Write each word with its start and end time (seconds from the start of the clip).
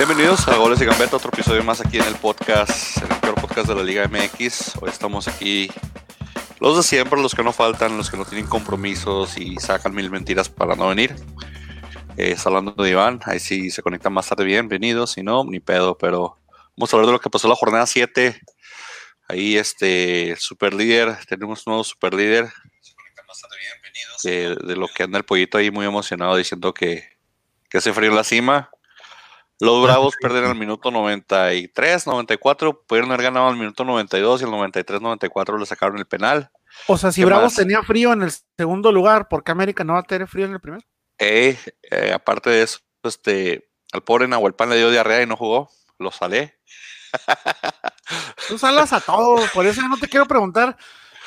Bienvenidos 0.00 0.48
a 0.48 0.56
Goles 0.56 0.80
y 0.80 0.86
Gambeta, 0.86 1.16
otro 1.16 1.30
episodio 1.30 1.62
más 1.62 1.82
aquí 1.82 1.98
en 1.98 2.06
el 2.06 2.14
podcast, 2.14 2.96
en 3.02 3.12
el 3.12 3.18
peor 3.20 3.34
podcast 3.34 3.68
de 3.68 3.74
la 3.74 3.82
Liga 3.82 4.08
MX. 4.08 4.76
Hoy 4.80 4.88
estamos 4.88 5.28
aquí 5.28 5.70
los 6.58 6.78
de 6.78 6.82
siempre, 6.82 7.20
los 7.20 7.34
que 7.34 7.42
no 7.42 7.52
faltan, 7.52 7.98
los 7.98 8.10
que 8.10 8.16
no 8.16 8.24
tienen 8.24 8.46
compromisos 8.46 9.36
y 9.36 9.56
sacan 9.58 9.94
mil 9.94 10.10
mentiras 10.10 10.48
para 10.48 10.74
no 10.74 10.88
venir. 10.88 11.14
Eh, 12.16 12.30
está 12.30 12.48
hablando 12.48 12.82
de 12.82 12.88
Iván, 12.88 13.20
ahí 13.26 13.38
sí 13.38 13.70
se 13.70 13.82
conecta 13.82 14.08
más 14.08 14.26
tarde, 14.26 14.44
bienvenidos, 14.44 15.10
si 15.10 15.22
no, 15.22 15.44
ni 15.44 15.60
pedo, 15.60 15.98
pero 15.98 16.38
vamos 16.78 16.94
a 16.94 16.96
hablar 16.96 17.08
de 17.08 17.12
lo 17.12 17.20
que 17.20 17.28
pasó 17.28 17.46
la 17.46 17.54
jornada 17.54 17.84
7. 17.84 18.40
Ahí 19.28 19.58
este 19.58 20.34
super 20.38 20.72
líder, 20.72 21.18
tenemos 21.28 21.66
un 21.66 21.72
nuevo 21.72 21.84
super 21.84 22.14
líder. 22.14 22.50
De, 24.24 24.56
de 24.56 24.76
lo 24.76 24.88
que 24.88 25.02
anda 25.02 25.18
el 25.18 25.24
pollito 25.24 25.58
ahí 25.58 25.70
muy 25.70 25.84
emocionado 25.84 26.36
diciendo 26.36 26.72
que, 26.72 27.06
que 27.68 27.76
hace 27.76 27.92
frío 27.92 28.08
en 28.08 28.16
la 28.16 28.24
cima. 28.24 28.70
Los 29.60 29.82
Bravos 29.82 30.14
pierden 30.18 30.44
al 30.44 30.54
minuto 30.54 30.90
93, 30.90 32.06
94, 32.06 32.82
pudieron 32.86 33.12
haber 33.12 33.24
ganado 33.24 33.48
al 33.48 33.56
minuto 33.56 33.84
92 33.84 34.40
y 34.40 34.44
al 34.44 34.50
93, 34.50 35.00
94 35.02 35.58
le 35.58 35.66
sacaron 35.66 35.98
el 35.98 36.06
penal. 36.06 36.50
O 36.86 36.96
sea, 36.96 37.12
si 37.12 37.24
Bravos 37.24 37.54
tenía 37.54 37.82
frío 37.82 38.14
en 38.14 38.22
el 38.22 38.32
segundo 38.56 38.90
lugar, 38.90 39.28
¿por 39.28 39.44
qué 39.44 39.52
América 39.52 39.84
no 39.84 39.92
va 39.94 40.00
a 40.00 40.04
tener 40.04 40.26
frío 40.26 40.46
en 40.46 40.52
el 40.52 40.60
primero? 40.60 40.82
Eh, 41.18 41.58
eh, 41.90 42.12
aparte 42.14 42.48
de 42.48 42.62
eso, 42.62 42.78
este, 43.02 43.70
al 43.92 44.02
pobre 44.02 44.26
Nahuelpan 44.28 44.70
le 44.70 44.78
dio 44.78 44.90
diarrea 44.90 45.22
y 45.22 45.26
no 45.26 45.36
jugó, 45.36 45.70
lo 45.98 46.10
salé. 46.10 46.58
Tú 48.48 48.56
salas 48.56 48.94
a 48.94 49.00
todo, 49.00 49.44
por 49.52 49.66
eso 49.66 49.82
no 49.82 49.98
te 49.98 50.08
quiero 50.08 50.24
preguntar, 50.24 50.76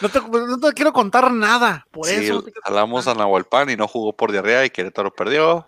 no 0.01 0.09
te, 0.09 0.19
no 0.21 0.59
te 0.59 0.73
quiero 0.73 0.91
contar 0.91 1.31
nada, 1.31 1.85
por 1.91 2.07
sí, 2.07 2.15
eso. 2.15 2.43
Salamos 2.65 3.07
a 3.07 3.13
Nahuelpan 3.13 3.69
y 3.69 3.75
no 3.75 3.87
jugó 3.87 4.15
por 4.15 4.31
diarrea 4.31 4.65
y 4.65 4.71
Querétaro 4.71 5.13
perdió. 5.13 5.67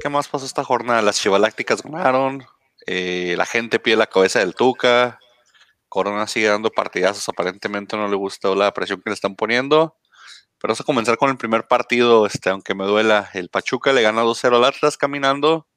¿Qué 0.00 0.08
más 0.08 0.28
pasó 0.28 0.46
esta 0.46 0.64
jornada? 0.64 1.02
Las 1.02 1.20
Chivalácticas 1.20 1.82
ganaron. 1.82 2.46
Eh, 2.86 3.34
la 3.36 3.44
gente 3.44 3.78
pide 3.78 3.96
la 3.96 4.06
cabeza 4.06 4.38
del 4.38 4.54
Tuca. 4.54 5.18
Corona 5.90 6.26
sigue 6.26 6.48
dando 6.48 6.70
partidazos. 6.70 7.28
Aparentemente 7.28 7.98
no 7.98 8.08
le 8.08 8.16
gustó 8.16 8.54
la 8.54 8.72
presión 8.72 9.02
que 9.02 9.10
le 9.10 9.14
están 9.14 9.36
poniendo. 9.36 9.98
Pero 10.58 10.70
vamos 10.70 10.80
a 10.80 10.84
comenzar 10.84 11.18
con 11.18 11.28
el 11.28 11.36
primer 11.36 11.66
partido. 11.66 12.24
Este, 12.24 12.48
aunque 12.48 12.74
me 12.74 12.86
duela, 12.86 13.28
el 13.34 13.50
Pachuca 13.50 13.92
le 13.92 14.00
gana 14.00 14.22
2-0 14.22 14.56
al 14.56 14.64
Atlas 14.64 14.96
caminando. 14.96 15.68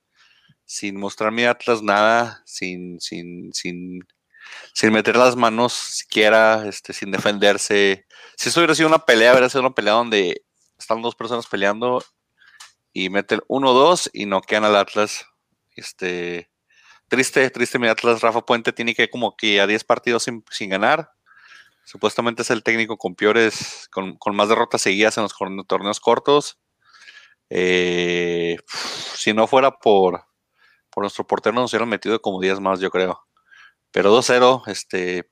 Sin 0.63 0.97
mostrar 0.97 1.33
mi 1.33 1.43
Atlas 1.43 1.81
nada. 1.81 2.43
Sin, 2.45 3.01
sin, 3.01 3.51
sin, 3.51 4.07
sin 4.73 4.93
meter 4.93 5.17
las 5.17 5.35
manos 5.35 5.73
siquiera. 5.73 6.65
Este, 6.65 6.93
sin 6.93 7.11
defenderse. 7.11 8.05
Si 8.37 8.47
eso 8.47 8.61
hubiera 8.61 8.75
sido 8.75 8.87
una 8.87 8.99
pelea, 8.99 9.33
hubiera 9.33 9.49
sido 9.49 9.61
una 9.61 9.75
pelea 9.75 9.93
donde 9.93 10.45
están 10.77 11.01
dos 11.01 11.13
personas 11.13 11.45
peleando 11.45 12.01
y 12.93 13.09
meten 13.09 13.41
1-2 13.47 14.09
y 14.13 14.25
no 14.25 14.41
quedan 14.41 14.65
al 14.65 14.75
Atlas. 14.75 15.25
Este, 15.75 16.49
triste, 17.07 17.49
triste 17.49 17.79
mi 17.79 17.87
Atlas. 17.87 18.21
Rafa 18.21 18.45
Puente 18.45 18.71
tiene 18.71 18.93
que 18.93 19.09
como 19.09 19.35
que 19.35 19.59
a 19.59 19.67
10 19.67 19.83
partidos 19.83 20.23
sin, 20.23 20.45
sin 20.51 20.69
ganar. 20.69 21.11
Supuestamente 21.85 22.43
es 22.43 22.49
el 22.51 22.63
técnico 22.63 22.97
con 22.97 23.15
peores, 23.15 23.89
con, 23.91 24.15
con 24.17 24.35
más 24.35 24.47
derrotas 24.47 24.81
seguidas 24.81 25.17
en 25.17 25.23
los 25.23 25.33
torneos 25.67 25.99
cortos. 25.99 26.59
Eh, 27.49 28.57
si 29.15 29.33
no 29.33 29.47
fuera 29.47 29.71
por, 29.71 30.25
por 30.89 31.03
nuestro 31.03 31.27
portero, 31.27 31.55
nos 31.55 31.73
hubieran 31.73 31.89
metido 31.89 32.21
como 32.21 32.39
10 32.39 32.59
más, 32.61 32.79
yo 32.79 32.89
creo. 32.89 33.25
Pero 33.91 34.15
2-0, 34.17 34.67
este, 34.67 35.29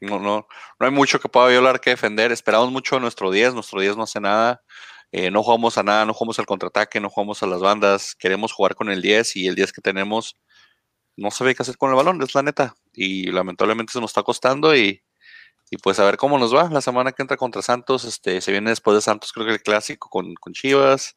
no, 0.00 0.18
no, 0.18 0.46
no 0.78 0.86
hay 0.86 0.92
mucho 0.92 1.20
que 1.20 1.28
pueda 1.28 1.48
violar 1.48 1.80
que 1.80 1.90
defender. 1.90 2.32
Esperamos 2.32 2.70
mucho 2.70 2.96
a 2.96 3.00
nuestro 3.00 3.30
10, 3.30 3.54
nuestro 3.54 3.80
10 3.80 3.96
no 3.96 4.02
hace 4.02 4.20
nada. 4.20 4.62
Eh, 5.12 5.30
no 5.30 5.42
jugamos 5.42 5.78
a 5.78 5.82
nada, 5.82 6.06
no 6.06 6.14
jugamos 6.14 6.38
al 6.38 6.46
contraataque, 6.46 7.00
no 7.00 7.10
jugamos 7.10 7.42
a 7.42 7.46
las 7.46 7.60
bandas, 7.60 8.14
queremos 8.14 8.52
jugar 8.52 8.74
con 8.74 8.90
el 8.90 9.02
10 9.02 9.36
y 9.36 9.46
el 9.46 9.54
10 9.54 9.72
que 9.72 9.82
tenemos 9.82 10.36
no 11.16 11.30
sabe 11.30 11.54
qué 11.54 11.62
hacer 11.62 11.76
con 11.76 11.90
el 11.90 11.96
balón, 11.96 12.22
es 12.22 12.34
la 12.34 12.42
neta. 12.42 12.74
Y 12.92 13.30
lamentablemente 13.30 13.92
se 13.92 14.00
nos 14.00 14.10
está 14.10 14.22
costando 14.22 14.74
y, 14.76 15.02
y 15.70 15.76
pues 15.78 15.98
a 15.98 16.04
ver 16.04 16.16
cómo 16.16 16.38
nos 16.38 16.54
va. 16.54 16.68
La 16.70 16.80
semana 16.80 17.12
que 17.12 17.22
entra 17.22 17.36
contra 17.36 17.62
Santos, 17.62 18.04
este, 18.04 18.40
se 18.40 18.52
viene 18.52 18.70
después 18.70 18.94
de 18.94 19.02
Santos, 19.02 19.32
creo 19.32 19.46
que 19.46 19.52
el 19.52 19.62
clásico 19.62 20.08
con, 20.08 20.34
con 20.34 20.52
Chivas. 20.52 21.16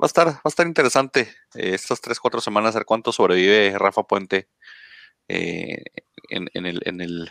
Va 0.00 0.06
a 0.06 0.06
estar, 0.06 0.26
va 0.28 0.40
a 0.44 0.48
estar 0.48 0.66
interesante 0.66 1.22
eh, 1.54 1.74
estas 1.74 2.00
3, 2.00 2.18
4 2.18 2.40
semanas, 2.40 2.74
a 2.74 2.80
ver 2.80 2.86
cuánto 2.86 3.12
sobrevive 3.12 3.78
Rafa 3.78 4.02
Puente 4.02 4.48
eh, 5.28 5.82
en, 6.30 6.48
el, 6.54 6.80
en, 6.84 7.00
el, 7.00 7.30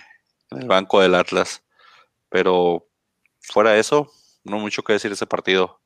en 0.52 0.62
el 0.62 0.68
banco 0.68 1.02
del 1.02 1.16
Atlas. 1.16 1.64
Pero 2.30 2.88
fuera 3.42 3.72
de 3.72 3.80
eso, 3.80 4.12
no 4.44 4.60
mucho 4.60 4.84
que 4.84 4.94
decir 4.94 5.12
ese 5.12 5.28
partido. 5.28 5.83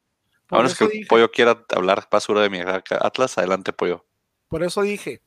Por 0.48 0.58
Ahora 0.58 0.70
es 0.70 0.78
que 0.78 0.86
el 0.86 0.90
dije- 0.92 1.06
pollo 1.08 1.30
quiera 1.32 1.64
hablar 1.76 2.08
basura 2.10 2.42
de 2.42 2.50
mi 2.50 2.60
Atlas, 2.60 3.38
adelante 3.38 3.74
pollo. 3.74 4.06
Por 4.48 4.64
eso 4.64 4.82
dije, 4.82 5.22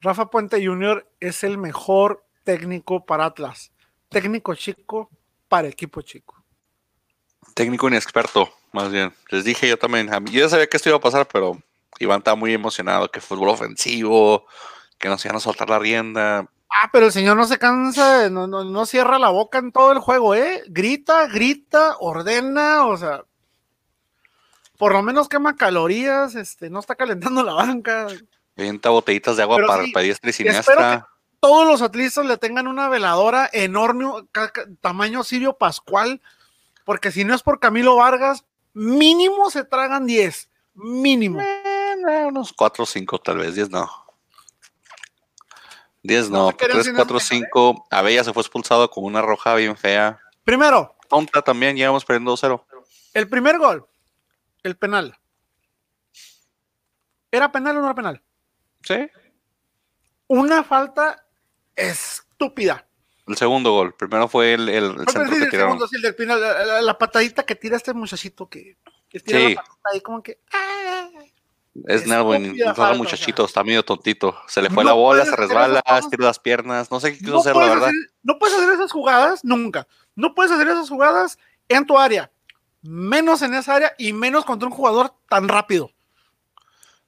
Rafa 0.00 0.30
Puente 0.30 0.64
Jr. 0.64 1.06
es 1.20 1.44
el 1.44 1.58
mejor 1.58 2.24
técnico 2.44 3.04
para 3.06 3.26
Atlas. 3.26 3.72
Técnico 4.08 4.54
chico 4.54 5.08
para 5.48 5.68
equipo 5.68 6.02
chico. 6.02 6.42
Técnico 7.54 7.88
inexperto, 7.88 8.52
más 8.72 8.90
bien. 8.90 9.12
Les 9.30 9.44
dije 9.44 9.68
yo 9.68 9.78
también, 9.78 10.12
a 10.12 10.20
mí- 10.20 10.30
yo 10.30 10.40
ya 10.40 10.48
sabía 10.48 10.66
que 10.66 10.76
esto 10.76 10.88
iba 10.88 10.98
a 10.98 11.02
pasar, 11.02 11.26
pero 11.32 11.56
Iván 11.98 12.18
estaba 12.18 12.34
muy 12.36 12.52
emocionado, 12.52 13.10
que 13.10 13.20
fútbol 13.20 13.50
ofensivo, 13.50 14.46
que 14.98 15.08
nos 15.08 15.24
iban 15.24 15.36
a 15.36 15.40
soltar 15.40 15.70
la 15.70 15.78
rienda. 15.78 16.48
Ah, 16.68 16.88
pero 16.92 17.06
el 17.06 17.12
señor 17.12 17.36
no 17.36 17.44
se 17.46 17.58
cansa, 17.58 18.28
no, 18.30 18.46
no, 18.46 18.64
no 18.64 18.86
cierra 18.86 19.18
la 19.18 19.28
boca 19.28 19.58
en 19.58 19.72
todo 19.72 19.92
el 19.92 19.98
juego, 19.98 20.34
¿eh? 20.34 20.62
Grita, 20.68 21.26
grita, 21.28 21.96
ordena, 22.00 22.86
o 22.86 22.96
sea, 22.96 23.24
por 24.82 24.94
lo 24.94 25.02
menos 25.04 25.28
quema 25.28 25.54
calorías, 25.54 26.34
este, 26.34 26.68
no 26.68 26.80
está 26.80 26.96
calentando 26.96 27.44
la 27.44 27.52
banca. 27.52 28.08
Venta 28.56 28.90
botellitas 28.90 29.36
de 29.36 29.44
agua 29.44 29.58
Pero 29.58 29.68
para, 29.68 29.84
sí, 29.84 29.92
para 29.92 30.02
diestra 30.02 30.30
y 30.30 30.32
siniestra. 30.32 31.08
Todos 31.38 31.68
los 31.68 31.82
atletas 31.82 32.26
le 32.26 32.36
tengan 32.36 32.66
una 32.66 32.88
veladora 32.88 33.48
enorme, 33.52 34.06
tamaño 34.80 35.22
Sirio 35.22 35.56
Pascual, 35.56 36.20
porque 36.84 37.12
si 37.12 37.24
no 37.24 37.32
es 37.32 37.44
por 37.44 37.60
Camilo 37.60 37.94
Vargas, 37.94 38.44
mínimo 38.72 39.50
se 39.50 39.62
tragan 39.62 40.04
10, 40.04 40.50
mínimo. 40.74 41.40
Eh, 41.40 42.24
unos 42.26 42.52
4 42.52 42.82
o 42.82 42.86
5, 42.86 43.20
tal 43.20 43.38
vez, 43.38 43.54
10 43.54 43.70
no. 43.70 43.88
10 46.02 46.30
No 46.30 46.38
no, 46.38 46.50
se 46.50 46.56
querían 46.56 46.78
3, 46.78 46.86
sin 46.86 46.94
4, 46.96 47.14
nada, 47.14 47.24
¿eh? 47.24 47.28
5. 47.28 47.86
Abella 47.88 48.24
se 48.24 48.32
fue 48.32 48.40
expulsado 48.40 48.90
con 48.90 49.04
una 49.04 49.22
roja 49.22 49.54
bien 49.54 49.76
fea. 49.76 50.18
Primero, 50.42 50.96
Tonta 51.08 51.40
también, 51.40 51.76
llevamos 51.76 52.04
perdiendo 52.04 52.34
2-0. 52.34 52.64
el 53.14 53.28
primer 53.28 53.58
gol, 53.58 53.86
el 54.62 54.76
penal. 54.76 55.16
¿Era 57.30 57.50
penal 57.50 57.76
o 57.76 57.80
no 57.80 57.86
era 57.86 57.94
penal? 57.94 58.22
Sí. 58.82 59.08
Una 60.26 60.62
falta 60.62 61.24
estúpida. 61.74 62.86
El 63.26 63.36
segundo 63.36 63.72
gol. 63.72 63.94
Primero 63.94 64.28
fue 64.28 64.54
el, 64.54 64.68
el- 64.68 64.84
el 64.84 64.96
No, 64.96 65.04
centro 65.12 65.32
sí, 65.32 65.38
que 65.38 65.44
el 65.44 65.50
tiraron. 65.50 65.70
segundo, 65.72 65.88
sí, 65.88 65.96
el 65.96 66.02
del 66.02 66.14
penal, 66.14 66.40
la, 66.40 66.64
la- 66.64 66.82
la 66.82 66.98
patadita 66.98 67.44
que 67.44 67.54
tira 67.54 67.76
este 67.76 67.94
muchachito 67.94 68.48
que, 68.48 68.76
que 69.08 69.20
tira 69.20 69.38
Sí. 69.38 69.54
la 69.54 69.62
patadita 69.62 69.88
ahí 69.92 70.00
como 70.00 70.22
que. 70.22 70.40
¡ah! 70.52 71.08
Es 71.86 72.06
Nerwin, 72.06 72.44
Estúpida 72.44 72.66
no 72.68 72.74
falta, 72.74 72.98
muchachito, 72.98 73.44
o 73.44 73.46
sea. 73.46 73.50
está 73.50 73.64
medio 73.64 73.82
tontito. 73.82 74.36
Se 74.46 74.60
le 74.60 74.68
fue 74.68 74.84
No 74.84 74.90
la 74.90 74.94
bola, 74.94 75.24
se 75.24 75.34
resbala, 75.34 75.82
estira 75.98 76.26
las 76.26 76.38
piernas. 76.38 76.90
No 76.90 77.00
sé 77.00 77.12
qué 77.12 77.18
quiso 77.18 77.30
No 77.30 77.40
hacer, 77.40 77.56
la 77.56 77.62
verdad. 77.66 77.84
hacer, 77.84 77.94
no 78.22 78.38
puedes 78.38 78.54
hacer 78.58 78.68
esas 78.74 78.92
jugadas 78.92 79.42
nunca. 79.42 79.86
No 80.14 80.34
puedes 80.34 80.52
hacer 80.52 80.68
esas 80.68 80.90
jugadas 80.90 81.38
en 81.70 81.86
tu 81.86 81.98
área. 81.98 82.30
Menos 82.82 83.42
en 83.42 83.54
esa 83.54 83.76
área 83.76 83.94
y 83.98 84.12
menos 84.12 84.44
contra 84.44 84.68
un 84.68 84.74
jugador 84.74 85.14
tan 85.28 85.48
rápido. 85.48 85.90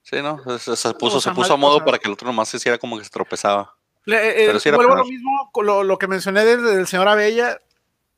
Sí, 0.02 0.16
¿no? 0.22 0.38
Se, 0.58 0.76
se 0.76 0.94
puso, 0.94 1.16
O 1.16 1.20
sea, 1.20 1.32
se 1.32 1.36
puso 1.36 1.54
a 1.54 1.56
modo 1.56 1.76
o 1.76 1.78
sea- 1.78 1.84
para 1.86 1.98
que 1.98 2.06
el 2.08 2.12
otro 2.14 2.26
nomás 2.26 2.48
se 2.48 2.58
hiciera 2.58 2.78
como 2.78 2.98
que 2.98 3.04
se 3.04 3.10
tropezaba. 3.10 3.74
Le- 4.04 4.44
eh, 4.44 4.46
Pero 4.46 4.60
sí 4.60 4.68
era 4.68 4.76
vuelvo 4.76 4.92
a 4.92 4.98
lo 4.98 5.04
mismo, 5.04 5.50
con 5.52 5.66
lo, 5.66 5.82
lo 5.82 5.98
que 5.98 6.06
mencioné 6.06 6.44
del, 6.44 6.62
del 6.62 6.86
señor 6.86 7.08
Abella. 7.08 7.60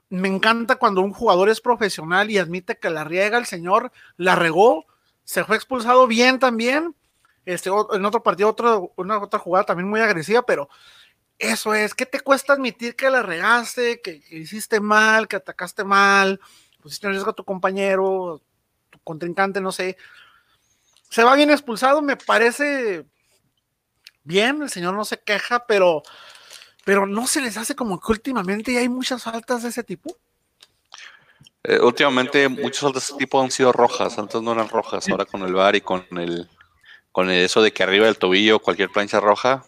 Me 0.08 0.28
encanta 0.28 0.76
cuando 0.76 1.00
un 1.00 1.12
jugador 1.12 1.48
es 1.48 1.60
profesional 1.60 2.30
y 2.30 2.38
admite 2.38 2.78
que 2.78 2.90
la 2.90 3.04
riega 3.04 3.38
el 3.38 3.46
señor, 3.46 3.92
la 4.16 4.34
regó, 4.34 4.84
se 5.24 5.44
fue 5.44 5.56
expulsado 5.56 6.06
bien 6.06 6.38
también. 6.38 6.94
Este, 7.44 7.70
en 7.70 8.04
otro 8.04 8.22
partido, 8.24 8.48
otro, 8.48 8.92
una 8.96 9.18
otra 9.18 9.38
jugada 9.38 9.64
también 9.66 9.88
muy 9.88 10.00
agresiva, 10.00 10.42
pero 10.42 10.68
eso 11.38 11.72
es, 11.74 11.94
¿qué 11.94 12.04
te 12.06 12.18
cuesta 12.20 12.52
admitir 12.54 12.96
que 12.96 13.08
la 13.10 13.22
regaste, 13.22 14.00
que, 14.00 14.20
que 14.20 14.36
hiciste 14.38 14.80
mal, 14.80 15.28
que 15.28 15.36
atacaste 15.36 15.84
mal, 15.84 16.40
pusiste 16.86 17.04
en 17.08 17.14
riesgo 17.14 17.30
a 17.30 17.34
tu 17.34 17.42
compañero, 17.44 18.40
tu 18.90 19.00
contrincante, 19.00 19.60
no 19.60 19.72
sé? 19.72 19.96
Se 21.10 21.24
va 21.24 21.34
bien 21.34 21.50
expulsado, 21.50 22.00
me 22.00 22.16
parece 22.16 23.04
bien, 24.22 24.62
el 24.62 24.70
señor 24.70 24.94
no 24.94 25.04
se 25.04 25.18
queja, 25.18 25.66
pero, 25.66 26.04
pero 26.84 27.04
no 27.04 27.26
se 27.26 27.40
les 27.40 27.56
hace 27.56 27.74
como 27.74 27.98
que 27.98 28.12
últimamente 28.12 28.72
ya 28.72 28.78
hay 28.78 28.88
muchas 28.88 29.24
faltas 29.24 29.64
de 29.64 29.70
ese 29.70 29.82
tipo. 29.82 30.16
Eh, 31.64 31.80
últimamente 31.80 32.48
muchos 32.48 32.82
faltas 32.82 33.02
de 33.02 33.06
este 33.14 33.18
tipo 33.18 33.42
han 33.42 33.50
sido 33.50 33.72
rojas, 33.72 34.16
antes 34.16 34.40
no 34.40 34.52
eran 34.52 34.68
rojas, 34.68 35.08
ahora 35.10 35.24
con 35.24 35.42
el 35.42 35.54
VAR 35.54 35.74
y 35.74 35.80
con 35.80 36.06
el 36.12 36.48
con 37.10 37.30
el- 37.30 37.46
eso 37.46 37.62
de 37.62 37.72
que 37.72 37.82
arriba 37.82 38.06
del 38.06 38.16
tobillo 38.18 38.60
cualquier 38.60 38.90
plancha 38.90 39.18
roja, 39.18 39.64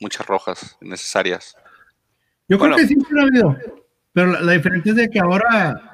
muchas 0.00 0.26
rojas 0.26 0.78
innecesarias. 0.80 1.54
Yo 2.48 2.56
Bueno. 2.56 2.76
creo 2.76 2.86
que 2.88 2.94
siempre 2.94 3.20
ha 3.20 3.24
habido. 3.24 3.56
Pero 4.14 4.26
la, 4.28 4.40
la 4.40 4.52
diferencia 4.52 4.90
es 4.90 4.96
de 4.96 5.10
que 5.10 5.18
ahora, 5.18 5.91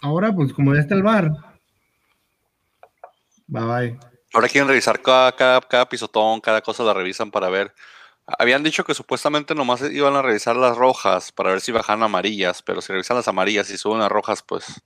ahora, 0.00 0.32
pues 0.34 0.52
como 0.52 0.74
ya 0.74 0.80
está 0.80 0.94
el 0.94 1.02
bar. 1.02 1.30
Bye 3.46 3.64
bye. 3.64 3.98
Ahora 4.34 4.48
quieren 4.48 4.68
revisar 4.68 5.00
cada, 5.00 5.32
cada, 5.32 5.60
cada 5.60 5.88
pisotón, 5.88 6.40
cada 6.40 6.60
cosa 6.60 6.82
la 6.84 6.92
revisan 6.92 7.30
para 7.30 7.48
ver. 7.48 7.74
Habían 8.26 8.62
dicho 8.62 8.84
que 8.84 8.92
supuestamente 8.92 9.54
nomás 9.54 9.82
iban 9.90 10.14
a 10.14 10.20
revisar 10.22 10.54
las 10.54 10.76
rojas 10.76 11.32
para 11.32 11.50
ver 11.50 11.62
si 11.62 11.72
bajan 11.72 12.02
amarillas, 12.02 12.62
pero 12.62 12.82
si 12.82 12.92
revisan 12.92 13.16
las 13.16 13.26
amarillas 13.28 13.70
y 13.70 13.78
suben 13.78 14.00
las 14.00 14.12
rojas, 14.12 14.42
pues 14.42 14.82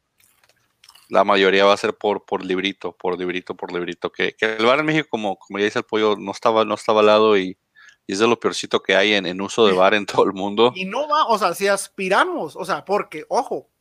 la 1.09 1.25
mayoría 1.25 1.65
va 1.65 1.73
a 1.75 1.77
ser 1.77 1.95
por, 1.95 2.25
por 2.25 2.45
librito, 2.45 2.97
por 2.97 3.19
librito, 3.19 3.57
por 3.57 3.73
librito. 3.73 4.13
Que, 4.13 4.37
que 4.37 4.55
el 4.55 4.65
bar 4.65 4.79
en 4.79 4.87
México, 4.87 5.09
como, 5.11 5.37
como 5.37 5.59
ya 5.59 5.65
dice 5.65 5.81
el 5.81 5.85
pollo, 5.85 6.15
no 6.17 6.31
estaba, 6.31 6.65
no 6.65 6.75
estaba 6.75 7.01
al 7.01 7.07
lado 7.07 7.37
y, 7.37 7.59
y 8.07 8.13
es 8.13 8.21
de 8.21 8.29
lo 8.29 8.39
peorcito 8.39 8.81
que 8.81 8.95
hay 8.95 9.15
en, 9.15 9.27
en 9.27 9.41
uso 9.41 9.67
de 9.67 9.73
bar 9.73 9.95
en 9.95 10.07
todo 10.07 10.25
el 10.25 10.35
mundo. 10.35 10.73
Y 10.77 10.85
no 10.85 11.09
va, 11.09 11.27
o 11.27 11.37
sea, 11.37 11.53
si 11.53 11.67
aspiramos, 11.67 12.55
o 12.55 12.65
sea, 12.65 12.85
porque, 12.85 13.25
ojo, 13.29 13.72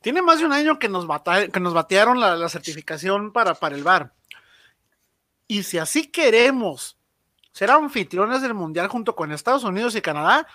tiene 0.00 0.22
más 0.22 0.38
de 0.38 0.46
un 0.46 0.52
año 0.52 0.78
que 0.78 0.88
nos, 0.88 1.06
que 1.52 1.60
nos 1.60 1.74
batearon 1.74 2.20
la, 2.20 2.36
la 2.36 2.48
certificación 2.48 3.32
para, 3.32 3.54
para 3.54 3.74
el 3.76 3.82
bar. 3.84 4.12
Y 5.46 5.62
si 5.64 5.78
así 5.78 6.06
queremos 6.06 6.96
ser 7.52 7.70
anfitriones 7.70 8.42
del 8.42 8.54
Mundial 8.54 8.88
junto 8.88 9.14
con 9.16 9.32
Estados 9.32 9.64
Unidos 9.64 9.94
y 9.96 10.00
Canadá, 10.00 10.46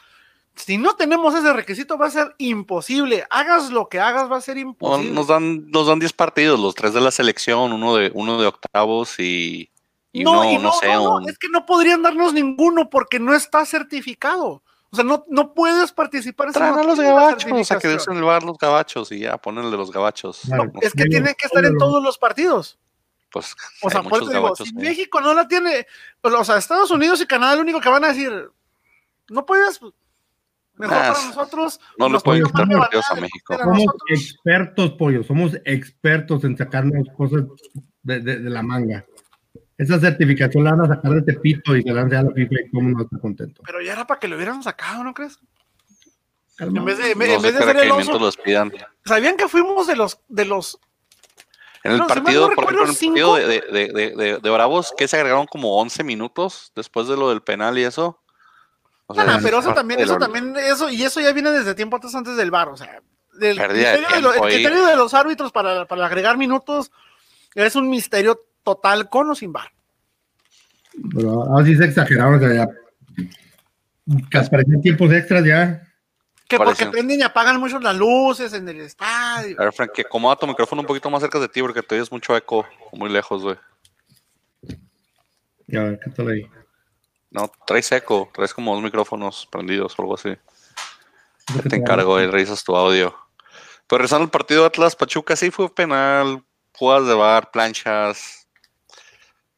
si 0.56 0.78
no 0.78 0.96
tenemos 0.96 1.36
ese 1.36 1.52
requisito 1.52 1.98
va 1.98 2.08
a 2.08 2.12
ser 2.12 2.34
imposible. 2.38 3.28
Hagas 3.30 3.72
lo 3.72 3.90
que 3.90 4.00
hagas, 4.00 4.32
va 4.32 4.38
a 4.38 4.42
ser 4.42 4.58
imposible. 4.58 5.12
nos 5.12 5.28
dan 5.28 5.70
nos 5.70 5.88
dan 5.88 6.00
10 6.00 6.14
partidos, 6.14 6.60
los 6.60 6.74
tres 6.76 6.94
de 6.94 7.02
la 7.02 7.12
selección, 7.12 7.74
uno 7.74 7.96
de 7.96 8.10
uno 8.14 8.40
de 8.40 8.48
octavos 8.48 9.20
y, 9.20 9.70
y 10.14 10.24
no, 10.24 10.50
y 10.50 10.58
no, 10.58 10.72
sé, 10.72 10.88
no, 10.88 11.04
no, 11.04 11.16
un- 11.18 11.30
es 11.30 11.38
que 11.38 11.50
no 11.50 11.66
podrían 11.66 12.02
darnos 12.02 12.34
ninguno 12.34 12.90
porque 12.90 13.20
no 13.20 13.34
está 13.36 13.66
certificado. 13.66 14.64
O 14.96 14.98
sea, 14.98 15.04
no, 15.04 15.26
no 15.28 15.54
puedes 15.54 15.92
participar. 15.92 16.54
traen 16.54 16.74
a 16.80 16.84
los 16.84 16.98
gabachos, 16.98 17.72
a 17.72 17.80
que 17.80 17.88
den 17.90 18.00
el 18.18 18.24
bar 18.24 18.44
los 18.44 18.58
gabachos 18.58 19.12
y 19.12 19.20
ya, 19.20 19.38
ponenle 19.38 19.76
los 19.76 19.92
gabachos. 19.92 20.40
Claro. 20.46 20.72
No, 20.74 20.80
Es 20.82 20.94
que 20.94 21.04
tienen 21.04 21.36
que 21.38 21.48
estar 21.48 21.66
en 21.66 21.78
todos 21.78 22.02
los 22.02 22.18
partidos. 22.18 22.80
pues 23.30 23.54
O 23.82 23.90
sea, 23.90 24.02
por 24.04 24.22
eso 24.24 24.32
digo, 24.32 24.56
si 24.56 24.64
ahí. 24.64 24.72
México 24.76 25.20
no 25.20 25.34
la 25.34 25.48
tiene, 25.50 25.86
o 26.22 26.44
sea, 26.46 26.56
Estados 26.58 26.90
Unidos 26.92 27.20
y 27.20 27.26
Canadá 27.26 27.56
lo 27.56 27.62
único 27.64 27.82
que 27.82 27.90
van 27.90 28.06
a 28.06 28.08
decir, 28.08 28.32
no 29.30 29.46
puedes, 29.46 29.82
mejor 30.76 30.98
Ah, 30.98 31.14
para 31.14 31.26
nosotros. 31.26 31.80
no 31.98 32.08
le 32.08 32.14
nos 32.14 32.24
pueden 32.24 32.44
quitar 32.46 32.62
a 32.64 33.16
México. 33.16 33.58
Somos 33.58 33.78
nosotros. 33.80 34.02
expertos, 34.10 34.92
pollo. 34.92 35.24
Somos 35.26 35.52
expertos 35.66 36.44
en 36.46 36.56
sacarnos 36.56 37.08
cosas 37.18 37.44
de, 38.04 38.20
de- 38.22 38.40
de 38.40 38.50
la 38.50 38.62
manga. 38.64 39.06
Esa 39.78 40.00
certificación 40.00 40.64
la 40.64 40.72
van 40.74 40.90
a 40.90 40.96
sacar 40.96 41.12
de 41.12 41.22
Tepito 41.22 41.76
y 41.76 41.82
se 41.84 41.90
la 41.90 41.96
van 42.04 42.06
a 42.14 42.16
dar 42.16 42.26
a 42.26 42.30
la 42.30 42.34
FIFA 42.34 42.54
y 42.56 42.70
todo 42.72 42.80
el 42.82 42.84
mundo 42.88 43.04
está 43.04 43.20
contento. 43.20 43.62
Pero 43.66 43.82
ya 43.82 43.94
era 43.94 44.08
para 44.08 44.20
que 44.20 44.28
lo 44.28 44.36
hubieran 44.38 44.64
sacado, 44.64 45.04
¿no 45.04 45.14
crees? 45.14 45.38
Calma. 46.56 46.80
En 46.80 46.86
vez 46.86 46.98
de, 46.98 47.12
en 47.12 47.20
vez 47.20 47.30
No 47.34 47.40
sé 47.42 47.52
de 47.52 47.58
ser 47.64 47.78
el 47.78 47.92
oso, 47.92 48.18
los 48.20 48.38
pidan. 48.38 48.72
¿sabían 49.06 49.36
que 49.36 49.50
fuimos 49.50 49.88
de 49.88 49.98
los, 49.98 50.20
de 50.30 50.46
los, 50.46 50.80
En 51.84 51.92
el 51.92 51.98
No, 51.98 52.08
si 52.08 52.14
partido, 52.22 52.48
no 52.50 52.56
por 52.56 52.64
ejemplo, 52.64 52.84
en 52.86 52.90
el 52.90 52.96
partido 52.96 53.36
de, 53.36 53.48
de, 53.48 53.88
de, 53.94 54.16
de- 54.16 54.40
de 54.40 54.50
Bravos, 54.50 54.94
que 54.98 55.08
se 55.10 55.18
agregaron 55.18 55.46
como 55.48 55.78
11 55.82 56.04
minutos 56.06 56.72
después 56.76 57.08
de 57.10 57.18
lo 57.18 57.30
del 57.30 57.42
penal 57.42 57.78
y 57.78 57.84
eso. 57.84 58.22
O 59.08 59.14
sea, 59.14 59.36
es 59.36 59.44
pero 59.44 59.60
eso 59.60 59.74
también, 59.74 60.00
eso 60.00 60.18
también, 60.18 60.56
eso, 60.56 60.90
y 60.90 61.04
eso 61.04 61.20
ya 61.20 61.32
viene 61.34 61.52
desde 61.52 61.76
tiempo 61.76 61.98
atrás 61.98 62.16
antes 62.16 62.38
del 62.38 62.50
bar, 62.50 62.70
o 62.70 62.78
sea, 62.78 63.02
de 63.34 63.54
criterio 63.56 64.08
de, 64.10 64.22
lo- 64.22 64.34
el 64.34 64.42
criterio 64.42 64.86
de 64.86 64.96
los 64.96 65.14
árbitros 65.14 65.52
para, 65.52 65.86
para 65.86 66.06
agregar 66.06 66.38
minutos 66.38 66.90
es 67.54 67.76
un 67.76 67.90
misterio 67.90 68.42
total 68.66 69.10
con 69.10 69.30
o 69.30 69.36
sin 69.36 69.54
bar. 69.54 69.72
Pero 71.14 71.44
ahora 71.44 71.66
sí 71.66 71.76
se 71.78 71.86
exageraron, 71.86 72.36
o 72.36 72.40
sea, 72.40 72.54
ya. 72.54 72.68
Tiempos 74.82 75.14
extras 75.14 75.46
ya. 75.46 75.82
Que 76.48 76.58
¿Cuáles 76.58 76.78
porque 76.78 76.92
prenden 76.92 77.20
y 77.20 77.24
apagan 77.24 77.60
mucho 77.60 77.80
las 77.80 77.96
luces 77.96 78.54
en 78.54 78.68
el 78.68 78.82
estadio. 78.82 79.56
A 79.60 79.64
ver, 79.64 79.74
Frank, 79.74 79.92
que 79.92 80.02
acomoda 80.02 80.36
tu 80.36 80.46
micrófono 80.46 80.82
un 80.82 80.88
poquito 80.88 81.10
más 81.10 81.22
cerca 81.22 81.40
de 81.40 81.50
ti 81.50 81.62
porque 81.62 81.82
te 81.82 81.96
oyes 81.96 82.12
mucho 82.12 82.36
eco, 82.38 82.68
muy 82.92 83.10
lejos, 83.10 83.42
güey. 83.42 83.58
Ya, 85.68 85.82
a 85.82 85.84
ver, 85.86 86.00
¿qué 86.04 86.12
tal 86.12 86.28
ahí? 86.28 86.48
No, 87.32 87.52
traes 87.66 87.92
eco, 87.92 88.30
traes 88.34 88.54
como 88.54 88.76
dos 88.76 88.84
micrófonos 88.84 89.48
prendidos 89.52 89.98
o 89.98 90.02
algo 90.04 90.16
así. 90.16 90.38
Te 91.68 91.76
encargo, 91.76 92.16
ahí 92.16 92.28
revisas 92.28 92.64
tu 92.64 92.76
audio. 92.76 93.16
Pero 93.88 94.00
regresando 94.00 94.26
al 94.26 94.32
partido 94.32 94.66
Atlas 94.66 94.96
Pachuca, 94.96 95.36
sí 95.36 95.50
fue 95.50 95.74
penal, 95.74 96.44
jugadas 96.74 97.08
de 97.08 97.14
bar, 97.16 97.52
planchas. 97.52 98.45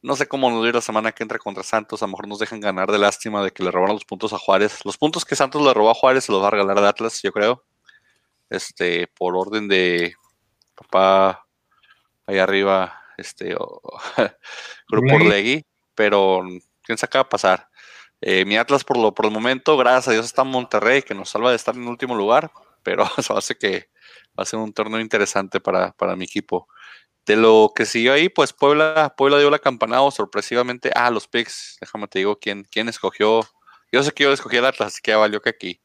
No 0.08 0.16
sé 0.16 0.26
cómo 0.28 0.50
nos 0.50 0.64
dio 0.64 0.72
la 0.72 0.80
semana 0.82 1.12
que 1.12 1.22
entra 1.22 1.38
contra 1.38 1.64
Santos. 1.64 2.02
A 2.02 2.06
lo 2.06 2.12
mejor 2.12 2.30
nos 2.30 2.40
dejan 2.40 2.62
ganar 2.62 2.90
de 2.90 2.98
lástima 2.98 3.44
de 3.44 3.52
que 3.52 3.62
le 3.62 3.72
robaron 3.72 3.96
los 3.96 4.06
puntos 4.06 4.32
a 4.32 4.38
Juárez. 4.40 4.86
Los 4.86 4.98
puntos 4.98 5.26
que 5.26 5.36
Santos 5.36 5.62
le 5.62 5.74
robó 5.74 5.90
a 5.92 5.94
Juárez 5.94 6.24
se 6.24 6.32
los 6.32 6.42
va 6.42 6.48
a 6.48 6.52
regalar 6.52 6.80
de 6.80 6.88
Atlas, 6.88 7.22
yo 7.22 7.34
creo. 7.34 7.66
Este, 8.50 9.08
por 9.08 9.36
orden 9.36 9.68
de 9.68 10.16
papá 10.76 11.46
ahí 12.26 12.38
arriba, 12.40 13.02
este, 13.18 13.56
o- 13.56 13.82
Grupo 14.90 15.08
Orlegui. 15.26 15.66
Pero 15.94 16.42
quién 16.84 16.98
sabe 16.98 17.10
qué 17.12 17.18
va 17.18 17.24
a 17.24 17.30
pasar. 17.30 17.68
Eh, 18.22 18.46
mi 18.46 18.56
Atlas 18.58 18.84
por 18.86 18.98
lo 18.98 19.14
por 19.14 19.26
el 19.26 19.32
momento, 19.32 19.76
gracias 19.78 20.08
a 20.08 20.12
Dios 20.14 20.26
está 20.26 20.44
en 20.44 20.48
Monterrey, 20.50 21.02
que 21.04 21.14
nos 21.16 21.30
salva 21.30 21.50
de 21.50 21.58
estar 21.58 21.76
en 21.76 21.86
último 21.88 22.16
lugar, 22.16 22.50
pero 22.82 23.04
eso 23.18 23.38
hace 23.38 23.56
que 23.58 23.90
va 24.40 24.44
a 24.44 24.46
ser 24.46 24.60
un 24.60 24.72
torneo 24.74 25.00
interesante 25.02 25.60
para, 25.60 25.92
para 25.92 26.16
mi 26.16 26.24
equipo. 26.26 26.70
De 27.28 27.36
lo 27.36 27.74
que 27.76 27.86
siguió 27.86 28.14
ahí, 28.14 28.30
pues 28.30 28.54
Puebla, 28.54 29.14
Puebla 29.18 29.38
dio 29.38 29.50
la 29.50 29.60
campanada 29.60 30.10
sorpresivamente. 30.12 30.92
Ah, 30.96 31.12
los 31.12 31.28
picks, 31.28 31.78
déjame 31.82 32.08
te 32.08 32.20
digo 32.20 32.40
quién, 32.40 32.64
quién 32.72 32.88
escogió. 32.88 33.42
Yo 33.92 34.02
sé 34.02 34.14
que 34.14 34.24
yo 34.24 34.32
escogí 34.32 34.56
el 34.56 34.66
Atlas, 34.66 34.94
así 34.94 35.02
que 35.02 35.12
ya 35.12 35.18
valió 35.18 35.42
que 35.42 35.50
aquí. 35.50 35.82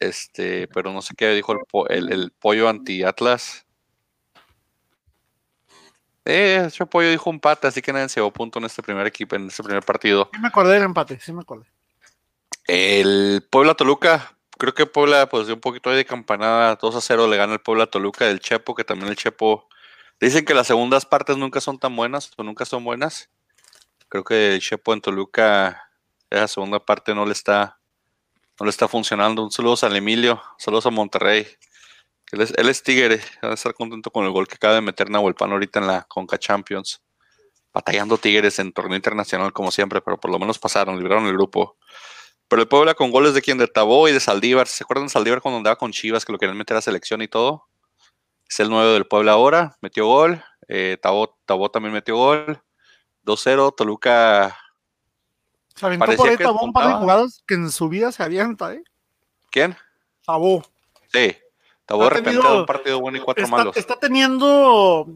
Este, 0.00 0.66
pero 0.68 0.92
no 0.92 1.00
sé 1.00 1.14
qué 1.16 1.28
dijo 1.30 1.52
el, 1.52 1.96
el, 1.96 2.12
el 2.12 2.32
pollo 2.32 2.68
anti-Atlas. 2.68 3.66
Eh, 6.24 6.64
ese 6.66 6.84
pollo 6.86 7.08
dijo 7.08 7.30
un 7.30 7.38
pata, 7.38 7.68
así 7.68 7.80
que 7.80 7.92
nadie 7.92 8.08
se 8.08 8.20
llevó 8.20 8.32
punto 8.32 8.58
en 8.58 8.66
este 8.66 8.82
primer 8.82 9.06
equipo, 9.06 9.36
en 9.36 9.46
este 9.46 9.62
primer 9.62 9.84
partido. 9.84 10.28
Sí 10.34 10.40
me 10.40 10.48
acordé 10.48 10.74
del 10.74 10.82
empate, 10.82 11.18
sí 11.20 11.32
me 11.32 11.40
acordé. 11.40 11.66
El 12.66 13.46
Puebla 13.48 13.74
Toluca, 13.74 14.36
creo 14.58 14.74
que 14.74 14.86
Puebla 14.86 15.28
pues 15.28 15.46
dio 15.46 15.54
un 15.54 15.60
poquito 15.60 15.88
ahí 15.88 15.96
de 15.96 16.04
campanada, 16.04 16.74
2 16.74 16.96
a 16.96 17.00
0 17.00 17.28
le 17.28 17.36
gana 17.36 17.54
el 17.54 17.60
Puebla 17.60 17.86
Toluca 17.86 18.26
del 18.26 18.40
Chepo, 18.40 18.74
que 18.74 18.84
también 18.84 19.08
el 19.08 19.16
Chepo 19.16 19.68
dicen 20.20 20.44
que 20.44 20.54
las 20.54 20.66
segundas 20.66 21.06
partes 21.06 21.36
nunca 21.36 21.60
son 21.60 21.78
tan 21.78 21.94
buenas 21.94 22.32
o 22.36 22.42
nunca 22.42 22.64
son 22.64 22.84
buenas. 22.84 23.30
Creo 24.08 24.24
que 24.24 24.58
Chepo 24.60 24.94
en 24.94 25.00
Toluca 25.00 25.88
esa 26.30 26.48
segunda 26.48 26.84
parte 26.84 27.14
no 27.14 27.24
le 27.24 27.32
está 27.32 27.78
no 28.58 28.66
le 28.66 28.70
está 28.70 28.88
funcionando. 28.88 29.42
Un 29.44 29.52
saludo 29.52 29.76
al 29.82 29.96
Emilio, 29.96 30.42
saludos 30.58 30.86
a 30.86 30.90
Monterrey. 30.90 31.46
Él 32.32 32.68
es, 32.68 32.82
Tigre, 32.82 33.20
va 33.42 33.50
a 33.50 33.54
estar 33.54 33.72
contento 33.72 34.10
con 34.10 34.24
el 34.26 34.30
gol 34.32 34.46
que 34.46 34.56
acaba 34.56 34.74
de 34.74 34.80
meter 34.82 35.08
Nahuelpan 35.08 35.52
ahorita 35.52 35.78
en 35.78 35.86
la 35.86 36.02
Conca 36.02 36.38
Champions. 36.38 37.00
Batallando 37.72 38.18
Tigres 38.18 38.58
en 38.58 38.72
torneo 38.72 38.96
internacional 38.96 39.52
como 39.52 39.70
siempre, 39.70 40.00
pero 40.02 40.18
por 40.18 40.30
lo 40.30 40.38
menos 40.38 40.58
pasaron, 40.58 40.98
libraron 40.98 41.26
el 41.26 41.32
grupo. 41.32 41.76
Pero 42.48 42.62
el 42.62 42.68
Puebla 42.68 42.94
con 42.94 43.10
goles 43.10 43.34
de 43.34 43.42
quien, 43.42 43.58
de 43.58 43.66
Tabó 43.66 44.08
y 44.08 44.12
de 44.12 44.20
Saldívar. 44.20 44.66
¿Se 44.66 44.84
acuerdan 44.84 45.06
de 45.06 45.10
Saldívar 45.10 45.40
cuando 45.40 45.58
andaba 45.58 45.76
con 45.76 45.92
Chivas 45.92 46.24
que 46.24 46.32
lo 46.32 46.38
querían 46.38 46.58
meter 46.58 46.76
a 46.76 46.82
selección 46.82 47.22
y 47.22 47.28
todo? 47.28 47.67
Es 48.48 48.60
el 48.60 48.70
9 48.70 48.92
del 48.92 49.06
Puebla 49.06 49.32
ahora, 49.32 49.76
metió 49.80 50.06
gol. 50.06 50.42
Eh, 50.68 50.96
Tabó, 51.00 51.36
Tabó 51.44 51.70
también 51.70 51.92
metió 51.92 52.16
gol. 52.16 52.60
2-0, 53.24 53.74
Toluca. 53.76 54.56
Se 55.74 55.86
aventó 55.86 56.06
por 56.16 56.28
ahí 56.28 56.36
que 56.36 56.44
Tabó 56.44 56.62
un 56.64 56.72
par 56.72 56.88
de 56.88 56.94
jugadas 56.94 57.42
que 57.46 57.54
en 57.54 57.70
su 57.70 57.88
vida 57.88 58.10
se 58.12 58.22
avienta, 58.22 58.72
¿eh? 58.74 58.82
¿Quién? 59.50 59.76
Tabó. 60.24 60.64
Sí. 61.12 61.36
Tabó 61.86 62.04
de 62.04 62.10
repente 62.10 62.30
tenido- 62.30 62.60
un 62.60 62.66
partido 62.66 63.00
bueno 63.00 63.18
y 63.18 63.20
cuatro 63.20 63.44
Está, 63.44 63.56
malos. 63.56 63.76
está 63.76 63.98
teniendo 63.98 65.06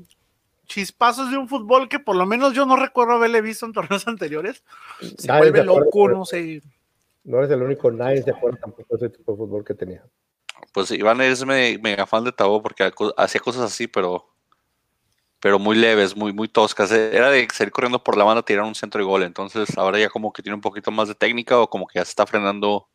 chispazos 0.67 1.31
de 1.31 1.37
un 1.37 1.49
fútbol 1.49 1.89
que 1.89 1.99
por 1.99 2.17
lo 2.17 2.25
menos 2.25 2.55
yo 2.55 2.65
no 2.65 2.77
recuerdo 2.77 3.13
haberle 3.15 3.43
visto 3.43 3.67
en 3.67 3.73
torneos 3.73 4.07
anteriores. 4.09 4.65
Se 5.19 5.27
Nadie 5.27 5.51
vuelve 5.51 5.65
loco, 5.65 6.09
no 6.09 6.25
sé. 6.25 6.63
No 7.25 7.39
eres 7.39 7.51
el 7.51 7.63
único, 7.63 7.91
nadie 7.91 8.23
se 8.23 8.31
acuerda 8.31 8.59
tampoco 8.61 8.97
de 8.97 9.07
ese 9.07 9.17
tipo 9.17 9.33
de 9.33 9.39
fútbol 9.39 9.65
que 9.65 9.75
tenía. 9.75 10.03
Pues 10.73 10.91
Iván 10.91 11.21
es 11.21 11.45
me- 11.45 11.79
mega 11.79 12.07
fan 12.07 12.25
de 12.25 12.33
Tabó 12.33 12.63
porque 12.63 12.91
hacía 13.17 13.41
cosas 13.41 13.63
así, 13.63 13.87
pero 13.87 14.29
pero 15.41 15.59
muy 15.59 15.77
leves, 15.77 16.17
muy 16.17 16.33
muy 16.33 16.49
toscas. 16.49 16.93
Era 16.93 17.31
de 17.31 17.49
salir 17.53 17.73
corriendo 17.73 18.03
por 18.03 18.17
la 18.17 18.25
banda, 18.25 18.43
tirar 18.45 18.65
un 18.65 18.75
centro 18.77 19.03
y 19.03 19.05
gol. 19.05 19.25
Entonces 19.25 19.77
ahora 19.77 19.99
ya 19.99 20.09
como 20.09 20.33
que 20.33 20.43
tiene 20.43 20.55
un 20.55 20.61
poquito 20.61 20.91
más 20.93 21.09
de 21.09 21.15
técnica 21.17 21.59
o 21.59 21.69
como 21.69 21.87
que 21.87 21.99
ya 21.99 22.05
se 22.05 22.11
está 22.11 22.27
frenando 22.27 22.89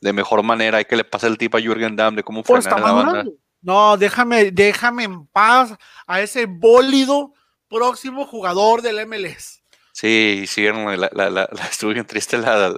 de 0.00 0.12
mejor 0.14 0.42
manera. 0.42 0.78
Hay 0.78 0.86
que 0.86 0.96
le 0.96 1.04
pase 1.04 1.26
el 1.26 1.36
tip 1.36 1.54
a 1.54 1.60
Jürgen 1.60 1.96
Damm 1.96 2.16
de 2.16 2.22
cómo 2.22 2.42
Pues 2.42 2.64
frenar 2.64 2.80
la 2.82 2.92
banda. 2.92 3.24
No, 3.62 3.98
déjame, 3.98 4.50
déjame 4.50 5.04
en 5.04 5.26
paz 5.26 5.76
a 6.06 6.20
ese 6.22 6.46
bólido 6.46 7.34
próximo 7.68 8.24
jugador 8.26 8.80
del 8.80 8.98
MLS. 9.06 9.60
Sí, 9.92 10.44
sí, 10.46 10.64
la, 10.64 10.96
la, 10.96 11.10
la, 11.12 11.30
la- 11.30 11.66
estuvo 11.70 11.92
bien 11.92 12.06
triste 12.06 12.38
la, 12.38 12.70
la, 12.70 12.74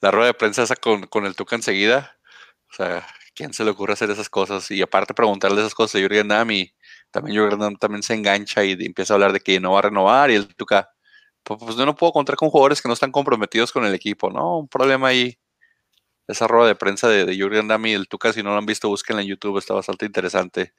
la 0.00 0.10
rueda 0.10 0.26
de 0.26 0.34
prensa 0.34 0.62
esa 0.64 0.76
con, 0.76 1.06
con 1.06 1.24
el 1.24 1.34
Tuca 1.34 1.56
enseguida. 1.56 2.18
O 2.70 2.74
sea, 2.74 3.06
¿quién 3.34 3.52
se 3.54 3.64
le 3.64 3.70
ocurre 3.70 3.94
hacer 3.94 4.10
esas 4.10 4.28
cosas? 4.30 4.70
Y 4.70 4.82
aparte 4.82 5.14
preguntarle 5.14 5.60
esas 5.60 5.74
cosas 5.74 5.96
a 5.96 5.98
Jürgen 6.04 6.28
Damm 6.28 6.50
también 7.10 7.36
Jürgen 7.36 7.58
Damm 7.60 7.76
también 7.76 8.02
se 8.02 8.14
engancha 8.14 8.64
y 8.64 8.72
empieza 8.72 9.14
a 9.14 9.16
hablar 9.16 9.32
de 9.32 9.40
que 9.40 9.60
no 9.60 9.72
va 9.72 9.80
a 9.80 9.82
renovar 9.82 10.30
y 10.30 10.34
el 10.36 10.54
Tuca, 10.56 10.90
"Pues- 11.44 11.60
pues 11.62 11.76
yo 11.76 11.86
no 11.86 11.94
puedo 11.96 12.12
contar 12.12 12.36
con 12.36 12.50
jugadores 12.50 12.82
que 12.82 12.88
no 12.88 12.94
están 12.94 13.12
comprometidos 13.12 13.72
con 13.72 13.84
el 13.84 13.94
equipo, 13.94 14.30
¿no? 14.30 14.58
Un 14.60 14.68
problema 14.68 15.08
ahí 15.08 15.38
esa 16.26 16.46
rueda 16.46 16.68
de 16.68 16.74
prensa 16.74 17.08
de, 17.08 17.24
de 17.26 17.34
Jürgen 17.36 17.68
Damm 17.68 17.84
y 17.86 17.92
el 17.92 18.08
Tuca, 18.08 18.32
si 18.32 18.42
no 18.42 18.50
lo 18.52 18.58
han 18.58 18.66
visto, 18.66 18.88
búsquenla 18.88 19.22
en 19.22 19.28
YouTube, 19.28 19.58
está 19.58 19.74
bastante 19.74 20.06
interesante. 20.06 20.72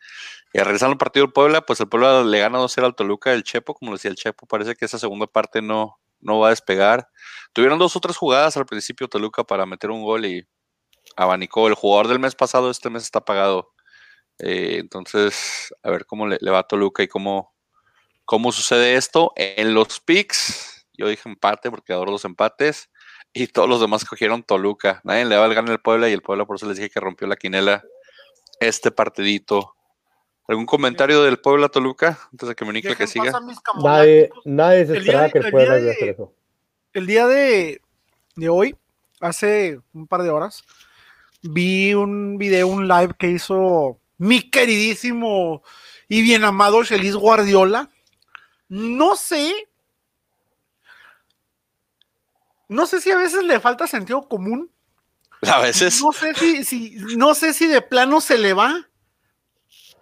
Y 0.54 0.60
regresando 0.60 0.94
al 0.94 0.98
partido 1.00 1.26
del 1.28 1.34
Puebla, 1.34 1.62
pues 1.64 1.80
el 1.82 1.90
Puebla 1.90 2.24
le 2.24 2.40
gana 2.40 2.60
2-0 2.60 2.88
al 2.88 2.96
Toluca, 2.96 3.34
el 3.34 3.44
Chepo, 3.44 3.76
como 3.76 3.94
decía 3.94 4.12
el 4.12 4.18
Chepo, 4.18 4.48
parece 4.48 4.76
que 4.76 4.86
esa 4.86 5.00
segunda 5.00 5.28
parte 5.28 5.62
no, 5.62 6.00
no 6.22 6.40
va 6.40 6.48
a 6.48 6.52
despegar. 6.52 7.10
Tuvieron 7.54 7.80
dos 7.80 7.96
otras 7.98 8.18
jugadas 8.18 8.58
al 8.58 8.66
principio 8.68 9.08
Toluca 9.10 9.44
para 9.46 9.66
meter 9.68 9.92
un 9.92 10.04
gol 10.04 10.26
y 10.26 10.48
abanicó. 11.16 11.68
El 11.68 11.76
jugador 11.76 12.08
del 12.08 12.20
mes 12.20 12.36
pasado, 12.36 12.70
este 12.70 12.90
mes 12.90 13.04
está 13.04 13.24
pagado. 13.24 13.74
Eh, 14.40 14.78
entonces, 14.80 15.74
a 15.84 15.90
ver 15.90 16.06
cómo 16.06 16.28
le, 16.28 16.38
le, 16.42 16.52
va 16.52 16.60
a 16.60 16.68
Toluca 16.68 17.04
y 17.04 17.08
cómo, 17.08 17.54
cómo 18.26 18.52
sucede 18.52 18.96
esto. 18.96 19.32
En 19.36 19.74
los 19.74 20.00
picks, 20.00 20.88
yo 20.94 21.08
dije 21.08 21.30
empate 21.30 21.70
porque 21.70 21.94
adoro 21.94 22.12
los 22.12 22.26
empates. 22.26 22.90
Y 23.34 23.48
todos 23.48 23.68
los 23.68 23.82
demás 23.82 24.06
cogieron 24.06 24.44
Toluca. 24.44 25.02
Nadie 25.04 25.26
le 25.26 25.36
va 25.36 25.46
a 25.46 25.54
ganar 25.54 25.72
el 25.72 25.82
Puebla 25.82 26.10
y 26.10 26.14
el 26.14 26.22
Puebla 26.22 26.46
por 26.46 26.56
eso 26.56 26.68
les 26.68 26.78
dije 26.78 26.90
que 26.90 27.02
rompió 27.02 27.28
la 27.28 27.36
quinela 27.36 27.84
este 28.60 28.92
partidito. 28.92 29.76
¿Algún 30.48 30.66
comentario 30.66 31.24
del 31.24 31.40
Puebla 31.40 31.70
Toluca 31.70 32.20
antes 32.32 32.48
de 32.48 32.56
que 32.56 32.66
me 32.66 32.82
que 32.82 33.08
siga? 33.08 33.34
Nadie, 33.84 34.30
nadie 34.46 34.86
se 34.86 34.98
esperaba 34.98 35.30
que 35.30 35.40
el 35.40 35.52
Puebla 35.52 35.76
hacer 35.76 36.10
eso. 36.10 36.34
El 36.94 37.08
día 37.08 37.28
de, 37.28 37.82
de 38.36 38.50
hoy, 38.50 38.78
hace 39.20 39.80
un 39.94 40.08
par 40.08 40.22
de 40.22 40.30
horas, 40.30 40.64
vi 41.50 41.94
un 41.94 42.38
video, 42.38 42.68
un 42.68 42.88
live 42.88 43.14
que 43.18 43.32
hizo 43.32 44.00
mi 44.18 44.50
queridísimo 44.50 45.64
y 46.08 46.22
bien 46.22 46.44
amado 46.44 46.84
Feliz 46.84 47.16
Guardiola. 47.16 47.90
No 48.68 49.16
sé 49.16 49.70
no 52.68 52.86
sé 52.88 53.02
si 53.02 53.12
a 53.12 53.18
veces 53.18 53.44
le 53.44 53.60
falta 53.60 53.88
sentido 53.88 54.28
común. 54.28 54.72
A 55.42 55.60
veces. 55.60 56.02
No 56.02 56.12
sé 56.12 56.34
si, 56.34 56.64
si 56.64 56.96
no 57.18 57.36
sé 57.36 57.54
si 57.54 57.68
de 57.68 57.82
plano 57.82 58.22
se 58.22 58.38
le 58.38 58.54
va. 58.54 58.88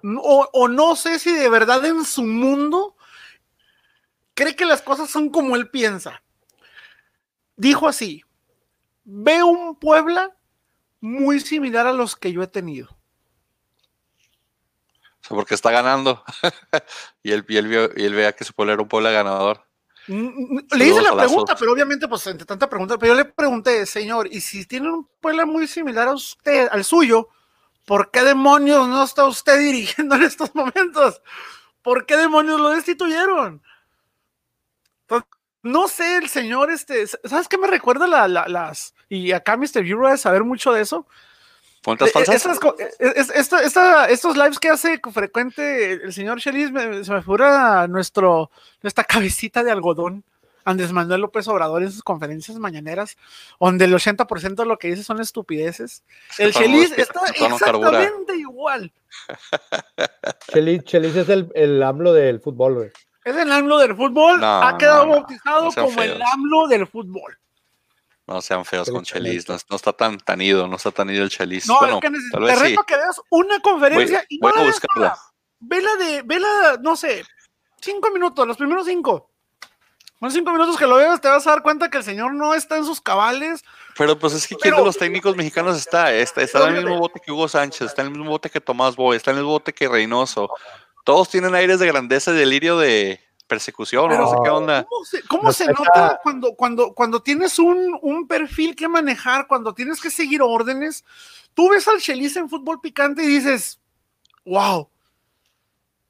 O, 0.03 0.49
o, 0.51 0.67
no 0.67 0.95
sé 0.95 1.17
si 1.17 1.33
de 1.33 1.47
verdad 1.49 1.85
en 1.85 2.03
su 2.03 2.23
mundo 2.23 2.97
cree 4.33 4.55
que 4.55 4.65
las 4.65 4.81
cosas 4.81 5.09
son 5.09 5.29
como 5.29 5.55
él 5.55 5.69
piensa. 5.69 6.21
Dijo 7.55 7.87
así: 7.87 8.23
veo 9.03 9.47
un 9.47 9.75
Puebla 9.75 10.35
muy 11.03 11.41
similar 11.41 11.85
a 11.85 11.91
los 11.91 12.15
que 12.15 12.31
yo 12.31 12.41
he 12.41 12.47
tenido. 12.47 12.87
O 15.21 15.27
sea, 15.27 15.35
porque 15.35 15.53
está 15.53 15.69
ganando. 15.69 16.23
y, 17.23 17.33
él, 17.33 17.45
y, 17.49 17.57
él, 17.57 17.91
y 17.97 18.05
él 18.05 18.13
vea 18.13 18.31
que 18.31 18.45
su 18.45 18.53
Puebla 18.53 18.71
era 18.73 18.81
un 18.81 18.87
Puebla 18.87 19.11
ganador. 19.11 19.65
Le 20.07 20.85
hice 20.85 21.01
la 21.01 21.15
pregunta, 21.15 21.57
pero 21.57 21.73
obviamente, 21.73 22.07
pues 22.07 22.25
entre 22.27 22.45
tanta 22.45 22.69
pregunta, 22.69 22.97
pero 22.97 23.13
yo 23.13 23.17
le 23.17 23.25
pregunté, 23.25 23.85
señor, 23.85 24.27
y 24.31 24.39
si 24.39 24.65
tiene 24.65 24.89
un 24.89 25.09
pueblo 25.19 25.45
muy 25.45 25.67
similar 25.67 26.07
a 26.07 26.13
usted, 26.13 26.69
al 26.71 26.85
suyo, 26.85 27.27
¿por 27.85 28.09
qué 28.09 28.23
demonios 28.23 28.87
no 28.87 29.03
está 29.03 29.25
usted 29.25 29.59
dirigiendo 29.59 30.15
en 30.15 30.23
estos 30.23 30.55
momentos? 30.55 31.21
¿Por 31.81 32.05
qué 32.05 32.15
demonios 32.15 32.61
lo 32.61 32.69
destituyeron? 32.69 33.61
Entonces, 35.01 35.29
no 35.63 35.87
sé, 35.89 36.17
el 36.17 36.29
señor, 36.29 36.71
este, 36.71 37.07
¿sabes 37.07 37.49
qué 37.49 37.57
me 37.57 37.67
recuerda 37.67 38.07
la, 38.07 38.27
la, 38.29 38.47
las? 38.47 38.92
Y 39.09 39.31
acá 39.31 39.57
Mr. 39.57 39.81
Bureau 39.81 40.11
de 40.11 40.17
saber 40.17 40.43
mucho 40.43 40.71
de 40.73 40.81
eso. 40.81 41.05
¿Cuántas 41.83 42.11
falsas? 42.11 42.35
Estas, 42.35 42.59
esta, 43.35 43.61
esta, 43.61 44.05
estos 44.09 44.37
lives 44.37 44.59
que 44.59 44.69
hace 44.69 45.01
frecuente 45.11 45.91
el 45.91 46.13
señor 46.13 46.39
Chelis, 46.39 46.69
se 47.05 47.11
me 47.11 47.21
figura 47.21 47.87
nuestro, 47.87 48.49
nuestra 48.81 49.03
cabecita 49.03 49.63
de 49.63 49.71
algodón, 49.71 50.23
Andrés 50.65 50.93
Manuel 50.93 51.21
López 51.21 51.47
Obrador 51.49 51.83
en 51.83 51.91
sus 51.91 52.03
conferencias 52.03 52.57
mañaneras, 52.57 53.17
donde 53.59 53.85
el 53.85 53.93
80% 53.93 54.55
de 54.55 54.65
lo 54.65 54.77
que 54.77 54.89
dice 54.89 55.03
son 55.03 55.19
estupideces. 55.19 56.03
El 56.37 56.53
Chelis 56.53 56.93
está 56.97 57.21
exactamente 57.35 58.37
igual. 58.37 58.91
Chelis, 60.53 60.83
Chelis 60.83 61.15
es 61.17 61.27
el, 61.27 61.51
el 61.53 61.83
AMLO 61.83 62.13
del 62.13 62.39
fútbol, 62.39 62.75
güey. 62.75 62.91
Es 63.25 63.35
el 63.35 63.51
AMLO 63.51 63.77
del 63.77 63.95
fútbol, 63.95 64.39
no, 64.39 64.63
ha 64.63 64.77
quedado 64.77 65.05
no, 65.05 65.11
bautizado 65.11 65.65
no 65.65 65.71
como 65.71 65.89
feos. 65.89 66.15
el 66.15 66.21
AMLO 66.21 66.67
del 66.67 66.87
fútbol. 66.87 67.37
No 68.25 68.41
sean 68.41 68.63
feos 68.63 68.89
con 68.89 69.03
Chelis, 69.03 69.49
no, 69.49 69.57
no, 69.69 69.75
está 69.75 69.91
tan, 69.91 70.17
tan 70.17 70.41
ido, 70.41 70.65
no 70.67 70.77
está 70.77 70.91
tan 70.91 71.09
ido 71.09 71.23
el 71.23 71.29
Chelis. 71.29 71.67
No, 71.67 71.77
bueno, 71.79 71.99
es 72.01 72.01
que 72.01 72.37
te 72.37 72.55
reto 72.55 72.81
sí. 72.81 72.85
que 72.87 72.95
veas 72.95 73.21
una 73.29 73.59
conferencia 73.59 74.19
voy, 74.19 74.25
y 74.29 74.39
voy 74.39 74.51
no 74.55 74.61
a 74.61 74.63
buscarla. 74.63 75.17
Vela 75.59 75.95
de, 75.97 76.21
vela, 76.21 76.79
no 76.81 76.95
sé, 76.95 77.25
cinco 77.81 78.11
minutos, 78.11 78.47
los 78.47 78.55
primeros 78.55 78.85
cinco. 78.85 79.29
Los 80.21 80.31
cinco 80.31 80.53
minutos 80.53 80.77
que 80.77 80.87
lo 80.87 80.95
veas 80.95 81.19
te 81.19 81.27
vas 81.27 81.45
a 81.47 81.49
dar 81.49 81.63
cuenta 81.63 81.89
que 81.89 81.97
el 81.97 82.03
señor 82.05 82.33
no 82.33 82.53
está 82.53 82.77
en 82.77 82.85
sus 82.85 83.01
cabales. 83.01 83.61
Pero 83.97 84.17
pues 84.17 84.31
es 84.31 84.47
que 84.47 84.55
¿quién 84.55 84.73
de 84.73 84.81
los 84.81 84.97
técnicos 84.97 85.35
mexicanos 85.35 85.77
está? 85.77 86.13
Está, 86.13 86.41
está 86.41 86.69
en 86.69 86.77
el 86.77 86.85
mismo 86.85 86.99
bote 86.99 87.19
que 87.19 87.29
Hugo 87.29 87.49
Sánchez, 87.49 87.87
está 87.87 88.03
en 88.03 88.07
el 88.07 88.13
mismo 88.13 88.29
bote 88.29 88.49
que 88.49 88.61
Tomás 88.61 88.95
Boy, 88.95 89.17
está 89.17 89.31
en 89.31 89.37
el 89.37 89.43
mismo 89.43 89.51
bote 89.51 89.73
que 89.73 89.89
Reynoso. 89.89 90.49
Todos 91.03 91.27
tienen 91.27 91.55
aires 91.55 91.79
de 91.79 91.87
grandeza 91.87 92.31
y 92.31 92.35
delirio 92.35 92.77
de, 92.77 93.19
persecución, 93.47 94.09
Pero, 94.09 94.21
no 94.21 94.29
sé 94.29 94.37
qué 94.43 94.49
onda. 94.49 94.85
¿Cómo 94.85 95.05
se, 95.05 95.23
cómo 95.23 95.51
se 95.51 95.67
nota 95.67 96.19
cuando, 96.23 96.55
cuando, 96.55 96.93
cuando 96.93 97.21
tienes 97.21 97.59
un, 97.59 97.97
un, 98.01 98.27
perfil 98.27 98.75
que 98.75 98.87
manejar, 98.87 99.47
cuando 99.47 99.73
tienes 99.73 100.01
que 100.01 100.09
seguir 100.09 100.41
órdenes? 100.41 101.03
Tú 101.53 101.69
ves 101.69 101.87
al 101.87 101.99
Chelis 101.99 102.35
en 102.35 102.49
fútbol 102.49 102.81
picante 102.81 103.23
y 103.23 103.27
dices, 103.27 103.79
wow, 104.45 104.89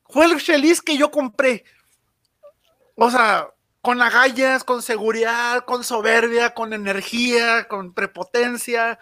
fue 0.09 0.25
el 0.25 0.41
Chelis 0.41 0.81
que 0.81 0.97
yo 0.97 1.11
compré. 1.11 1.63
O 2.95 3.09
sea, 3.09 3.49
con 3.81 4.01
agallas, 4.01 4.63
con 4.63 4.81
seguridad, 4.81 5.65
con 5.65 5.83
soberbia, 5.83 6.53
con 6.53 6.71
energía, 6.71 7.67
con 7.67 7.93
prepotencia. 7.93 8.99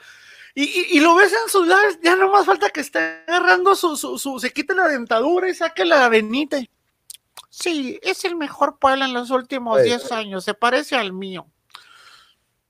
Y, 0.56 0.64
y, 0.64 0.98
y, 0.98 1.00
lo 1.00 1.16
ves 1.16 1.32
en 1.32 1.50
sus 1.50 1.68
lives, 1.68 2.00
ya 2.02 2.16
no 2.16 2.32
más 2.32 2.46
falta 2.46 2.70
que 2.70 2.82
esté 2.82 3.24
agarrando 3.28 3.76
su, 3.76 3.96
su, 3.96 4.18
su, 4.18 4.40
se 4.40 4.52
quite 4.52 4.74
la 4.74 4.88
dentadura 4.88 5.50
y 5.50 5.54
saque 5.54 5.86
la 5.86 6.10
venita. 6.10 6.58
Sí, 7.52 8.00
es 8.02 8.24
el 8.24 8.38
mejor 8.38 8.80
pueblo 8.80 9.04
en 9.04 9.14
los 9.14 9.30
últimos 9.30 9.84
10 9.84 10.02
sí. 10.02 10.14
años, 10.14 10.46
se 10.46 10.54
parece 10.54 10.96
al 10.96 11.12
mío. 11.12 11.46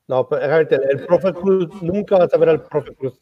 No, 0.07 0.27
pero 0.27 0.57
el 0.57 1.05
profe 1.05 1.33
Cruz, 1.33 1.69
nunca 1.81 2.17
vas 2.17 2.33
a 2.33 2.37
ver 2.37 2.49
al 2.49 2.63
profe 2.63 2.95
Cruz 2.95 3.21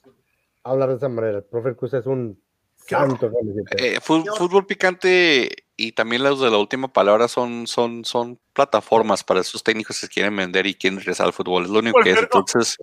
hablar 0.64 0.90
de 0.90 0.96
esa 0.96 1.10
manera. 1.10 1.40
El 1.40 1.44
profe 1.44 1.76
Cruz 1.76 1.94
es 1.94 2.06
un 2.06 2.42
santo. 2.78 3.30
Eh, 3.78 4.00
fútbol, 4.02 4.38
fútbol, 4.38 4.66
picante 4.66 5.66
y 5.76 5.92
también 5.92 6.24
los 6.24 6.40
de 6.40 6.50
la 6.50 6.58
última 6.58 6.92
palabra 6.94 7.28
son, 7.28 7.68
son, 7.68 8.06
son 8.06 8.40
plataformas 8.54 9.26
para 9.26 9.42
esos 9.42 9.62
técnicos 9.62 10.00
que 10.00 10.08
quieren 10.08 10.36
vender 10.38 10.66
y 10.66 10.76
quieren 10.76 10.98
regresar 10.98 11.28
al 11.28 11.34
fútbol. 11.34 11.66
Es 11.66 11.70
lo 11.70 11.80
único 11.80 11.96
por 11.96 12.06
que 12.06 12.12
es. 12.12 12.20
Entonces, 12.20 12.78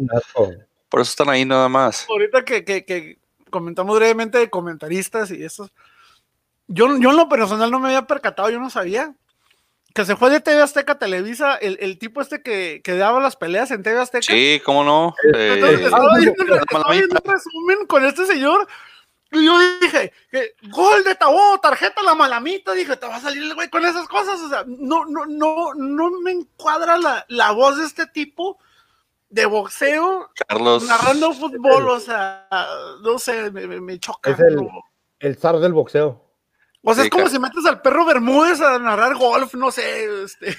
por 0.91 1.01
eso 1.01 1.11
están 1.11 1.31
ahí 1.31 1.47
nada 1.47 1.71
más. 1.71 2.07
Ahorita 2.11 2.45
que, 2.45 2.63
que, 2.63 2.85
que 2.85 3.19
comentamos 3.49 3.97
brevemente 3.97 4.37
de 4.37 4.51
comentaristas 4.51 5.31
y 5.31 5.43
esos 5.43 5.73
yo, 6.69 6.97
yo 6.99 7.11
en 7.11 7.17
lo 7.17 7.29
personal 7.29 7.71
no 7.71 7.79
me 7.79 7.89
había 7.89 8.07
percatado, 8.07 8.51
yo 8.51 8.61
no 8.61 8.71
sabía. 8.71 9.15
Que 9.95 10.05
se 10.05 10.17
fue 10.17 10.29
de 10.29 10.41
TV 10.41 10.61
Azteca 10.61 10.99
Televisa, 10.99 11.57
el, 11.57 11.79
el 11.81 11.99
tipo 11.99 12.21
este 12.21 12.43
que, 12.43 12.83
que, 12.85 12.97
daba 12.97 13.19
las 13.19 13.37
peleas 13.37 13.71
en 13.71 13.83
TV 13.83 13.99
Azteca. 13.99 14.27
Sí, 14.27 14.61
cómo 14.63 14.85
no. 14.85 15.15
Entonces, 15.23 15.81
eh, 15.81 15.85
estaba, 15.85 16.19
viendo, 16.19 16.45
un 16.45 17.33
resumen 17.33 17.87
con 17.87 18.05
este 18.05 18.27
señor. 18.27 18.69
Y 19.33 19.47
yo 19.47 19.59
dije, 19.81 20.13
gol 20.71 21.03
de 21.03 21.15
Tabó, 21.15 21.59
tarjeta 21.63 22.03
la 22.03 22.15
malamita. 22.15 22.73
Dije, 22.73 22.97
te 22.97 23.07
va 23.07 23.17
a 23.17 23.21
salir 23.21 23.43
el 23.43 23.55
güey 23.55 23.71
con 23.71 23.87
esas 23.87 24.07
cosas. 24.07 24.39
O 24.41 24.51
sea, 24.51 24.65
no, 24.67 25.07
no, 25.07 25.25
no, 25.25 25.73
no 25.75 26.11
me 26.21 26.33
encuadra 26.33 26.99
la, 26.99 27.25
la 27.29 27.53
voz 27.53 27.79
de 27.79 27.87
este 27.87 28.07
tipo 28.07 28.59
de 29.31 29.47
boxeo. 29.47 30.31
Carlos. 30.47 30.85
Narrando 30.85 31.33
fútbol, 31.33 31.89
o 31.89 32.01
sea, 32.01 32.47
no 33.03 33.19
sé, 33.19 33.51
me, 33.51 33.67
me, 33.67 33.81
me 33.81 33.99
choca. 33.99 34.31
Es 34.31 34.41
el, 34.41 34.59
el 35.21 35.37
zar 35.37 35.59
del 35.59 35.73
boxeo. 35.73 36.26
O 36.89 36.95
sea, 36.95 37.03
sí, 37.03 37.09
es 37.09 37.11
como 37.11 37.29
si 37.29 37.39
metes 37.41 37.67
al 37.67 37.83
perro 37.83 38.07
Bermúdez 38.07 38.61
a 38.61 38.79
narrar 38.79 39.17
golf, 39.17 39.55
no 39.55 39.73
sé, 39.73 40.23
este. 40.23 40.51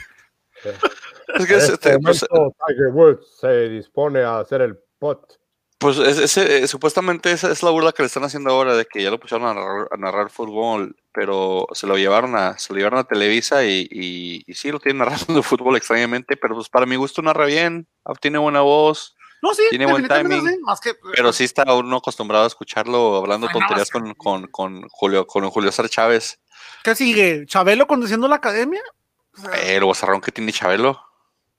Es 1.35 1.45
que 1.45 1.55
este, 1.55 1.73
este 1.73 1.99
pues, 1.99 2.25
Tiger 2.67 2.87
Woods 2.91 3.37
se 3.39 3.69
dispone 3.69 4.23
a 4.23 4.39
hacer 4.39 4.61
el 4.61 4.77
pot. 4.99 5.39
Pues 5.79 5.99
ese, 5.99 6.63
eh, 6.63 6.67
supuestamente 6.67 7.31
esa 7.31 7.51
es 7.51 7.63
la 7.63 7.69
burla 7.69 7.91
que 7.93 8.01
le 8.01 8.07
están 8.07 8.23
haciendo 8.23 8.49
ahora 8.49 8.75
de 8.75 8.85
que 8.85 9.01
ya 9.03 9.11
lo 9.11 9.19
pusieron 9.19 9.47
a 9.47 9.53
narrar, 9.53 9.87
a 9.91 9.97
narrar 9.97 10.29
fútbol, 10.29 10.95
pero 11.13 11.67
se 11.71 11.87
lo 11.87 11.97
llevaron 11.97 12.35
a, 12.35 12.57
se 12.57 12.73
lo 12.73 12.77
llevaron 12.77 12.99
a 12.99 13.03
Televisa 13.03 13.63
y, 13.63 13.87
y, 13.89 14.43
y 14.47 14.53
sí 14.55 14.71
lo 14.71 14.79
tienen 14.79 14.97
narrando 14.97 15.43
fútbol 15.43 15.77
extrañamente, 15.77 16.35
pero 16.35 16.55
pues 16.55 16.67
para 16.67 16.85
mi 16.85 16.97
gusto 16.97 17.21
narra 17.21 17.45
bien, 17.45 17.87
tiene 18.19 18.37
buena 18.37 18.61
voz, 18.61 19.15
no, 19.41 19.53
sí, 19.53 19.63
tiene 19.69 19.85
buen 19.85 20.07
timing, 20.07 20.47
sí, 20.47 20.59
más 20.61 20.79
que, 20.79 20.95
pero 21.15 21.31
sí 21.31 21.43
está 21.43 21.71
uno 21.73 21.97
acostumbrado 21.97 22.45
a 22.45 22.47
escucharlo 22.47 23.17
hablando 23.17 23.47
tonterías 23.49 23.89
con, 23.89 24.13
con, 24.15 24.47
con, 24.47 24.87
Julio 24.89 25.27
con 25.27 25.47
Julio 25.49 25.71
César 25.71 25.89
Chávez. 25.89 26.39
¿Qué 26.83 26.95
sigue? 26.95 27.45
¿Chabelo 27.45 27.87
conduciendo 27.87 28.27
la 28.27 28.37
academia? 28.37 28.81
O 29.37 29.41
sea, 29.41 29.51
el 29.53 29.83
bozarrón 29.83 30.21
que 30.21 30.31
tiene 30.31 30.51
Chabelo, 30.51 30.99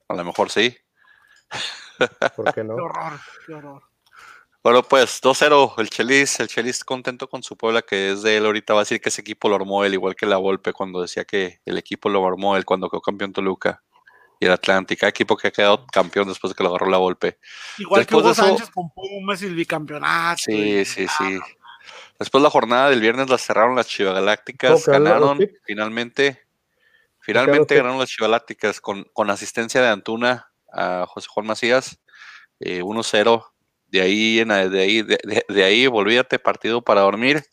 a 0.07 0.13
lo 0.13 0.23
mejor 0.25 0.49
sí. 0.49 0.77
¿Por 2.35 2.53
qué 2.53 2.63
no? 2.63 2.75
qué 2.75 2.81
horror, 2.81 3.19
qué 3.45 3.53
horror. 3.53 3.83
Bueno, 4.61 4.83
pues 4.83 5.21
2-0, 5.21 5.75
el 5.77 5.89
Chelis, 5.89 6.39
el 6.41 6.49
Chelis 6.49 6.83
contento 6.83 7.29
con 7.29 7.43
su 7.43 7.55
Puebla, 7.55 7.81
que 7.81 8.11
es 8.11 8.23
de 8.23 8.35
él 8.35 8.45
ahorita, 8.45 8.73
va 8.73 8.81
a 8.81 8.83
decir 8.83 8.99
que 8.99 9.07
ese 9.07 9.21
equipo 9.21 9.47
lo 9.47 9.55
armó 9.55 9.85
él, 9.85 9.93
igual 9.93 10.15
que 10.15 10.25
la 10.25 10.35
Volpe 10.35 10.73
cuando 10.73 11.01
decía 11.01 11.23
que 11.23 11.61
el 11.63 11.77
equipo 11.77 12.09
lo 12.09 12.27
armó 12.27 12.57
él 12.57 12.65
cuando 12.65 12.89
quedó 12.89 12.99
campeón 12.99 13.31
Toluca. 13.31 13.81
Y 14.39 14.45
el 14.45 14.51
Atlántida, 14.53 15.07
equipo 15.07 15.35
que 15.35 15.49
ha 15.49 15.51
quedado 15.51 15.85
campeón 15.91 16.27
después 16.27 16.51
de 16.51 16.55
que 16.55 16.63
lo 16.63 16.69
agarró 16.69 16.89
la 16.89 16.97
golpe. 16.97 17.37
Igual 17.77 18.01
Después 18.01 18.07
que 18.07 18.15
de 18.15 18.21
Hugo 18.21 18.31
eso- 18.31 18.43
Sánchez 18.57 18.69
con 18.73 18.89
Pumas 18.91 19.41
y 19.41 19.45
el 19.47 19.55
bicampeonato. 19.55 20.41
Sí, 20.45 20.53
y- 20.79 20.85
sí, 20.85 21.07
sí. 21.07 21.39
Después 22.17 22.41
la 22.43 22.49
jornada 22.49 22.89
del 22.89 23.01
viernes 23.01 23.29
la 23.29 23.37
cerraron 23.37 23.75
las 23.75 23.87
Chivagalácticas, 23.87 24.71
¿Cómo 24.71 24.85
quedaron 24.85 25.03
los 25.03 25.13
ganaron 25.37 25.49
finalmente. 25.65 26.41
Finalmente 27.19 27.75
ganaron 27.75 27.99
las 27.99 28.09
Chivagalácticas 28.09 28.79
con, 28.81 29.05
con 29.13 29.29
asistencia 29.29 29.81
de 29.81 29.89
Antuna 29.89 30.51
a 30.71 31.05
José 31.07 31.27
Juan 31.29 31.45
Macías, 31.47 31.99
eh, 32.59 32.81
1-0. 32.81 33.45
De 33.87 34.01
ahí, 34.01 34.39
en, 34.39 34.51
a- 34.51 34.67
de 34.69 34.79
ahí, 34.81 35.01
de, 35.01 35.17
de- 35.23 35.45
de 35.47 35.63
ahí, 35.63 35.87
volvíate 35.87 36.39
partido 36.39 36.81
para 36.81 37.01
dormir. 37.01 37.43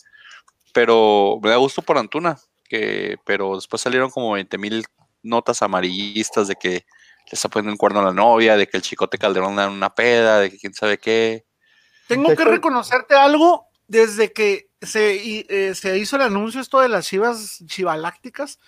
Pero 0.72 1.38
me 1.42 1.50
da 1.50 1.56
gusto 1.56 1.82
por 1.82 1.96
Antuna, 1.98 2.38
que, 2.68 3.16
pero 3.24 3.54
después 3.56 3.80
salieron 3.82 4.10
como 4.10 4.32
20 4.32 4.58
mil 4.58 4.84
notas 5.26 5.62
amarillistas 5.62 6.48
de 6.48 6.56
que 6.56 6.70
le 6.70 7.32
está 7.32 7.48
poniendo 7.48 7.72
el 7.72 7.78
cuerno 7.78 8.00
a 8.00 8.04
la 8.04 8.12
novia, 8.12 8.56
de 8.56 8.68
que 8.68 8.76
el 8.76 8.82
chicote 8.82 9.18
Calderón 9.18 9.56
da 9.56 9.68
una 9.68 9.94
peda, 9.94 10.40
de 10.40 10.50
que 10.50 10.58
quién 10.58 10.74
sabe 10.74 10.98
qué. 10.98 11.44
Tengo 12.06 12.34
que 12.34 12.44
reconocerte 12.44 13.14
algo 13.14 13.66
desde 13.88 14.32
que 14.32 14.70
se, 14.80 15.44
eh, 15.48 15.74
se 15.74 15.98
hizo 15.98 16.16
el 16.16 16.22
anuncio 16.22 16.60
esto 16.60 16.80
de 16.80 16.88
las 16.88 17.06
chivas 17.06 17.62
chivalácticas. 17.66 18.60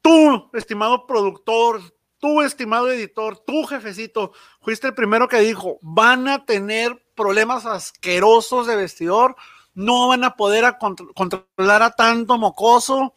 Tú, 0.00 0.50
estimado 0.54 1.06
productor, 1.06 1.82
tú, 2.18 2.40
estimado 2.42 2.90
editor, 2.90 3.38
tú, 3.38 3.64
jefecito, 3.64 4.32
fuiste 4.62 4.86
el 4.86 4.94
primero 4.94 5.28
que 5.28 5.40
dijo, 5.40 5.78
van 5.82 6.28
a 6.28 6.44
tener 6.46 7.04
problemas 7.14 7.66
asquerosos 7.66 8.66
de 8.66 8.76
vestidor, 8.76 9.36
no 9.74 10.08
van 10.08 10.24
a 10.24 10.36
poder 10.36 10.64
a 10.64 10.78
contro- 10.78 11.12
controlar 11.14 11.82
a 11.82 11.90
tanto 11.90 12.38
mocoso. 12.38 13.14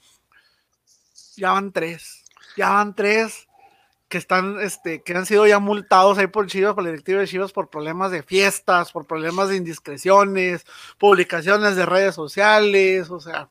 Ya 1.37 1.53
van 1.53 1.71
tres, 1.71 2.20
ya 2.57 2.69
van 2.69 2.95
tres 2.95 3.47
que 4.11 4.17
están, 4.17 4.59
este, 4.59 5.01
que 5.03 5.13
han 5.13 5.25
sido 5.25 5.47
ya 5.47 5.59
multados 5.59 6.17
ahí 6.17 6.27
por 6.27 6.47
Chivas, 6.47 6.73
por 6.73 6.83
la 6.83 6.89
directiva 6.89 7.21
de 7.21 7.27
Chivas, 7.27 7.53
por 7.53 7.69
problemas 7.69 8.11
de 8.11 8.23
fiestas, 8.23 8.91
por 8.91 9.07
problemas 9.07 9.47
de 9.49 9.55
indiscreciones, 9.55 10.65
publicaciones 10.97 11.77
de 11.77 11.85
redes 11.85 12.13
sociales, 12.13 13.09
o 13.09 13.21
sea, 13.21 13.49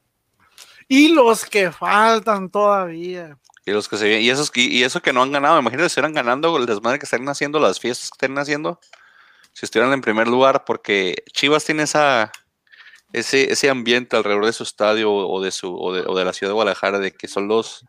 y 0.87 1.15
los 1.15 1.47
que 1.47 1.73
faltan 1.73 2.51
todavía. 2.51 3.39
Y 3.65 3.71
los 3.71 3.89
que 3.89 3.97
se 3.97 4.07
vienen- 4.07 4.23
y 4.23 4.31
esos 4.31 4.51
y, 4.55 4.83
eso 4.83 5.01
que 5.01 5.13
no 5.13 5.23
han 5.23 5.33
ganado, 5.33 5.59
imagínate 5.59 5.85
si 5.85 5.93
estuvieran 5.93 6.15
ganando 6.15 6.55
el 6.57 6.67
desmadre 6.67 6.99
que 6.99 7.07
están 7.07 7.27
haciendo, 7.29 7.59
las 7.59 7.81
fiestas 7.81 8.11
que 8.11 8.27
estén 8.27 8.37
haciendo, 8.39 8.81
si 9.53 9.65
estuvieran 9.65 9.95
en 9.95 10.01
primer 10.03 10.29
lugar, 10.29 10.65
porque 10.67 11.25
Chivas 11.33 11.65
tiene 11.65 11.85
esa 11.85 12.31
ese, 13.13 13.51
ese 13.53 13.71
ambiente 13.71 14.17
alrededor 14.17 14.47
de 14.47 14.53
su 14.53 14.63
estadio 14.63 15.13
o 15.13 15.41
de 15.43 15.51
su 15.51 15.75
o 15.75 15.93
de, 15.93 16.05
o 16.07 16.17
de 16.17 16.25
la 16.25 16.33
ciudad 16.33 16.51
de 16.51 16.55
Guadalajara 16.55 16.99
de 16.99 17.13
que 17.13 17.29
son 17.29 17.49
los 17.49 17.85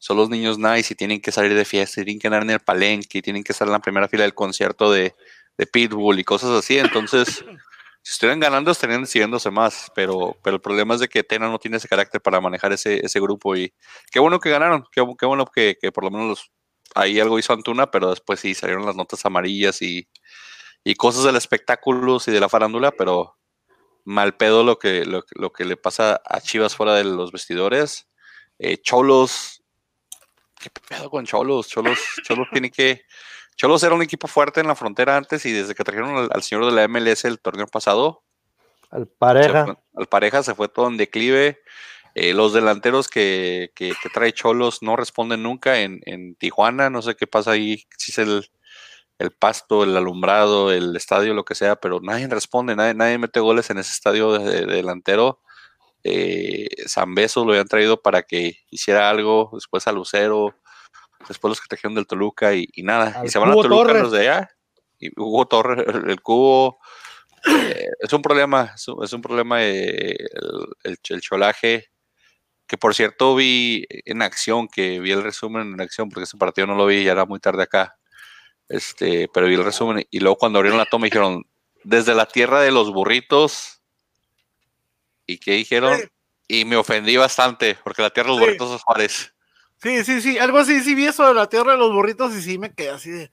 son 0.00 0.16
los 0.16 0.30
niños 0.30 0.58
nice 0.58 0.94
y 0.94 0.96
tienen 0.96 1.20
que 1.20 1.30
salir 1.30 1.54
de 1.54 1.64
fiesta 1.66 2.00
y 2.00 2.04
tienen 2.04 2.18
que 2.20 2.26
andar 2.28 2.42
en 2.42 2.50
el 2.50 2.60
palenque 2.60 3.18
y 3.18 3.22
tienen 3.22 3.44
que 3.44 3.52
estar 3.52 3.68
en 3.68 3.72
la 3.72 3.80
primera 3.80 4.08
fila 4.08 4.24
del 4.24 4.34
concierto 4.34 4.90
de, 4.90 5.14
de 5.58 5.66
Pitbull 5.66 6.18
y 6.18 6.24
cosas 6.24 6.50
así. 6.50 6.78
Entonces, 6.78 7.44
si 8.02 8.12
estuvieran 8.12 8.40
ganando, 8.40 8.70
estarían 8.72 9.06
siguiéndose 9.06 9.50
más. 9.50 9.92
Pero, 9.94 10.36
pero 10.42 10.56
el 10.56 10.62
problema 10.62 10.94
es 10.94 11.00
de 11.00 11.08
que 11.08 11.22
Tena 11.22 11.48
no 11.50 11.58
tiene 11.60 11.76
ese 11.76 11.86
carácter 11.88 12.20
para 12.22 12.40
manejar 12.40 12.72
ese, 12.72 13.04
ese 13.06 13.20
grupo. 13.20 13.54
Y 13.56 13.72
qué 14.10 14.18
bueno 14.20 14.40
que 14.40 14.50
ganaron, 14.50 14.84
qué, 14.90 15.04
qué 15.18 15.26
bueno 15.26 15.44
que, 15.46 15.76
que 15.80 15.92
por 15.92 16.04
lo 16.04 16.10
menos 16.10 16.28
los- 16.28 16.50
ahí 16.96 17.20
algo 17.20 17.38
hizo 17.38 17.52
Antuna, 17.52 17.90
pero 17.90 18.10
después 18.10 18.40
sí 18.40 18.54
salieron 18.54 18.86
las 18.86 18.96
notas 18.96 19.24
amarillas 19.26 19.82
y, 19.82 20.08
y 20.82 20.94
cosas 20.96 21.24
del 21.24 21.36
espectáculos 21.36 22.26
y 22.28 22.32
de 22.32 22.40
la 22.40 22.48
farándula, 22.48 22.90
pero 22.92 23.36
mal 24.04 24.36
pedo 24.36 24.64
lo 24.64 24.78
que, 24.78 25.04
lo, 25.04 25.22
que- 25.22 25.38
lo 25.38 25.52
que 25.52 25.64
le 25.66 25.76
pasa 25.76 26.20
a 26.24 26.40
Chivas 26.40 26.74
fuera 26.74 26.94
de 26.94 27.04
los 27.04 27.32
vestidores. 27.32 28.08
Eh, 28.58 28.78
Cholos, 28.78 29.59
¿qué 30.60 30.70
pedo 30.88 31.10
con 31.10 31.24
Cholos? 31.26 31.68
Cholos, 31.68 31.98
Cholos 32.22 32.46
tiene 32.52 32.70
que. 32.70 33.02
Cholos 33.56 33.82
era 33.82 33.94
un 33.94 34.02
equipo 34.02 34.26
fuerte 34.28 34.60
en 34.60 34.68
la 34.68 34.74
frontera 34.76 35.16
antes 35.16 35.44
y 35.46 35.52
desde 35.52 35.74
que 35.74 35.84
trajeron 35.84 36.16
al, 36.16 36.28
al 36.32 36.42
señor 36.42 36.66
de 36.66 36.72
la 36.72 36.84
MLS 36.84 37.24
el 37.28 37.40
torneo 37.40 37.66
pasado, 37.66 38.22
Al 38.90 39.06
pareja. 39.06 39.64
fue- 39.64 39.76
al 39.96 40.06
pareja 40.06 40.42
se 40.42 40.54
fue 40.54 40.68
todo 40.68 40.88
en 40.88 40.96
declive. 40.96 41.60
Eh, 42.14 42.34
los 42.34 42.52
delanteros 42.52 43.08
que, 43.08 43.70
que- 43.74 43.94
que 44.02 44.08
trae 44.08 44.32
Cholos 44.32 44.82
no 44.82 44.96
responden 44.96 45.42
nunca 45.42 45.80
en, 45.80 46.00
en 46.06 46.34
Tijuana. 46.36 46.90
No 46.90 47.02
sé 47.02 47.14
qué 47.16 47.26
pasa 47.26 47.52
ahí, 47.52 47.86
si 47.98 48.10
es 48.12 48.18
el, 48.18 48.50
el 49.18 49.30
pasto, 49.30 49.84
el 49.84 49.96
alumbrado, 49.96 50.72
el 50.72 50.96
estadio, 50.96 51.34
lo 51.34 51.44
que 51.44 51.54
sea, 51.54 51.76
pero 51.76 52.00
nadie 52.00 52.26
responde, 52.28 52.74
nadie, 52.74 52.94
nadie 52.94 53.18
mete 53.18 53.38
goles 53.40 53.70
en 53.70 53.78
ese 53.78 53.92
estadio 53.92 54.32
de, 54.38 54.66
de 54.66 54.74
delantero. 54.76 55.40
Eh, 56.02 56.68
lo 57.36 57.50
habían 57.50 57.68
traído 57.68 58.00
para 58.00 58.22
que 58.22 58.58
hiciera 58.70 59.10
algo, 59.10 59.50
después 59.52 59.86
a 59.86 59.92
Lucero, 59.92 60.54
después 61.28 61.50
los 61.50 61.60
que 61.60 61.68
trajeron 61.68 61.94
del 61.94 62.06
Toluca 62.06 62.54
y, 62.54 62.68
y 62.72 62.82
nada. 62.82 63.20
Al 63.20 63.26
y 63.26 63.28
se 63.28 63.38
van 63.38 63.50
a 63.50 63.54
Toluca 63.54 63.88
Torres. 63.88 64.02
los 64.02 64.12
de 64.12 64.20
allá. 64.28 64.50
Y 64.98 65.08
Hugo 65.20 65.46
Torres, 65.46 65.84
el, 65.86 66.10
el 66.10 66.20
cubo. 66.20 66.78
eh, 67.46 67.86
es 68.00 68.12
un 68.12 68.22
problema, 68.22 68.72
es 68.74 68.88
un, 68.88 69.04
es 69.04 69.12
un 69.12 69.22
problema 69.22 69.62
eh, 69.64 70.16
el, 70.18 70.66
el, 70.84 70.98
el 71.08 71.20
cholaje. 71.20 71.86
Que 72.66 72.78
por 72.78 72.94
cierto 72.94 73.34
vi 73.34 73.84
en 73.90 74.22
acción, 74.22 74.68
que 74.68 75.00
vi 75.00 75.10
el 75.10 75.22
resumen 75.24 75.72
en 75.72 75.80
acción, 75.80 76.08
porque 76.08 76.24
ese 76.24 76.36
partido 76.36 76.68
no 76.68 76.76
lo 76.76 76.86
vi, 76.86 77.02
ya 77.02 77.12
era 77.12 77.24
muy 77.24 77.40
tarde 77.40 77.64
acá. 77.64 77.96
Este, 78.68 79.28
pero 79.34 79.48
vi 79.48 79.54
el 79.54 79.64
resumen 79.64 80.06
y 80.08 80.20
luego 80.20 80.36
cuando 80.36 80.60
abrieron 80.60 80.78
la 80.78 80.86
toma 80.86 81.06
dijeron, 81.06 81.44
desde 81.82 82.14
la 82.14 82.26
tierra 82.26 82.60
de 82.60 82.70
los 82.70 82.92
burritos. 82.92 83.79
¿Y 85.32 85.38
qué 85.38 85.52
dijeron? 85.52 85.96
Sí. 85.98 86.08
Y 86.48 86.64
me 86.64 86.76
ofendí 86.76 87.16
bastante, 87.16 87.78
porque 87.84 88.02
la 88.02 88.10
tierra 88.10 88.30
de 88.30 88.36
los 88.36 88.40
Sí. 88.40 88.44
burritos 88.46 88.74
es 88.76 88.82
Juárez. 88.82 89.32
Sí, 89.82 90.04
sí, 90.04 90.20
sí, 90.20 90.38
algo 90.38 90.58
así, 90.58 90.80
sí 90.80 90.94
vi 90.94 91.06
eso 91.06 91.26
de 91.26 91.34
la 91.34 91.48
tierra 91.48 91.72
de 91.72 91.78
los 91.78 91.92
burritos 91.92 92.34
y 92.34 92.42
sí 92.42 92.58
me 92.58 92.74
quedé 92.74 92.90
así 92.90 93.10
de... 93.10 93.30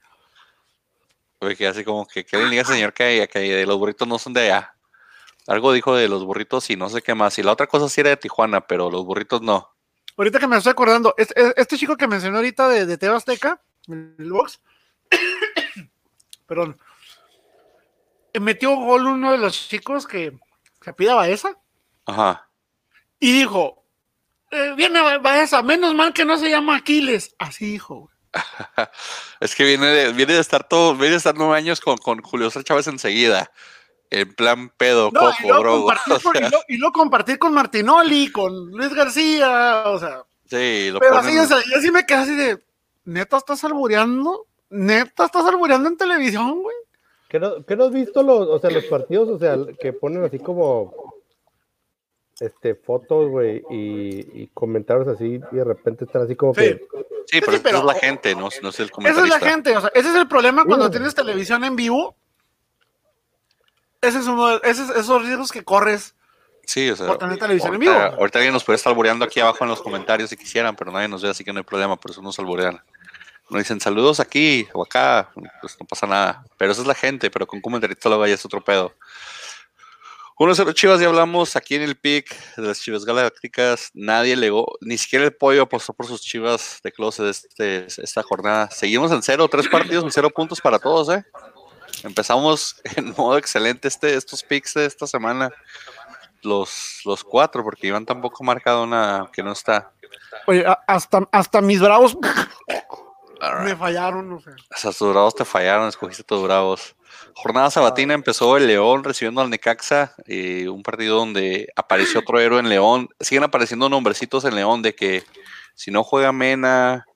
Me 1.40 1.54
quedé 1.56 1.68
así 1.68 1.84
como 1.84 2.06
que, 2.06 2.24
¿qué 2.24 2.36
le 2.38 2.48
diga 2.50 2.64
señor 2.64 2.92
que, 2.92 3.28
que 3.32 3.66
los 3.66 3.76
burritos 3.78 4.06
no 4.08 4.18
son 4.18 4.32
de 4.32 4.42
allá? 4.42 4.74
Algo 5.46 5.72
dijo 5.72 5.94
de 5.96 6.08
los 6.08 6.24
burritos 6.24 6.68
y 6.70 6.76
no 6.76 6.88
sé 6.88 7.02
qué 7.02 7.14
más. 7.14 7.38
Y 7.38 7.42
la 7.42 7.52
otra 7.52 7.66
cosa 7.66 7.88
sí 7.88 8.00
era 8.00 8.10
de 8.10 8.16
Tijuana, 8.16 8.60
pero 8.66 8.90
los 8.90 9.04
burritos 9.04 9.42
no. 9.42 9.72
Ahorita 10.16 10.38
que 10.38 10.46
me 10.46 10.56
estoy 10.56 10.70
acordando, 10.72 11.14
es- 11.16 11.32
es- 11.36 11.54
este, 11.56 11.76
chico 11.78 11.96
que 11.96 12.06
mencioné 12.08 12.36
ahorita 12.36 12.68
de, 12.68 12.86
de 12.86 12.98
TV 12.98 13.14
Azteca, 13.16 13.60
el 13.88 14.30
box, 14.32 14.60
perdón, 16.46 16.78
metió 18.40 18.74
gol 18.76 19.06
uno 19.06 19.32
de 19.32 19.38
los 19.38 19.68
chicos 19.68 20.06
que 20.06 20.32
se 20.82 20.92
pide 20.92 21.12
Baeza 21.12 21.56
Ajá. 22.08 22.48
y 23.20 23.32
dijo, 23.32 23.84
eh, 24.50 24.72
viene 24.76 25.00
Ba- 25.02 25.18
Baeza, 25.18 25.62
menos 25.62 25.94
mal 25.94 26.12
que 26.12 26.24
no 26.24 26.38
se 26.38 26.48
llama 26.50 26.76
Aquiles, 26.76 27.34
así 27.38 27.66
dijo. 27.72 27.94
güey. 28.00 28.14
Es 29.40 29.54
que 29.54 29.64
viene 29.64 29.86
de, 29.86 30.12
viene 30.12 30.34
de 30.34 30.40
estar 30.40 30.66
todo, 30.66 30.94
viene 30.94 31.10
de 31.10 31.16
estar 31.16 31.34
nueve 31.36 31.56
años 31.56 31.80
con, 31.80 31.96
con 31.98 32.20
Julio 32.22 32.48
César 32.50 32.64
Chávez 32.64 32.86
enseguida. 32.88 33.50
En 34.10 34.34
plan 34.34 34.70
pedo, 34.76 35.10
No, 35.12 35.20
y 35.30 35.32
coco, 35.34 35.48
luego, 35.48 35.60
drogo. 35.62 35.78
compartir 35.86 36.14
o 36.16 36.20
con, 36.22 36.62
y 36.68 36.76
luego 36.78 36.92
compartir 36.92 37.38
con 37.38 37.52
Martinoli, 37.52 38.32
con 38.32 38.70
Luis 38.70 38.94
García, 38.94 39.82
o 39.86 39.98
sea, 39.98 40.22
sí, 40.48 40.90
lo 40.90 40.98
pero 40.98 41.16
ponen- 41.16 41.26
así, 41.28 41.38
o 41.38 41.46
sea, 41.46 41.58
yo 41.58 41.80
sí 41.82 41.90
me 41.90 42.06
quedé 42.06 42.18
así 42.18 42.34
de, 42.34 42.58
neta 43.04 43.36
estás 43.36 43.62
albureando, 43.64 44.46
neta 44.70 45.26
estás 45.26 45.44
albureando 45.44 45.88
en 45.90 45.96
televisión, 45.98 46.62
güey. 46.62 46.76
¿Qué 47.28 47.38
no, 47.38 47.62
qué 47.66 47.76
no 47.76 47.84
has 47.84 47.92
visto 47.92 48.22
los, 48.22 48.48
o 48.48 48.58
sea, 48.58 48.70
los 48.70 48.84
partidos, 48.84 49.28
o 49.28 49.38
sea, 49.38 49.56
que 49.78 49.92
ponen 49.92 50.24
así 50.24 50.38
como 50.38 51.12
este 52.40 52.74
fotos, 52.74 53.28
güey, 53.30 53.62
y, 53.70 54.42
y 54.42 54.50
comentarios 54.54 55.08
así, 55.08 55.40
y 55.52 55.56
de 55.56 55.64
repente 55.64 56.04
están 56.04 56.22
así 56.22 56.36
como 56.36 56.54
Sí. 56.54 56.60
que 56.60 56.74
Sí, 57.26 57.40
pero, 57.40 57.52
sí, 57.52 57.56
esa 57.56 57.62
pero- 57.62 57.78
es 57.78 57.84
la 57.84 57.94
gente, 57.94 58.34
no, 58.34 58.48
no 58.62 58.68
es 58.70 58.80
el 58.80 58.86
Esa 58.86 58.92
comentarista. 58.94 59.36
es 59.36 59.42
la 59.42 59.50
gente, 59.50 59.76
o 59.76 59.80
sea, 59.82 59.90
ese 59.94 60.08
es 60.08 60.14
el 60.14 60.28
problema 60.28 60.64
cuando 60.64 60.86
Uh. 60.86 60.90
tienes 60.90 61.14
televisión 61.14 61.62
en 61.64 61.76
vivo. 61.76 62.16
Ese 64.00 64.18
es 64.18 64.26
uno 64.26 64.48
de 64.48 64.60
ese 64.62 64.84
es- 64.84 64.90
esos 64.90 65.22
riesgos 65.22 65.50
que 65.52 65.64
corres 65.64 66.14
Sí, 66.64 66.88
o 66.90 66.96
sea, 66.96 67.06
por 67.06 67.18
tener 67.18 67.38
televisión 67.38 67.74
en 67.74 67.82
ahorita, 67.82 68.08
vivo. 68.10 68.20
ahorita 68.20 68.38
alguien 68.38 68.52
nos 68.54 68.62
puede 68.64 68.76
estar 68.76 68.90
albureando 68.90 69.24
aquí 69.24 69.40
abajo 69.40 69.64
en 69.64 69.70
los 69.70 69.80
comentarios 69.82 70.30
si 70.30 70.36
quisieran, 70.36 70.76
pero 70.76 70.92
nadie 70.92 71.08
nos 71.08 71.22
ve, 71.22 71.30
así 71.30 71.42
que 71.42 71.52
no 71.52 71.58
hay 71.58 71.64
problema, 71.64 71.96
por 71.96 72.10
eso 72.10 72.20
nos 72.22 72.38
alburean. 72.38 72.80
Nos 73.50 73.58
dicen 73.60 73.80
saludos 73.80 74.20
aquí 74.20 74.68
o 74.74 74.82
acá, 74.84 75.30
pues 75.62 75.76
no 75.80 75.86
pasa 75.86 76.06
nada. 76.06 76.44
Pero 76.58 76.72
esa 76.72 76.82
es 76.82 76.86
la 76.86 76.94
gente, 76.94 77.30
pero 77.30 77.46
con 77.46 77.62
comentarista 77.62 78.10
luego 78.10 78.26
ya 78.26 78.34
es 78.34 78.44
otro 78.44 78.62
pedo. 78.62 78.92
1-0 80.38 80.72
Chivas, 80.72 81.00
ya 81.00 81.08
hablamos 81.08 81.56
aquí 81.56 81.74
en 81.74 81.82
el 81.82 81.96
pick 81.96 82.32
de 82.56 82.62
las 82.62 82.80
Chivas 82.80 83.04
Galácticas. 83.04 83.90
Nadie 83.92 84.36
legó, 84.36 84.78
ni 84.80 84.96
siquiera 84.96 85.24
el 85.24 85.34
pollo 85.34 85.62
apostó 85.62 85.92
por 85.92 86.06
sus 86.06 86.20
Chivas 86.20 86.78
de 86.84 86.92
closet 86.92 87.26
este, 87.26 87.86
esta 87.86 88.22
jornada. 88.22 88.70
Seguimos 88.70 89.10
en 89.10 89.20
cero, 89.20 89.48
tres 89.48 89.66
partidos 89.66 90.04
en 90.04 90.12
cero 90.12 90.30
puntos 90.30 90.60
para 90.60 90.78
todos, 90.78 91.08
¿eh? 91.08 91.24
Empezamos 92.04 92.80
en 92.96 93.14
modo 93.16 93.36
excelente 93.36 93.88
este, 93.88 94.14
estos 94.14 94.44
picks 94.44 94.74
de 94.74 94.86
esta 94.86 95.08
semana. 95.08 95.50
Los, 96.42 97.00
los 97.04 97.24
cuatro, 97.24 97.64
porque 97.64 97.88
Iván 97.88 98.06
tampoco 98.06 98.44
ha 98.44 98.46
marcado 98.46 98.84
una 98.84 99.28
que 99.32 99.42
no 99.42 99.50
está. 99.50 99.90
Oye, 100.46 100.64
hasta, 100.86 101.28
hasta 101.32 101.60
mis 101.60 101.80
bravos 101.80 102.16
Me 103.64 103.76
fallaron, 103.76 104.32
o 104.32 104.40
sea. 104.40 104.54
Tus 104.92 105.10
bravos 105.10 105.34
te 105.34 105.44
fallaron, 105.44 105.88
escogiste 105.88 106.24
tus 106.24 106.42
bravos. 106.42 106.96
Jornada 107.34 107.70
sabatina 107.70 108.14
empezó 108.14 108.56
el 108.56 108.66
León 108.66 109.04
recibiendo 109.04 109.40
al 109.40 109.50
Necaxa, 109.50 110.14
eh, 110.26 110.68
un 110.68 110.82
partido 110.82 111.16
donde 111.16 111.68
apareció 111.76 112.20
otro 112.20 112.40
héroe 112.40 112.60
en 112.60 112.68
León. 112.68 113.08
Siguen 113.20 113.44
apareciendo 113.44 113.88
nombrecitos 113.88 114.44
en 114.44 114.54
León 114.56 114.82
de 114.82 114.94
que 114.94 115.24
si 115.74 115.90
no 115.90 116.02
juega 116.02 116.32
Mena, 116.32 117.06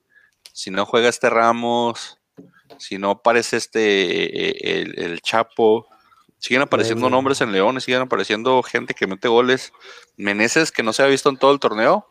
si 0.53 0.71
no 0.71 0.85
juega 0.85 1.09
este 1.09 1.29
Ramos, 1.29 2.19
si 2.77 2.97
no 2.97 3.11
aparece 3.11 3.57
este 3.57 4.49
eh, 4.49 4.81
el, 4.81 4.99
el 4.99 5.21
Chapo, 5.21 5.87
siguen 6.43 6.61
apareciendo 6.61 7.09
nombres 7.09 7.39
en 7.39 7.51
León, 7.53 7.77
y 7.77 7.81
siguen 7.81 8.01
apareciendo 8.01 8.61
gente 8.63 8.93
que 8.93 9.07
mete 9.07 9.29
goles. 9.29 9.71
Meneses, 10.17 10.71
que 10.71 10.83
no 10.83 10.91
se 10.91 11.01
ha 11.01 11.07
visto 11.07 11.29
en 11.29 11.37
todo 11.37 11.53
el 11.53 11.59
torneo, 11.59 12.07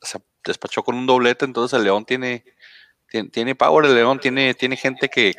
se 0.00 0.18
despachó 0.44 0.82
con 0.82 0.96
un 0.96 1.06
doblete, 1.06 1.44
entonces 1.44 1.76
el 1.76 1.84
León 1.84 2.04
tiene, 2.04 2.44
tiene, 3.10 3.28
tiene 3.30 3.54
power, 3.54 3.86
el 3.86 3.94
León 3.94 4.18
tiene, 4.20 4.54
tiene 4.54 4.76
gente 4.76 5.08
que, 5.08 5.34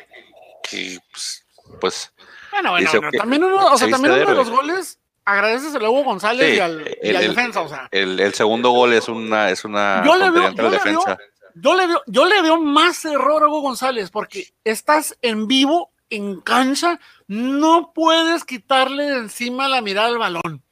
que, 0.62 0.98
pues, 1.12 1.44
pues, 1.80 2.12
Bueno, 2.50 2.70
bueno, 2.72 2.90
también 3.16 3.44
uno, 3.44 3.66
o 3.66 3.76
sea, 3.78 3.86
se 3.86 3.92
también 3.92 4.14
uno 4.14 4.26
de 4.30 4.34
los 4.34 4.50
goles 4.50 4.98
agradeces 5.24 5.74
a 5.74 5.78
Hugo 5.78 6.02
González 6.04 6.50
Sí, 6.50 6.56
y 6.56 6.60
al, 6.60 6.80
y 7.02 7.08
el- 7.08 7.16
al 7.16 7.22
el- 7.24 7.28
defensa, 7.34 7.60
o 7.60 7.68
sea. 7.68 7.88
el, 7.92 8.18
el 8.18 8.34
segundo 8.34 8.70
gol 8.70 8.92
es 8.92 9.08
una, 9.08 9.50
es 9.50 9.64
una 9.64 10.02
Yo 10.04 10.16
le 10.16 10.30
veo- 10.30 10.50
yo 10.50 10.62
le 10.62 10.62
veo- 10.62 10.70
defensa. 10.70 11.18
Yo 11.54 11.74
le 11.74 11.86
veo, 11.86 12.02
yo 12.06 12.24
le 12.26 12.42
veo 12.42 12.60
más 12.60 13.04
error 13.04 13.42
a 13.42 13.46
Hugo 13.48 13.60
González 13.60 14.10
porque 14.10 14.52
estás 14.64 15.16
en 15.22 15.46
vivo, 15.46 15.92
en 16.08 16.40
cancha, 16.40 16.98
no 17.28 17.92
puedes 17.92 18.44
quitarle 18.44 19.04
de 19.04 19.18
encima 19.18 19.68
la 19.68 19.80
mirada 19.80 20.08
al 20.08 20.18
balón. 20.18 20.62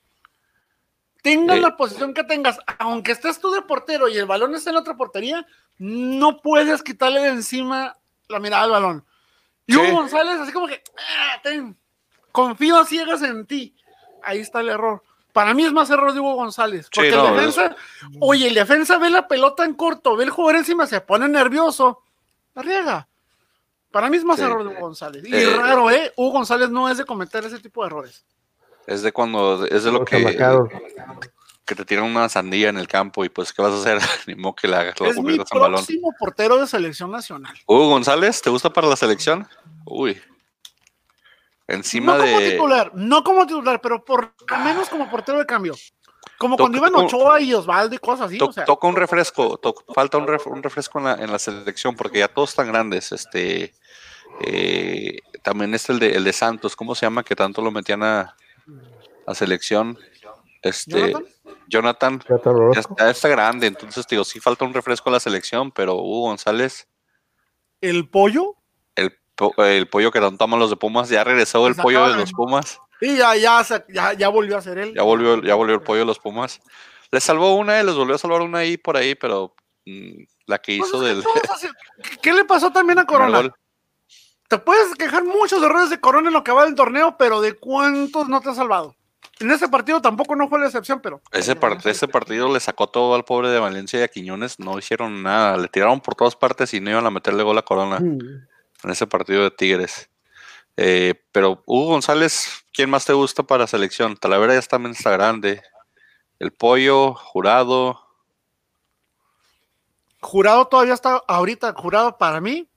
Tengas 1.22 1.58
la 1.60 1.76
posición 1.76 2.14
que 2.14 2.22
tengas, 2.24 2.58
aunque 2.78 3.12
estés 3.12 3.40
tú 3.40 3.50
de 3.50 3.60
portero 3.62 4.08
y 4.08 4.16
el 4.16 4.26
balón 4.26 4.54
esté 4.54 4.70
en 4.70 4.74
la 4.74 4.80
otra 4.80 4.96
portería, 4.96 5.44
no 5.78 6.40
puedes 6.40 6.82
quitarle 6.82 7.20
de 7.22 7.28
encima 7.28 7.96
la 8.28 8.38
mirada 8.40 8.64
al 8.64 8.70
balón. 8.70 9.04
Y 9.66 9.72
Sí. 9.74 9.78
Hugo 9.78 9.92
González, 10.00 10.38
así 10.40 10.52
como 10.52 10.66
que, 10.66 10.82
"Ah, 10.96 11.40
ten, 11.42 11.76
confío 12.32 12.78
a 12.78 12.84
ciegas 12.86 13.22
en 13.22 13.46
ti. 13.46 13.74
Ahí 14.22 14.38
está 14.40 14.60
el 14.60 14.68
error. 14.70 15.02
Para 15.32 15.54
mí 15.54 15.64
es 15.64 15.72
más 15.72 15.88
error 15.90 16.12
de 16.12 16.20
Hugo 16.20 16.34
González. 16.34 16.88
Porque 16.92 17.10
no, 17.12 17.28
el 17.28 17.34
defensa, 17.36 17.76
oye, 18.18 18.48
el 18.48 18.54
defensa 18.54 18.98
ve 18.98 19.10
la 19.10 19.28
pelota 19.28 19.64
en 19.64 19.74
corto, 19.74 20.16
ve 20.16 20.24
el 20.24 20.30
jugador 20.30 20.56
encima, 20.56 20.86
se 20.86 21.00
pone 21.00 21.28
nervioso, 21.28 22.02
la 22.54 22.62
riega. 22.62 23.08
Para 23.92 24.10
mí 24.10 24.16
es 24.16 24.24
más 24.24 24.36
Sí. 24.38 24.42
error 24.42 24.62
de 24.64 24.70
Hugo 24.70 24.80
González. 24.80 25.22
Y 25.26 25.34
Eh. 25.34 25.56
raro, 25.56 25.90
¿eh? 25.90 26.12
Hugo 26.16 26.32
González 26.32 26.70
no 26.70 26.88
es 26.88 26.98
de 26.98 27.04
cometer 27.04 27.44
ese 27.44 27.58
tipo 27.60 27.82
de 27.82 27.86
errores. 27.86 28.24
Es 28.86 29.02
de 29.02 29.12
cuando, 29.12 29.64
es 29.66 29.84
de 29.84 29.92
lo 29.92 30.04
que. 30.04 30.16
Que 31.68 31.74
te 31.74 31.84
tiran 31.84 32.04
una 32.04 32.28
sandía 32.30 32.70
en 32.70 32.78
el 32.78 32.88
campo 32.88 33.24
y 33.24 33.28
pues, 33.28 33.52
¿qué 33.52 33.60
vas 33.62 33.72
a 33.72 33.76
hacer? 33.78 33.98
Ni 34.26 34.34
modo 34.34 34.54
que 34.56 34.66
la, 34.66 34.82
la 34.84 34.90
es 34.90 35.16
mi 35.18 35.34
en 35.34 35.44
balón. 35.52 35.72
próximo 35.74 36.12
portero 36.18 36.56
de 36.58 36.66
selección 36.66 37.10
nacional. 37.10 37.54
Hugo 37.66 37.90
González, 37.90 38.40
¿te 38.40 38.48
gusta 38.50 38.70
para 38.72 38.88
la 38.88 38.96
selección? 38.96 39.46
Uy. 39.84 40.20
Encima 41.66 42.16
no 42.16 42.24
como 42.24 42.38
de. 42.40 42.50
titular, 42.52 42.90
no 42.94 43.22
como 43.22 43.46
titular, 43.46 43.80
pero 43.80 44.02
por 44.04 44.32
lo 44.48 44.58
menos 44.58 44.88
como 44.88 45.10
portero 45.10 45.38
de 45.38 45.46
cambio. 45.46 45.74
Como 46.38 46.56
Toca- 46.56 46.70
cuando 46.70 46.78
iban 46.78 47.04
Ochoa 47.04 47.40
y 47.40 47.52
Osvaldo 47.52 47.94
y 47.94 47.98
cosas 47.98 48.26
así. 48.28 48.38
To- 48.38 48.46
o 48.46 48.52
sea, 48.52 48.64
toca 48.64 48.86
un 48.86 48.96
refresco, 48.96 49.58
to- 49.58 49.74
falta 49.94 50.16
un, 50.18 50.26
ref- 50.26 50.46
un 50.46 50.62
refresco 50.62 50.98
en 50.98 51.04
la, 51.04 51.14
en 51.16 51.30
la 51.30 51.38
selección 51.38 51.94
porque 51.94 52.20
ya 52.20 52.28
todos 52.28 52.50
están 52.50 52.68
grandes. 52.68 53.12
Este, 53.12 53.74
eh, 54.40 55.18
también 55.42 55.74
está 55.74 55.92
el 55.92 55.98
de, 55.98 56.12
el 56.16 56.24
de 56.24 56.32
Santos, 56.32 56.74
¿cómo 56.74 56.94
se 56.94 57.04
llama? 57.04 57.22
Que 57.22 57.36
tanto 57.36 57.60
lo 57.60 57.70
metían 57.70 58.02
a, 58.02 58.34
a 59.26 59.34
selección. 59.34 59.98
Este, 60.62 61.12
Jonathan. 61.12 61.24
Jonathan, 61.68 62.20
Ya 62.28 62.36
está 62.36 62.50
ya 62.50 62.56
Orozco. 62.56 62.80
está, 62.94 63.04
ya 63.04 63.10
está 63.10 63.28
grande, 63.28 63.66
entonces 63.66 64.06
digo, 64.08 64.24
sí 64.24 64.40
falta 64.40 64.64
un 64.64 64.72
refresco 64.74 65.10
a 65.10 65.12
la 65.12 65.20
selección, 65.20 65.70
pero 65.70 65.94
Hugo 65.96 66.22
González, 66.28 66.88
el 67.80 68.08
pollo. 68.08 68.54
el, 68.96 69.12
po- 69.34 69.54
el 69.64 69.88
pollo 69.88 70.10
que 70.10 70.20
tanto 70.20 70.42
aman 70.44 70.58
los 70.60 70.70
de 70.70 70.76
Pumas, 70.76 71.08
ya 71.08 71.22
regresó 71.24 71.66
el 71.66 71.74
Se 71.74 71.82
pollo 71.82 72.08
de 72.08 72.16
los 72.16 72.32
Pumas, 72.32 72.80
Y 73.00 73.16
ya, 73.16 73.36
ya, 73.36 73.62
ya, 73.88 74.12
ya 74.14 74.28
volvió 74.28 74.56
a 74.56 74.62
ser 74.62 74.78
él. 74.78 74.94
ya 74.94 75.02
volvió, 75.02 75.40
ya 75.42 75.54
volvió 75.54 75.74
el 75.76 75.82
pollo 75.82 76.00
de 76.00 76.06
los 76.06 76.18
Pumas. 76.18 76.60
Les 77.10 77.22
salvó 77.22 77.54
una 77.54 77.80
y 77.80 77.84
les 77.84 77.94
volvió 77.94 78.16
a 78.16 78.18
salvar 78.18 78.40
una 78.42 78.58
ahí 78.58 78.76
por 78.76 78.96
ahí, 78.96 79.14
pero 79.14 79.54
mm, 79.86 80.22
la 80.46 80.58
que 80.58 80.78
Pues 80.78 80.88
hizo 80.88 81.00
del, 81.00 81.22
¿Qué- 81.22 82.18
¿Qué 82.22 82.32
le 82.32 82.44
pasó 82.44 82.70
también 82.72 82.98
a 82.98 83.06
Corona? 83.06 83.54
Te 84.48 84.58
puedes 84.58 84.94
quejar 84.94 85.24
muchos 85.24 85.62
errores 85.62 85.90
de 85.90 86.00
Corona 86.00 86.28
en 86.28 86.34
lo 86.34 86.42
que 86.42 86.52
va 86.52 86.64
del 86.64 86.74
torneo, 86.74 87.16
pero 87.18 87.40
¿de 87.42 87.52
cuántos 87.52 88.28
no 88.28 88.40
te 88.40 88.48
ha 88.50 88.54
salvado? 88.54 88.96
En 89.40 89.50
este 89.50 89.68
partido 89.68 90.00
tampoco 90.02 90.34
no 90.34 90.48
fue 90.48 90.58
la 90.58 90.66
excepción, 90.66 91.00
pero. 91.00 91.20
Ese, 91.32 91.54
par- 91.56 91.78
ese 91.84 92.08
partido 92.08 92.52
le 92.52 92.58
sacó 92.60 92.88
todo 92.88 93.14
al 93.14 93.24
pobre 93.24 93.48
de 93.50 93.58
Valencia 93.60 94.00
y 94.00 94.02
a 94.02 94.08
Quiñones, 94.08 94.58
no 94.58 94.78
hicieron 94.78 95.22
nada, 95.22 95.56
le 95.56 95.68
tiraron 95.68 96.00
por 96.00 96.14
todas 96.14 96.34
partes 96.36 96.74
y 96.74 96.80
no 96.80 96.90
iban 96.90 97.06
a 97.06 97.10
meterle 97.10 97.42
gol 97.44 97.56
a 97.58 97.62
Corona 97.62 98.00
Mm. 98.00 98.18
en 98.84 98.90
ese 98.90 99.06
partido 99.06 99.42
de 99.44 99.50
Tigres. 99.50 100.10
Eh, 100.76 101.14
pero 101.32 101.62
Hugo 101.66 101.88
González, 101.90 102.64
¿quién 102.72 102.88
más 102.90 103.04
te 103.04 103.12
gusta 103.12 103.42
para 103.42 103.66
selección? 103.66 104.16
Talavera 104.16 104.54
ya 104.54 104.62
también 104.62 104.92
está 104.94 105.10
grande. 105.10 105.62
El 106.38 106.52
pollo, 106.52 107.14
jurado, 107.14 108.00
Jurado 110.20 110.66
todavía 110.66 110.94
está 110.94 111.22
ahorita, 111.28 111.74
jurado 111.74 112.18
para 112.18 112.40
mí. 112.40 112.68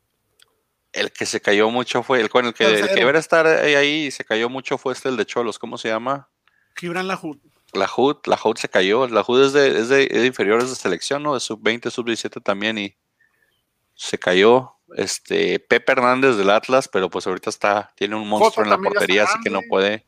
el 0.93 1.11
que 1.11 1.25
se 1.25 1.41
cayó 1.41 1.69
mucho 1.71 2.03
fue, 2.03 2.19
el 2.21 2.29
con 2.29 2.45
el 2.45 2.53
que, 2.53 2.65
el 2.65 2.87
que 2.87 2.95
debería 2.95 3.19
estar 3.19 3.47
ahí, 3.47 3.75
ahí 3.75 4.05
y 4.07 4.11
se 4.11 4.23
cayó 4.25 4.49
mucho 4.49 4.77
fue 4.77 4.93
este 4.93 5.09
el 5.09 5.17
de 5.17 5.25
Cholos, 5.25 5.57
¿cómo 5.57 5.77
se 5.77 5.87
llama? 5.87 6.27
Gibran 6.75 7.07
Lahoud. 7.07 7.37
La 7.73 7.89
HUD, 7.95 8.17
la 8.25 8.37
HUD 8.43 8.57
se 8.57 8.67
cayó, 8.67 9.07
la 9.07 9.23
HUD 9.25 9.45
es 9.45 9.53
de, 9.53 9.79
es 9.79 9.89
de, 9.89 10.03
es 10.03 10.21
de 10.21 10.25
inferiores 10.25 10.69
de 10.69 10.75
selección, 10.75 11.23
¿no? 11.23 11.33
De 11.33 11.39
sub-20, 11.39 11.89
sub-17 11.89 12.43
también 12.43 12.77
y 12.77 12.95
se 13.95 14.17
cayó. 14.17 14.73
Este, 14.97 15.59
Pepe 15.59 15.93
Hernández 15.93 16.35
del 16.35 16.49
Atlas, 16.49 16.89
pero 16.89 17.09
pues 17.09 17.25
ahorita 17.25 17.49
está, 17.49 17.93
tiene 17.95 18.15
un 18.15 18.27
monstruo 18.27 18.65
en 18.65 18.71
la 18.71 18.77
portería, 18.77 19.23
así 19.23 19.39
que 19.41 19.49
no 19.49 19.61
puede, 19.69 20.05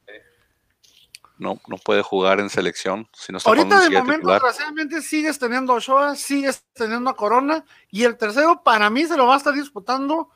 no, 1.37 1.61
no 1.67 1.77
puede 1.77 2.01
jugar 2.01 2.41
en 2.41 2.49
selección, 2.49 3.07
si 3.13 3.31
no 3.31 3.37
está 3.37 3.49
Ahorita 3.49 3.79
de 3.79 3.89
momento, 3.97 4.29
desgraciadamente, 4.29 5.01
sigues 5.01 5.39
teniendo 5.39 5.71
a 5.71 5.77
Ochoa, 5.77 6.15
sigues 6.17 6.65
teniendo 6.73 7.09
a 7.09 7.15
Corona, 7.15 7.63
y 7.89 8.03
el 8.03 8.17
tercero 8.17 8.61
para 8.61 8.89
mí 8.89 9.05
se 9.05 9.15
lo 9.15 9.25
va 9.25 9.35
a 9.35 9.37
estar 9.37 9.53
disputando 9.53 10.29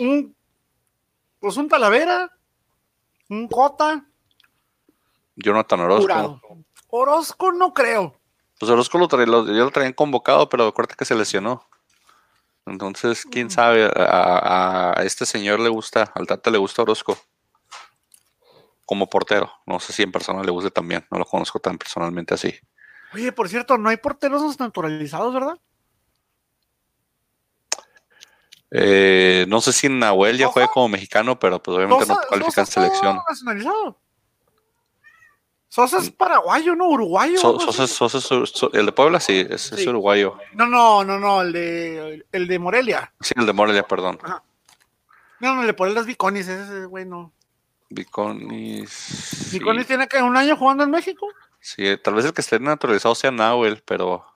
un, 0.00 0.34
pues 1.38 1.56
un 1.56 1.68
Talavera, 1.68 2.28
un 3.28 3.46
Cota, 3.46 4.04
Jonathan 5.36 5.80
Orozco. 5.80 6.02
jurado. 6.02 6.40
Orozco 6.88 7.52
no 7.52 7.72
creo. 7.72 8.18
Pues 8.58 8.70
Orozco 8.70 8.98
lo, 8.98 9.06
lo- 9.26 9.46
ya 9.46 9.64
lo 9.64 9.70
traían 9.70 9.92
convocado, 9.92 10.48
pero 10.48 10.66
acuérdate 10.66 10.96
que 10.96 11.04
se 11.04 11.14
lesionó. 11.14 11.68
Entonces, 12.66 13.24
quién 13.24 13.50
sabe, 13.50 13.90
a, 13.96 14.94
este 15.04 15.26
señor 15.26 15.58
le 15.58 15.68
gusta, 15.68 16.12
al 16.14 16.26
Tata 16.28 16.50
le 16.50 16.58
gusta 16.58 16.82
Orozco. 16.82 17.18
Como 18.86 19.08
portero. 19.08 19.50
No 19.66 19.80
sé 19.80 19.92
si 19.92 20.02
en 20.02 20.12
persona 20.12 20.42
le 20.44 20.50
guste 20.52 20.70
también. 20.70 21.04
No 21.10 21.18
lo 21.18 21.24
conozco 21.24 21.58
tan 21.58 21.76
personalmente 21.78 22.34
así. 22.34 22.54
Oye, 23.14 23.32
por 23.32 23.48
cierto, 23.48 23.78
no 23.78 23.88
hay 23.88 23.96
porteros 23.96 24.58
naturalizados, 24.60 25.34
¿verdad? 25.34 25.58
Eh, 28.70 29.44
no 29.48 29.60
sé 29.60 29.72
si 29.72 29.88
Nahuel 29.88 30.38
ya 30.38 30.48
juega 30.48 30.68
como 30.68 30.88
mexicano, 30.88 31.38
pero 31.38 31.62
pues 31.62 31.76
obviamente 31.76 32.06
no 32.06 32.16
cualifica 32.28 32.62
en 32.62 32.66
selección. 32.66 33.18
nacionalizado. 33.28 34.00
Sosa 35.72 35.96
es 36.00 36.10
paraguayo, 36.10 36.76
¿no? 36.76 36.86
Uruguayo. 36.86 37.38
So- 37.38 37.58
Sosa. 37.58 37.86
Sosa 37.86 38.18
es 38.18 38.62
el 38.74 38.84
de 38.84 38.92
Puebla 38.92 39.20
sí, 39.20 39.46
es, 39.48 39.72
es 39.72 39.80
Sí. 39.80 39.88
uruguayo. 39.88 40.36
No, 40.52 40.66
no, 40.66 41.02
no, 41.02 41.18
no, 41.18 41.40
el 41.40 41.50
de, 41.50 42.26
el 42.30 42.46
de 42.46 42.58
Morelia. 42.58 43.10
Sí, 43.22 43.32
el 43.38 43.46
de 43.46 43.54
Morelia, 43.54 43.82
perdón. 43.82 44.18
No, 45.40 45.54
no, 45.54 45.62
el 45.62 45.66
de 45.68 45.72
Morelia 45.72 46.00
es 46.02 46.06
Viconis, 46.06 46.46
ese 46.46 46.84
güey 46.84 47.06
no. 47.06 47.32
Viconis. 47.88 48.90
sí. 48.90 49.58
Viconis 49.58 49.86
tiene 49.86 50.06
que 50.08 50.20
un 50.22 50.36
año 50.36 50.58
jugando 50.58 50.84
en 50.84 50.90
México. 50.90 51.26
Sí, 51.58 51.86
eh, 51.86 51.96
tal 51.96 52.14
vez 52.16 52.26
el 52.26 52.34
que 52.34 52.42
esté 52.42 52.60
naturalizado 52.60 53.14
sea 53.14 53.30
Nahuel, 53.30 53.82
pero 53.86 54.26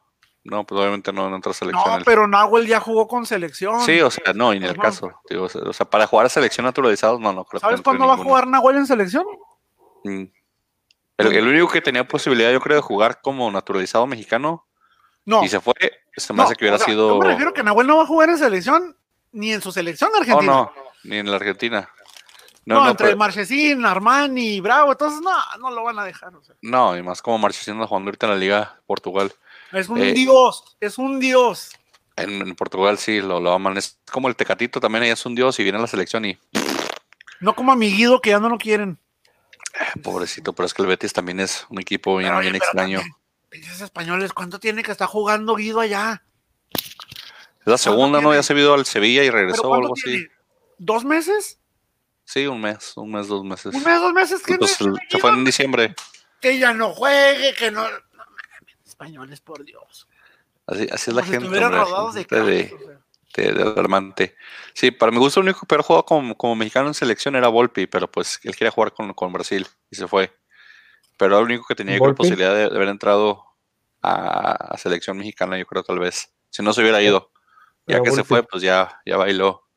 no, 0.43 0.65
pues 0.65 0.81
obviamente 0.81 1.13
no 1.13 1.27
en 1.29 1.35
otra 1.35 1.53
selección. 1.53 1.85
No, 1.87 1.99
El- 1.99 2.05
pero 2.05 2.27
Nahuel 2.27 2.67
ya 2.67 2.81
jugó 2.81 3.07
con 3.07 3.27
selección. 3.27 3.79
Sí, 3.83 4.01
o 4.01 4.11
sea, 4.11 4.33
no, 4.33 4.55
y 4.55 4.57
en 4.57 4.63
el 4.65 4.71
Ajá. 4.71 4.81
caso. 4.81 5.13
Digo, 5.29 5.45
o 5.45 5.73
sea, 5.75 5.85
para 5.85 6.07
jugar 6.07 6.25
a 6.25 6.29
selección 6.31 6.65
naturalizados, 6.65 7.21
no, 7.21 7.35
no 7.35 7.45
creo 7.45 7.61
que 7.61 7.67
¿Sabes 7.67 7.83
cuándo 7.83 8.07
va 8.07 8.15
a 8.15 8.17
jugar 8.17 8.47
Nahuel 8.47 8.77
en 8.77 8.87
selección? 8.87 9.27
Mm. 10.05 10.25
El, 11.19 11.33
el 11.35 11.49
único 11.49 11.69
que 11.69 11.81
tenía 11.81 12.07
posibilidad, 12.07 12.53
yo 12.53 12.61
creo, 12.61 12.77
de 12.77 12.83
jugar 12.83 13.21
como 13.23 13.51
naturalizado 13.51 14.07
mexicano 14.07 14.67
No. 15.25 15.43
y 15.45 15.49
se 15.49 15.61
fue, 15.61 15.75
se 16.17 16.33
me 16.33 16.39
no, 16.39 16.43
hace 16.45 16.55
que 16.57 16.65
hubiera 16.65 16.77
o 16.77 16.79
sea, 16.79 16.87
sido. 16.87 17.09
Yo 17.09 17.19
me 17.19 17.27
refiero 17.29 17.53
que 17.55 17.63
Nahuel 17.63 17.87
no 17.87 17.97
va 17.97 18.03
a 18.03 18.07
jugar 18.07 18.29
en 18.29 18.39
selección 18.39 18.97
ni 19.33 19.53
en 19.53 19.61
su 19.63 19.73
selección 19.73 20.11
Oh, 20.15 20.19
argentina. 20.19 20.53
no, 20.53 20.73
ni 21.05 21.17
en 21.19 21.31
la 21.31 21.37
Argentina. 21.37 21.89
No, 22.65 22.77
No, 22.77 22.85
no, 22.85 22.91
entre 22.91 23.07
pero- 23.09 23.17
Marchesín, 23.19 23.87
Armani, 23.87 24.61
Bravo, 24.61 24.93
entonces 24.93 25.21
no, 25.23 25.31
no 25.61 25.71
lo 25.71 25.85
van 25.85 25.99
a 25.99 26.05
dejar. 26.05 26.35
o 26.35 26.43
sea. 26.43 26.55
no, 26.63 26.97
y 26.97 27.03
más 27.03 27.23
como 27.23 27.39
Marchesín 27.39 27.75
anda 27.75 27.87
jugando 27.87 28.09
ahorita 28.09 28.27
en 28.27 28.33
la 28.33 28.39
Liga 28.39 28.81
Portugal. 28.87 29.33
Es 29.73 29.89
un 29.89 29.99
Eh, 29.99 30.13
dios, 30.13 30.77
es 30.81 30.99
un 30.99 31.19
dios. 31.21 31.71
En, 32.17 32.31
en 32.31 32.55
Portugal 32.57 32.99
sí 32.99 33.21
lo, 33.21 33.41
lo 33.41 33.53
aman. 33.53 33.77
Es 33.77 33.99
como 34.11 34.29
el 34.29 34.37
Tecatito 34.37 34.81
también, 34.81 35.05
ella 35.05 35.13
es 35.15 35.27
un 35.27 35.35
dios 35.35 35.59
y 35.61 35.63
viene 35.63 35.79
a 35.79 35.83
la 35.83 35.87
selección 35.87 36.25
y 36.25 36.39
No 37.41 37.55
como 37.55 37.73
a 37.73 37.77
mi 37.77 37.91
Guido 37.91 38.21
que 38.21 38.31
ya 38.31 38.39
no 38.41 38.49
lo 38.49 38.59
quieren. 38.59 38.99
pobrecito, 40.03 40.53
pero 40.53 40.67
es 40.67 40.75
que 40.75 40.83
el 40.83 40.89
Betis 40.89 41.13
también 41.13 41.41
es 41.41 41.67
un 41.71 41.81
equipo 41.81 42.17
bien, 42.17 42.35
extraño. 42.55 43.01
pinches 43.49 43.81
españoles, 43.81 44.33
¿cuánto 44.33 44.59
tiene 44.59 44.83
que 44.83 44.93
estar 44.93 45.09
jugando 45.09 45.55
Guido 45.55 45.81
allá? 45.81 46.23
Es 46.73 47.67
la 47.67 47.79
segunda, 47.79 48.21
¿no? 48.21 48.29
tiene? 48.29 48.37
Ya 48.37 48.43
se 48.43 48.55
vio 48.55 48.75
al 48.75 48.87
Sevilla 48.87 49.23
y 49.25 49.27
¿Pero 49.27 49.39
regresó 49.39 49.69
o 49.69 49.75
algo 49.75 49.95
así. 49.95 50.27
¿Dos 50.79 51.05
meses? 51.05 51.59
Sí, 52.25 52.47
un 52.47 52.61
mes, 52.61 52.97
un 52.97 53.11
mes, 53.11 53.29
dos 53.29 53.45
meses. 53.45 53.75
¿Un 53.75 53.83
mes, 53.83 54.01
dos 54.01 54.13
meses? 54.13 54.43
¿Qué 54.43 54.57
Pues, 54.57 54.77
se 55.09 55.19
fue 55.19 55.31
en 55.31 55.45
diciembre. 55.45 55.95
Que 56.41 56.59
ya 56.59 56.73
no 56.73 56.93
juegue, 56.93 57.55
que 57.55 57.71
no... 57.71 57.89
no 57.89 57.99
españoles, 58.85 59.41
por 59.41 59.65
Dios. 59.65 60.09
Así, 60.67 60.89
así 60.91 61.11
es 61.11 61.15
Como 61.15 61.21
la 61.21 61.23
si 61.25 61.31
gente. 61.33 61.47
hombre, 61.47 61.69
rodados 61.69 62.15
de 62.15 62.21
de, 62.21 62.27
crack, 62.27 62.73
o 62.73 62.85
sea. 62.85 63.01
De, 63.43 63.53
de 63.53 63.63
alarmante. 63.63 64.37
Sí, 64.75 64.91
para 64.91 65.13
mi 65.13 65.19
gusto, 65.19 65.41
el 65.41 65.47
único 65.47 65.67
peor 65.67 65.83
juego 65.83 66.05
como, 66.05 66.37
como 66.37 66.57
mexicano 66.57 66.89
en 66.89 66.95
selección 66.95 67.37
era 67.37 67.49
Volpi, 67.49 67.87
pero 67.87 68.11
pues 68.11 68.41
él 68.45 68.55
quería 68.57 68.71
jugar 68.71 68.93
con, 68.93 69.13
con 69.15 69.33
Brasil 69.33 69.67
y 69.91 69.97
se 69.97 70.09
fue. 70.09 70.37
Pero 71.17 71.33
era 71.33 71.39
el 71.41 71.47
único 71.47 71.65
que 71.67 71.75
tenía 71.75 71.99
la 71.99 72.15
posibilidad 72.15 72.55
de, 72.55 72.69
de 72.69 72.77
haber 72.77 72.89
entrado 72.89 73.45
a, 74.03 74.53
a 74.53 74.79
selección 74.79 75.17
mexicana, 75.19 75.59
yo 75.59 75.67
creo, 75.67 75.83
tal 75.83 75.99
vez. 75.99 76.33
Si 76.51 76.63
no 76.63 76.73
se 76.73 76.81
hubiera 76.81 77.03
ido. 77.03 77.31
Ya 77.87 78.03
que 78.03 78.11
se 78.11 78.25
fue, 78.25 78.43
pues 78.43 78.63
ya, 78.63 79.01
ya 79.07 79.17
bailó. 79.17 79.69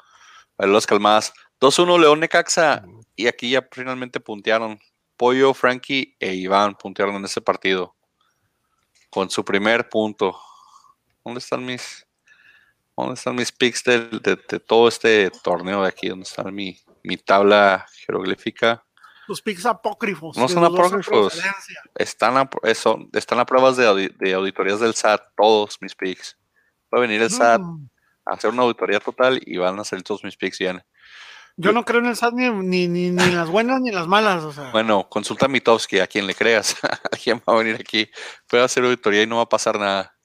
Bailó 0.58 0.74
las 0.74 0.88
calmadas. 0.88 1.34
2-1 1.62 2.00
León 2.00 2.19
Necaxa. 2.19 2.84
Y 3.15 3.28
aquí 3.28 3.52
ya 3.52 3.67
finalmente 3.72 4.19
puntearon. 4.19 4.80
Pollo, 5.15 5.54
Frankie 5.54 6.15
e 6.19 6.34
Iván 6.34 6.76
puntearon 6.76 7.15
en 7.15 7.26
ese 7.26 7.41
partido. 7.41 7.95
Con 9.10 9.30
su 9.30 9.45
primer 9.45 9.89
punto. 9.89 10.39
¿Dónde 11.24 11.39
están 11.39 11.65
mis, 11.65 12.08
dónde 13.04 13.16
están 13.16 13.36
mis 13.36 13.52
picks 13.52 13.84
del- 13.84 14.20
de, 14.22 14.36
de 14.36 14.60
todo 14.60 14.88
este 14.88 15.32
torneo 15.44 15.84
de 15.84 15.90
aquí? 15.90 16.10
¿Dónde 16.10 16.24
está 16.24 16.44
mi, 16.44 16.78
mi 17.04 17.18
tabla 17.18 17.86
jeroglífica? 18.06 18.84
Los 19.28 19.42
picks 19.42 19.66
apócrifos. 19.66 20.38
No 20.38 20.48
son 20.48 20.64
apócrifos. 20.66 21.40
Están 21.96 22.38
a, 22.38 22.50
eso, 22.64 22.98
están 23.14 23.40
a 23.40 23.46
pruebas 23.46 23.78
de, 23.78 23.88
audi- 23.88 24.16
de 24.18 24.34
auditorías 24.34 24.80
del 24.80 24.96
SAT, 24.96 25.22
todos 25.38 25.78
mis 25.82 25.94
picks. 25.96 26.36
Va 26.94 26.98
a 26.98 27.02
venir 27.02 27.22
el 27.22 27.30
SAT 27.30 27.62
Mm, 27.62 27.88
a 28.26 28.34
hacer 28.34 28.50
una 28.50 28.64
auditoría 28.64 29.00
total 29.00 29.40
y 29.46 29.58
van 29.58 29.80
a 29.80 29.84
salir 29.84 30.04
todos 30.04 30.24
mis 30.24 30.36
picks 30.36 30.58
bien. 30.60 30.82
Yo 31.58 31.74
no 31.74 31.84
creo 31.84 32.00
en 32.00 32.06
el 32.08 32.16
SAT 32.16 32.34
ni, 32.34 32.50
ni, 32.50 32.88
ni, 32.88 33.10
ni 33.12 33.24
en 33.24 33.36
las 33.36 33.50
buenas 33.50 33.82
ni 33.82 33.90
en 33.90 33.96
las 33.96 34.08
malas. 34.08 34.44
O 34.44 34.54
sea, 34.54 34.72
Bueno, 34.72 35.08
consulta 35.10 35.46
a 35.46 35.50
Mitowski, 35.50 36.00
a 36.00 36.08
quien 36.08 36.26
le 36.26 36.34
creas. 36.34 36.76
Alguien 37.12 37.40
va 37.48 37.54
a 37.54 37.58
venir 37.58 37.76
aquí, 37.76 38.10
puede 38.48 38.64
hacer 38.64 38.84
auditoría 38.84 39.22
y 39.24 39.28
no 39.28 39.36
va 39.38 39.44
a 39.44 39.50
pasar 39.50 39.78
nada. 39.78 40.16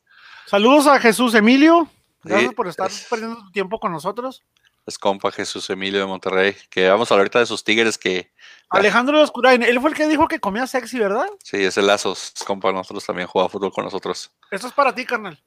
saludos 0.46 0.86
a 0.86 0.98
Jesús 1.00 1.34
Emilio. 1.34 1.88
Gracias 2.24 2.50
Sí, 2.50 2.54
por 2.54 2.68
estar 2.68 2.90
es- 2.90 3.06
perdiendo 3.08 3.36
tu 3.36 3.50
tiempo 3.52 3.78
con 3.78 3.92
nosotros. 3.92 4.42
Es 4.86 4.98
compa 4.98 5.32
Jesús 5.32 5.70
Emilio 5.70 6.00
de 6.00 6.06
Monterrey, 6.06 6.54
que 6.68 6.88
vamos 6.90 7.10
a 7.10 7.14
hablar 7.14 7.22
ahorita 7.24 7.38
de 7.38 7.46
sus 7.46 7.64
tigres 7.64 7.96
que. 7.96 8.30
Alejandro 8.68 9.22
Oscurain, 9.22 9.62
él 9.62 9.80
fue 9.80 9.88
el 9.90 9.96
que 9.96 10.06
dijo 10.06 10.28
que 10.28 10.40
comía 10.40 10.66
sexy, 10.66 10.98
¿verdad? 10.98 11.26
sí, 11.42 11.64
es 11.64 11.78
el 11.78 11.86
Lazos, 11.86 12.32
es 12.36 12.44
compa 12.44 12.70
nosotros 12.72 13.06
también 13.06 13.26
juega 13.28 13.48
fútbol 13.48 13.72
con 13.72 13.84
nosotros. 13.84 14.30
Esto 14.50 14.66
es 14.66 14.72
para 14.74 14.94
ti, 14.94 15.06
carnal. 15.06 15.42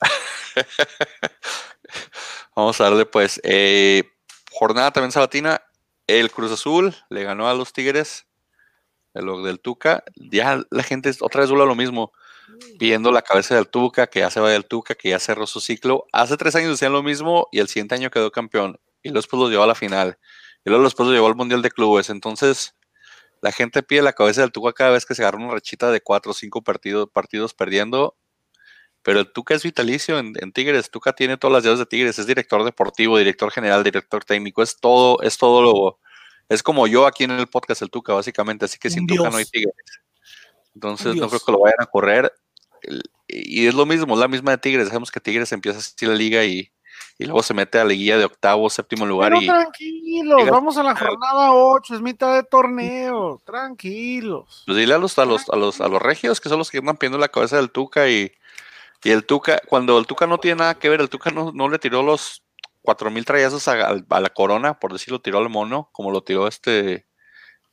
Vamos 2.56 2.80
a 2.80 2.84
darle 2.84 3.06
pues 3.06 3.40
eh, 3.44 4.04
jornada 4.52 4.90
también 4.92 5.12
sabatina. 5.12 5.60
El 6.06 6.30
Cruz 6.30 6.52
Azul 6.52 6.94
le 7.08 7.24
ganó 7.24 7.48
a 7.48 7.54
los 7.54 7.72
Tigres 7.72 8.26
de 9.14 9.22
lo 9.22 9.42
del 9.42 9.60
Tuca. 9.60 10.04
Ya 10.16 10.62
la 10.70 10.82
gente 10.82 11.10
otra 11.20 11.40
vez 11.40 11.50
vuelve 11.50 11.64
a 11.64 11.68
lo 11.68 11.74
mismo, 11.74 12.12
pidiendo 12.78 13.12
la 13.12 13.22
cabeza 13.22 13.54
del 13.54 13.68
Tuca, 13.68 14.06
que 14.06 14.20
ya 14.20 14.30
se 14.30 14.40
vaya 14.40 14.56
el 14.56 14.66
Tuca, 14.66 14.94
que 14.94 15.10
ya 15.10 15.18
cerró 15.18 15.46
su 15.46 15.60
ciclo. 15.60 16.06
Hace 16.12 16.36
tres 16.36 16.54
años 16.56 16.70
decían 16.70 16.92
lo 16.92 17.02
mismo 17.02 17.48
y 17.52 17.60
el 17.60 17.68
siguiente 17.68 17.94
año 17.94 18.10
quedó 18.10 18.30
campeón. 18.30 18.78
Y 19.02 19.10
después 19.12 19.40
lo 19.40 19.48
llevó 19.50 19.62
a 19.64 19.66
la 19.66 19.74
final. 19.74 20.18
Y 20.64 20.70
luego 20.70 20.84
después 20.84 21.06
lo 21.06 21.14
llevó 21.14 21.26
al 21.26 21.36
Mundial 21.36 21.62
de 21.62 21.70
Clubes. 21.70 22.10
Entonces, 22.10 22.74
la 23.42 23.52
gente 23.52 23.82
pide 23.82 24.02
la 24.02 24.14
cabeza 24.14 24.40
del 24.40 24.52
Tuca 24.52 24.72
cada 24.72 24.90
vez 24.90 25.04
que 25.06 25.14
se 25.14 25.22
agarra 25.22 25.38
una 25.38 25.52
rachita 25.52 25.90
de 25.90 26.00
cuatro 26.00 26.32
o 26.32 26.34
cinco 26.34 26.62
partidos, 26.62 27.08
partidos 27.10 27.54
perdiendo. 27.54 28.16
Pero 29.02 29.20
el 29.20 29.30
Tuca 29.32 29.54
es 29.54 29.62
vitalicio 29.62 30.18
en, 30.18 30.32
en 30.40 30.52
Tigres. 30.52 30.90
Tuca 30.90 31.12
tiene 31.12 31.36
todas 31.36 31.52
las 31.52 31.64
llaves 31.64 31.78
de 31.78 31.86
Tigres. 31.86 32.18
Es 32.18 32.26
director 32.26 32.64
deportivo, 32.64 33.18
director 33.18 33.50
general, 33.50 33.84
director 33.84 34.24
técnico. 34.24 34.62
Es 34.62 34.78
todo, 34.80 35.20
es 35.22 35.36
todo 35.36 35.62
lo. 35.62 36.00
Es 36.48 36.62
como 36.62 36.86
yo 36.86 37.06
aquí 37.06 37.24
en 37.24 37.32
el 37.32 37.46
podcast, 37.46 37.82
el 37.82 37.90
Tuca, 37.90 38.14
básicamente. 38.14 38.64
Así 38.64 38.78
que 38.78 38.88
sin 38.90 39.02
Un 39.02 39.08
Tuca 39.08 39.22
dios. 39.24 39.32
no 39.32 39.38
hay 39.38 39.44
Tigres. 39.44 39.74
Entonces 40.74 41.14
no 41.16 41.28
creo 41.28 41.40
que 41.40 41.52
lo 41.52 41.60
vayan 41.60 41.80
a 41.80 41.86
correr. 41.86 42.32
Y 43.28 43.66
es 43.66 43.74
lo 43.74 43.86
mismo, 43.86 44.14
es 44.14 44.20
la 44.20 44.28
misma 44.28 44.50
de 44.52 44.58
Tigres. 44.58 44.88
Sabemos 44.88 45.10
que 45.10 45.20
Tigres 45.20 45.50
empieza 45.52 45.78
así 45.78 46.04
la 46.06 46.14
liga 46.14 46.44
y, 46.44 46.70
y 47.18 47.24
luego 47.24 47.42
se 47.42 47.54
mete 47.54 47.78
a 47.78 47.84
la 47.84 47.92
guía 47.94 48.18
de 48.18 48.24
octavo, 48.24 48.68
séptimo 48.68 49.06
lugar. 49.06 49.30
Pero 49.32 49.42
y 49.42 49.46
tranquilos, 49.46 50.38
Llega- 50.40 50.50
vamos 50.52 50.76
a 50.76 50.82
la 50.82 50.94
jornada 50.94 51.52
8, 51.52 51.94
es 51.94 52.00
mitad 52.00 52.34
de 52.34 52.42
torneo. 52.42 53.40
Tranquilos. 53.44 54.64
Pues 54.66 54.76
dile 54.78 54.94
a 54.94 54.98
los, 54.98 55.18
a 55.18 55.24
los, 55.24 55.48
a 55.48 55.56
los, 55.56 55.80
a 55.80 55.88
los 55.88 56.02
regios 56.02 56.40
que 56.40 56.48
son 56.48 56.58
los 56.58 56.70
que 56.70 56.78
andan 56.78 56.96
pidiendo 56.96 57.18
la 57.18 57.28
cabeza 57.28 57.56
del 57.56 57.70
Tuca 57.70 58.08
y, 58.10 58.32
y 59.02 59.10
el 59.10 59.24
Tuca, 59.24 59.60
cuando 59.66 59.98
el 59.98 60.06
Tuca 60.06 60.26
no 60.26 60.38
tiene 60.38 60.58
nada 60.60 60.74
que 60.78 60.88
ver, 60.88 61.00
el 61.00 61.08
Tuca 61.08 61.30
no, 61.30 61.50
no 61.52 61.68
le 61.68 61.78
tiró 61.78 62.02
los 62.02 62.42
cuatro 62.82 63.10
mil 63.10 63.24
trayazos 63.24 63.66
a, 63.68 63.72
a 64.10 64.20
la 64.20 64.28
corona, 64.28 64.78
por 64.78 64.92
decirlo, 64.92 65.20
tiró 65.20 65.38
al 65.38 65.48
mono, 65.48 65.88
como 65.92 66.10
lo 66.10 66.22
tiró 66.22 66.46
este 66.46 67.06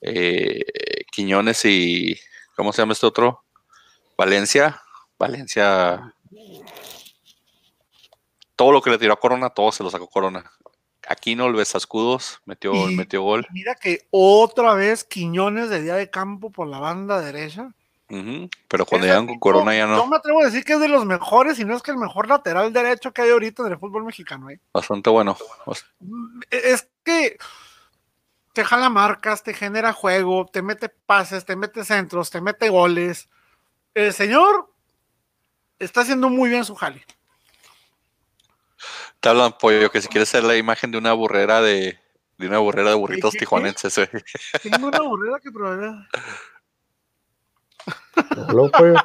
eh, 0.01 0.63
Quiñones 1.11 1.65
y 1.65 2.17
¿cómo 2.55 2.71
se 2.73 2.81
llama 2.81 2.93
este 2.93 3.05
otro? 3.05 3.43
Valencia. 4.17 4.81
Valencia. 5.17 6.13
Todo 8.55 8.71
lo 8.71 8.81
que 8.81 8.89
le 8.91 8.97
tiró 8.97 9.13
a 9.13 9.19
Corona, 9.19 9.49
todo 9.49 9.71
se 9.71 9.83
lo 9.83 9.89
sacó 9.89 10.07
Corona. 10.07 10.51
Aquino, 11.07 11.47
el 11.47 11.53
besascudos, 11.53 12.39
metió, 12.45 12.73
Y- 12.89 12.95
metió 12.95 13.21
gol. 13.23 13.47
Mira 13.51 13.75
que 13.75 14.07
otra 14.11 14.75
vez 14.75 15.03
Quiñones 15.03 15.69
de 15.69 15.81
día 15.81 15.95
de 15.95 16.09
campo 16.09 16.51
por 16.51 16.67
la 16.67 16.79
banda 16.79 17.19
derecha. 17.21 17.73
Pero 18.67 18.85
cuando 18.85 19.07
llegan 19.07 19.25
con 19.25 19.39
Corona 19.39 19.73
ya 19.73 19.87
Yo 19.87 19.95
no. 19.95 20.07
me 20.07 20.17
atrevo 20.17 20.41
a 20.41 20.45
decir 20.45 20.65
que 20.65 20.73
es 20.73 20.79
de 20.81 20.89
los 20.89 21.05
mejores, 21.05 21.57
y 21.59 21.65
no 21.65 21.75
es 21.77 21.81
que 21.81 21.91
el 21.91 21.97
mejor 21.97 22.27
lateral 22.27 22.73
derecho 22.73 23.13
que 23.13 23.21
hay 23.21 23.29
ahorita 23.29 23.63
en 23.65 23.71
el 23.71 23.79
fútbol 23.79 24.03
mexicano. 24.03 24.49
¿eh? 24.49 24.59
Bastante 24.73 25.09
bueno. 25.09 25.37
Bast- 25.65 25.85
Es 26.51 26.89
que 27.05 27.37
te 28.53 28.65
jala 28.65 28.89
marcas, 28.89 29.43
te 29.43 29.53
genera 29.53 29.93
juego, 29.93 30.45
te 30.45 30.61
mete 30.61 30.89
pases, 30.89 31.45
te 31.45 31.55
mete 31.55 31.85
centros, 31.85 32.29
te 32.29 32.41
mete 32.41 32.69
goles. 32.69 33.29
El 33.93 34.13
señor 34.13 34.73
está 35.79 36.01
haciendo 36.01 36.29
muy 36.29 36.49
bien 36.49 36.65
su 36.65 36.75
jale. 36.75 37.05
Te 39.19 39.29
hablan 39.29 39.57
pollo 39.57 39.91
que 39.91 40.01
si 40.01 40.07
quieres 40.07 40.29
ser 40.29 40.43
la 40.43 40.57
imagen 40.57 40.91
de 40.91 40.97
una 40.97 41.13
burrera 41.13 41.61
de, 41.61 41.99
de 42.37 42.47
una 42.47 42.57
burrera 42.57 42.89
de 42.89 42.95
burritos 42.95 43.31
¿Qué, 43.31 43.37
qué, 43.37 43.39
qué? 43.39 43.45
tijuanenses, 43.45 43.95
güey. 43.95 44.23
Tengo 44.63 44.87
una 44.87 45.01
burrera 45.01 45.39
que 45.39 45.51
probar. 45.51 46.07
Luego, 48.49 48.71
pollo. 48.71 48.95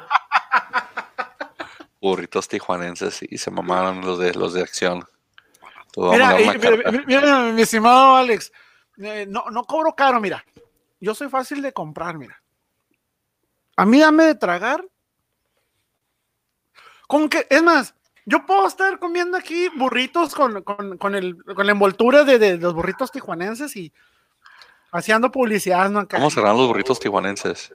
burritos 2.01 2.47
tijuanenses 2.47 3.19
y 3.21 3.37
se 3.37 3.51
mamaron 3.51 4.01
los 4.01 4.19
de 4.19 4.33
los 4.33 4.53
de 4.53 4.61
acción. 4.61 5.07
Mira, 5.95 6.39
eh, 6.39 6.59
mira, 6.59 7.03
mira, 7.07 7.39
mi 7.53 7.61
estimado 7.63 8.17
Alex, 8.17 8.51
eh, 8.97 9.25
no, 9.27 9.45
no 9.51 9.63
cobro 9.63 9.93
caro, 9.95 10.19
mira. 10.19 10.43
Yo 10.99 11.13
soy 11.13 11.29
fácil 11.29 11.61
de 11.61 11.73
comprar, 11.73 12.17
mira. 12.17 12.41
A 13.75 13.85
mí 13.85 13.99
dame 13.99 14.23
de 14.25 14.35
tragar. 14.35 14.83
Con 17.07 17.29
que, 17.29 17.47
es 17.49 17.63
más, 17.63 17.93
yo 18.25 18.45
puedo 18.45 18.67
estar 18.67 18.99
comiendo 18.99 19.37
aquí 19.37 19.69
burritos 19.69 20.35
con, 20.35 20.63
con, 20.63 20.97
con 20.97 21.15
el, 21.15 21.41
con 21.43 21.65
la 21.65 21.71
envoltura 21.71 22.23
de, 22.23 22.39
de 22.39 22.57
los 22.57 22.73
burritos 22.73 23.11
tijuanenses 23.11 23.75
y 23.75 23.93
haciendo 24.91 25.31
publicidad, 25.31 25.89
¿no? 25.89 25.99
Acá. 25.99 26.17
¿Cómo 26.17 26.29
serán 26.29 26.57
los 26.57 26.67
burritos 26.67 26.99
tijuanenses? 26.99 27.73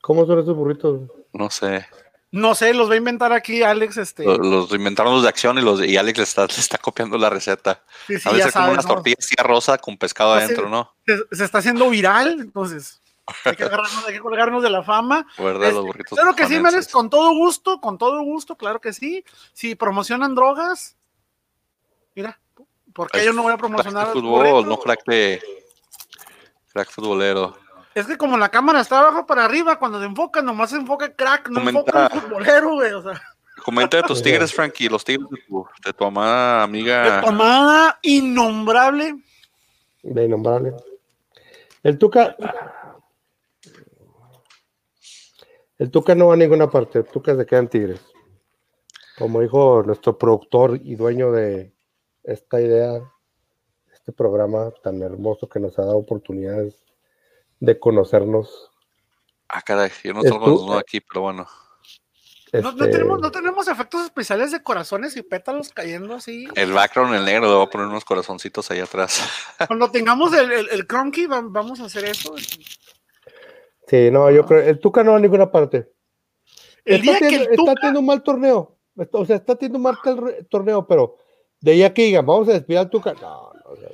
¿Cómo 0.00 0.26
son 0.26 0.40
esos 0.40 0.54
burritos? 0.54 1.00
No 1.32 1.48
sé. 1.50 1.86
No 2.32 2.54
sé, 2.54 2.72
los 2.72 2.88
va 2.88 2.94
a 2.94 2.96
inventar 2.96 3.32
aquí 3.32 3.62
Alex, 3.62 3.98
este. 3.98 4.24
Los, 4.24 4.38
los 4.38 4.72
inventaron 4.72 5.12
los 5.12 5.22
de 5.22 5.28
acción 5.28 5.58
y 5.58 5.62
los 5.62 5.78
de- 5.78 5.86
y 5.88 5.96
Alex 5.98 6.16
le 6.18 6.24
está, 6.24 6.46
le 6.46 6.54
está 6.54 6.78
copiando 6.78 7.18
la 7.18 7.28
receta. 7.28 7.82
sí, 8.06 8.18
sí, 8.18 8.28
A 8.28 8.32
veces 8.32 8.52
como 8.54 8.70
unas 8.72 8.86
¿no? 8.86 8.94
tortillas 8.94 9.28
rosa 9.38 9.76
con 9.78 9.98
pescado 9.98 10.32
Así- 10.32 10.44
adentro, 10.44 10.68
¿no? 10.70 10.94
Se, 11.06 11.18
se 11.36 11.44
está 11.44 11.58
haciendo 11.58 11.90
viral, 11.90 12.40
entonces 12.40 13.02
hay 13.44 13.54
que 13.54 13.64
agarrarnos, 13.64 14.06
hay 14.06 14.14
que 14.14 14.20
colgarnos 14.20 14.62
de 14.62 14.70
la 14.70 14.82
fama. 14.82 15.26
¿Verdad? 15.36 15.68
Es- 15.68 15.74
Los 15.74 15.84
burritos 15.84 16.18
Claro 16.18 16.34
que 16.34 16.46
sí. 16.46 16.58
Mares, 16.58 16.88
con 16.88 17.10
todo 17.10 17.30
gusto, 17.34 17.80
con 17.82 17.98
todo 17.98 18.22
gusto, 18.22 18.56
claro 18.56 18.80
que 18.80 18.94
sí. 18.94 19.22
Si 19.52 19.74
promocionan 19.74 20.34
drogas, 20.34 20.96
mira, 22.14 22.40
porque 22.94 23.18
Es 23.18 23.24
yo 23.26 23.34
no 23.34 23.42
voy 23.42 23.52
a 23.52 23.56
Crack 23.56 23.60
promocionar 23.60 24.06
de 24.06 24.12
el 24.14 24.20
fútbol, 24.20 24.66
no 24.68 24.78
crack 24.78 25.04
de 25.04 25.42
crack 26.72 26.90
futbolero. 26.90 27.58
Es 27.94 28.06
que 28.06 28.16
como 28.16 28.36
la 28.38 28.48
cámara 28.48 28.80
está 28.80 29.00
abajo 29.00 29.26
para 29.26 29.44
arriba, 29.44 29.78
cuando 29.78 30.00
se 30.00 30.06
enfoca, 30.06 30.40
nomás 30.42 30.70
se 30.70 30.76
enfoca 30.76 31.14
crack, 31.14 31.48
no 31.50 31.60
Comenta- 31.60 31.78
enfoca 31.80 32.06
el 32.06 32.20
futbolero, 32.20 32.70
güey. 32.74 32.92
O 32.92 33.02
sea, 33.02 33.20
Comenta 33.64 33.96
de 33.98 34.02
tus 34.04 34.22
tigres, 34.22 34.52
Frankie, 34.52 34.88
los 34.88 35.04
tigres 35.04 35.28
de 35.30 35.36
tu, 35.46 35.66
de 35.84 35.92
tu 35.92 36.04
amada 36.04 36.58
de 36.58 36.64
amiga. 36.64 37.20
tomada 37.20 37.98
innombrable. 38.02 39.22
De 40.02 40.24
innombrable. 40.24 40.74
El 41.82 41.98
Tuca. 41.98 42.34
El 45.78 45.90
Tuca 45.90 46.14
no 46.14 46.28
va 46.28 46.34
a 46.34 46.36
ninguna 46.36 46.70
parte. 46.70 47.00
El 47.00 47.04
Tuca 47.06 47.36
se 47.36 47.44
queda 47.46 47.60
en 47.60 47.68
Tigres. 47.68 48.00
Como 49.18 49.40
dijo 49.40 49.82
nuestro 49.84 50.16
productor 50.16 50.80
y 50.82 50.94
dueño 50.94 51.32
de 51.32 51.72
esta 52.22 52.60
idea, 52.60 53.00
este 53.92 54.12
programa 54.12 54.70
tan 54.82 55.02
hermoso 55.02 55.48
que 55.48 55.60
nos 55.60 55.78
ha 55.78 55.82
dado 55.82 55.98
oportunidades 55.98 56.82
de 57.62 57.78
conocernos. 57.78 58.70
Ah, 59.48 59.62
caray, 59.62 59.90
yo 60.02 60.12
no 60.14 60.22
salgo 60.22 60.44
tú- 60.46 60.50
desnudo 60.58 60.78
aquí, 60.78 61.00
pero 61.00 61.20
bueno. 61.22 61.46
No, 62.52 62.60
no 62.60 62.68
Este, 62.70 62.88
tenemos, 62.88 63.20
no 63.20 63.30
tenemos 63.30 63.68
efectos 63.68 64.04
especiales 64.04 64.50
de 64.50 64.62
corazones 64.62 65.16
y 65.16 65.22
pétalos 65.22 65.70
cayendo 65.70 66.14
así. 66.16 66.46
El 66.54 66.72
background, 66.72 67.14
el 67.14 67.24
negro, 67.24 67.48
le 67.48 67.54
voy 67.54 67.66
a 67.66 67.70
poner 67.70 67.86
unos 67.86 68.04
corazoncitos 68.04 68.70
ahí 68.70 68.80
atrás. 68.80 69.22
Cuando 69.68 69.90
tengamos 69.90 70.34
el, 70.34 70.50
el, 70.52 70.68
el 70.70 70.86
cronky, 70.86 71.26
vamos 71.26 71.80
a 71.80 71.84
hacer 71.84 72.04
eso. 72.04 72.34
Sí, 73.86 74.10
no, 74.10 74.30
yo 74.30 74.44
creo. 74.44 74.60
El 74.60 74.80
Tuca 74.80 75.02
no 75.04 75.12
va 75.12 75.16
a 75.18 75.20
ninguna 75.20 75.50
parte. 75.50 75.90
El 76.84 76.96
está 77.00 77.18
día 77.18 77.28
que 77.28 77.36
el 77.36 77.42
está 77.42 77.54
Tuca 77.56 77.74
teniendo 77.74 78.00
un 78.00 78.06
mal 78.06 78.22
torneo. 78.22 78.76
O 79.12 79.24
sea, 79.24 79.36
está 79.36 79.54
teniendo 79.56 79.90
el 80.04 80.16
re- 80.18 80.44
torneo, 80.44 80.86
pero 80.86 81.16
de 81.60 81.72
ahí 81.72 81.82
a 81.84 81.94
que 81.94 82.02
digan, 82.04 82.26
vamos 82.26 82.48
a 82.48 82.52
despedir 82.52 82.78
al 82.80 82.90
Tuca. 82.90 83.14
No, 83.14 83.52
no, 83.54 83.70
o 83.70 83.76
sea, 83.76 83.88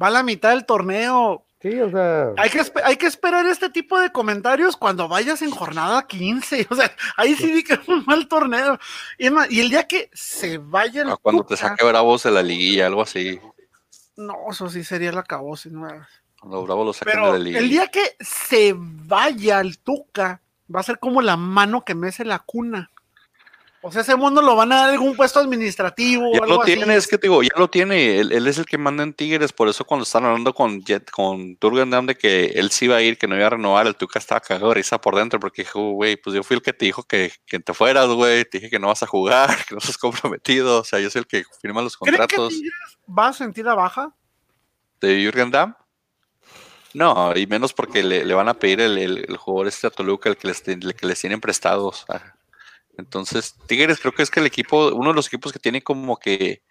Va 0.00 0.06
a 0.06 0.10
la 0.10 0.22
mitad 0.22 0.50
del 0.50 0.64
torneo. 0.64 1.44
Sí, 1.60 1.80
o 1.80 1.90
sea, 1.90 2.32
Hay 2.36 2.50
que, 2.50 2.60
espe- 2.60 2.82
hay 2.84 2.96
que 2.96 3.06
esperar 3.06 3.46
este 3.46 3.70
tipo 3.70 3.98
de 4.00 4.10
comentarios 4.12 4.76
cuando 4.76 5.08
vayas 5.08 5.42
en 5.42 5.50
jornada 5.50 6.06
15. 6.06 6.66
O 6.70 6.74
sea, 6.74 6.90
ahí 7.16 7.34
sí 7.34 7.50
di 7.52 7.62
que 7.62 7.76
fue 7.76 7.96
un 7.96 8.04
mal 8.06 8.26
torneo. 8.28 8.78
Y, 9.18 9.26
es 9.26 9.32
más, 9.32 9.50
y 9.50 9.60
el 9.60 9.70
día 9.70 9.86
que 9.86 10.10
se 10.12 10.58
vaya 10.58 11.02
el 11.02 11.10
Ah, 11.10 11.16
Cuando 11.20 11.44
te 11.44 11.56
saque 11.56 11.84
Bravos 11.84 12.22
de 12.24 12.30
la 12.30 12.42
liguilla, 12.42 12.86
algo 12.86 13.02
así. 13.02 13.38
No, 14.16 14.34
eso 14.50 14.68
sí 14.68 14.84
sería 14.84 15.12
la 15.12 15.22
cabose. 15.22 15.70
¿no? 15.70 15.86
Cuando 16.40 16.62
Bravos 16.64 16.86
lo 16.86 16.92
saquen 16.92 17.22
de 17.22 17.32
la 17.32 17.38
liguilla. 17.38 17.58
el 17.58 17.68
día 17.70 17.86
que 17.88 18.16
se 18.20 18.74
vaya 18.76 19.60
el 19.60 19.78
Tuca, 19.78 20.40
va 20.74 20.80
a 20.80 20.84
ser 20.84 20.98
como 20.98 21.20
la 21.22 21.36
mano 21.36 21.84
que 21.84 21.94
mece 21.94 22.24
la 22.24 22.38
cuna. 22.40 22.90
O 23.82 23.90
sea, 23.90 24.02
ese 24.02 24.14
mundo 24.14 24.42
lo 24.42 24.54
van 24.56 24.72
a 24.72 24.76
dar 24.82 24.90
algún 24.90 25.16
puesto 25.16 25.40
administrativo 25.40 26.30
o 26.30 26.34
Ya 26.34 26.40
algo 26.42 26.56
lo 26.56 26.62
así. 26.62 26.74
tiene, 26.74 26.94
es 26.96 27.06
que 27.06 27.16
te 27.16 27.28
digo, 27.28 27.42
ya 27.42 27.48
lo 27.56 27.68
tiene. 27.68 28.18
Él, 28.18 28.30
él 28.30 28.46
es 28.46 28.58
el 28.58 28.66
que 28.66 28.76
manda 28.76 29.02
en 29.02 29.14
Tigres, 29.14 29.52
por 29.54 29.68
eso 29.68 29.86
cuando 29.86 30.02
están 30.04 30.26
hablando 30.26 30.52
con 30.52 30.82
Jet, 30.84 31.10
con 31.10 31.56
Dam 31.90 32.06
de 32.06 32.14
que 32.14 32.46
él 32.56 32.70
sí 32.70 32.84
iba 32.84 32.96
a 32.96 33.02
ir, 33.02 33.16
que 33.16 33.26
no 33.26 33.36
iba 33.36 33.46
a 33.46 33.50
renovar, 33.50 33.86
el 33.86 33.96
Tuca 33.96 34.18
estaba 34.18 34.40
cagado 34.40 34.68
de 34.68 34.74
risa 34.74 35.00
por 35.00 35.16
dentro, 35.16 35.40
porque 35.40 35.62
dijo, 35.62 35.92
güey, 35.92 36.16
pues 36.16 36.36
yo 36.36 36.42
fui 36.42 36.56
el 36.56 36.62
que 36.62 36.74
te 36.74 36.84
dijo 36.84 37.04
que, 37.04 37.32
que 37.46 37.58
te 37.58 37.72
fueras, 37.72 38.08
güey, 38.08 38.44
te 38.44 38.58
dije 38.58 38.68
que 38.70 38.78
no 38.78 38.88
vas 38.88 39.02
a 39.02 39.06
jugar, 39.06 39.48
que 39.68 39.74
no 39.74 39.78
estás 39.78 39.96
comprometido, 39.96 40.80
o 40.80 40.84
sea, 40.84 41.00
yo 41.00 41.08
soy 41.08 41.20
el 41.20 41.26
que 41.26 41.44
firma 41.62 41.80
los 41.80 41.96
¿Creen 41.96 42.12
que 42.14 42.18
contratos 42.18 42.52
Tigres 42.52 42.98
va 43.08 43.28
a 43.28 43.32
sentir 43.32 43.64
la 43.64 43.74
baja? 43.74 44.14
de 45.00 45.22
Jürgen 45.22 45.50
Damm. 45.50 45.74
No, 46.92 47.34
y 47.36 47.46
menos 47.46 47.72
porque 47.72 48.02
le, 48.02 48.24
le 48.24 48.34
van 48.34 48.48
a 48.48 48.54
pedir 48.54 48.80
el, 48.80 48.98
el, 48.98 49.24
el 49.28 49.36
jugador 49.36 49.68
este 49.68 49.86
a 49.86 49.90
Toluca, 49.90 50.28
el 50.28 50.36
que 50.36 50.48
les, 50.48 50.66
el 50.68 50.94
que 50.94 51.06
les 51.06 51.20
tienen 51.20 51.40
prestados. 51.40 52.04
Entonces, 52.96 53.54
Tigres 53.66 53.98
creo 54.00 54.12
que 54.12 54.22
es 54.22 54.30
que 54.30 54.40
el 54.40 54.46
equipo, 54.46 54.88
uno 54.94 55.10
de 55.10 55.16
los 55.16 55.26
equipos 55.28 55.52
que 55.52 55.58
tiene 55.58 55.82
como 55.82 56.18
que 56.18 56.62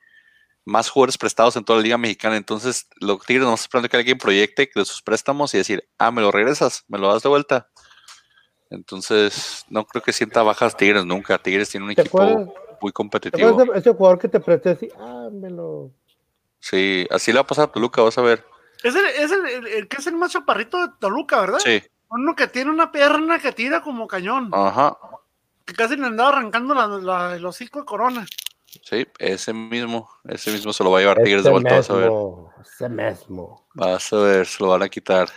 más 0.66 0.90
jugadores 0.90 1.18
prestados 1.18 1.56
en 1.56 1.64
toda 1.64 1.78
la 1.80 1.84
Liga 1.84 1.98
Mexicana. 1.98 2.38
Entonces, 2.38 2.88
lo 3.00 3.18
que 3.18 3.26
Tigres 3.26 3.48
no 3.48 3.54
está 3.54 3.64
esperando 3.64 3.90
que 3.90 3.98
alguien 3.98 4.18
proyecte 4.18 4.70
de 4.76 4.86
sus 4.86 5.02
préstamos 5.02 5.54
y 5.54 5.58
decir, 5.58 5.88
ah, 5.98 6.12
me 6.12 6.22
lo 6.22 6.32
regresas, 6.32 6.84
me 6.88 7.00
lo 7.00 7.12
das 7.12 7.24
de 7.24 7.30
vuelta. 7.30 7.70
Entonces, 8.70 9.66
no 9.70 9.86
creo 9.86 10.04
que 10.04 10.14
sienta 10.14 10.44
bajas 10.44 10.78
Tigres 10.78 11.06
nunca. 11.06 11.38
Tigres 11.40 11.70
tiene 11.70 11.86
un 11.88 11.96
¿te 11.96 12.02
equipo 12.02 12.22
acuerdas? 12.22 12.48
muy 12.82 12.92
¿te 12.92 12.94
competitivo. 12.94 13.66
de 13.66 13.80
ese 13.80 13.92
jugador 13.92 14.20
que 14.20 14.28
te 14.28 14.40
presté 14.40 14.70
así? 14.72 14.90
Ah, 15.00 15.30
me 15.32 15.50
lo. 15.50 15.92
Sí, 16.60 17.08
así 17.10 17.32
le 17.32 17.38
va 17.38 17.42
a 17.42 17.48
pasar 17.48 17.66
a 17.70 17.72
Toluca, 17.72 18.02
vas 18.02 18.18
a 18.18 18.22
ver. 18.22 18.46
Es 18.84 18.94
el, 18.96 19.06
es 19.06 19.32
el, 19.32 19.46
el- 19.48 19.68
el 19.68 19.88
que 19.88 19.98
es 19.98 20.08
el 20.08 20.16
más 20.16 20.32
chaparrito 20.32 20.78
de 20.86 20.94
Toluca, 21.00 21.40
¿verdad? 21.42 21.60
Sí, 21.60 21.82
Uno 22.10 22.36
que 22.36 22.48
tiene 22.48 22.70
una 22.72 22.92
pierna 22.92 23.40
que 23.40 23.52
tira 23.52 23.82
como 23.82 24.08
cañón. 24.08 24.50
ajá. 24.54 24.98
Que 25.70 25.76
casi 25.76 25.96
le 25.98 26.08
andaba 26.08 26.30
arrancando 26.30 26.74
la, 26.74 26.88
la- 26.88 27.36
el 27.36 27.46
hocico 27.46 27.80
de 27.80 27.86
corona. 27.86 28.26
Sí, 28.66 29.06
ese 29.20 29.54
mismo, 29.54 30.10
ese 30.28 30.52
mismo 30.52 30.74
se 30.74 30.84
lo 30.84 30.90
va 30.90 30.98
a 30.98 31.02
llevar 31.02 31.22
Tigres 31.22 31.44
de 31.44 31.52
vuelta, 31.52 31.76
vas 31.76 31.90
a 31.92 31.94
ver. 31.94 32.10
mismo, 32.10 32.54
ese 32.60 32.90
mismo. 32.90 33.68
Vas 33.76 34.12
a 34.14 34.18
ver, 34.18 34.48
se 34.48 34.64
lo 34.64 34.70
van 34.72 34.82
a 34.82 34.90
quitar. 34.90 35.30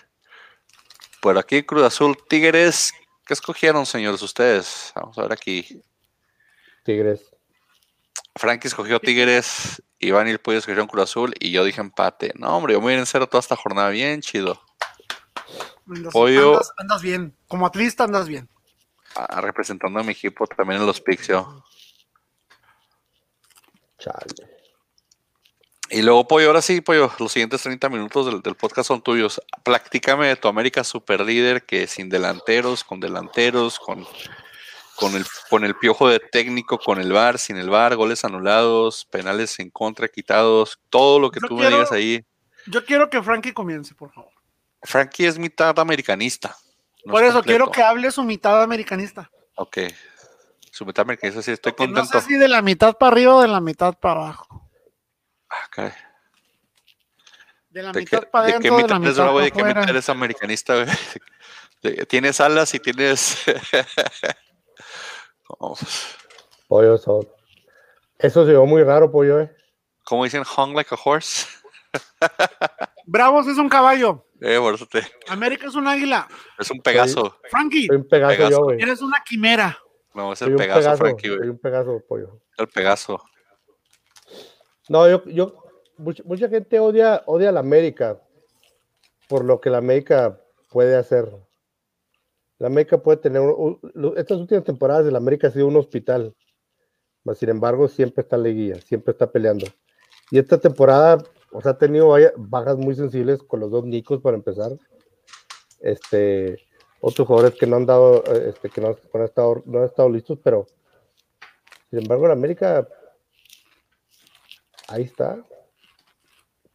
Por 1.20 1.36
aquí, 1.36 1.62
Cruz 1.62 1.82
Azul, 1.82 2.16
Tigres. 2.28 2.94
¿Qué 3.26 3.34
escogieron, 3.34 3.84
señores, 3.84 4.22
ustedes? 4.22 4.90
Vamos 4.96 5.18
a 5.18 5.22
ver 5.22 5.32
aquí. 5.32 5.82
Tigres. 6.82 7.20
Frankie 8.36 8.68
escogió 8.68 8.98
Tigres, 9.00 9.82
Iván 9.98 10.28
y 10.28 10.30
el 10.30 10.38
Pollo 10.38 10.58
escogieron 10.58 10.86
Cruz 10.88 11.02
Azul 11.04 11.34
y 11.38 11.50
yo 11.50 11.62
dije 11.64 11.82
empate. 11.82 12.32
No, 12.36 12.56
hombre, 12.56 12.72
yo 12.72 12.78
me 12.80 12.84
voy 12.84 12.92
a 12.92 12.94
ir 12.94 13.00
en 13.00 13.06
cero 13.06 13.26
toda 13.26 13.40
esta 13.40 13.56
jornada. 13.56 13.90
Bien 13.90 14.22
chido. 14.22 14.58
Andas, 15.86 16.12
Pollo. 16.14 16.54
andas- 16.54 16.72
andas 16.78 17.02
bien. 17.02 17.36
Como 17.48 17.66
atlista 17.66 18.04
andas 18.04 18.28
bien. 18.28 18.48
Representando 19.40 20.00
a 20.00 20.02
mi 20.02 20.12
equipo 20.12 20.46
también 20.46 20.80
en 20.80 20.86
los 20.86 21.00
picks 21.00 21.28
yo. 21.28 21.64
Chale. 23.98 24.26
Y 25.90 26.00
luego, 26.00 26.26
Pollo, 26.26 26.46
ahora 26.48 26.62
sí, 26.62 26.80
Pollo, 26.80 27.12
los 27.18 27.30
siguientes 27.32 27.62
30 27.62 27.88
minutos 27.90 28.24
del, 28.26 28.40
del 28.40 28.54
podcast 28.54 28.88
son 28.88 29.02
tuyos. 29.02 29.40
Platícame 29.62 30.28
de 30.28 30.36
tu 30.36 30.48
América 30.48 30.82
super 30.84 31.20
líder, 31.20 31.64
que 31.66 31.86
sin 31.86 32.08
delanteros, 32.08 32.82
con 32.82 32.98
delanteros, 32.98 33.78
con, 33.78 34.06
con, 34.96 35.14
el, 35.14 35.26
con 35.50 35.64
el 35.64 35.76
piojo 35.76 36.08
de 36.08 36.18
técnico, 36.18 36.78
con 36.78 36.98
el 36.98 37.12
VAR, 37.12 37.38
sin 37.38 37.58
el 37.58 37.68
VAR, 37.68 37.94
goles 37.96 38.24
anulados, 38.24 39.04
penales 39.04 39.58
en 39.58 39.68
contra, 39.68 40.08
quitados, 40.08 40.80
todo 40.88 41.20
lo 41.20 41.30
que 41.30 41.40
Yo 41.42 41.48
tú 41.48 41.56
quiero- 41.56 41.70
me 41.70 41.76
digas 41.76 41.92
ahí. 41.92 42.24
Yo 42.66 42.84
quiero 42.86 43.10
que 43.10 43.22
Frankie 43.22 43.52
comience, 43.52 43.94
por 43.94 44.12
favor. 44.12 44.30
Frankie 44.82 45.26
es 45.26 45.38
mitad 45.38 45.78
americanista. 45.78 46.56
No 47.04 47.12
por 47.12 47.22
es 47.22 47.30
eso 47.30 47.38
completo. 47.38 47.44
quiero 47.66 47.70
que 47.70 47.82
hable 47.82 48.10
su 48.10 48.22
mitad 48.22 48.62
americanista. 48.62 49.30
Ok. 49.56 49.78
Su 50.70 50.86
mitad 50.86 51.02
americanista, 51.02 51.42
sí, 51.42 51.50
estoy 51.52 51.72
Que 51.72 51.86
no 51.86 51.94
contento. 51.94 52.20
sé 52.20 52.26
si 52.28 52.34
de 52.36 52.48
la 52.48 52.62
mitad 52.62 52.96
para 52.96 53.12
arriba 53.12 53.36
o 53.36 53.42
de 53.42 53.48
la 53.48 53.60
mitad 53.60 53.94
para 53.98 54.20
abajo. 54.20 54.70
Ah, 55.50 55.66
caray. 55.70 55.92
De 57.68 57.82
la 57.82 57.92
¿De 57.92 58.00
mitad 58.00 58.20
qué, 58.20 58.26
para 58.26 58.46
de 58.46 58.52
qué 58.52 58.56
adentro, 58.68 58.76
de 58.76 58.82
mitad 58.82 58.94
la 58.94 58.98
mitad 59.00 59.26
para 59.32 59.44
de 59.44 59.50
qué 59.52 59.64
mitad 59.64 59.88
eres 59.88 60.08
americanista, 60.08 60.74
güey? 60.74 60.86
De- 61.82 62.06
Tienes 62.06 62.40
alas 62.40 62.72
y 62.74 62.80
tienes. 62.80 63.38
¿Cómo- 65.46 65.76
Pollo 66.68 66.96
son. 66.98 67.26
Eso 68.18 68.46
se 68.46 68.52
muy 68.54 68.82
raro, 68.84 69.10
pollo, 69.10 69.40
eh. 69.40 69.54
¿Cómo 70.04 70.24
dicen? 70.24 70.44
Hung 70.56 70.74
like 70.74 70.94
a 70.94 70.98
horse. 71.02 71.46
Bravos 73.06 73.46
es 73.48 73.58
un 73.58 73.68
caballo. 73.68 74.26
Eh, 74.44 74.58
por 74.58 74.74
eso 74.74 74.86
te- 74.86 75.02
América 75.28 75.66
es 75.68 75.74
un 75.74 75.86
águila. 75.86 76.26
Es 76.58 76.70
un 76.70 76.80
pegaso. 76.80 77.36
Frankie, 77.48 77.86
Soy 77.86 77.96
un 77.96 78.08
pegaso, 78.08 78.36
Pegaso. 78.36 78.50
yo, 78.50 78.64
güey. 78.64 78.82
eres 78.82 79.00
una 79.00 79.22
quimera. 79.24 79.78
No, 80.14 80.32
es 80.32 80.38
Soy 80.40 80.48
el 80.48 80.54
un 80.54 80.58
pegaso, 80.58 80.80
pegaso, 80.80 80.96
Frankie, 80.98 81.28
soy 81.28 81.36
güey. 81.38 81.48
un 81.50 81.58
pegaso, 81.58 82.02
pollo. 82.08 82.40
El 82.58 82.66
pegaso. 82.68 83.22
No, 84.88 85.08
yo, 85.08 85.24
yo, 85.26 85.54
mucha, 85.96 86.22
mucha 86.24 86.48
gente 86.48 86.80
odia, 86.80 87.22
odia 87.26 87.50
a 87.50 87.52
la 87.52 87.60
América 87.60 88.20
por 89.28 89.44
lo 89.44 89.60
que 89.60 89.70
la 89.70 89.78
América 89.78 90.40
puede 90.70 90.96
hacer. 90.96 91.30
La 92.58 92.66
América 92.66 92.98
puede 93.02 93.18
tener, 93.18 93.42
estas 94.16 94.38
últimas 94.38 94.64
temporadas 94.64 95.04
de 95.04 95.12
la 95.12 95.18
América 95.18 95.48
ha 95.48 95.50
sido 95.50 95.66
un 95.66 95.76
hospital, 95.76 96.34
mas 97.24 97.38
sin 97.38 97.48
embargo 97.48 97.88
siempre 97.88 98.22
está 98.22 98.36
en 98.36 98.42
liguilla, 98.44 98.80
siempre 98.80 99.12
está 99.12 99.30
peleando. 99.30 99.66
Y 100.30 100.38
esta 100.38 100.58
temporada, 100.58 101.18
o 101.52 101.60
sea, 101.60 101.72
ha 101.72 101.78
tenido 101.78 102.14
bajas 102.36 102.78
muy 102.78 102.94
sensibles 102.94 103.42
con 103.42 103.60
los 103.60 103.70
dos 103.70 103.84
Nicos 103.84 104.20
para 104.20 104.36
empezar. 104.36 104.72
Este, 105.80 106.58
otros 107.00 107.26
jugadores 107.26 107.58
que 107.58 107.66
no 107.66 107.76
han 107.76 107.86
dado, 107.86 108.24
eh, 108.26 108.50
este, 108.50 108.70
que 108.70 108.80
no, 108.80 108.96
han 109.12 109.22
estado, 109.22 109.62
no 109.66 109.80
han 109.80 109.84
estado 109.84 110.08
listos, 110.08 110.38
pero 110.42 110.66
sin 111.90 112.00
embargo 112.00 112.26
la 112.26 112.32
América 112.32 112.88
ahí 114.88 115.02
está. 115.02 115.44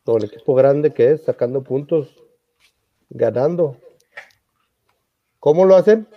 Todo 0.04 0.18
el 0.18 0.26
equipo 0.26 0.54
grande 0.54 0.94
que 0.94 1.12
es, 1.12 1.24
sacando 1.24 1.64
puntos, 1.64 2.24
ganando. 3.10 3.78
¿Cómo 5.40 5.66
lo 5.66 5.76
hacen? 5.76 6.08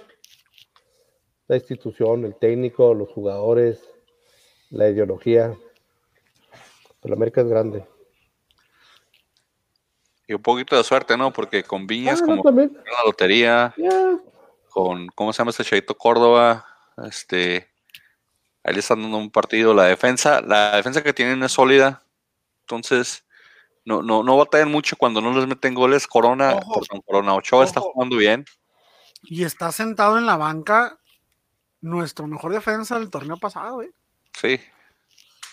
La 1.49 1.57
institución, 1.57 2.25
el 2.25 2.37
técnico, 2.37 2.94
los 2.94 3.11
jugadores, 3.11 3.88
la 4.70 4.88
ideología. 4.88 5.57
Pero 7.01 7.14
América 7.14 7.40
es 7.40 7.49
grande. 7.49 7.85
Y 10.31 10.35
un 10.35 10.43
poquito 10.43 10.77
de 10.77 10.85
suerte, 10.85 11.16
¿no? 11.16 11.33
Porque 11.33 11.64
con 11.64 11.88
Viñas, 11.88 12.21
Ah, 12.23 12.27
no, 12.27 12.27
como 12.29 12.43
también. 12.45 12.71
la 12.85 13.05
lotería, 13.05 13.75
con, 14.69 15.09
¿cómo 15.09 15.33
se 15.33 15.38
llama 15.38 15.51
este 15.51 15.64
Chavito 15.64 15.97
Córdoba? 15.99 16.64
Este, 17.05 17.69
ahí 18.62 18.75
le 18.75 18.79
están 18.79 19.03
dando 19.03 19.16
un 19.19 19.29
partido. 19.33 19.75
La 19.75 19.87
defensa, 19.87 20.40
la 20.40 20.77
defensa 20.77 21.03
que 21.03 21.12
tienen 21.12 21.43
es 21.43 21.51
sólida. 21.51 22.05
Entonces, 22.61 23.25
no, 23.85 24.03
no, 24.03 24.23
no 24.23 24.37
batallan 24.37 24.71
mucho 24.71 24.95
cuando 24.97 25.21
no 25.21 25.33
les 25.37 25.49
meten 25.49 25.75
goles. 25.75 26.07
Corona, 26.07 26.53
Ojo. 26.53 26.81
perdón, 26.81 27.03
Corona 27.05 27.35
Ochoa 27.35 27.64
está 27.64 27.81
jugando 27.81 28.16
bien. 28.16 28.45
Y 29.25 29.43
está 29.43 29.73
sentado 29.73 30.16
en 30.16 30.27
la 30.27 30.37
banca 30.37 30.97
nuestro 31.81 32.29
mejor 32.29 32.53
defensa 32.53 33.01
del 33.01 33.11
torneo 33.11 33.37
pasado, 33.37 33.83
¿eh? 33.83 33.90
Sí, 34.40 34.61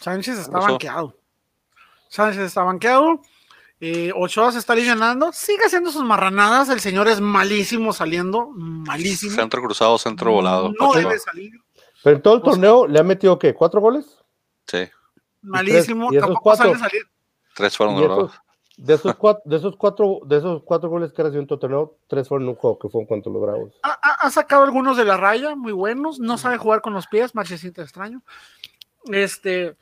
Sánchez 0.01 0.37
está 0.37 0.59
Eso. 0.59 0.67
banqueado. 0.67 1.17
Sánchez 2.09 2.41
está 2.43 2.61
banqueado. 2.61 3.21
Eh, 3.79 4.11
Ochoa 4.15 4.51
se 4.51 4.57
está 4.59 4.73
alivianando. 4.73 5.31
Sigue 5.31 5.65
haciendo 5.65 5.91
sus 5.91 6.03
marranadas. 6.03 6.69
El 6.69 6.79
señor 6.79 7.07
es 7.07 7.21
malísimo 7.21 7.93
saliendo. 7.93 8.49
Malísimo. 8.55 9.35
centro 9.35 9.61
cruzado, 9.61 9.97
centro 9.97 10.31
volado. 10.31 10.73
No 10.79 10.93
debe 10.93 11.19
salir. 11.19 11.51
Pero 12.03 12.15
en 12.15 12.21
todo 12.21 12.35
el 12.35 12.41
O 12.41 12.43
sea- 12.43 12.51
torneo 12.53 12.87
le 12.87 12.99
ha 12.99 13.03
metido, 13.03 13.37
¿qué? 13.37 13.53
¿Cuatro 13.53 13.81
goles? 13.81 14.17
Sí, 14.67 14.87
Malísimo. 15.41 16.11
y 16.11 16.17
esos 16.17 16.27
Tampoco 16.27 16.43
cuatro. 16.43 16.65
sale 16.67 16.79
salir. 16.79 17.03
tres 17.55 17.77
fueron 17.77 17.95
esos- 18.03 18.31
de, 18.77 18.93
esos 18.93 19.15
cuatro, 19.15 19.41
de, 19.45 19.55
esos 19.57 19.75
cuatro, 19.77 20.19
de 20.25 20.37
esos 20.37 20.63
cuatro 20.63 20.89
goles 20.89 21.11
que 21.13 21.21
ha 21.21 21.25
recibido 21.25 21.41
en 21.41 21.47
todo 21.47 21.55
el 21.55 21.61
torneo, 21.61 21.97
tres 22.07 22.27
fueron 22.27 22.43
en 22.43 22.49
un 22.49 22.55
juego 22.55 22.77
que 22.77 22.89
fue 22.89 23.01
en 23.01 23.07
contra 23.07 23.31
los 23.31 23.41
Bravos. 23.41 23.73
Ha, 23.83 24.29
sacado 24.29 24.63
algunos 24.63 24.97
de 24.97 25.05
la 25.05 25.17
raya, 25.17 25.55
muy 25.55 25.71
buenos. 25.71 26.19
No 26.19 26.37
sabe 26.37 26.57
jugar 26.57 26.81
con 26.81 26.93
los 26.93 27.07
pies, 27.07 27.33
marchecito 27.33 27.81
extraño. 27.81 28.21
Este. 29.05 29.75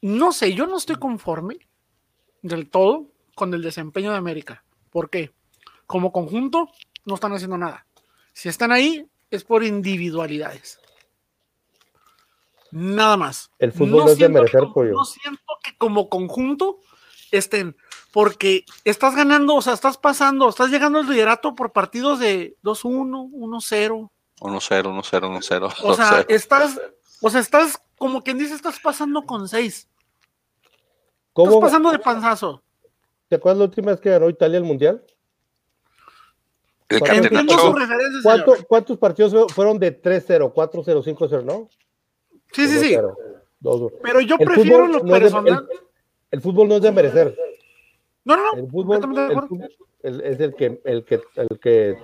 No 0.00 0.32
sé, 0.32 0.54
yo 0.54 0.66
no 0.66 0.76
estoy 0.76 0.96
conforme 0.96 1.58
del 2.42 2.68
todo 2.68 3.06
con 3.34 3.52
el 3.54 3.62
desempeño 3.62 4.10
de 4.10 4.16
América. 4.18 4.64
¿Por 4.90 5.10
qué? 5.10 5.32
Como 5.86 6.12
conjunto, 6.12 6.68
no 7.04 7.14
están 7.14 7.32
haciendo 7.32 7.56
nada. 7.58 7.86
Si 8.32 8.48
están 8.48 8.72
ahí, 8.72 9.06
es 9.30 9.44
por 9.44 9.64
individualidades. 9.64 10.80
Nada 12.70 13.16
más. 13.16 13.50
El 13.58 13.72
fútbol 13.72 14.04
no 14.04 14.10
es 14.10 14.18
de 14.18 14.28
merecer, 14.28 14.60
que- 14.60 14.66
pollo. 14.72 14.92
No 14.92 15.04
siento 15.04 15.42
que 15.62 15.76
como 15.78 16.08
conjunto 16.08 16.80
estén, 17.30 17.76
porque 18.12 18.64
estás 18.84 19.14
ganando, 19.14 19.54
o 19.54 19.62
sea, 19.62 19.72
estás 19.72 19.96
pasando, 19.98 20.48
estás 20.48 20.70
llegando 20.70 20.98
al 20.98 21.08
liderato 21.08 21.54
por 21.54 21.72
partidos 21.72 22.18
de 22.18 22.56
2-1, 22.62 23.30
1-0. 23.32 24.10
1-0, 24.40 24.90
1-0, 24.90 25.28
1-0. 25.28 25.74
O 25.82 25.94
sea, 25.94 26.22
2-0. 26.22 26.26
estás, 26.28 26.80
o 27.20 27.30
sea, 27.30 27.40
estás, 27.40 27.82
como 27.96 28.22
quien 28.22 28.38
dice, 28.38 28.54
estás 28.54 28.78
pasando 28.80 29.22
con 29.24 29.48
6. 29.48 29.88
Estás 31.38 31.54
¿Cómo, 31.54 31.60
pasando 31.60 31.90
de 31.92 31.98
panzazo. 32.00 32.62
¿Te 33.28 33.36
acuerdas 33.36 33.58
la 33.58 33.64
última 33.66 33.92
vez 33.92 34.00
que 34.00 34.10
ganó 34.10 34.28
Italia 34.28 34.58
el 34.58 34.64
Mundial? 34.64 35.04
el 36.88 36.98
¿cuánto 37.00 37.14
Entiendo 37.16 37.52
catenacho, 37.52 37.66
sus 37.70 37.78
referencias, 37.78 38.22
¿Cuánto- 38.22 38.52
señor. 38.54 38.66
¿Cuántos 38.66 38.98
partidos 38.98 39.32
fue- 39.32 39.48
fueron 39.50 39.78
de 39.78 39.92
3-0, 39.92 40.52
4-0, 40.54 41.02
5-0, 41.02 41.42
no? 41.44 41.68
Sí, 42.52 42.66
sí, 42.66 42.78
sí. 42.78 42.94
2-0, 42.96 43.16
2-1. 43.60 43.92
Pero 44.02 44.20
yo 44.22 44.36
El 44.38 44.46
prefiero 44.46 44.78
fútbol 44.86 44.92
lo 44.92 44.98
no 44.98 44.98
es 44.98 45.04
de- 45.04 45.20
personal. 45.20 45.68
el- 45.70 45.78
el 46.30 46.40
fútbol 46.40 46.68
no 46.68 46.76
es 46.76 46.82
de 46.82 46.92
merecer. 46.92 47.36
No, 48.24 48.36
no, 48.36 48.42
no. 48.42 48.58
El 48.58 48.70
fútbol, 48.70 49.00
completamente 49.00 49.20
de 49.20 49.26
el 49.26 49.30
acuerdo. 49.32 49.48
fútbol 49.48 49.76
es 50.02 50.40
el 50.40 50.54
que, 50.54 50.80
el 50.84 51.04
que, 51.04 51.20
el 51.36 51.60
que 51.60 51.98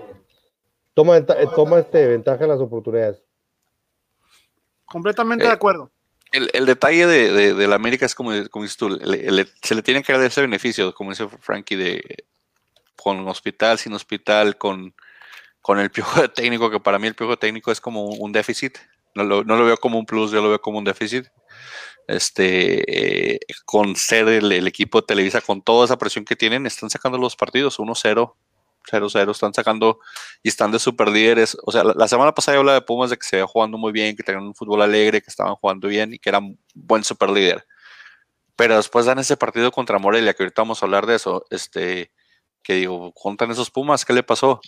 toma, 0.93 1.25
toma 1.57 1.79
este, 1.79 2.07
ventaja 2.07 2.45
en 2.45 2.51
las 2.51 2.61
oportunidades. 2.61 3.23
Completamente 4.85 5.45
Eh, 5.45 5.49
de 5.49 5.55
acuerdo. 5.55 5.91
El, 6.35 6.51
el 6.53 6.67
detalle 6.67 7.07
de, 7.07 7.55
de, 7.55 7.67
la 7.69 7.77
América 7.77 8.07
es 8.07 8.15
como, 8.15 8.31
como 8.51 8.65
dices 8.65 8.77
tú, 8.79 8.89
le- 8.91 9.47
se 9.63 9.75
le 9.75 9.83
tiene 9.83 10.03
que 10.03 10.13
dar 10.13 10.23
ese 10.23 10.41
beneficio, 10.43 10.95
como 10.95 11.11
dice 11.11 11.29
Frankie, 11.41 11.77
de 11.77 12.25
con 12.97 13.27
hospital, 13.29 13.79
sin 13.79 13.93
hospital, 13.95 14.59
con, 14.59 14.95
con 15.63 15.81
el 15.81 15.91
piojo 15.91 16.29
técnico, 16.31 16.71
que 16.71 16.81
para 16.81 16.99
mí 16.99 17.09
el 17.09 17.15
piojo 17.17 17.39
técnico 17.39 17.73
es 17.73 17.81
como 17.81 18.05
un, 18.07 18.17
un 18.21 18.33
déficit. 18.33 18.79
No 19.15 19.25
lo, 19.25 19.45
no 19.45 19.57
lo 19.57 19.67
veo 19.67 19.77
como 19.79 19.99
un 19.99 20.07
plus, 20.07 20.33
yo 20.33 20.43
lo 20.43 20.51
veo 20.51 20.61
como 20.61 20.79
un 20.79 20.85
déficit. 20.85 21.27
Este, 22.07 23.35
eh, 23.37 23.41
con 23.65 23.97
ser 23.97 24.29
el, 24.29 24.53
el 24.53 24.67
equipo 24.67 25.01
de 25.01 25.07
Televisa, 25.07 25.41
con 25.41 25.63
toda 25.63 25.87
esa 25.87 25.99
presión 25.99 26.25
que 26.25 26.37
tienen, 26.37 26.67
están 26.67 26.91
sacando 26.91 27.19
los 27.19 27.37
partidos 27.37 27.79
1-0, 27.79 28.37
0-0, 28.91 29.31
están 29.31 29.55
sacando 29.55 29.99
y 30.43 30.49
están 30.49 30.71
de 30.73 30.79
super 30.79 31.09
líderes. 31.09 31.57
O 31.65 31.73
sea, 31.73 31.85
la, 31.85 32.09
semana 32.09 32.33
pasada 32.33 32.57
yo 32.57 32.61
hablaba 32.61 32.79
de 32.79 32.87
Pumas 32.87 33.11
de 33.11 33.17
que 33.17 33.27
se 33.27 33.37
veía 33.37 33.47
jugando 33.47 33.79
muy 33.79 33.93
bien, 33.93 34.17
que 34.17 34.23
tenían 34.23 34.45
un 34.45 34.55
fútbol 34.55 34.83
alegre, 34.83 35.23
que 35.23 35.31
estaban 35.31 35.55
jugando 35.57 35.89
bien 35.89 36.15
y 36.15 36.19
que 36.19 36.29
eran 36.29 36.59
buen 36.75 37.05
super 37.05 37.31
líder. 37.31 37.67
Pero 38.57 38.77
después 38.77 39.07
dan 39.07 39.19
ese 39.19 39.37
partido 39.37 39.73
contra 39.73 39.99
Morelia, 39.99 40.35
que 40.35 40.45
ahorita 40.45 40.63
vamos 40.63 40.83
a 40.83 40.87
hablar 40.87 41.07
de 41.07 41.17
eso, 41.17 41.45
este, 41.51 42.13
que 42.63 42.75
digo, 42.75 43.13
contan 43.13 43.51
esos 43.51 43.71
Pumas, 43.71 44.05
¿qué 44.05 44.13
le 44.13 44.23
pasó? 44.23 44.61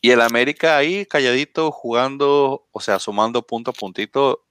Y 0.00 0.10
el 0.10 0.20
América 0.20 0.76
ahí 0.76 1.06
calladito, 1.06 1.72
jugando, 1.72 2.68
o 2.70 2.80
sea, 2.80 2.98
sumando 2.98 3.46
punto 3.46 3.70
a 3.72 3.74
puntito, 3.74 4.44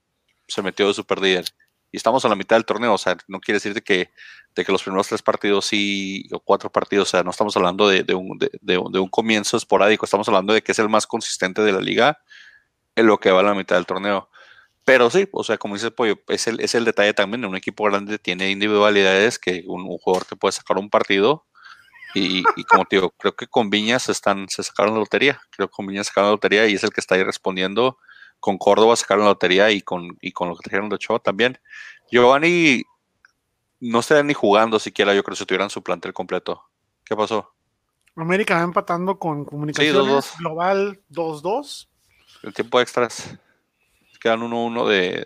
se 0.46 0.62
metió 0.62 0.88
de 0.88 0.94
super 0.94 1.20
líder. 1.20 1.46
Y 1.90 1.96
estamos 1.96 2.24
a 2.24 2.28
la 2.28 2.34
mitad 2.34 2.56
del 2.56 2.66
torneo, 2.66 2.92
o 2.94 2.98
sea, 2.98 3.16
no 3.28 3.40
quiere 3.40 3.56
decir 3.56 3.74
de 3.74 3.82
que, 3.82 4.10
de 4.58 4.64
que 4.64 4.72
los 4.72 4.82
primeros 4.82 5.06
tres 5.06 5.22
partidos 5.22 5.66
sí, 5.66 6.28
o 6.32 6.40
cuatro 6.40 6.68
partidos, 6.68 7.06
o 7.06 7.10
sea, 7.12 7.22
no 7.22 7.30
estamos 7.30 7.56
hablando 7.56 7.88
de, 7.88 8.02
un, 8.12 8.36
de- 8.40 8.76
un- 8.78 9.08
comienzo 9.08 9.56
esporádico, 9.56 10.04
estamos 10.04 10.26
hablando 10.26 10.52
de 10.52 10.62
que 10.62 10.72
es 10.72 10.78
el 10.80 10.88
más 10.88 11.06
consistente 11.06 11.62
de 11.62 11.70
la 11.70 11.80
liga 11.80 12.18
en 12.96 13.06
lo 13.06 13.18
que 13.18 13.30
va 13.30 13.38
a 13.38 13.44
la 13.44 13.54
mitad 13.54 13.76
del 13.76 13.86
torneo. 13.86 14.28
Pero 14.84 15.10
sí, 15.10 15.28
o 15.30 15.44
sea, 15.44 15.58
como 15.58 15.74
dice 15.74 15.92
Pollo, 15.92 16.16
es 16.26 16.48
el, 16.48 16.58
es 16.58 16.74
el 16.74 16.84
detalle 16.84 17.14
también, 17.14 17.44
un 17.44 17.54
equipo 17.54 17.84
grande 17.84 18.18
tiene 18.18 18.50
individualidades 18.50 19.38
que 19.38 19.62
un, 19.68 19.86
jugador 19.98 20.24
te 20.26 20.34
puede 20.34 20.50
sacar 20.50 20.76
un 20.78 20.90
partido 20.90 21.46
y, 22.16 22.42
y 22.56 22.64
como 22.64 22.84
te 22.84 22.96
digo, 22.96 23.10
creo 23.16 23.36
que 23.36 23.46
con 23.46 23.70
Viñas 23.70 24.08
están, 24.08 24.48
se 24.48 24.64
sacaron 24.64 24.94
la 24.94 24.98
lotería, 25.00 25.40
creo 25.50 25.68
que 25.68 25.72
con 25.72 25.86
Viñas 25.86 26.08
sacaron 26.08 26.30
la 26.30 26.34
lotería 26.34 26.66
y 26.66 26.74
es 26.74 26.82
el 26.82 26.90
que 26.90 27.00
está 27.00 27.14
ahí 27.14 27.22
respondiendo, 27.22 27.96
con 28.40 28.58
Córdoba 28.58 28.96
sacaron 28.96 29.22
la 29.22 29.30
lotería 29.30 29.70
y 29.70 29.82
con, 29.82 30.18
y 30.20 30.32
con 30.32 30.48
lo 30.48 30.56
que 30.56 30.62
trajeron 30.64 30.88
de 30.88 30.96
Ochoa 30.96 31.20
también. 31.20 31.60
Giovanni 32.10 32.82
no 33.80 34.00
estaría 34.00 34.22
ni 34.22 34.34
jugando 34.34 34.78
siquiera, 34.78 35.14
yo 35.14 35.22
creo, 35.22 35.36
si 35.36 35.46
tuvieran 35.46 35.70
su 35.70 35.82
plantel 35.82 36.12
completo. 36.12 36.64
¿Qué 37.04 37.16
pasó? 37.16 37.52
América 38.16 38.56
va 38.56 38.62
empatando 38.62 39.18
con 39.18 39.44
comunicaciones 39.44 40.02
2-2. 40.02 40.38
global 40.38 41.00
2-2. 41.10 41.88
El 42.42 42.52
tiempo 42.52 42.80
extras. 42.80 43.38
Quedan 44.20 44.40
1-1 44.40 44.88
de, 44.88 45.24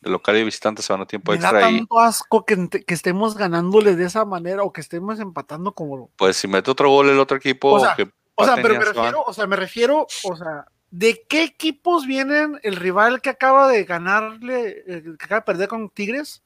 de 0.00 0.10
local 0.10 0.36
y 0.36 0.44
visitante, 0.44 0.82
se 0.82 0.92
van 0.92 1.02
a 1.02 1.06
tiempo 1.06 1.32
Me 1.32 1.38
da 1.38 1.50
extra 1.50 1.70
y 1.70 1.78
tanto 1.78 1.98
asco 1.98 2.44
que, 2.44 2.68
que 2.68 2.94
estemos 2.94 3.36
ganándole 3.36 3.96
de 3.96 4.04
esa 4.04 4.24
manera 4.24 4.62
o 4.62 4.72
que 4.72 4.80
estemos 4.80 5.18
empatando 5.18 5.72
como. 5.72 6.10
pues 6.16 6.36
si 6.36 6.46
mete 6.46 6.70
otro 6.70 6.90
gol 6.90 7.08
el 7.08 7.18
otro 7.18 7.36
equipo, 7.36 7.72
O 7.72 7.80
sea, 7.80 7.96
que 7.96 8.08
O 8.36 8.44
sea, 8.44 8.56
pero 8.56 8.74
me 8.74 8.84
refiero, 8.84 9.22
o 9.26 9.32
sea, 9.32 9.46
me 9.46 9.56
refiero, 9.56 10.06
o 10.22 10.36
sea, 10.36 10.66
¿de 10.90 11.24
qué 11.28 11.42
equipos 11.42 12.06
vienen 12.06 12.60
el 12.62 12.76
rival 12.76 13.20
que 13.20 13.30
acaba 13.30 13.66
de 13.66 13.84
ganarle, 13.84 14.84
que 14.86 15.24
acaba 15.24 15.40
de 15.40 15.46
perder 15.46 15.68
con 15.68 15.90
Tigres? 15.90 16.42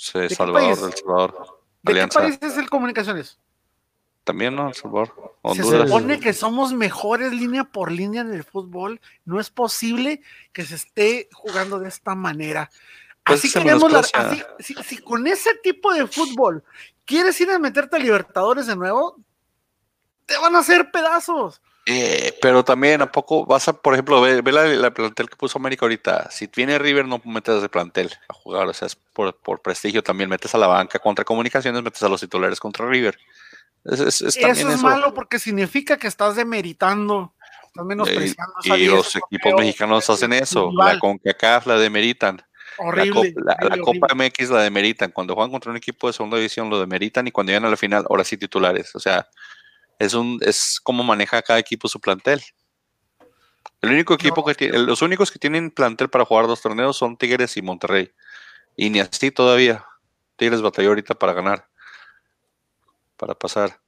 Sí, 0.00 0.12
qué 0.28 0.34
Salvador, 0.34 0.62
país? 0.78 0.82
El 0.82 0.94
Salvador. 0.94 1.60
¿De 1.82 1.92
Alianza. 1.92 2.20
qué 2.20 2.26
país 2.38 2.38
es 2.52 2.56
el 2.58 2.70
Comunicaciones? 2.70 3.38
También, 4.24 4.54
¿no? 4.54 4.68
El 4.68 4.74
Salvador. 4.74 5.08
Se 5.54 5.62
Honduras. 5.62 5.88
supone 5.88 6.20
que 6.20 6.32
somos 6.32 6.72
mejores 6.72 7.32
línea 7.32 7.64
por 7.64 7.92
línea 7.92 8.22
en 8.22 8.32
el 8.32 8.44
fútbol. 8.44 8.98
No 9.26 9.40
es 9.40 9.50
posible 9.50 10.22
que 10.52 10.64
se 10.64 10.76
esté 10.76 11.28
jugando 11.32 11.78
de 11.78 11.88
esta 11.88 12.14
manera. 12.14 12.70
Pues 13.24 13.40
Así 13.40 13.48
se 13.50 13.58
queremos 13.62 13.92
la- 13.92 13.98
así- 14.00 14.42
si, 14.60 14.74
si 14.82 14.98
con 14.98 15.26
ese 15.26 15.54
tipo 15.62 15.92
de 15.92 16.06
fútbol 16.06 16.64
quieres 17.04 17.38
ir 17.40 17.50
a 17.50 17.58
meterte 17.58 17.96
a 17.96 17.98
Libertadores 17.98 18.66
de 18.66 18.76
nuevo, 18.76 19.18
te 20.24 20.36
van 20.38 20.56
a 20.56 20.60
hacer 20.60 20.90
pedazos. 20.90 21.60
Eh, 21.86 22.38
pero 22.42 22.62
también, 22.64 23.00
¿a 23.02 23.10
poco 23.10 23.46
vas 23.46 23.66
a, 23.68 23.72
por 23.72 23.94
ejemplo, 23.94 24.20
ve, 24.20 24.42
ve 24.42 24.52
la, 24.52 24.64
la 24.66 24.90
plantel 24.92 25.28
que 25.28 25.36
puso 25.36 25.58
América 25.58 25.84
ahorita? 25.86 26.30
Si 26.30 26.48
viene 26.54 26.78
River, 26.78 27.06
no 27.06 27.20
metes 27.24 27.62
de 27.62 27.68
plantel 27.68 28.12
a 28.28 28.34
jugar, 28.34 28.66
o 28.68 28.72
sea, 28.72 28.86
es 28.86 28.94
por, 28.96 29.34
por 29.36 29.60
prestigio 29.62 30.02
también. 30.02 30.28
Metes 30.30 30.54
a 30.54 30.58
la 30.58 30.66
banca 30.66 30.98
contra 30.98 31.24
comunicaciones, 31.24 31.82
metes 31.82 32.02
a 32.02 32.08
los 32.08 32.20
titulares 32.20 32.60
contra 32.60 32.86
River. 32.86 33.18
Es, 33.84 33.98
es- 34.00 34.20
es 34.22 34.34
también 34.38 34.68
Eso 34.68 34.76
es 34.76 34.82
malo 34.82 35.14
porque 35.14 35.38
significa 35.38 35.96
que 35.96 36.06
estás 36.06 36.36
demeritando, 36.36 37.32
estás 37.66 37.84
menospreciando. 37.86 38.52
esa 38.62 38.76
y 38.76 38.86
los 38.86 39.16
equipos 39.16 39.54
mexicanos 39.56 40.08
hacen 40.10 40.32
eso. 40.34 40.70
La 40.76 40.98
CONCACAF 40.98 41.66
la 41.66 41.78
demeritan. 41.78 42.36
La, 42.36 42.84
Horrible. 42.84 43.34
La- 43.36 43.78
Copa. 43.82 44.14
MX 44.14 44.50
la 44.50 44.62
demeritan. 44.62 45.10
Cuando 45.12 45.34
juegan 45.34 45.50
contra 45.50 45.70
un 45.70 45.76
equipo 45.78 46.06
de 46.06 46.12
segunda 46.12 46.36
división 46.36 46.68
lo 46.70 46.78
demeritan 46.78 47.26
y 47.26 47.30
cuando 47.32 47.50
llegan 47.50 47.64
a 47.64 47.70
la 47.70 47.76
final, 47.76 48.04
ahora 48.08 48.22
sí 48.22 48.36
titulares. 48.36 48.94
O 48.94 49.00
sea, 49.00 49.26
es 50.00 50.14
un 50.14 50.40
es 50.42 50.80
como 50.82 51.04
maneja 51.04 51.40
cada 51.42 51.58
equipo 51.60 51.86
su 51.86 52.00
plantel. 52.00 52.42
El 53.82 53.90
único 53.90 54.14
equipo 54.14 54.40
No. 54.40 54.44
que 54.44 54.54
tiene, 54.54 54.78
los 54.78 55.02
únicos 55.02 55.30
que 55.30 55.38
tienen 55.38 55.70
plantel 55.70 56.08
para 56.10 56.24
jugar 56.24 56.46
dos 56.46 56.60
torneos 56.60 56.96
son 56.96 57.16
Tigres 57.16 57.56
y 57.56 57.62
Monterrey. 57.62 58.10
Y 58.76 58.90
ni 58.90 59.00
así 59.00 59.30
todavía. 59.30 59.84
Tigres 60.36 60.62
batalló 60.62 60.88
ahorita 60.88 61.14
para 61.14 61.34
ganar. 61.34 61.68
Para 63.16 63.34
pasar. 63.34 63.78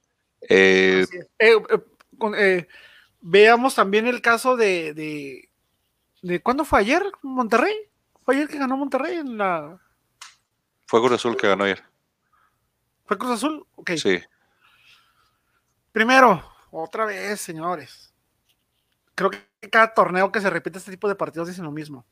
Eh. 0.49 1.05
Eh, 1.39 1.57
eh, 1.69 1.79
eh, 2.37 2.67
veamos 3.21 3.75
también 3.75 4.07
el 4.07 4.21
caso 4.21 4.55
de, 4.55 4.93
de, 4.93 5.49
de 6.21 6.41
¿cuándo 6.41 6.63
fue 6.63 6.79
ayer? 6.79 7.03
Monterrey. 7.23 7.75
Fue 8.23 8.35
ayer 8.35 8.47
que 8.47 8.57
ganó 8.59 8.77
Monterrey 8.77 9.17
en 9.17 9.37
la. 9.37 9.79
fue 10.85 10.99
Cruz 11.01 11.13
Azul 11.13 11.35
que 11.37 11.47
ganó 11.47 11.63
ayer. 11.63 11.83
¿Fue 13.05 13.17
Cruz 13.17 13.31
Azul? 13.31 13.65
Ok. 13.75 13.91
Sí. 13.97 14.19
Primero, 15.93 16.43
otra 16.71 17.05
vez, 17.05 17.39
señores. 17.39 18.13
Creo 19.15 19.29
que 19.29 19.39
cada 19.69 19.93
torneo 19.93 20.31
que 20.31 20.41
se 20.41 20.49
repite 20.49 20.79
este 20.79 20.91
tipo 20.91 21.07
de 21.07 21.15
partidos 21.15 21.47
dicen 21.47 21.63
lo 21.63 21.71
mismo. 21.71 22.03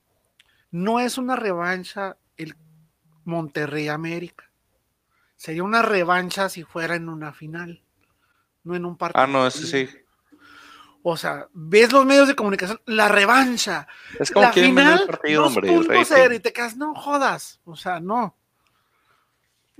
No 0.69 0.99
es 0.99 1.17
una 1.17 1.35
revancha 1.35 2.15
el 2.37 2.55
Monterrey 3.25 3.89
América. 3.89 4.49
Sería 5.35 5.63
una 5.63 5.81
revancha 5.81 6.47
si 6.47 6.63
fuera 6.63 6.95
en 6.95 7.09
una 7.09 7.33
final, 7.33 7.83
no 8.63 8.75
en 8.75 8.85
un 8.85 8.95
partido. 8.95 9.23
Ah, 9.23 9.27
no, 9.27 9.47
ese 9.47 9.65
sí. 9.65 9.89
O 11.01 11.17
sea, 11.17 11.47
ves 11.51 11.91
los 11.91 12.05
medios 12.05 12.27
de 12.27 12.35
comunicación, 12.35 12.79
la 12.85 13.07
revancha, 13.07 13.87
Es 14.19 14.29
como 14.29 14.43
la 14.45 14.51
vender 14.51 14.69
final, 14.69 14.99
el 15.01 15.07
partido, 15.07 15.47
hombre. 15.47 15.73
el 15.73 15.87
2.0 15.87 16.07
rating. 16.07 16.35
y 16.35 16.39
te 16.39 16.53
quedas, 16.53 16.77
no 16.77 16.93
jodas. 16.93 17.59
O 17.65 17.75
sea, 17.75 17.99
no. 17.99 18.37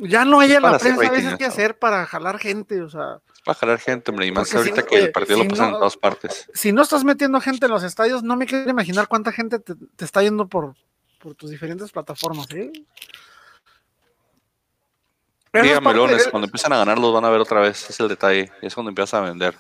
Ya 0.03 0.25
no 0.25 0.39
hay 0.39 0.51
en 0.53 0.63
la 0.63 0.79
prensa 0.79 1.05
a 1.07 1.11
veces 1.11 1.35
que 1.37 1.43
esto. 1.45 1.53
hacer 1.53 1.77
para 1.77 2.05
jalar 2.07 2.39
gente. 2.39 2.81
O 2.81 2.89
sea, 2.89 3.19
Es 3.35 3.41
para 3.41 3.57
jalar 3.59 3.79
gente, 3.79 4.09
hombre. 4.11 4.25
Y 4.25 4.31
más 4.31 4.49
si 4.49 4.57
ahorita 4.57 4.83
que 4.83 4.97
el 4.97 5.11
partido 5.11 5.37
si 5.37 5.43
lo 5.43 5.49
pasan 5.51 5.69
no- 5.69 5.75
en 5.75 5.79
todas 5.79 5.97
partes. 5.97 6.49
si 6.53 6.71
no 6.73 6.81
estás 6.81 7.03
metiendo 7.03 7.39
gente 7.39 7.67
en 7.67 7.71
los 7.71 7.83
estadios, 7.83 8.23
no 8.23 8.35
me 8.35 8.45
quiero 8.47 8.69
imaginar 8.69 9.07
cuánta 9.07 9.31
gente 9.31 9.59
te, 9.59 9.75
te 9.75 10.03
está 10.05 10.23
yendo 10.23 10.47
por, 10.47 10.75
por 11.19 11.35
tus 11.35 11.49
diferentes 11.51 11.91
plataformas. 11.91 12.47
¿eh? 12.51 12.71
Eso 12.73 12.83
es 15.53 15.63
Dígame, 15.63 15.81
parte 15.83 15.99
Melones, 15.99 16.25
de- 16.25 16.31
cuando 16.31 16.45
empiezan 16.47 16.73
a 16.73 16.77
ganar 16.77 16.97
los 16.97 17.13
van 17.13 17.25
a 17.25 17.29
ver 17.29 17.41
otra 17.41 17.59
vez. 17.59 17.89
Es 17.89 17.99
el 17.99 18.07
detalle. 18.07 18.51
Es 18.61 18.73
cuando 18.73 18.89
empiezan 18.89 19.23
a 19.23 19.29
vender. 19.29 19.55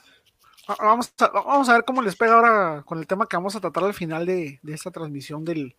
Ah, 0.67 0.75
Vamos 0.79 1.11
a, 1.19 1.27
vamos 1.27 1.69
a 1.69 1.73
ver 1.73 1.83
cómo 1.85 2.01
les 2.01 2.15
pega 2.15 2.33
ahora 2.35 2.83
con 2.85 2.97
el 2.99 3.07
tema 3.07 3.27
que 3.27 3.35
vamos 3.35 3.55
a 3.55 3.59
tratar 3.59 3.83
al 3.83 3.93
final 3.93 4.25
de, 4.25 4.59
de 4.63 4.73
esta 4.73 4.89
transmisión 4.91 5.43
del, 5.43 5.75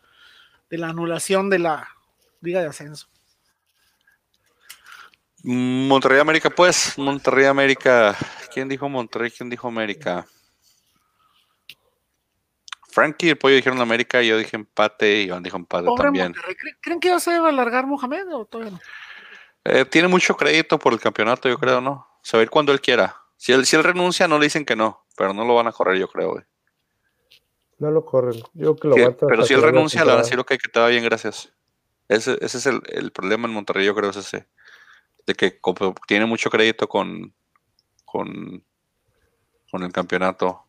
de 0.71 0.79
la 0.79 0.89
anulación 0.89 1.49
de 1.49 1.59
la 1.61 1.89
Liga 2.43 2.61
de 2.61 2.67
Ascenso. 2.67 3.09
Monterrey 5.45 6.21
América, 6.21 6.51
pues. 6.51 6.97
Monterrey 6.99 7.47
América. 7.47 8.17
¿Quién 8.53 8.69
dijo 8.69 8.89
Monterrey? 8.89 9.31
¿Quién 9.31 9.51
dijo 9.51 9.69
América? 9.69 10.27
Frankie 12.91 13.29
y 13.29 13.31
el 13.31 13.39
pollo 13.39 13.57
dijeron 13.57 13.81
América, 13.81 14.21
yo 14.21 14.37
dije 14.37 14.55
empate, 14.57 15.23
y 15.23 15.25
Iván 15.25 15.43
dijo 15.43 15.57
empate 15.57 15.87
Pobre 15.87 16.05
también. 16.05 16.27
Monterrey. 16.27 16.55
¿Creen- 16.57 16.77
¿Creen 16.81 17.01
que 17.01 17.09
ya 17.09 17.19
se 17.21 17.39
va 17.39 17.47
a 17.47 17.49
alargar 17.51 17.87
Mohamed 17.87 18.27
o 18.35 18.45
todavía 18.45 18.73
no? 18.73 18.81
Eh, 19.65 19.85
tiene 19.87 20.09
mucho 20.09 20.37
crédito 20.37 20.79
por 20.79 20.93
el 20.93 21.01
campeonato, 21.01 21.49
yo 21.49 21.57
creo, 21.59 21.81
¿no? 21.81 22.07
Se 22.23 22.37
va 22.37 22.43
a 22.43 22.45
ir 22.45 22.51
cuando 22.51 22.71
él 22.73 22.81
quiera. 22.81 23.17
Si 23.37 23.53
él, 23.53 23.65
si 23.65 23.77
él 23.77 23.85
renuncia, 23.85 24.29
no 24.29 24.39
le 24.39 24.45
dicen 24.47 24.65
que 24.67 24.77
no, 24.77 25.07
pero 25.17 25.33
no 25.33 25.45
lo 25.45 25.55
van 25.55 25.69
a 25.69 25.73
correr, 25.73 25.99
yo 25.99 26.09
creo, 26.09 26.33
güey. 26.33 26.45
No 27.79 27.91
lo 27.91 28.05
corren. 28.05 28.41
Yo 28.53 28.77
creo 28.77 28.77
que 28.77 28.89
lo 28.89 28.95
Sí, 28.95 29.01
aguantan 29.01 29.29
pero 29.29 29.45
si 29.47 29.55
él 29.55 29.63
renuncia, 29.63 30.05
le 30.05 30.11
van 30.11 30.21
a 30.21 30.23
decir, 30.23 30.39
ok, 30.39 30.49
que 30.49 30.69
te 30.71 30.79
va 30.79 30.89
bien, 30.89 31.03
gracias. 31.03 31.51
Ese, 32.09 32.37
ese 32.45 32.59
es 32.59 32.67
el, 32.67 32.83
el 32.89 33.11
problema 33.11 33.49
en 33.49 33.55
Monterrey, 33.55 33.87
yo 33.87 33.95
creo, 33.95 34.11
es 34.11 34.17
ese. 34.17 34.47
De 35.27 35.35
que 35.35 35.61
tiene 36.07 36.27
mucho 36.27 36.51
crédito 36.51 36.89
con, 36.89 37.33
con, 38.05 38.65
con 39.71 39.83
el 39.83 39.93
campeonato. 39.93 40.65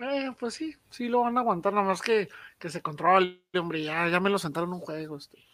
Eh, 0.00 0.32
pues 0.38 0.54
sí, 0.54 0.74
sí 0.88 1.08
lo 1.08 1.20
van 1.20 1.36
a 1.36 1.40
aguantar, 1.40 1.74
nada 1.74 1.86
más 1.86 2.00
que, 2.00 2.28
que 2.58 2.70
se 2.70 2.80
controle, 2.80 3.42
hombre, 3.54 3.82
ya, 3.82 4.08
ya 4.08 4.18
me 4.18 4.30
lo 4.30 4.38
sentaron 4.38 4.70
en 4.70 4.74
un 4.76 4.80
juego. 4.80 5.18
Este. 5.18 5.44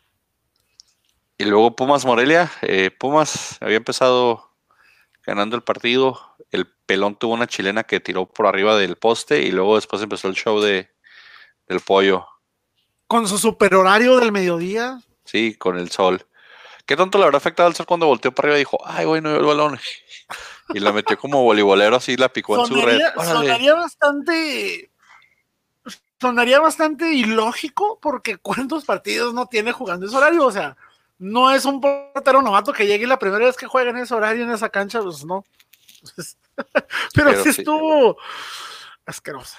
Y 1.39 1.45
luego 1.45 1.75
Pumas 1.75 2.05
Morelia. 2.05 2.51
eh, 2.63 2.91
Pumas 2.93 3.59
había 3.61 3.77
empezado 3.77 4.55
ganando 5.25 5.57
el 5.57 5.63
partido. 5.63 6.37
El 6.53 6.67
pelón 6.87 7.17
tuvo 7.17 7.35
una 7.35 7.49
chilena 7.49 7.83
que 7.83 7.99
tiró 7.99 8.27
por 8.27 8.47
arriba 8.47 8.77
del 8.77 8.97
poste 8.97 9.43
y 9.43 9.51
luego 9.51 9.75
después 9.75 10.01
empezó 10.01 10.29
el 10.29 10.35
show 10.35 10.61
de, 10.61 10.89
del 11.67 11.81
pollo. 11.81 12.27
Con 13.09 13.27
su 13.27 13.39
superhorario 13.39 14.17
del 14.19 14.31
mediodía, 14.33 15.01
Sí, 15.25 15.57
con 15.57 15.77
el 15.77 15.91
sol. 15.91 16.25
¿Qué 16.87 16.97
tanto 16.97 17.19
le 17.19 17.25
habrá 17.25 17.39
afectado 17.39 17.69
al 17.69 17.75
sol 17.75 17.85
cuando 17.87 18.07
volteó 18.07 18.33
para 18.33 18.47
arriba 18.47 18.57
y 18.59 18.61
dijo, 18.61 18.79
ay, 18.85 19.05
güey, 19.05 19.21
no 19.21 19.31
veo 19.31 19.41
el 19.41 19.47
balón? 19.47 19.79
Y 20.75 20.81
la 20.81 20.93
metió 20.93 21.17
como 21.17 21.45
voleibolero 21.45 21.95
así, 21.95 22.17
la 22.17 22.29
picó 22.29 22.59
en 22.59 22.67
su 22.67 22.75
red. 22.75 22.99
sonaría, 23.23 23.75
bastante. 23.75 24.91
Sonaría 26.21 26.59
bastante 26.59 27.13
ilógico 27.13 28.01
porque 28.03 28.37
cuántos 28.39 28.85
partidos 28.85 29.33
no 29.33 29.47
tiene 29.47 29.71
jugando 29.71 30.07
ese 30.07 30.17
horario. 30.17 30.45
O 30.45 30.51
sea, 30.51 30.77
no 31.19 31.53
es 31.53 31.65
un 31.67 31.81
portero 31.81 32.43
novato 32.43 32.73
que 32.73 32.85
llegue 32.87 33.05
y 33.05 33.07
la 33.07 33.19
primera 33.21 33.45
vez 33.45 33.57
que 33.57 33.69
juega 33.69 33.91
en 33.91 33.99
ese 33.99 34.13
horario, 34.13 34.43
en 34.43 34.51
esa 34.51 34.69
cancha, 34.69 35.01
pues 35.03 35.25
no. 35.25 35.45
Pues, 36.17 36.37
pero, 37.15 37.31
Pero 37.31 37.43
sí 37.45 37.51
estuvo 37.51 38.17
asquerosa. 39.05 39.59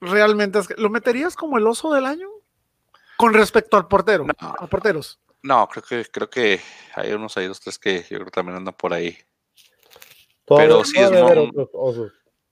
Realmente 0.00 0.58
asque- 0.60 0.76
¿Lo 0.76 0.88
meterías 0.88 1.34
como 1.34 1.58
el 1.58 1.66
oso 1.66 1.92
del 1.92 2.06
año? 2.06 2.28
Con 3.16 3.34
respecto 3.34 3.76
al 3.76 3.88
portero, 3.88 4.24
No. 4.24 4.54
a 4.58 4.66
porteros. 4.68 5.18
No, 5.42 5.68
creo 5.68 5.82
que, 5.82 6.04
creo 6.10 6.30
que 6.30 6.60
hay 6.94 7.12
unos 7.12 7.36
ahí, 7.36 7.46
dos, 7.46 7.60
tres 7.60 7.78
que 7.78 8.02
yo 8.02 8.16
creo 8.18 8.24
que 8.26 8.30
también 8.30 8.56
andan 8.58 8.74
por 8.74 8.92
ahí. 8.92 9.18
Pero 10.46 10.84
sí 10.84 10.98
es. 10.98 11.10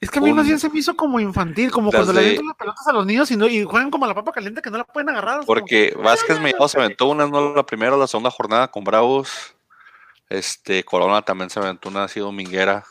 Es 0.01 0.11
que 0.11 0.19
a 0.19 0.23
mí 0.23 0.31
Un- 0.31 0.37
más 0.37 0.47
bien 0.47 0.59
se 0.59 0.71
me 0.71 0.79
hizo 0.79 0.97
como 0.97 1.21
infantil, 1.21 1.71
como 1.71 1.91
Las 1.93 1.97
cuando 2.05 2.13
le 2.15 2.21
avientan 2.21 2.47
las 2.47 2.57
pelotas 2.57 2.87
a 2.87 2.93
los 2.93 3.05
niños 3.05 3.31
y, 3.31 3.37
no, 3.37 3.47
y 3.47 3.65
juegan 3.65 3.91
como 3.91 4.07
a 4.07 4.09
la 4.09 4.15
papa 4.15 4.33
caliente 4.33 4.63
que 4.63 4.71
no 4.71 4.79
la 4.79 4.85
pueden 4.85 5.11
agarrar. 5.11 5.35
como 5.37 5.47
Porque 5.47 5.91
que, 5.91 5.99
Vázquez 6.03 6.41
Mellado 6.41 6.69
se 6.69 6.79
aventó 6.79 7.07
una, 7.09 7.27
no 7.27 7.55
la 7.55 7.67
primera, 7.67 7.97
la 7.99 8.07
segunda 8.07 8.31
jornada 8.31 8.69
con 8.71 8.83
Bravos. 8.83 9.55
Este, 10.31 10.85
Corona 10.85 11.21
también 11.23 11.51
se 11.51 11.59
aventó 11.61 11.91
una 11.91 12.05
así 12.05 12.19
dominguera. 12.19 12.85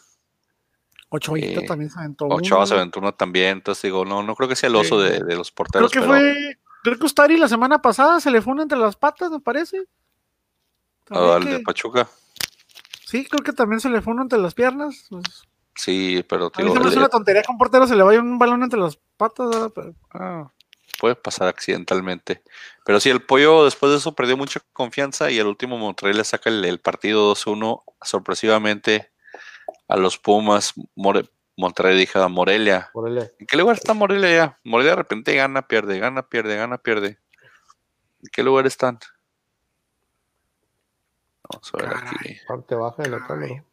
Ochoita 1.09 1.61
eh, 1.61 1.65
también 1.65 1.89
se 1.89 1.97
aventó. 1.97 2.27
Ochoa 2.27 2.59
una. 2.59 2.67
se 2.67 2.73
aventó 2.75 2.99
una 2.99 3.11
también. 3.11 3.57
Entonces 3.57 3.81
digo, 3.81 4.05
no, 4.05 4.21
no 4.21 4.35
creo 4.35 4.47
que 4.47 4.55
sea 4.55 4.69
el 4.69 4.75
oso 4.75 5.01
Sí. 5.01 5.09
de, 5.09 5.19
de 5.23 5.35
los 5.35 5.49
Creo 5.49 5.55
porteros, 5.55 5.91
que 5.91 5.99
pero 6.01 6.11
fue. 6.11 6.58
Creo 6.89 6.97
que 6.99 7.05
Ustari 7.05 7.37
la 7.37 7.47
semana 7.47 7.79
pasada 7.81 8.19
se 8.19 8.31
le 8.31 8.41
fue 8.41 8.53
una 8.53 8.63
entre 8.63 8.79
las 8.79 8.95
patas, 8.95 9.29
me 9.29 9.39
parece. 9.39 9.85
También 11.05 11.31
al 11.33 11.43
que- 11.43 11.49
de 11.51 11.59
Pachuca. 11.59 12.09
sí, 13.05 13.25
creo 13.25 13.43
que 13.43 13.53
también 13.53 13.79
se 13.79 13.89
le 13.89 14.01
fue 14.01 14.13
uno 14.13 14.23
entre 14.23 14.39
las 14.39 14.53
piernas. 14.55 15.05
pues, 15.09 15.23
Sí, 15.75 16.25
pero 16.27 16.45
a 16.47 16.57
mí 16.57 16.63
digo, 16.63 16.73
se 16.73 16.79
me 16.79 16.85
hace 16.87 16.93
el- 16.95 16.99
una 17.01 17.09
tontería 17.09 17.41
que 17.43 17.51
un 17.51 17.57
portero 17.59 17.85
se 17.87 17.95
le 17.95 18.01
vaya 18.03 18.19
un 18.19 18.39
balón 18.39 18.63
entre 18.63 18.79
las 18.79 18.97
patas. 19.17 19.71
Pero- 19.75 19.93
Ah, 20.13 20.51
puede 20.99 21.13
pasar 21.15 21.47
accidentalmente. 21.47 22.41
Pero 22.85 22.99
sí, 22.99 23.09
el 23.11 23.21
pollo 23.21 23.63
después 23.65 23.91
de 23.91 23.99
eso 23.99 24.13
perdió 24.15 24.35
mucha 24.35 24.59
confianza 24.73 25.29
y 25.31 25.37
el 25.37 25.45
último 25.47 25.77
Monterrey 25.77 26.15
le 26.15 26.23
saca 26.23 26.49
el, 26.49 26.65
el 26.65 26.79
partido 26.79 27.27
2-1 27.29 27.83
sorpresivamente 28.01 29.11
a 29.87 29.95
los 29.95 30.17
Pumas. 30.17 30.73
More- 30.95 31.29
Monterrey 31.59 31.97
dije 31.97 32.17
a 32.17 32.29
Morelia. 32.29 32.89
Morelia. 32.93 33.29
¿En 33.37 33.45
qué 33.45 33.57
lugar 33.57 33.75
está 33.75 33.93
Morelia 33.93 34.33
ya? 34.33 34.59
Morelia 34.63 34.91
de 34.91 34.95
repente 34.95 35.35
gana, 35.35 35.67
pierde, 35.67 35.99
gana, 35.99 36.21
pierde, 36.23 36.55
gana, 36.55 36.77
pierde. 36.77 37.19
¿En 38.23 38.29
qué 38.31 38.43
lugar 38.43 38.65
están? 38.65 38.97
Vamos 41.43 41.69
a 41.73 41.77
ver 41.77 41.97
aquí. 41.97 42.37
Parte 42.47 42.75
baja 42.75 43.03
de 43.03 43.09
la 43.09 43.27
tabla. 43.27 43.65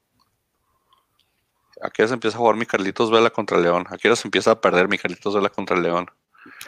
ya 1.97 2.09
se 2.09 2.15
empieza 2.15 2.37
a 2.37 2.41
jugar 2.41 2.57
mi 2.57 2.67
Carlitos 2.67 3.09
Vela 3.13 3.31
contra 3.31 3.57
León. 3.59 3.87
Aquí 3.89 4.09
ya 4.09 4.17
se 4.17 4.27
empieza 4.27 4.51
a 4.51 4.61
perder 4.61 4.89
mi 4.89 4.99
Carlitos 4.99 5.37
Vela 5.37 5.49
contra 5.49 5.77
León. 5.77 6.11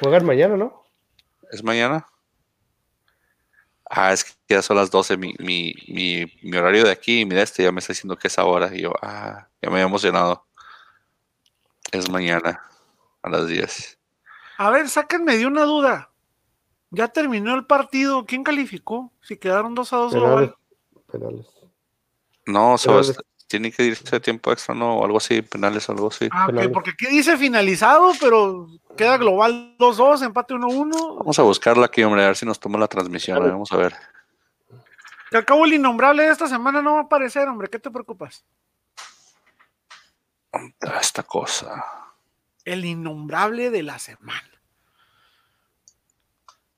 Juegan 0.01 0.25
mañana, 0.25 0.57
¿no? 0.57 0.85
¿Es 1.51 1.65
mañana? 1.65 2.07
Ah, 3.91 4.13
es 4.13 4.23
que 4.23 4.35
ya 4.49 4.63
son 4.63 4.77
las 4.77 4.93
12. 4.93 5.17
Mi, 5.17 5.35
mi, 5.41 5.75
mi, 5.89 6.33
mi 6.43 6.57
horario 6.57 6.85
de 6.85 6.93
aquí 6.93 7.23
y 7.23 7.25
mi 7.25 7.35
de 7.35 7.43
este 7.43 7.65
ya 7.65 7.73
me 7.73 7.81
está 7.81 7.93
diciendo 7.93 8.17
que 8.17 8.29
es 8.29 8.39
ahora. 8.39 8.73
Y 8.73 8.83
yo, 8.83 8.93
ah, 9.03 9.49
ya 9.61 9.69
me 9.69 9.79
había 9.79 9.87
emocionado. 9.87 10.48
Es 11.93 12.11
mañana 12.11 12.63
a 13.23 13.29
las 13.31 13.47
10. 13.49 13.99
A 14.59 14.71
ver, 14.71 14.89
sáquenme 14.89 15.37
de 15.37 15.47
una 15.47 15.63
duda. 15.65 16.11
Ya 16.91 17.09
terminó 17.09 17.55
el 17.55 17.67
partido. 17.67 18.25
¿Quién 18.27 18.43
calificó? 18.45 19.13
Si 19.21 19.37
quedaron 19.37 19.75
2 19.75 19.93
a 19.93 19.97
2 19.97 20.13
Penales. 20.15 20.31
global. 20.33 20.57
Penales. 21.11 21.47
No, 22.47 22.75
es- 22.77 23.17
tiene 23.47 23.73
que 23.73 23.83
irse 23.85 24.05
de 24.11 24.21
tiempo 24.21 24.53
extra, 24.53 24.75
¿no? 24.75 24.99
O 24.99 25.05
algo 25.07 25.17
así, 25.17 25.41
penales 25.41 25.89
algo 25.89 26.09
así. 26.09 26.29
Ah, 26.31 26.43
ok, 26.45 26.47
Penales. 26.51 26.71
porque 26.73 26.91
aquí 26.91 27.07
dice 27.07 27.37
finalizado, 27.39 28.13
pero 28.21 28.69
queda 28.97 29.17
global 29.17 29.75
2-2, 29.79 30.21
empate 30.23 30.53
1-1. 30.55 31.17
Vamos 31.17 31.39
a 31.39 31.43
buscarla 31.43 31.87
aquí, 31.87 32.03
hombre, 32.03 32.23
a 32.25 32.27
ver 32.27 32.37
si 32.37 32.45
nos 32.45 32.61
toma 32.61 32.79
la 32.79 32.89
transmisión. 32.89 33.39
eh, 33.39 33.51
Vamos 33.51 33.73
a 33.73 33.77
ver. 33.79 33.95
Que 35.31 35.37
al 35.39 35.45
cabo 35.47 35.65
el 35.65 35.75
innombrable 35.75 36.25
de 36.25 36.31
esta 36.31 36.47
semana 36.47 36.83
no 36.83 36.95
va 36.95 37.01
a 37.01 37.03
aparecer, 37.05 37.49
hombre. 37.49 37.69
¿Qué 37.69 37.79
te 37.79 37.91
preocupas? 37.91 38.45
Esta 41.01 41.23
cosa. 41.23 41.85
El 42.65 42.85
innombrable 42.85 43.71
de 43.71 43.83
la 43.83 43.99
semana. 43.99 44.49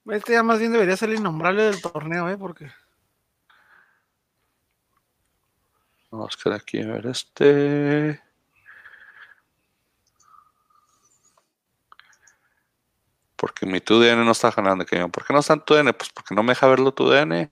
Este 0.07 0.33
ya 0.33 0.43
más 0.43 0.59
bien 0.59 0.73
debería 0.73 0.97
ser 0.97 1.11
el 1.11 1.17
innombrable 1.17 1.63
del 1.65 1.81
torneo, 1.81 2.29
¿eh? 2.29 2.37
Porque 2.37 2.71
Vamos 6.11 6.25
a 6.25 6.27
buscar 6.27 6.53
aquí, 6.55 6.83
a 6.83 6.87
ver, 6.87 7.07
este. 7.07 8.21
Porque 13.37 13.65
mi 13.65 13.81
TUDN 13.81 14.25
no 14.25 14.33
está 14.33 14.51
ganando. 14.51 14.85
¿Por 14.85 15.25
qué 15.25 15.33
no 15.33 15.39
está 15.39 15.55
en 15.55 15.61
TUDN? 15.61 15.93
Pues 15.93 16.11
porque 16.11 16.35
no 16.35 16.43
me 16.43 16.51
deja 16.53 16.67
verlo 16.67 16.93
TUDN. 16.93 17.51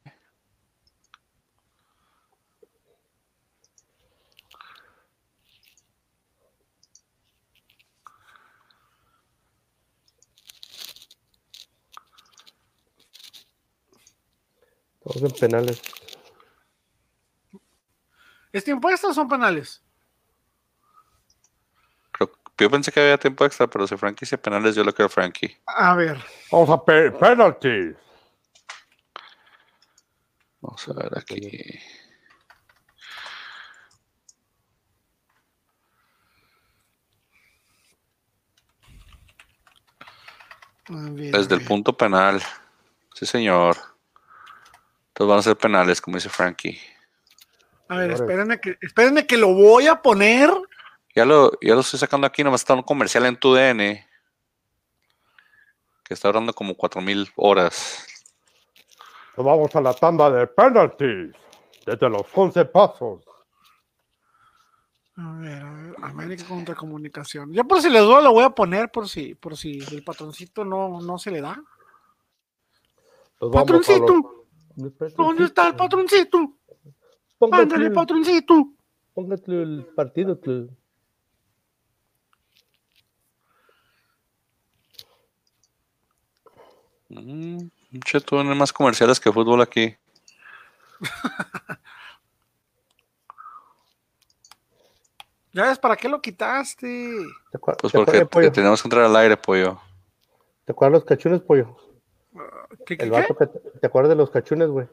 En 15.14 15.30
penales. 15.30 15.80
¿es 18.52 18.64
tiempo 18.64 18.90
extra 18.90 19.10
o 19.10 19.14
son 19.14 19.28
penales? 19.28 19.82
Creo, 22.12 22.30
yo 22.58 22.70
pensé 22.70 22.92
que 22.92 23.00
había 23.00 23.18
tiempo 23.18 23.44
extra, 23.44 23.66
pero 23.66 23.86
si 23.86 23.96
Frankie 23.96 24.24
dice 24.24 24.38
penales, 24.38 24.74
yo 24.74 24.84
lo 24.84 24.94
quiero 24.94 25.08
Frankie. 25.08 25.56
A 25.66 25.94
ver, 25.94 26.22
Vamos 26.50 26.70
a 26.70 26.84
pe 26.84 27.10
penalty. 27.12 27.94
Vamos 30.60 30.88
a 30.88 30.92
ver 30.92 31.18
aquí. 31.18 31.78
Desde 40.88 41.54
el 41.54 41.64
punto 41.64 41.96
penal. 41.96 42.42
Sí, 43.14 43.26
señor. 43.26 43.76
Entonces 45.18 45.30
van 45.30 45.38
a 45.40 45.42
ser 45.42 45.56
penales, 45.56 46.00
como 46.00 46.16
dice 46.16 46.28
Frankie. 46.28 46.78
A 47.88 47.96
ver, 47.96 48.12
espérenme 48.12 48.60
que, 48.60 48.78
espérenme 48.80 49.26
que 49.26 49.36
lo 49.36 49.52
voy 49.52 49.88
a 49.88 50.00
poner. 50.00 50.48
Ya 51.12 51.24
lo, 51.24 51.50
ya 51.60 51.74
lo 51.74 51.80
estoy 51.80 51.98
sacando 51.98 52.24
aquí, 52.24 52.44
nomás 52.44 52.60
está 52.60 52.74
un 52.74 52.84
comercial 52.84 53.26
en 53.26 53.36
tu 53.36 53.52
DN. 53.52 54.06
Que 56.04 56.14
está 56.14 56.28
durando 56.28 56.52
como 56.52 56.76
4000 56.76 57.32
horas. 57.34 58.06
Nos 59.36 59.44
vamos 59.44 59.74
a 59.74 59.80
la 59.80 59.92
tanda 59.92 60.30
de 60.30 60.46
penalties. 60.46 61.34
Desde 61.84 62.08
los 62.08 62.22
11 62.32 62.64
pasos. 62.66 63.24
A 65.16 65.32
ver, 65.40 65.60
a 65.60 65.72
ver, 65.72 65.96
América 66.00 66.44
contra 66.46 66.76
comunicación. 66.76 67.52
Ya 67.52 67.64
por 67.64 67.82
si 67.82 67.90
les 67.90 68.02
duda 68.02 68.20
lo 68.20 68.30
voy 68.30 68.44
a 68.44 68.50
poner 68.50 68.88
por 68.92 69.08
si, 69.08 69.34
por 69.34 69.56
si 69.56 69.80
el 69.90 70.04
patroncito 70.04 70.64
no, 70.64 71.00
no 71.00 71.18
se 71.18 71.32
le 71.32 71.40
da. 71.40 71.60
Nos 73.40 73.50
vamos 73.50 73.88
Patroncito, 74.82 75.22
¿dónde 75.22 75.44
está 75.44 75.66
el 75.68 75.74
patroncito? 75.76 76.52
Póngale, 77.38 77.62
Ándale, 77.64 77.90
patroncito. 77.90 78.68
póngale 79.14 79.42
el 79.62 79.86
partido. 79.94 80.38
tú. 80.38 80.70
Mm, 87.08 87.68
Che, 88.04 88.20
tú 88.20 88.36
tienes 88.36 88.56
más 88.56 88.72
comerciales 88.72 89.18
que 89.18 89.32
fútbol 89.32 89.62
aquí. 89.62 89.96
Ya 95.54 95.64
ves, 95.64 95.78
¿para 95.78 95.96
qué 95.96 96.08
lo 96.08 96.20
quitaste? 96.20 96.86
¿Te, 97.50 97.58
acuer- 97.58 97.76
Pues 97.80 97.92
porque 97.92 98.24
te- 98.26 98.50
tenemos 98.50 98.80
que 98.82 98.86
entrar 98.86 99.04
al 99.04 99.16
aire, 99.16 99.36
pollo. 99.36 99.80
¿Te 100.66 100.72
acuerdas 100.72 101.00
los 101.00 101.04
cachunes, 101.04 101.40
pollo? 101.40 101.74
¿Qué, 102.86 102.96
qué, 102.96 103.04
El 103.04 103.10
qué? 103.10 103.16
vato 103.20 103.36
que 103.36 103.46
te, 103.46 103.58
¿te 103.80 103.86
acuerdas 103.86 104.10
de 104.10 104.16
los 104.16 104.30
cachunes, 104.30 104.68
güey? 104.68 104.86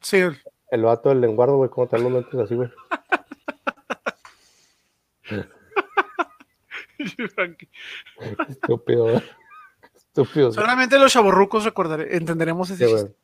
Sí, 0.00 0.22
El 0.70 0.82
vato 0.82 1.08
del 1.10 1.20
lenguardo, 1.20 1.56
güey, 1.56 1.70
cómo 1.70 1.86
te 1.88 1.98
los 1.98 2.10
lentes 2.12 2.38
así, 2.40 2.54
güey. 2.54 2.70
Estúpido, 8.48 9.04
güey. 9.04 9.22
Estúpido. 9.94 10.52
solamente 10.52 10.98
los 10.98 11.12
chaborrucos 11.12 11.64
recordaré, 11.64 12.16
entenderemos 12.16 12.70
ese 12.70 12.84
Sí, 12.86 12.90
chiste. 12.92 13.02
güey. 13.08 13.16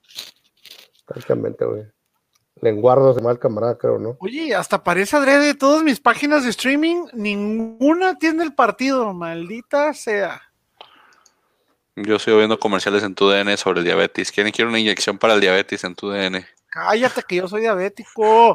Francamente, 1.07 1.64
güey. 1.64 1.85
Lenguardo 2.62 3.14
se 3.14 3.27
el 3.27 3.39
camarada, 3.39 3.79
creo, 3.79 3.99
¿no? 3.99 4.16
Oye, 4.21 4.55
hasta 4.55 4.85
parece 4.85 5.16
adrede 5.16 5.55
todas 5.55 5.83
mis 5.83 5.99
páginas 6.01 6.45
de 6.45 6.51
streaming, 6.51 7.07
ninguna 7.14 8.18
tiene 8.18 8.43
el 8.45 8.55
partido, 8.55 9.12
maldita 9.14 9.95
sea. 9.95 10.43
Yo 11.97 12.18
sigo 12.18 12.38
viendo 12.38 12.59
comerciales 12.59 13.03
en 13.03 13.14
tu 13.14 13.28
DN 13.28 13.57
sobre 13.57 13.80
el 13.80 13.84
diabetes. 13.84 14.32
¿Quieren 14.32 14.53
quiere 14.53 14.68
una 14.68 14.78
inyección 14.78 15.18
para 15.18 15.34
el 15.34 15.41
diabetes 15.41 15.84
en 15.84 15.95
tu 15.95 16.09
DN? 16.09 16.47
Cállate 16.68 17.22
que 17.24 17.36
yo 17.36 17.49
soy 17.49 17.62
diabético. 17.62 18.55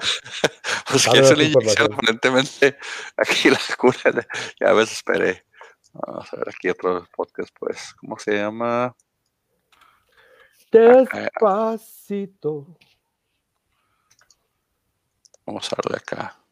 Pues 0.90 1.06
quieres 1.08 1.26
esa 1.26 1.34
una 1.34 1.44
inyección, 1.44 1.94
aparentemente 1.94 2.78
aquí 3.18 3.50
la 3.50 3.60
cura. 3.78 4.26
Ya 4.60 4.74
me 4.74 4.84
esperé. 4.84 5.46
Vamos 5.94 6.34
a 6.34 6.38
ver 6.38 6.50
aquí 6.50 6.70
otro 6.70 7.08
podcast, 7.16 7.50
pues. 7.60 7.94
¿Cómo 7.96 8.18
se 8.20 8.34
llama? 8.34 8.96
Despacito. 10.72 12.68
Vamos 15.46 15.72
a 15.72 15.76
ver 15.76 15.92
de 15.92 15.98
acá. 15.98 16.45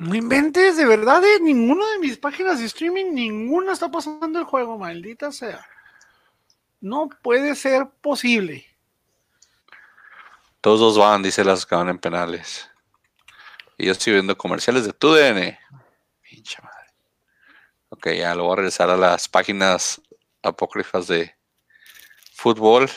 No 0.00 0.14
inventes, 0.14 0.78
de 0.78 0.86
verdad, 0.86 1.20
de 1.20 1.40
ninguna 1.40 1.86
de 1.90 1.98
mis 1.98 2.16
páginas 2.16 2.58
de 2.58 2.64
streaming, 2.64 3.12
ninguna 3.12 3.74
está 3.74 3.90
pasando 3.90 4.38
el 4.38 4.46
juego, 4.46 4.78
maldita 4.78 5.30
sea. 5.30 5.68
No 6.80 7.10
puede 7.20 7.54
ser 7.54 7.86
posible. 8.00 8.64
Todos 10.62 10.80
dos 10.80 10.98
van, 10.98 11.22
dice 11.22 11.44
las 11.44 11.66
que 11.66 11.74
van 11.74 11.90
en 11.90 11.98
penales. 11.98 12.70
Y 13.76 13.84
yo 13.84 13.92
estoy 13.92 14.14
viendo 14.14 14.38
comerciales 14.38 14.86
de 14.86 14.94
tu 14.94 15.12
DN. 15.12 15.58
Pinche 16.22 16.62
madre. 16.62 16.94
Ok, 17.90 18.06
ya 18.12 18.34
lo 18.34 18.44
voy 18.44 18.54
a 18.54 18.56
regresar 18.56 18.88
a 18.88 18.96
las 18.96 19.28
páginas 19.28 20.00
apócrifas 20.42 21.08
de 21.08 21.36
fútbol. 22.32 22.88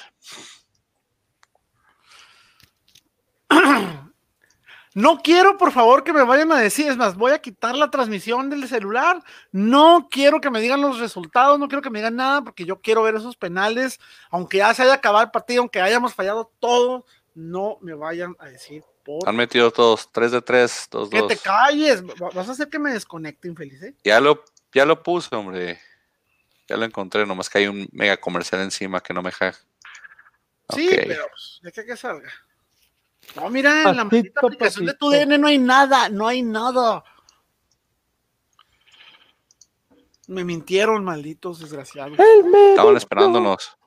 No 4.96 5.18
quiero, 5.24 5.58
por 5.58 5.72
favor, 5.72 6.04
que 6.04 6.14
me 6.14 6.24
vayan 6.24 6.52
a 6.52 6.60
decir, 6.60 6.88
es 6.88 6.98
más, 6.98 7.16
voy 7.16 7.32
a 7.32 7.40
quitar 7.40 7.76
la 7.76 7.90
transmisión 7.90 8.50
del 8.50 8.68
celular. 8.68 9.24
No 9.52 10.08
quiero 10.12 10.40
que 10.40 10.52
me 10.52 10.62
digan 10.62 10.82
los 10.82 11.00
resultados, 11.00 11.58
no 11.60 11.68
quiero 11.68 11.82
que 11.82 11.90
me 11.90 12.00
digan 12.00 12.16
nada, 12.16 12.44
porque 12.44 12.66
yo 12.66 12.80
quiero 12.80 13.02
ver 13.04 13.16
esos 13.16 13.36
penales, 13.36 14.00
aunque 14.30 14.58
ya 14.58 14.74
se 14.74 14.84
haya 14.84 14.94
acabado 14.94 15.26
el 15.26 15.32
partido, 15.32 15.62
aunque 15.62 15.82
hayamos 15.82 16.14
fallado 16.14 16.52
todo, 16.60 17.06
no 17.34 17.78
me 17.82 17.94
vayan 17.96 18.36
a 18.40 18.46
decir 18.48 18.84
por 19.04 19.28
Han 19.28 19.36
metido 19.36 19.72
todos 19.72 20.12
3 20.12 20.32
de 20.32 20.42
3, 20.42 20.88
2 20.92 21.10
que 21.10 21.18
te 21.24 21.34
2. 21.36 21.42
calles. 21.42 22.04
Va- 22.04 22.30
Vas 22.34 22.48
a 22.50 22.52
hacer 22.54 22.70
que 22.70 22.78
me 22.80 22.94
desconecte, 22.94 23.48
infeliz, 23.48 23.82
¿eh? 23.82 23.96
Ya 24.04 24.20
lo, 24.22 24.44
ya 24.74 24.86
lo 24.86 25.02
puse, 25.02 25.36
hombre. 25.36 25.80
Ya 26.70 26.78
lo 26.78 26.86
encontré, 26.86 27.26
nomás 27.26 27.50
que 27.50 27.58
hay 27.58 27.68
un 27.68 27.90
mega 27.92 28.16
comercial 28.18 28.62
encima 28.62 29.02
que 29.02 29.14
no 29.14 29.22
me 29.22 29.30
deja. 29.32 29.52
Sí, 30.74 30.88
Ok. 30.88 31.02
pero 31.08 31.26
pues, 31.30 31.60
de 31.64 31.72
que, 31.72 31.84
que 31.86 31.98
salga. 31.98 32.32
No, 33.36 33.50
mira, 33.50 33.90
en 33.90 33.98
la 33.98 34.04
maldita 34.04 34.42
aplicación 34.42 34.86
de 34.86 34.94
tu. 34.94 35.10
DN 35.10 35.38
no 35.38 35.48
hay 35.48 35.58
nada, 35.58 36.10
no 36.10 36.28
hay 36.28 36.42
nada. 36.42 37.04
Me 40.28 40.44
mintieron, 40.44 41.04
malditos 41.04 41.60
desgraciados. 41.60 42.18
Estaban 42.20 42.96
esperándonos. 42.96 43.78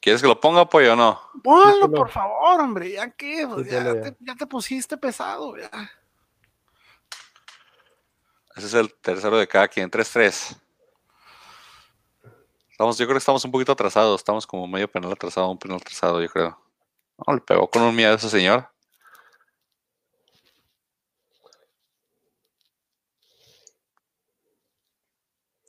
¿Quieres 0.00 0.22
que 0.22 0.28
lo 0.28 0.40
ponga, 0.40 0.68
pollo 0.68 0.92
o 0.92 0.96
no? 0.96 1.20
Ponlo, 1.42 1.90
por 1.90 2.08
favor, 2.08 2.60
hombre, 2.60 2.92
ya 2.92 3.10
que, 3.10 3.46
pues, 3.46 3.68
ya. 3.68 4.00
te, 4.00 4.16
ya 4.20 4.34
te 4.36 4.46
pusiste 4.46 4.96
pesado, 4.96 5.56
ya. 5.56 5.70
Ese 8.54 8.66
es 8.66 8.74
el 8.74 8.94
tercero 8.94 9.38
de 9.38 9.48
cada 9.48 9.68
quien, 9.68 9.90
3-3. 9.90 10.56
Estamos, 12.70 12.96
yo 12.96 13.06
creo 13.06 13.14
que 13.14 13.18
estamos 13.18 13.44
un 13.44 13.50
poquito 13.50 13.72
atrasados. 13.72 14.20
Estamos 14.20 14.46
como 14.46 14.66
medio 14.68 14.88
penal 14.88 15.12
atrasado, 15.12 15.50
un 15.50 15.58
penal 15.58 15.78
atrasado, 15.78 16.22
yo 16.22 16.28
creo. 16.28 16.67
No, 17.26 17.34
le 17.34 17.40
pegó 17.40 17.68
con 17.68 17.82
un 17.82 17.94
miedo 17.94 18.12
a 18.12 18.16
ese 18.16 18.30
señor. 18.30 18.68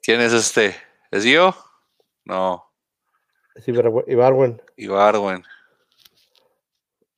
¿Quién 0.01 0.21
es 0.21 0.33
este? 0.33 0.75
¿Es 1.11 1.23
yo? 1.23 1.53
No, 2.23 2.69
pero, 3.65 4.03
Ibarwen. 4.07 4.61
Ibarwen. 4.77 5.43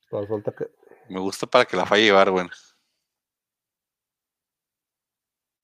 Que. 0.10 0.70
Me 1.10 1.20
gusta 1.20 1.48
para 1.48 1.66
que 1.66 1.78
la 1.78 1.86
falle 1.86 2.08
Ibarwen. 2.08 2.50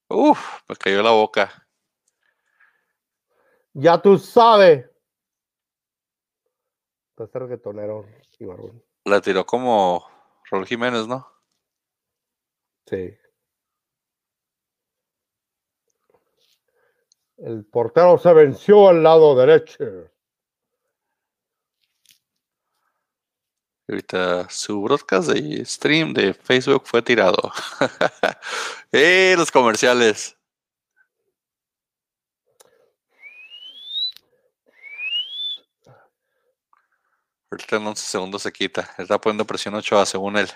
Uf, 0.09 0.61
me 0.70 0.76
cayó 0.76 1.01
la 1.01 1.11
boca. 1.11 1.68
Ya 3.74 4.01
tú 4.01 4.18
sabes. 4.18 4.89
Este 7.18 7.39
reggaetonero, 7.39 8.05
La 9.05 9.21
tiró 9.21 9.45
como 9.45 10.05
Raúl 10.49 10.65
Jiménez, 10.65 11.07
¿no? 11.07 11.27
Sí. 12.85 13.17
El 17.38 17.65
portero 17.65 18.17
se 18.17 18.33
venció 18.33 18.89
al 18.89 19.03
lado 19.03 19.35
derecho. 19.35 20.11
Ahorita 23.88 24.49
su 24.49 24.81
broadcast 24.81 25.29
de 25.29 25.63
stream 25.65 26.13
de 26.13 26.33
Facebook 26.33 26.83
fue 26.85 27.01
tirado. 27.01 27.51
¡Eh! 28.91 29.35
Los 29.38 29.51
comerciales. 29.51 30.36
Ahorita 37.49 37.77
en 37.77 37.87
11 37.87 38.03
segundos 38.03 38.41
se 38.41 38.51
quita. 38.51 38.89
Está 38.97 39.19
poniendo 39.19 39.45
presión 39.45 39.73
8 39.75 39.99
a 39.99 40.05
según 40.05 40.37
él. 40.37 40.49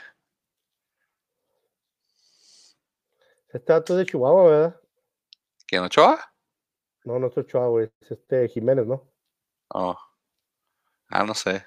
Este 3.53 3.73
dato 3.73 3.93
es 3.93 3.99
de 3.99 4.05
Chihuahua, 4.05 4.49
¿verdad? 4.49 4.81
¿Quién 5.67 5.83
Ochoa? 5.83 6.19
No, 7.03 7.19
no 7.19 7.27
es 7.27 7.53
güey. 7.53 7.91
Es 8.01 8.11
este 8.11 8.47
Jiménez, 8.49 8.85
¿no? 8.85 9.09
Oh. 9.69 9.97
Ah, 11.09 11.23
no 11.23 11.33
sé. 11.33 11.65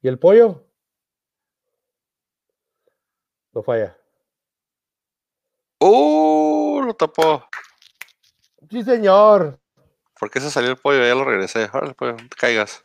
¿Y 0.00 0.08
el 0.08 0.18
pollo? 0.18 0.64
No 3.52 3.62
falla. 3.62 3.96
¡Uh! 5.80 6.82
Lo 6.84 6.94
tapó. 6.94 7.44
Sí, 8.70 8.82
señor. 8.82 9.60
¿Por 10.18 10.30
qué 10.30 10.40
se 10.40 10.50
salió 10.50 10.70
el 10.70 10.76
pollo? 10.76 11.04
Ya 11.04 11.14
lo 11.14 11.24
regresé. 11.24 11.68
Órale, 11.72 11.94
pollo, 11.94 12.12
no 12.12 12.28
te 12.28 12.36
caigas. 12.36 12.84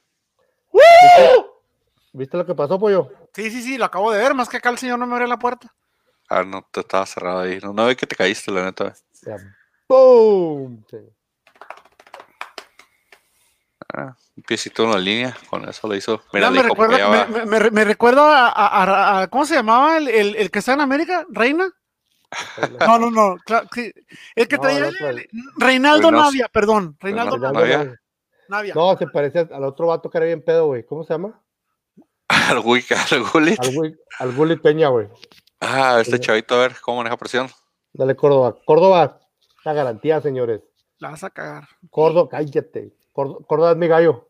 ¿Viste 2.14 2.38
lo 2.38 2.46
que 2.46 2.56
pasó, 2.56 2.80
pollo? 2.80 3.12
Sí, 3.34 3.52
sí, 3.52 3.62
sí, 3.62 3.78
lo 3.78 3.86
acabo 3.86 4.12
de 4.12 4.20
ver, 4.20 4.34
más 4.34 4.50
que 4.50 4.58
acá 4.58 4.70
el 4.70 4.78
señor 4.78 4.98
no 5.00 5.06
me 5.06 5.14
abre 5.16 5.28
la 5.28 5.38
puerta. 5.38 5.72
Ah, 6.30 6.44
no, 6.44 6.68
te 6.72 6.80
estaba 6.82 7.06
cerrado 7.06 7.40
ahí. 7.42 7.60
No, 7.62 7.74
no 7.74 7.86
ve 7.86 7.96
que 7.96 8.08
te 8.08 8.16
caíste, 8.16 8.52
la 8.52 8.64
neta. 8.66 8.94
¡Boom! 9.88 10.84
Sí. 10.90 10.98
Ah, 13.94 14.16
un 14.36 14.44
piecito 14.44 14.84
en 14.84 14.92
la 14.92 15.00
línea. 15.00 15.38
Con 15.50 15.68
eso 15.70 15.88
lo 15.88 15.96
hizo. 15.96 16.22
Mira, 16.34 16.50
me, 16.52 16.62
recuerda, 16.62 17.08
va. 17.08 17.26
me, 17.28 17.46
me- 17.46 17.60
me- 17.60 17.72
me 17.72 17.84
recuerda 17.86 18.48
a, 18.48 18.50
a- 18.50 18.84
a- 18.84 19.22
a- 19.22 19.28
¿cómo 19.28 19.46
se 19.46 19.56
llamaba 19.56 19.98
el, 19.98 20.08
el- 20.10 20.36
el 20.36 20.52
que 20.52 20.60
está 20.60 20.74
en 20.74 20.82
América? 20.82 21.26
¿Reina? 21.30 21.70
No, 22.86 23.00
no, 23.00 23.10
no. 23.10 23.38
claro, 23.46 23.68
sí. 23.74 23.94
El 24.36 24.48
que 24.50 24.58
No, 24.58 24.62
traía 24.64 24.88
el- 24.90 25.30
Reinaldo. 25.58 26.12
Navia, 26.12 26.50
perdón. 26.50 26.98
Reinaldo 27.00 27.38
Reinaldo 27.38 27.60
Navia. 27.60 28.02
Navia. 28.50 28.74
No, 28.74 28.98
se 28.98 29.08
parece 29.08 29.40
al 29.40 29.64
otro 29.64 29.88
vato 29.88 30.10
que 30.10 30.18
era 30.18 30.26
bien 30.28 30.44
pedo, 30.44 30.68
güey. 30.68 30.86
¿Cómo 30.86 31.04
se 31.04 31.14
llama? 31.14 31.42
Al 32.28 32.60
Wicca, 32.60 32.96
al 33.12 33.24
Gullit. 33.24 33.60
Al, 34.20 34.60
Peña, 34.62 34.90
güey. 34.90 35.08
Ah, 35.60 36.00
este 36.02 36.20
chavito, 36.20 36.56
a 36.56 36.60
ver 36.60 36.76
cómo 36.82 36.98
maneja 36.98 37.18
presión. 37.18 37.50
Dale, 37.94 38.16
Córdoba. 38.16 38.56
Córdoba, 38.66 39.20
la 39.64 39.74
garantía, 39.74 40.22
señores. 40.22 40.62
La 41.00 41.10
vas 41.12 41.24
a 41.24 41.30
cagar. 41.30 41.68
Córdoba, 41.90 42.30
cállate. 42.30 42.94
Córdoba, 43.14 43.40
Córdoba 43.48 43.72
es 43.72 43.78
mi 43.78 43.88
gallo. 43.88 44.30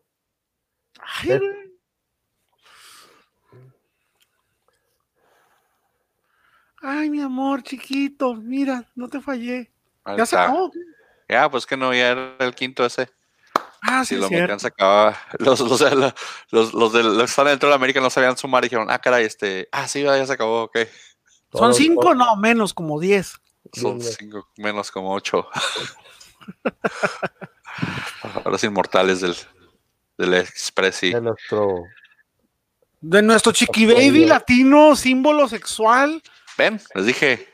Ay, 1.00 1.38
güey. 1.38 1.68
Ay, 6.80 7.10
mi 7.10 7.20
amor, 7.20 7.62
chiquito, 7.62 8.34
mira, 8.34 8.84
no 8.94 9.08
te 9.08 9.20
fallé. 9.20 9.70
Ahí 10.04 10.16
Ya 10.16 10.26
se 10.26 10.36
está. 10.36 10.44
acabó. 10.44 10.70
Ya, 11.28 11.50
pues 11.50 11.66
que 11.66 11.76
no, 11.76 11.92
ya 11.92 12.10
era 12.12 12.36
el 12.38 12.54
quinto 12.54 12.84
ese. 12.86 13.10
Ah, 13.82 14.04
Si 14.04 14.14
sí, 14.14 14.20
lo 14.20 14.28
cierto. 14.28 14.42
metían, 14.42 14.60
se 14.60 14.66
acababa. 14.68 15.18
Los, 15.38 15.60
los, 15.60 15.80
los, 16.50 16.74
los, 16.74 16.92
de- 16.92 17.02
los 17.02 17.16
que 17.18 17.24
están 17.24 17.46
dentro 17.46 17.68
de 17.68 17.70
la 17.70 17.76
América 17.76 18.00
no 18.00 18.10
sabían 18.10 18.36
sumar 18.36 18.64
y 18.64 18.66
dijeron, 18.68 18.90
ah, 18.90 18.98
caray, 18.98 19.24
este, 19.24 19.68
ah, 19.72 19.86
sí, 19.88 20.02
ya 20.02 20.26
se 20.26 20.32
acabó, 20.32 20.64
ok. 20.64 20.78
Son 21.52 21.72
cinco, 21.74 22.14
no, 22.14 22.36
menos, 22.36 22.74
como 22.74 23.00
diez. 23.00 23.34
Son 23.72 23.98
Bien, 23.98 24.12
cinco, 24.18 24.48
menos 24.56 24.90
como 24.90 25.12
ocho. 25.14 25.46
Ahora 28.44 28.56
es 28.56 28.64
inmortales 28.64 29.20
del, 29.20 29.36
del 30.16 30.34
Express 30.34 31.02
y 31.04 31.12
de 31.14 31.20
nuestro 31.20 31.84
De 33.00 33.22
nuestro 33.22 33.52
chiqui 33.52 33.86
baby 33.86 34.24
latino, 34.26 34.96
símbolo 34.96 35.48
sexual. 35.48 36.22
ven, 36.56 36.80
les 36.94 37.06
dije, 37.06 37.48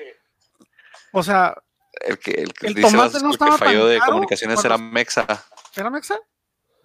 O 1.13 1.23
sea, 1.23 1.55
el 2.01 2.19
que, 2.19 2.31
el 2.33 2.53
que 2.55 2.67
El 2.69 2.75
dice 2.75 2.89
tomate 2.91 3.15
las- 3.15 3.23
no 3.23 3.31
el 3.31 3.39
que 3.39 3.45
estaba 3.45 3.59
falló 3.59 3.81
tan 3.83 3.89
de 3.91 3.99
caro 3.99 4.13
comunicaciones 4.13 4.55
cuando- 4.61 4.75
era 4.75 4.79
Mexa. 4.79 5.45
¿Era 5.77 5.91
Mexa? 5.91 6.19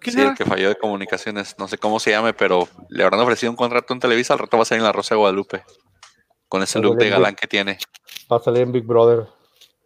¿Quién 0.00 0.14
Sí, 0.14 0.20
era? 0.20 0.30
el 0.30 0.36
que 0.36 0.44
falló 0.44 0.68
de 0.68 0.76
comunicaciones, 0.78 1.56
no 1.58 1.68
sé 1.68 1.76
cómo 1.78 2.00
se 2.00 2.10
llame, 2.10 2.32
pero 2.32 2.68
le 2.88 3.04
habrán 3.04 3.20
ofrecido 3.20 3.50
un 3.50 3.56
contrato 3.56 3.92
en 3.92 4.00
Televisa, 4.00 4.32
al 4.32 4.38
rato 4.38 4.56
va 4.56 4.62
a 4.62 4.66
salir 4.66 4.80
en 4.80 4.86
la 4.86 4.92
Rosa 4.92 5.14
de 5.14 5.18
Guadalupe. 5.18 5.64
Con 6.48 6.62
ese 6.62 6.80
look 6.80 6.96
de 6.96 7.10
galán 7.10 7.34
que 7.36 7.46
tiene. 7.46 7.78
va 8.32 8.38
a 8.38 8.40
salir 8.40 8.62
en 8.62 8.72
Big 8.72 8.84
Brother 8.84 9.26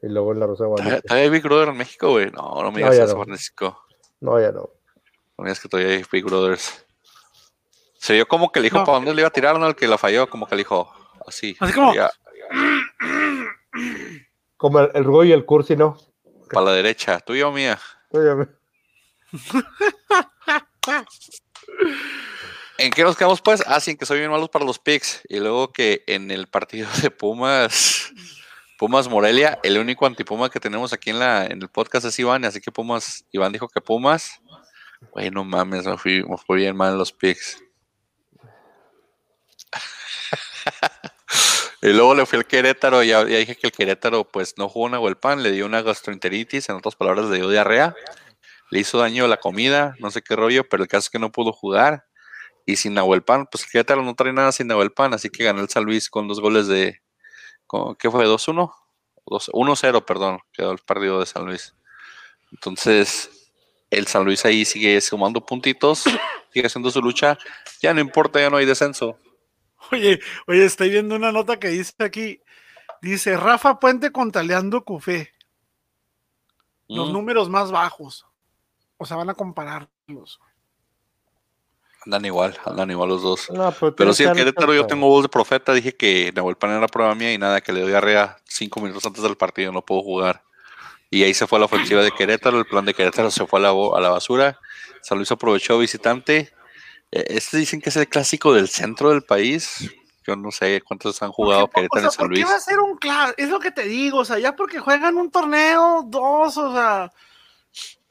y 0.03 0.09
luego 0.09 0.33
en 0.33 0.41
la 0.41 0.47
Rosa 0.47 0.65
de 0.65 0.69
¿Todavía 0.71 0.85
Guadalupe. 0.85 1.09
todavía 1.09 1.25
hay 1.25 1.31
Big 1.31 1.43
Brother 1.43 1.69
en 1.69 1.77
México, 1.77 2.11
güey? 2.11 2.31
No, 2.31 2.63
no 2.63 2.71
me 2.73 2.81
No, 2.81 2.87
digas 2.87 2.97
ya 2.97 3.05
eso, 3.05 3.17
no. 3.19 3.25
Francisco. 3.25 3.83
No, 4.21 4.41
ya 4.41 4.53
no. 4.53 4.61
No 5.37 5.43
me 5.43 5.45
digas 5.47 5.61
que 5.61 5.69
todavía 5.69 5.93
hay 5.97 6.05
Big 6.11 6.25
Brothers. 6.25 6.87
Se 7.99 8.13
vio 8.15 8.27
como 8.29 8.51
que 8.53 8.61
el 8.61 8.67
hijo 8.67 8.79
No. 8.79 8.85
para 8.85 8.97
dónde 8.97 9.15
le 9.15 9.21
iba 9.23 9.29
a 9.29 9.33
tirar, 9.33 9.59
¿no? 9.59 9.67
El 9.67 9.75
que 9.75 9.87
la 9.89 9.99
falló, 9.99 10.29
como 10.31 10.47
que 10.47 10.55
el 10.55 10.61
hijo 10.63 10.91
así. 11.27 11.57
Así 11.61 11.73
como- 11.73 11.95
ya, 11.95 12.11
Como 14.57 14.81
el, 14.81 14.91
el 14.95 15.05
Rugo 15.05 15.25
y 15.25 15.33
el 15.33 15.45
Cursi, 15.45 15.77
¿no? 15.77 15.99
para 16.53 16.67
la 16.67 16.73
derecha, 16.73 17.19
tuya 17.21 17.49
o 17.49 17.53
mía. 17.53 17.79
Oye, 18.11 18.35
me- 18.35 18.49
¿En 22.79 22.91
qué 22.91 23.05
nos 23.05 23.17
quedamos 23.17 23.41
pues? 23.41 23.63
Ah, 23.67 23.81
sí, 23.81 23.97
que 23.97 24.07
soy 24.07 24.19
bien 24.19 24.31
malos 24.31 24.49
para 24.49 24.65
los 24.65 24.79
picks. 24.79 25.23
Y 25.29 25.39
luego 25.39 25.73
que 25.73 26.03
en 26.07 26.31
el 26.31 26.49
partido 26.49 26.89
de 27.03 27.11
Pumas, 27.11 28.13
Pumas 28.79 29.09
Morelia, 29.09 29.59
el 29.63 29.79
único 29.79 30.07
antipuma 30.07 30.51
que 30.51 30.61
tenemos 30.61 30.93
aquí 30.93 31.11
en 31.11 31.19
la 31.19 31.47
en 31.47 31.63
el 31.63 31.69
podcast 31.69 32.07
es 32.07 32.19
Iván, 32.19 32.45
así 32.45 32.61
que 32.61 32.73
Pumas, 32.73 33.25
Iván 33.31 33.53
dijo 33.53 33.69
que 33.69 33.81
Pumas. 33.81 34.41
Güey, 35.13 35.31
no 35.31 35.45
mames, 35.45 35.87
me 35.87 35.99
fui, 35.99 36.25
me 36.25 36.37
fui 36.37 36.59
bien 36.59 36.77
mal 36.77 36.93
en 36.93 36.99
los 36.99 37.13
picks. 37.13 37.59
y 41.83 41.89
luego 41.89 42.15
le 42.15 42.27
fui 42.27 42.39
al 42.39 42.47
Querétaro, 42.47 43.03
ya, 43.03 43.23
ya 43.23 43.39
dije 43.39 43.57
que 43.57 43.67
el 43.67 43.73
Querétaro 43.73 44.25
pues 44.25 44.55
no 44.57 44.69
jugó 44.69 44.87
una 44.87 45.15
pan, 45.15 45.43
le 45.43 45.53
dio 45.53 45.67
una 45.67 45.83
gastroenteritis, 45.83 46.69
en 46.69 46.77
otras 46.77 46.97
palabras 46.97 47.27
le 47.27 47.37
dio 47.37 47.51
diarrea. 47.51 47.95
Le 48.75 48.81
hizo 48.81 48.99
daño 48.99 49.29
la 49.29 49.37
comida, 49.37 49.95
no 50.01 50.11
sé 50.11 50.21
qué 50.21 50.35
rollo, 50.35 50.69
pero 50.69 50.83
el 50.83 50.89
caso 50.89 51.07
es 51.07 51.11
que 51.11 51.21
no 51.21 51.31
pudo 51.31 51.53
jugar. 51.53 52.07
Y 52.67 52.75
sin 52.75 52.95
Nahuelpan, 52.95 53.47
pues 53.47 53.63
el 53.63 53.71
Querétaro 53.71 54.03
no 54.03 54.17
trae 54.17 54.33
nada 54.33 54.51
sin 54.51 54.67
Nahuelpan, 54.67 55.15
así 55.15 55.31
que 55.31 55.45
ganó 55.45 55.61
el 55.61 55.69
San 55.69 55.85
Luis 55.85 56.11
con 56.11 56.27
dos 56.27 56.41
goles 56.41 56.67
de. 56.67 57.01
con- 57.69 57.95
¿Qué 57.95 58.11
fue? 58.11 58.25
¿2-1? 58.27 58.75
Dos- 59.27 59.49
1-0, 59.55 60.05
perdón, 60.05 60.41
quedó 60.53 60.73
el 60.73 60.79
partido 60.81 61.21
de 61.21 61.27
San 61.27 61.47
Luis. 61.47 61.73
Entonces, 62.51 63.31
el 63.91 64.09
San 64.09 64.25
Luis 64.25 64.45
ahí 64.45 64.65
sigue 64.65 65.01
sumando 65.01 65.47
puntitos, 65.47 66.03
sigue 66.53 66.67
haciendo 66.67 66.91
su 66.91 67.01
lucha. 67.01 67.39
Ya 67.81 67.95
no 67.95 68.01
importa, 68.01 68.41
ya 68.41 68.51
no 68.51 68.57
hay 68.57 68.67
descenso. 68.67 69.17
Oye, 69.93 70.19
oye, 70.49 70.65
estoy 70.65 70.91
viendo 70.91 71.15
una 71.15 71.31
nota 71.31 71.61
que 71.61 71.69
dice 71.69 71.93
aquí. 72.01 72.41
Dice 73.03 73.37
Rafa 73.37 73.79
Puente 73.79 74.11
contra 74.11 74.43
Leandro 74.43 74.85
Cufé. 74.85 75.31
Los 76.89 77.11
Mm, 77.11 77.13
números 77.13 77.49
más 77.49 77.71
bajos. 77.71 78.27
O 79.05 79.07
sea, 79.07 79.19
van 79.19 79.29
a 79.29 79.35
compararlos. 79.35 80.41
andan 82.07 82.25
igual, 82.25 82.59
andan 82.65 82.91
igual 82.91 83.09
los 83.11 83.23
dos. 83.23 83.51
No, 83.51 83.71
pero, 83.73 83.95
Pero 83.95 84.13
sí, 84.15 84.25
el 84.25 84.33
Querétaro 84.33 84.73
yo 84.75 84.87
tengo 84.87 85.09
voz 85.09 85.23
de 85.25 85.29
profeta, 85.29 85.73
dije 85.75 85.95
que 85.95 86.33
Nahuelpan 86.35 86.71
era 86.71 86.87
prueba 86.89 87.15
mía 87.15 87.33
y 87.35 87.39
nada, 87.39 87.61
que 87.61 87.73
le 87.73 87.81
dio 87.81 87.89
diarrea 87.89 88.37
cinco 88.45 88.81
minutos 88.81 89.05
antes 89.05 89.23
del 89.23 89.37
partido, 89.37 89.73
no 89.73 89.83
puedo 89.83 90.01
jugar. 90.03 90.43
Y 91.11 91.23
ahí 91.23 91.35
se 91.35 91.47
fue 91.47 91.59
la 91.59 91.67
ofensiva 91.67 92.03
de 92.03 92.11
Querétaro, 92.13 92.59
el 92.59 92.65
plan 92.67 92.85
de 92.87 92.95
Querétaro 92.95 93.31
se 93.31 93.47
fue 93.47 93.59
a 93.59 93.63
la, 93.63 93.69
a 93.71 94.01
la 94.01 94.09
basura, 94.11 94.59
San 95.03 95.19
Luis 95.19 95.31
aprovechó 95.31 95.79
visitante. 95.79 96.51
Eh, 97.13 97.25
Este 97.29 97.59
dicen 97.59 97.81
que 97.83 97.91
es 97.91 97.97
el 97.97 98.09
clásico 98.09 98.53
del 98.55 98.69
centro 98.69 99.11
del 99.11 99.23
país, 99.23 99.91
yo 100.27 100.35
no 100.37 100.51
sé 100.51 100.81
cuántos 100.83 101.23
han 101.23 101.31
jugado 101.31 101.69
¿Por 101.69 101.83
qué- 101.85 101.89
Querétaro 101.89 102.07
o 102.07 102.09
y 102.09 102.13
San 102.15 102.27
¿por 102.27 102.35
qué 102.35 102.41
Luis. 102.41 102.51
va 102.53 102.57
a 102.57 102.61
ser 102.61 102.79
un 102.81 102.97
clásico? 102.97 103.35
Es 103.39 103.49
lo 103.51 103.61
que 103.61 103.71
te 103.71 103.85
digo, 103.85 104.19
o 104.21 104.25
sea, 104.25 104.39
ya 104.39 104.57
porque 104.57 104.79
juegan 104.81 105.17
un 105.19 105.31
torneo, 105.31 106.03
dos, 106.07 106.57
o 106.59 106.73
sea, 106.73 107.13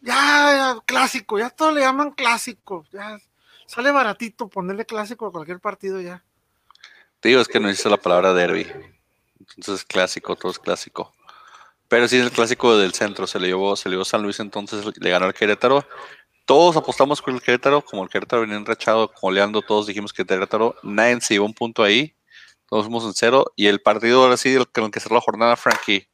ya, 0.04 0.76
ya, 0.76 0.78
clásico, 0.86 1.40
ya 1.40 1.50
todo 1.50 1.72
le 1.72 1.82
llaman 1.82 2.12
clásico, 2.12 2.86
ya 2.92 3.18
sale 3.66 3.92
baratito 3.92 4.50
ponerle 4.50 4.86
clásico 4.86 5.28
a 5.28 5.32
cualquier 5.32 5.60
partido 5.60 6.02
ya. 6.02 6.24
Te 7.20 7.30
digo, 7.30 7.42
es 7.42 7.48
que 7.48 7.60
no 7.60 7.70
dice 7.70 7.90
la 7.90 7.98
palabra 7.98 8.34
derby. 8.34 8.68
Entonces 9.56 9.86
clásico, 9.86 10.36
todo 10.36 10.52
es 10.52 10.60
clásico. 10.60 11.14
Pero 11.88 12.08
sí 12.08 12.18
es 12.18 12.24
el 12.24 12.32
clásico 12.32 12.78
del 12.78 12.94
centro, 12.94 13.28
se 13.28 13.40
le 13.40 13.48
llevó, 13.48 13.76
se 13.76 13.88
le 13.88 13.96
llevó 13.96 14.06
San 14.06 14.22
Luis, 14.24 14.40
entonces 14.40 14.86
le 14.98 15.10
ganó 15.10 15.26
al 15.26 15.34
Querétaro. 15.34 15.86
Todos 16.46 16.76
apostamos 16.76 17.22
con 17.22 17.36
el 17.36 17.42
Querétaro, 17.42 17.82
como 17.82 18.04
el 18.04 18.10
Querétaro 18.10 18.42
venía 18.42 18.58
enrachado, 18.58 19.12
goleando, 19.22 19.62
todos 19.62 19.88
dijimos 19.88 20.12
que 20.12 20.26
Querétaro, 20.26 20.76
nadie 20.84 21.22
se 21.22 21.36
llevó 21.36 21.46
un 21.46 21.54
punto 21.54 21.84
ahí, 21.84 22.16
todos 22.68 22.86
fuimos 22.86 23.06
en 23.06 23.14
cero, 23.14 23.54
y 23.56 23.68
el 23.68 23.82
partido 23.82 24.24
ahora 24.24 24.36
sí, 24.36 24.54
el 24.54 24.68
con 24.68 24.86
el 24.86 24.92
que 24.92 25.00
cerró 25.00 25.16
la 25.16 25.22
jornada, 25.22 25.56
Frankie, 25.56 26.10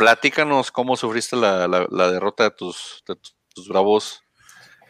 platícanos 0.00 0.72
cómo 0.72 0.96
sufriste 0.96 1.36
la, 1.36 1.68
la- 1.68 1.86
la 1.90 2.10
derrota 2.10 2.44
de 2.44 2.50
tus, 2.50 3.04
de 3.06 3.16
tus 3.54 3.68
bravos 3.68 4.22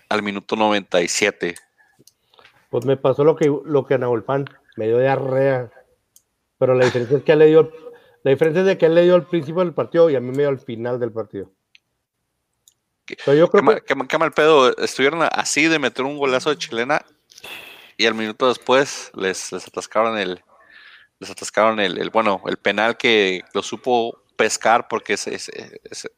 al 0.08 0.22
minuto 0.22 0.54
97. 0.54 1.56
Pues 2.70 2.84
me 2.84 2.96
pasó 2.96 3.24
lo 3.24 3.34
que, 3.34 3.52
lo 3.64 3.84
que 3.84 3.98
Nahuelpan, 3.98 4.44
me 4.76 4.86
dio 4.86 4.98
diarrea. 5.00 5.70
Pero 6.58 6.74
la 6.74 6.84
diferencia 6.84 7.16
es 7.18 7.24
que 7.24 7.32
él 7.32 7.40
le 7.40 7.46
dio, 7.46 7.72
la 8.22 8.30
diferencia 8.30 8.60
es 8.60 8.66
de 8.68 8.78
que 8.78 8.86
él 8.86 8.94
le 8.94 9.02
dio 9.02 9.16
al 9.16 9.26
principio 9.26 9.62
del 9.62 9.74
partido 9.74 10.08
y 10.10 10.14
a 10.14 10.20
mí 10.20 10.28
me 10.30 10.38
dio 10.44 10.48
al 10.48 10.60
final 10.60 11.00
del 11.00 11.10
partido. 11.10 11.50
¿Qué- 13.04 13.16
Pero 13.24 13.36
yo 13.36 13.46
Qué, 13.46 13.50
creo 13.50 13.62
ma- 13.64 13.74
que 13.80 13.82
qué 13.94 14.06
qué 14.06 14.18
mal 14.18 14.30
pedo. 14.30 14.76
Estuvieron 14.78 15.22
así 15.32 15.66
de 15.66 15.80
meter 15.80 16.04
un 16.04 16.18
golazo 16.18 16.50
de 16.50 16.58
chilena 16.58 17.04
y 17.96 18.06
al 18.06 18.14
minuto 18.14 18.46
después 18.46 19.10
les, 19.16 19.50
les 19.50 19.66
atascaron 19.66 20.16
el 20.18 20.40
les 21.18 21.28
atascaron 21.30 21.80
el, 21.80 21.98
el- 21.98 22.10
bueno 22.10 22.40
el 22.46 22.56
penal 22.56 22.96
que 22.96 23.42
lo 23.52 23.62
supo 23.62 24.19
pescar 24.44 24.88
porque 24.88 25.12
es, 25.14 25.26
es- 25.26 25.48
es- 25.50 26.10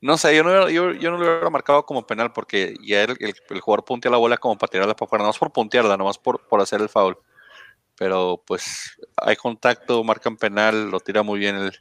no 0.00 0.16
sé 0.16 0.34
yo 0.34 0.42
no, 0.42 0.50
hubiera- 0.50 0.70
yo, 0.70 0.92
yo 0.92 1.10
no 1.10 1.18
lo 1.18 1.24
hubiera 1.24 1.50
marcado 1.50 1.84
como 1.86 2.06
penal 2.06 2.32
porque 2.32 2.74
ya 2.82 3.02
el, 3.04 3.16
el- 3.20 3.34
el 3.50 3.60
jugador 3.60 3.84
puntea 3.84 4.10
la 4.10 4.16
bola 4.18 4.36
como 4.38 4.56
para 4.58 4.70
tirarla 4.70 4.94
para 4.96 5.06
afuera, 5.06 5.22
no 5.22 5.28
más 5.28 5.38
por 5.38 5.52
puntearla, 5.52 5.96
nomás 5.96 6.18
por, 6.18 6.46
por 6.48 6.60
hacer 6.60 6.80
el 6.80 6.88
foul. 6.88 7.16
Pero 7.96 8.42
pues 8.46 8.96
hay 9.16 9.36
contacto, 9.36 10.02
marcan 10.02 10.36
penal, 10.36 10.90
lo 10.90 10.98
tira 10.98 11.22
muy 11.22 11.38
bien 11.38 11.56
el, 11.56 11.72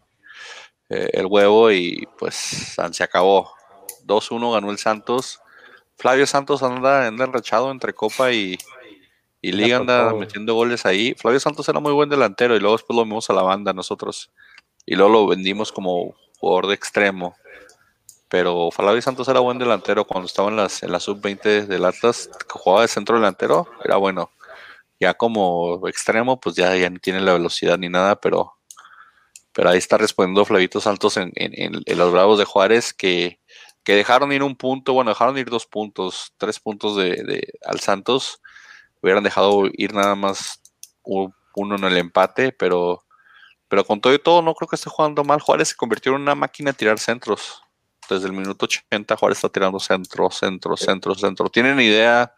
eh, 0.90 1.10
el 1.14 1.26
huevo 1.26 1.72
y 1.72 2.08
pues 2.20 2.36
se 2.36 3.04
acabó. 3.04 3.52
2-1 4.04 4.52
ganó 4.52 4.70
el 4.72 4.78
Santos. 4.78 5.40
Flavio 5.98 6.28
Santos 6.28 6.62
anda, 6.64 7.08
anda 7.08 7.26
enrachado 7.26 7.72
entre 7.72 7.94
Copa 7.94 8.32
y, 8.32 8.58
y 9.42 9.52
Liga, 9.52 9.78
anda 9.78 10.14
metiendo 10.20 10.54
goles 10.54 10.86
ahí. 10.86 11.16
Flavio 11.16 11.40
Santos 11.40 11.68
era 11.70 11.80
muy 11.80 11.94
buen 11.94 12.10
delantero 12.10 12.56
y 12.56 12.60
luego 12.60 12.76
después 12.78 12.96
lo 12.96 13.04
vimos 13.04 13.30
a 13.30 13.34
la 13.34 13.42
banda 13.44 13.74
nosotros. 13.74 14.32
Y 14.86 14.96
luego 14.96 15.12
lo 15.14 15.28
vendimos 15.28 15.72
como 15.72 16.16
jugador 16.40 16.68
de 16.68 16.76
extremo. 16.76 17.36
Pero 18.30 18.72
Flavio 18.72 19.02
Santos 19.02 19.28
era 19.28 19.42
buen 19.42 19.60
delantero 19.60 20.06
cuando 20.06 20.28
estaba 20.28 20.50
en 20.50 20.56
las, 20.58 20.84
en 20.84 20.92
la 20.92 21.00
sub-20 21.00 21.66
del 21.68 21.86
Atlas, 21.86 22.30
que 22.40 22.46
jugaba 22.60 22.84
de 22.84 22.88
centro 22.88 23.16
delantero, 23.16 23.68
era 23.84 23.98
bueno. 23.98 24.32
Ya 25.00 25.14
como 25.16 25.88
extremo, 25.88 26.40
pues 26.40 26.56
ya, 26.56 26.76
ya 26.78 26.90
no 26.90 27.00
tiene 27.00 27.22
la 27.22 27.34
velocidad 27.34 27.78
ni 27.78 27.90
nada, 27.90 28.16
pero, 28.22 28.54
pero 29.54 29.70
ahí 29.70 29.78
está 29.78 29.98
respondiendo 29.98 30.46
Flavito 30.46 30.80
Santos 30.80 31.18
en, 31.18 31.32
en- 31.36 31.54
en- 31.86 31.98
los 31.98 32.12
Bravos 32.12 32.40
de 32.40 32.46
Juárez 32.46 32.94
que, 32.94 33.40
que 33.84 33.96
dejaron 33.96 34.32
ir 34.32 34.44
un 34.44 34.56
punto, 34.56 34.94
bueno, 34.94 35.12
dejaron 35.12 35.38
ir 35.38 35.50
dos 35.50 35.66
puntos, 35.66 36.34
tres 36.38 36.60
puntos 36.60 36.96
de, 36.98 37.24
de- 37.24 37.48
al 37.66 37.80
Santos, 37.80 38.42
hubieran 39.02 39.24
dejado 39.24 39.64
ir 39.74 39.94
nada 39.94 40.16
más 40.16 40.62
uno 41.04 41.76
en 41.76 41.84
el 41.84 41.98
empate, 41.98 42.52
pero, 42.54 43.04
pero 43.72 43.86
con 43.86 44.02
todo 44.02 44.14
y 44.14 44.20
todo 44.20 44.42
no 44.42 44.54
creo 44.54 44.68
que 44.68 44.76
esté 44.76 44.90
jugando 44.90 45.24
mal. 45.24 45.40
Juárez 45.40 45.70
se 45.70 45.76
convirtió 45.78 46.14
en 46.14 46.22
una 46.24 46.36
máquina 46.36 46.72
de 46.72 46.78
tirar 46.78 47.00
centros. 47.00 47.64
Desde 48.10 48.26
el 48.28 48.34
minuto 48.34 48.66
80 48.66 49.16
Juárez 49.16 49.38
está 49.38 49.48
tirando 49.48 49.80
centro, 49.80 50.30
centro, 50.30 50.76
centro, 50.76 51.16
centro. 51.16 51.48
¿Tienen 51.50 51.80
idea? 51.80 52.36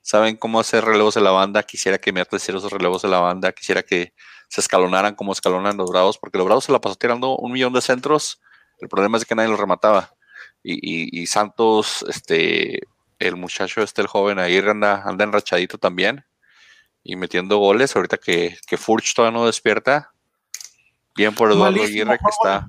¿Saben 0.00 0.36
cómo 0.38 0.58
hacer 0.58 0.82
relevos 0.82 1.14
de 1.16 1.20
la 1.20 1.32
banda? 1.32 1.62
Quisiera 1.64 1.98
que 1.98 2.14
me 2.14 2.22
hicieran 2.32 2.60
esos 2.60 2.72
relevos 2.72 3.02
de 3.02 3.08
la 3.08 3.18
banda. 3.20 3.52
Quisiera 3.52 3.82
que 3.82 4.14
se 4.48 4.62
escalonaran 4.62 5.14
como 5.16 5.32
escalonan 5.32 5.76
los 5.76 5.90
Bravos, 5.90 6.16
porque 6.16 6.38
los 6.38 6.46
Bravos 6.46 6.64
se 6.64 6.72
la 6.72 6.80
pasó 6.80 6.94
tirando 6.96 7.36
un 7.36 7.52
millón 7.52 7.74
de 7.74 7.82
centros. 7.82 8.40
El 8.78 8.88
problema 8.88 9.18
es 9.18 9.26
que 9.26 9.34
nadie 9.34 9.50
los 9.50 9.60
remataba. 9.60 10.14
Y, 10.62 10.76
y- 10.76 11.22
y 11.22 11.26
Santos, 11.26 12.06
este, 12.08 12.80
el 13.18 13.36
muchacho 13.36 13.82
este, 13.82 14.00
el 14.00 14.06
joven 14.06 14.38
ahí 14.38 14.56
anda, 14.56 15.02
anda 15.04 15.24
enrachadito 15.24 15.76
también 15.76 16.24
y 17.02 17.16
metiendo 17.16 17.58
goles. 17.58 17.94
Ahorita 17.94 18.16
que, 18.16 18.56
que 18.66 18.78
Furch 18.78 19.14
todavía 19.14 19.38
no 19.38 19.44
despierta, 19.44 20.14
Bien 21.20 21.34
por 21.34 21.52
Eduardo 21.52 21.76
Malísimo 21.76 22.12
Aguirre 22.12 22.18
que 22.18 22.30
está. 22.30 22.66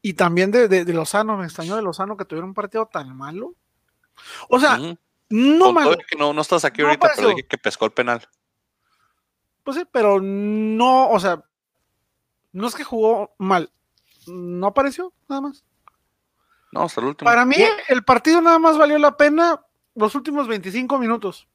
Y 0.00 0.14
también 0.14 0.50
de, 0.50 0.66
de, 0.66 0.86
de 0.86 0.92
Lozano, 0.94 1.36
me 1.36 1.44
extrañó 1.44 1.76
de 1.76 1.82
Lozano 1.82 2.16
que 2.16 2.24
tuviera 2.24 2.46
un 2.46 2.54
partido 2.54 2.86
tan 2.86 3.14
malo. 3.14 3.54
O 4.48 4.58
sea, 4.58 4.78
no 5.28 5.72
malo, 5.74 5.96
que 6.08 6.16
no, 6.16 6.32
no 6.32 6.40
estás 6.40 6.64
aquí 6.64 6.80
No 6.80 6.88
ahorita, 6.88 7.12
pero 7.14 7.28
dije 7.28 7.46
que 7.46 7.58
pescó 7.58 7.84
el 7.84 7.92
penal. 7.92 8.26
pues 9.62 9.76
sí, 9.76 9.84
pero 9.92 10.20
no, 10.22 11.10
o 11.10 11.20
sea, 11.20 11.44
no 12.52 12.66
es 12.66 12.74
que 12.74 12.82
jugó 12.82 13.34
mal, 13.36 13.70
no 14.26 14.68
apareció, 14.68 15.12
nada 15.28 15.42
más. 15.42 15.62
No, 16.72 16.84
hasta 16.84 17.02
el 17.02 17.08
último. 17.08 17.30
Para 17.30 17.44
mí, 17.44 17.56
el 17.88 18.04
partido 18.04 18.40
nada 18.40 18.58
más 18.58 18.78
valió 18.78 18.98
la 18.98 19.18
pena 19.18 19.60
los 19.94 20.14
últimos 20.14 20.48
25 20.48 20.98
minutos. 20.98 21.46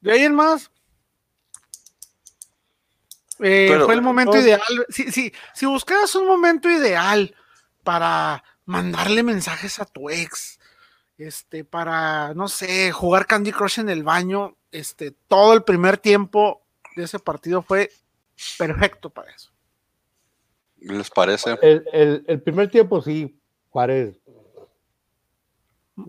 De 0.00 0.10
ahí 0.10 0.24
en 0.24 0.34
más. 0.34 0.72
Eh, 3.42 3.66
Pero- 3.68 3.84
fue 3.86 3.94
el 3.94 4.02
momento 4.02 4.36
ideal. 4.38 4.60
Si, 4.88 5.10
si, 5.10 5.32
si 5.54 5.66
buscabas 5.66 6.14
un 6.14 6.26
momento 6.26 6.68
ideal 6.70 7.34
para 7.82 8.42
mandarle 8.64 9.22
mensajes 9.22 9.78
a 9.78 9.84
tu 9.84 10.10
ex, 10.10 10.58
este, 11.18 11.64
para, 11.64 12.32
no 12.34 12.48
sé, 12.48 12.92
jugar 12.92 13.26
Candy 13.26 13.52
Crush 13.52 13.80
en 13.80 13.88
el 13.90 14.02
baño, 14.02 14.56
este, 14.72 15.10
todo 15.28 15.52
el 15.54 15.62
primer 15.64 15.98
tiempo 15.98 16.62
de 16.96 17.04
ese 17.04 17.18
partido 17.18 17.62
fue 17.62 17.90
perfecto 18.58 19.10
para 19.10 19.30
eso. 19.32 19.50
¿Les 20.78 21.10
parece? 21.10 21.58
El, 21.60 21.84
el, 21.92 22.24
el 22.26 22.42
primer 22.42 22.70
tiempo 22.70 23.02
sí, 23.02 23.38
Juárez. 23.68 24.18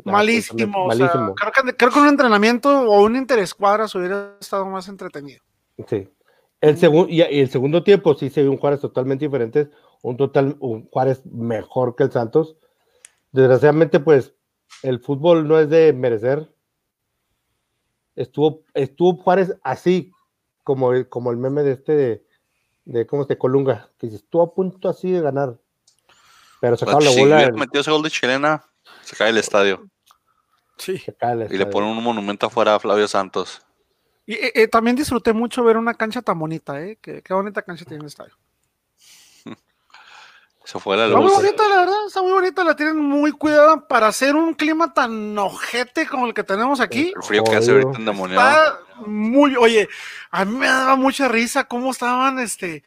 Malísimo. 0.05 0.85
o 0.85 0.91
sea, 0.93 1.05
malísimo. 1.07 1.35
creo, 1.35 1.51
que, 1.51 1.75
creo 1.75 1.91
que 1.91 1.99
un 1.99 2.07
entrenamiento 2.07 2.69
o 2.83 3.01
un 3.03 3.15
interescuadras 3.17 3.93
hubiera 3.95 4.37
estado 4.39 4.65
más 4.65 4.87
entretenido. 4.87 5.43
Sí. 5.87 6.07
El, 6.61 6.77
segun- 6.77 7.07
y, 7.09 7.17
y 7.23 7.39
el 7.41 7.49
segundo 7.49 7.83
tiempo 7.83 8.13
sí 8.15 8.29
se 8.29 8.41
vio 8.43 8.51
un 8.51 8.57
Juárez 8.57 8.79
totalmente 8.81 9.25
diferente, 9.25 9.69
un 10.03 10.15
total 10.15 10.55
un 10.59 10.87
Juárez 10.89 11.25
mejor 11.25 11.95
que 11.95 12.03
el 12.03 12.11
Santos. 12.11 12.55
Desgraciadamente, 13.31 13.99
pues, 13.99 14.33
el 14.83 14.99
fútbol 14.99 15.47
no 15.47 15.59
es 15.59 15.69
de 15.69 15.91
merecer. 15.93 16.49
Estuvo, 18.15 18.63
estuvo 18.73 19.15
Juárez 19.17 19.55
así, 19.63 20.11
como, 20.63 20.93
el- 20.93 21.07
como 21.09 21.31
el 21.31 21.37
meme 21.37 21.63
de 21.63 21.71
este 21.73 21.95
de, 21.95 22.25
de 22.85 23.07
¿cómo 23.07 23.23
se 23.25 23.37
Colunga? 23.37 23.89
Que 23.97 24.07
dice, 24.07 24.17
estuvo 24.17 24.43
a 24.43 24.53
punto 24.53 24.89
así 24.89 25.11
de 25.11 25.21
ganar. 25.21 25.57
Pero 26.59 26.77
sacaron 26.77 27.03
la 27.03 27.11
si 27.11 27.19
bola. 27.21 27.51
metido 27.53 27.81
ese 27.81 27.89
gol 27.91 28.03
de 28.03 28.09
chilena, 28.11 28.63
se 29.01 29.15
cae 29.15 29.29
el 29.31 29.37
estadio. 29.37 29.89
Sí. 30.77 30.97
se 30.97 31.13
cae 31.15 31.35
la 31.35 31.45
Y 31.45 31.49
le 31.49 31.55
estadio. 31.55 31.71
ponen 31.71 31.89
un 31.89 32.03
monumento 32.03 32.45
afuera 32.47 32.75
a 32.75 32.79
Flavio 32.79 33.07
Santos. 33.07 33.61
Y 34.25 34.33
eh, 34.33 34.51
eh, 34.55 34.67
también 34.67 34.95
disfruté 34.95 35.33
mucho 35.33 35.63
ver 35.63 35.77
una 35.77 35.93
cancha 35.93 36.21
tan 36.21 36.37
bonita, 36.39 36.81
¿eh? 36.81 36.97
Qué, 37.01 37.21
qué 37.21 37.33
bonita 37.33 37.61
cancha 37.63 37.85
tiene 37.85 38.01
el 38.01 38.07
estadio. 38.07 38.33
Se 40.63 40.79
fue 40.79 40.95
la 40.95 41.05
Está 41.07 41.17
muy 41.17 41.27
luz. 41.27 41.35
bonita, 41.37 41.67
la 41.67 41.75
verdad, 41.79 42.05
está 42.07 42.21
muy 42.21 42.31
bonita, 42.31 42.63
la 42.63 42.75
tienen 42.75 42.97
muy 42.97 43.31
cuidada 43.31 43.87
para 43.87 44.07
hacer 44.07 44.35
un 44.35 44.53
clima 44.53 44.93
tan 44.93 45.37
ojete 45.37 46.07
como 46.07 46.27
el 46.27 46.33
que 46.35 46.43
tenemos 46.43 46.79
aquí. 46.79 47.11
El 47.15 47.23
frío 47.23 47.43
que 47.43 47.55
hace 47.55 47.71
ahorita 47.71 47.97
endemoniado. 47.97 48.49
Está 48.49 48.79
muy, 49.07 49.55
oye, 49.55 49.89
a 50.29 50.45
mí 50.45 50.55
me 50.55 50.67
daba 50.67 50.95
mucha 50.95 51.27
risa 51.27 51.63
cómo 51.63 51.89
estaban, 51.91 52.37
este, 52.37 52.83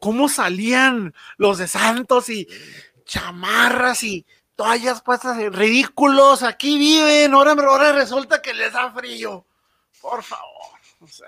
cómo 0.00 0.28
salían 0.28 1.14
los 1.36 1.58
de 1.58 1.68
Santos 1.68 2.28
y 2.28 2.48
chamarras 3.04 4.02
y 4.02 4.26
toallas 4.56 5.00
puestas 5.02 5.38
en 5.38 5.52
ridículos, 5.52 6.42
aquí 6.42 6.76
viven, 6.76 7.32
ahora, 7.34 7.52
ahora 7.52 7.92
resulta 7.92 8.42
que 8.42 8.52
les 8.52 8.72
da 8.72 8.90
frío. 8.90 9.46
Por 10.00 10.24
favor, 10.24 10.71
o 11.02 11.06
sea, 11.08 11.26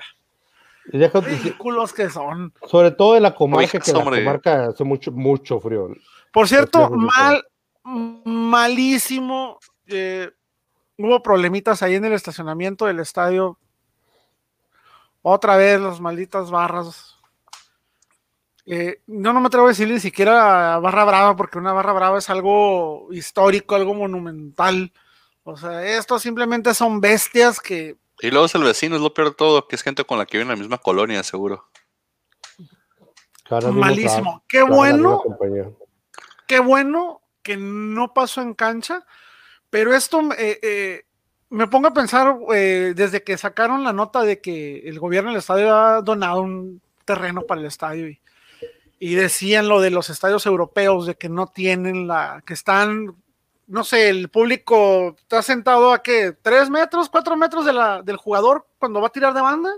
deja- 0.87 1.21
ridículos 1.21 1.93
que 1.93 2.09
son. 2.11 2.53
sobre 2.69 2.91
todo 2.93 3.17
en 3.17 3.23
la 3.25 3.35
comarca, 3.35 3.79
que 3.81 3.93
la 3.93 4.05
comarca 4.05 4.67
hace 4.67 4.85
mucho, 4.85 5.11
mucho 5.13 5.61
frío. 5.61 5.89
Por 6.33 6.49
cierto, 6.49 6.91
mal, 6.91 7.45
malísimo. 8.25 9.59
eh, 9.87 10.31
hubo 10.97 11.23
problemitas 11.23 11.83
ahí 11.83 11.97
en 11.97 12.05
el 12.05 12.13
estacionamiento 12.13 12.87
del 12.87 13.01
estadio. 13.01 13.59
Otra 15.23 15.57
vez 15.57 15.81
las 15.81 16.01
malditas 16.01 16.51
barras. 16.51 17.17
Eh, 18.67 19.01
no, 19.07 19.33
no 19.33 19.41
me 19.41 19.49
atrevo 19.49 19.67
a 19.67 19.71
decir 19.71 19.89
ni 19.89 20.01
siquiera 20.01 20.79
barra 20.79 21.05
brava, 21.05 21.37
porque 21.37 21.59
una 21.59 21.73
barra 21.73 21.93
brava 21.93 22.19
es 22.19 22.31
algo 22.31 23.09
histórico, 23.13 23.75
algo 23.75 23.95
monumental. 23.95 24.93
O 25.43 25.57
sea, 25.57 25.85
estos 25.85 26.23
simplemente 26.23 26.73
son 26.73 27.01
bestias 27.01 27.61
que 27.61 27.97
Y 28.21 28.31
luego 28.31 28.47
es 28.47 28.55
el 28.55 28.63
vecino, 28.63 28.97
es 28.97 29.03
lo 29.03 29.13
peor 29.13 29.31
de 29.31 29.35
todo, 29.35 29.67
que 29.67 29.77
es 29.77 29.83
gente 29.83 30.05
con 30.05 30.19
la 30.19 30.27
que 30.27 30.39
vive 30.39 30.43
en 30.43 30.57
la 30.57 30.57
misma 30.57 30.79
colonia, 30.79 31.23
seguro. 31.23 31.69
malísimo. 33.73 34.43
Qué 34.49 34.61
misma 34.61 34.77
bueno 34.77 35.23
qué 36.47 36.59
bueno 36.61 37.23
que 37.43 37.57
no 37.57 38.15
pasó 38.15 38.41
en 38.41 38.55
cancha, 38.55 39.05
pero 39.71 39.95
esto 39.95 40.21
eh, 40.39 40.59
eh, 40.63 41.03
me 41.51 41.67
pongo 41.67 41.89
a 41.89 41.95
pensar 41.95 42.37
eh, 42.55 42.95
desde 42.97 43.23
que 43.23 43.37
sacaron 43.37 43.85
la 43.85 43.93
nota 43.93 44.23
de 44.23 44.41
que 44.41 44.89
el 44.89 44.99
gobierno 44.99 45.31
del 45.31 45.39
estadio 45.39 45.75
ha 45.75 46.01
donado 46.01 46.41
un 46.41 46.81
terreno 47.05 47.43
para 47.43 47.61
el 47.61 47.67
estadio 47.67 48.09
y, 48.09 48.21
y 48.99 49.15
decían 49.15 49.69
lo 49.69 49.81
de 49.81 49.91
los 49.91 50.09
estadios 50.11 50.47
europeos, 50.47 51.07
de 51.07 51.17
que 51.17 51.29
no 51.29 51.47
tienen 51.47 52.09
la, 52.09 52.43
que 52.47 52.55
están, 52.55 53.15
no 53.67 53.85
sé, 53.85 54.09
el 54.09 54.29
público 54.29 55.17
está 55.19 55.43
sentado 55.43 55.93
a 55.93 56.03
que 56.03 56.33
tres 56.33 56.71
metros, 56.71 57.09
cuatro 57.09 57.37
metros 57.37 57.65
de 57.65 57.73
la, 57.73 58.03
del 58.03 58.17
jugador 58.17 58.67
cuando 58.79 59.01
va 59.01 59.09
a 59.09 59.13
tirar 59.13 59.35
de 59.35 59.41
banda. 59.41 59.73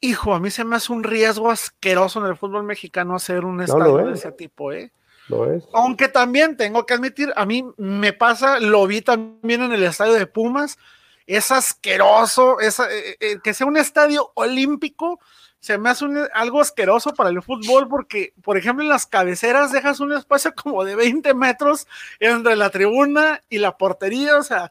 Hijo, 0.00 0.34
a 0.34 0.40
mí 0.40 0.50
se 0.50 0.64
me 0.64 0.76
hace 0.76 0.92
un 0.92 1.02
riesgo 1.02 1.50
asqueroso 1.50 2.20
en 2.20 2.26
el 2.26 2.36
fútbol 2.36 2.64
mexicano 2.64 3.14
hacer 3.14 3.44
un 3.44 3.62
estadio 3.62 3.96
de 3.98 4.12
es. 4.12 4.18
ese 4.18 4.32
tipo, 4.32 4.72
¿eh? 4.72 4.92
¿Lo 5.28 5.50
es? 5.50 5.64
Aunque 5.72 6.08
también 6.08 6.56
tengo 6.56 6.84
que 6.84 6.94
admitir, 6.94 7.32
a 7.36 7.46
mí 7.46 7.64
me 7.78 8.12
pasa, 8.12 8.60
lo 8.60 8.86
vi 8.86 9.00
también 9.00 9.62
en 9.62 9.72
el 9.72 9.82
estadio 9.82 10.12
de 10.12 10.26
Pumas, 10.26 10.78
es 11.26 11.50
asqueroso, 11.50 12.60
es, 12.60 12.78
eh, 12.80 13.16
eh, 13.18 13.38
que 13.42 13.54
sea 13.54 13.66
un 13.66 13.78
estadio 13.78 14.30
olímpico, 14.34 15.20
se 15.64 15.78
me 15.78 15.88
hace 15.88 16.04
un- 16.04 16.28
algo 16.34 16.60
asqueroso 16.60 17.14
para 17.14 17.30
el 17.30 17.40
fútbol 17.42 17.88
porque, 17.88 18.34
por 18.42 18.58
ejemplo, 18.58 18.82
en 18.84 18.90
las 18.90 19.06
cabeceras 19.06 19.72
dejas 19.72 19.98
un 19.98 20.12
espacio 20.12 20.54
como 20.54 20.84
de 20.84 20.94
20 20.94 21.32
metros 21.32 21.88
entre 22.20 22.54
la 22.54 22.68
tribuna 22.68 23.40
y 23.48 23.56
la 23.56 23.78
portería, 23.78 24.36
o 24.36 24.42
sea, 24.42 24.70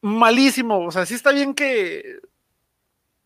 malísimo, 0.00 0.86
o 0.86 0.92
sea, 0.92 1.04
sí 1.04 1.14
está 1.14 1.32
bien 1.32 1.52
que, 1.54 2.20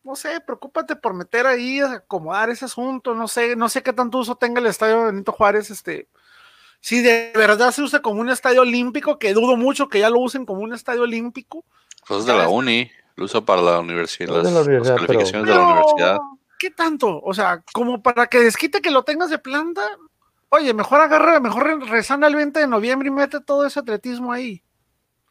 no 0.03 0.15
sé, 0.15 0.41
preocúpate 0.41 0.95
por 0.95 1.13
meter 1.13 1.45
ahí, 1.45 1.79
acomodar 1.79 2.49
ese 2.49 2.65
asunto, 2.65 3.13
no 3.13 3.27
sé, 3.27 3.55
no 3.55 3.69
sé 3.69 3.83
qué 3.83 3.93
tanto 3.93 4.17
uso 4.17 4.35
tenga 4.35 4.59
el 4.59 4.65
estadio 4.65 5.05
Benito 5.05 5.31
Juárez, 5.31 5.69
este, 5.69 6.07
si 6.79 7.01
de 7.01 7.33
verdad 7.35 7.69
se 7.69 7.83
usa 7.83 8.01
como 8.01 8.19
un 8.19 8.31
estadio 8.31 8.61
olímpico, 8.61 9.19
que 9.19 9.33
dudo 9.33 9.57
mucho 9.57 9.89
que 9.89 9.99
ya 9.99 10.09
lo 10.09 10.19
usen 10.21 10.43
como 10.47 10.61
un 10.61 10.73
estadio 10.73 11.03
olímpico. 11.03 11.63
Pues 12.07 12.21
es 12.21 12.25
de 12.25 12.33
la 12.33 12.49
uni, 12.49 12.89
lo 13.15 13.25
uso 13.25 13.43
para 13.45 13.61
la 13.61 13.79
universidad, 13.79 14.35
las, 14.43 14.51
la 14.51 14.61
universidad, 14.61 14.95
las 14.97 15.05
calificaciones 15.05 15.47
de 15.47 15.55
la 15.55 15.67
universidad. 15.67 16.17
¿qué 16.59 16.71
tanto? 16.71 17.21
O 17.21 17.33
sea, 17.33 17.61
como 17.73 18.01
para 18.01 18.27
que 18.27 18.39
desquite 18.39 18.81
que 18.81 18.89
lo 18.91 19.03
tengas 19.03 19.29
de 19.29 19.37
planta, 19.39 19.81
oye, 20.49 20.73
mejor 20.73 21.01
agarra, 21.01 21.39
mejor 21.39 21.63
re- 21.63 21.85
rezana 21.85 22.27
el 22.27 22.35
20 22.35 22.59
de 22.61 22.67
noviembre 22.67 23.07
y 23.09 23.11
mete 23.11 23.39
todo 23.41 23.65
ese 23.65 23.79
atletismo 23.79 24.31
ahí. 24.31 24.51
El 24.53 24.61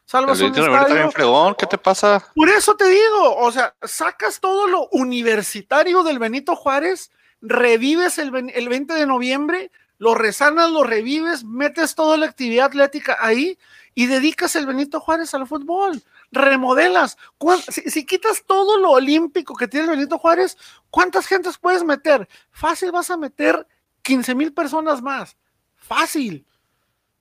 Salvas 0.05 0.39
un 0.39 0.51
21 0.51 0.65
de 0.65 0.71
noviembre 0.71 0.93
estadio. 0.99 1.11
fregón, 1.11 1.55
¿qué 1.57 1.65
te 1.65 1.77
pasa? 1.79 2.23
Por 2.35 2.47
eso 2.49 2.75
te 2.75 2.87
digo, 2.87 3.35
o 3.37 3.51
sea, 3.51 3.73
sacas 3.81 4.39
todo 4.39 4.67
lo 4.67 4.87
universitario 4.91 6.03
del 6.03 6.19
Benito 6.19 6.55
Juárez, 6.55 7.11
revives 7.41 8.17
el, 8.19 8.51
el 8.53 8.69
20 8.69 8.93
de 8.93 9.05
noviembre, 9.07 9.71
lo 9.97 10.13
resanas, 10.13 10.69
lo 10.71 10.83
revives, 10.83 11.43
metes 11.43 11.95
toda 11.95 12.17
la 12.17 12.27
actividad 12.27 12.67
atlética 12.67 13.17
ahí 13.19 13.57
y 13.95 14.05
dedicas 14.05 14.55
el 14.55 14.67
Benito 14.67 14.99
Juárez 14.99 15.33
al 15.33 15.47
fútbol, 15.47 16.01
remodelas. 16.31 17.17
¿Cuán- 17.37 17.59
Si, 17.59 17.81
si 17.89 18.05
quitas 18.05 18.43
todo 18.45 18.77
lo 18.79 18.91
olímpico 18.91 19.55
que 19.55 19.67
tiene 19.67 19.85
el 19.85 19.91
Benito 19.97 20.17
Juárez, 20.17 20.57
¿cuántas 20.89 21.27
gentes 21.27 21.57
puedes 21.57 21.83
meter? 21.83 22.27
Fácil 22.51 22.91
vas 22.91 23.09
a 23.09 23.17
meter 23.17 23.67
15 24.01 24.35
mil 24.35 24.53
personas 24.53 25.01
más. 25.01 25.37
Fácil. 25.75 26.45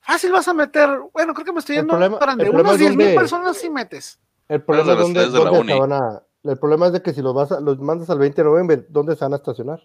Fácil 0.01 0.33
vas 0.33 0.47
a 0.49 0.55
meter, 0.55 0.89
bueno, 1.13 1.33
creo 1.33 1.45
que 1.47 1.53
me 1.53 1.61
estoy 1.61 1.77
El 1.77 1.83
yendo 1.83 1.95
problema 1.95 2.19
unas 2.61 2.73
es 2.75 2.79
10 2.79 2.97
mil 2.97 3.15
personas 3.15 3.57
sí 3.57 3.71
metes. 3.71 4.19
El 4.49 4.63
problema 4.63 4.83
es 4.83 4.89
de 4.89 4.95
los 4.95 5.03
dónde, 5.05 5.21
tres 5.21 5.33
de 5.33 5.39
la 5.39 5.45
dónde 5.47 5.61
uni. 5.61 5.73
se 5.73 5.79
van 5.81 5.93
a. 5.93 6.23
El 6.45 6.59
problema 6.59 6.87
es 6.89 6.93
de 6.93 7.03
que 7.03 7.15
si 7.15 7.23
los, 7.23 7.35
vas 7.35 7.53
a- 7.53 7.61
los 7.61 7.79
mandas 7.81 8.11
al 8.11 8.19
20 8.19 8.43
de 8.43 8.49
noviembre, 8.49 8.85
¿dónde 8.91 9.17
se 9.17 9.25
van 9.25 9.33
a 9.33 9.37
estacionar? 9.37 9.81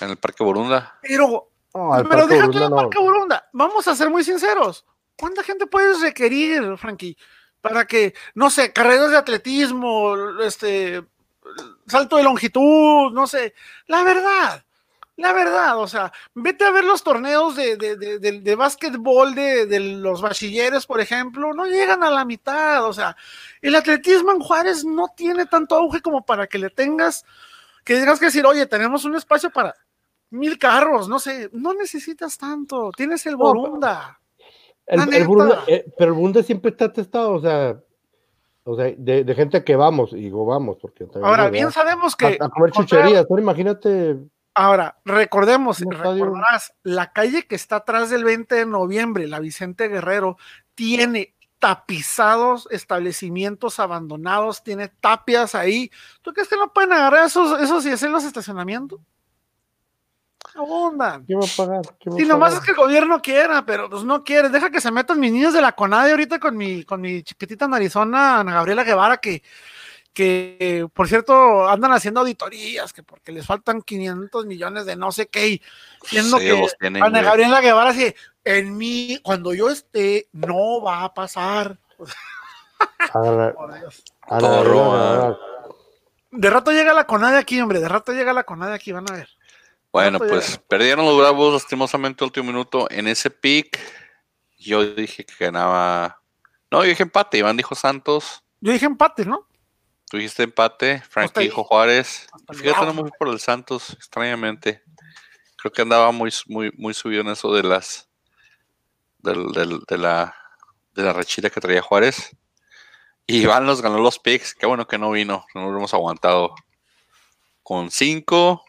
En 0.00 0.10
el 0.10 0.18
Parque 0.18 0.44
Borunda. 0.44 0.98
Pero, 1.00 1.50
No, 1.74 1.90
pero 1.96 2.08
Parque 2.08 2.34
déjate 2.34 2.46
Borunda 2.48 2.64
el 2.64 2.70
no. 2.70 2.76
Parque 2.76 2.98
Borunda. 2.98 3.48
Vamos 3.54 3.88
a 3.88 3.96
ser 3.96 4.10
muy 4.10 4.22
sinceros. 4.24 4.84
¿Cuánta 5.16 5.42
gente 5.42 5.66
puedes 5.66 6.00
requerir, 6.02 6.76
Frankie, 6.76 7.16
para 7.68 7.86
que, 7.86 8.14
no 8.34 8.50
sé, 8.50 8.72
carreras 8.72 9.10
de 9.10 9.16
atletismo, 9.18 10.16
este, 10.40 11.04
salto 11.86 12.16
de 12.16 12.22
longitud, 12.22 13.12
no 13.12 13.26
sé, 13.26 13.54
la 13.86 14.02
verdad, 14.02 14.64
la 15.16 15.32
verdad, 15.32 15.78
o 15.78 15.88
sea, 15.88 16.12
vete 16.34 16.64
a 16.64 16.70
ver 16.70 16.84
los 16.84 17.02
torneos 17.02 17.56
de, 17.56 17.76
de, 17.76 17.96
de, 17.96 18.18
de- 18.20 18.40
de 18.40 18.54
básquetbol 18.54 19.34
de, 19.34 19.66
de 19.66 19.80
los 19.80 20.22
bachilleres, 20.22 20.86
por 20.86 21.00
ejemplo, 21.00 21.52
no 21.54 21.66
llegan 21.66 22.04
a 22.04 22.10
la 22.10 22.24
mitad, 22.24 22.84
o 22.86 22.92
sea, 22.92 23.16
el 23.60 23.74
atletismo 23.74 24.32
en 24.32 24.40
Juárez 24.40 24.84
no 24.84 25.08
tiene 25.16 25.46
tanto 25.46 25.74
auge 25.76 26.00
como 26.00 26.24
para 26.24 26.46
que 26.46 26.58
le 26.58 26.70
tengas, 26.70 27.24
que 27.84 27.94
tengas 27.96 28.20
que 28.20 28.26
decir, 28.26 28.46
oye, 28.46 28.66
tenemos 28.66 29.04
un 29.04 29.16
espacio 29.16 29.50
para 29.50 29.74
mil 30.30 30.58
carros, 30.58 31.08
no 31.08 31.18
sé, 31.18 31.50
no 31.52 31.74
necesitas 31.74 32.38
tanto, 32.38 32.90
tienes 32.96 33.26
el 33.26 33.36
Borunda. 33.36 34.17
El, 34.88 34.98
La 35.00 35.04
el. 35.16 35.26
Burunda- 35.26 35.64
eh, 35.66 35.84
pero 35.96 36.12
el 36.12 36.14
Burunda 36.18 36.42
siempre 36.42 36.70
está 36.70 36.92
testado, 36.92 37.32
o 37.34 37.40
sea, 37.40 37.78
o 38.64 38.74
sea 38.76 38.92
de, 38.96 39.24
de 39.24 39.34
gente 39.34 39.62
que 39.62 39.76
vamos, 39.76 40.12
y 40.12 40.16
digo 40.16 40.44
vamos, 40.46 40.76
porque 40.80 41.04
también 41.04 41.24
Ahora, 41.24 41.50
bien 41.50 41.70
sabemos 41.70 42.16
que. 42.16 42.38
a, 42.40 42.46
a 42.46 42.48
comer 42.48 42.72
chucherías, 42.72 43.26
ahora 43.28 43.42
imagínate, 43.42 44.16
Ahora, 44.54 44.98
recordemos, 45.04 45.78
recordarás, 45.78 46.74
la 46.82 47.12
calle 47.12 47.46
que 47.46 47.54
está 47.54 47.76
atrás 47.76 48.10
del 48.10 48.24
20 48.24 48.56
de 48.56 48.66
noviembre, 48.66 49.28
la 49.28 49.38
Vicente 49.38 49.86
Guerrero, 49.86 50.36
tiene 50.74 51.34
tapizados 51.60 52.66
establecimientos 52.70 53.78
abandonados, 53.78 54.64
tiene 54.64 54.88
tapias 54.88 55.54
ahí. 55.54 55.90
¿Tú 56.22 56.32
crees 56.32 56.48
que 56.48 56.56
no 56.56 56.72
pueden 56.72 56.92
agarrar 56.92 57.26
esos, 57.26 57.60
esos 57.60 57.86
y 57.86 57.90
hacer 57.90 58.10
los 58.10 58.24
estacionamientos? 58.24 58.98
Abundan. 60.54 61.24
¿quién 61.24 61.40
va 61.40 61.44
a 61.44 61.56
pagar? 61.56 61.82
¿Quién 61.98 62.14
va 62.14 62.18
a 62.18 62.22
Y 62.22 62.26
nomás 62.26 62.54
es 62.54 62.60
que 62.60 62.70
el 62.72 62.76
gobierno 62.76 63.20
quiera, 63.20 63.64
pero 63.64 63.88
pues 63.88 64.04
no 64.04 64.24
quiere. 64.24 64.48
Deja 64.48 64.70
que 64.70 64.80
se 64.80 64.90
metan 64.90 65.20
mis 65.20 65.32
niños 65.32 65.52
de 65.52 65.60
la 65.60 65.72
CONADE 65.72 66.12
ahorita 66.12 66.38
con 66.38 66.56
mi, 66.56 66.84
con 66.84 67.00
mi 67.00 67.22
chiquitita 67.22 67.66
en 67.66 67.74
Arizona, 67.74 68.40
Ana 68.40 68.54
Gabriela 68.54 68.84
Guevara, 68.84 69.18
que, 69.18 69.42
que 70.12 70.86
por 70.92 71.08
cierto 71.08 71.68
andan 71.68 71.92
haciendo 71.92 72.20
auditorías, 72.20 72.92
que 72.92 73.02
porque 73.02 73.32
les 73.32 73.46
faltan 73.46 73.82
500 73.82 74.46
millones 74.46 74.86
de 74.86 74.96
no 74.96 75.12
sé 75.12 75.28
qué, 75.28 75.48
y 75.48 75.62
siendo 76.02 76.38
Sí, 76.38 76.46
que 76.80 76.86
Ana. 76.86 77.22
Gabriela 77.22 77.60
Guevara 77.60 77.90
así, 77.90 78.14
en 78.44 78.76
mí, 78.76 79.20
cuando 79.22 79.54
yo 79.54 79.70
esté, 79.70 80.28
no 80.32 80.82
va 80.82 81.04
a 81.04 81.14
pasar. 81.14 81.78
Ana 83.12 83.52
Todo 83.52 83.68
Gabriela 84.28 84.62
roba. 84.62 85.12
Guevara. 85.12 85.38
De 86.30 86.50
rato 86.50 86.72
llega 86.72 86.92
la 86.92 87.06
CONADE 87.06 87.38
aquí, 87.38 87.60
hombre, 87.60 87.80
de 87.80 87.88
rato 87.88 88.12
llega 88.12 88.32
la 88.32 88.44
CONADE 88.44 88.74
aquí, 88.74 88.92
van 88.92 89.10
a 89.10 89.14
ver. 89.14 89.28
Bueno, 90.02 90.18
¿Cuánto 90.18 90.34
pues 90.34 90.58
perdieron 90.68 91.04
los 91.04 91.18
Bravos 91.18 91.52
lastimosamente 91.54 92.24
último 92.24 92.46
minuto. 92.46 92.86
En 92.90 93.06
ese 93.08 93.30
pick, 93.30 93.78
yo 94.58 94.84
dije 94.94 95.24
que 95.24 95.34
ganaba. 95.44 96.20
No, 96.70 96.82
yo 96.82 96.88
dije 96.90 97.02
empate. 97.02 97.38
Iván 97.38 97.56
dijo 97.56 97.74
Santos. 97.74 98.42
Yo 98.60 98.72
dije 98.72 98.86
empate, 98.86 99.24
¿no? 99.24 99.46
Tú 100.10 100.16
dijiste 100.16 100.42
empate. 100.42 101.02
Ahí. 101.40 101.48
dijo 101.48 101.64
Juárez. 101.64 102.26
Hasta 102.32 102.54
Fíjate, 102.54 102.86
no 102.86 102.94
me 102.94 103.02
fui 103.02 103.10
por 103.18 103.28
el 103.28 103.40
Santos, 103.40 103.90
extrañamente. 103.90 104.82
Creo 105.56 105.72
que 105.72 105.82
andaba 105.82 106.12
muy, 106.12 106.32
muy, 106.46 106.70
muy 106.76 106.94
subido 106.94 107.20
en 107.22 107.28
eso 107.28 107.52
de 107.52 107.62
las. 107.62 108.08
del- 109.18 109.52
del- 109.52 109.80
de 109.88 109.98
la. 109.98 110.34
de 110.92 111.02
la 111.02 111.12
rechita 111.12 111.50
que 111.50 111.60
traía 111.60 111.82
Juárez. 111.82 112.36
Y 113.26 113.42
Iván 113.42 113.66
nos 113.66 113.82
ganó 113.82 113.98
los 113.98 114.18
picks. 114.18 114.54
Qué 114.54 114.64
bueno 114.66 114.86
que 114.88 114.96
no 114.98 115.10
vino. 115.10 115.44
No 115.54 115.70
lo 115.70 115.76
hemos 115.76 115.92
aguantado. 115.92 116.54
Con 117.62 117.90
cinco. 117.90 118.64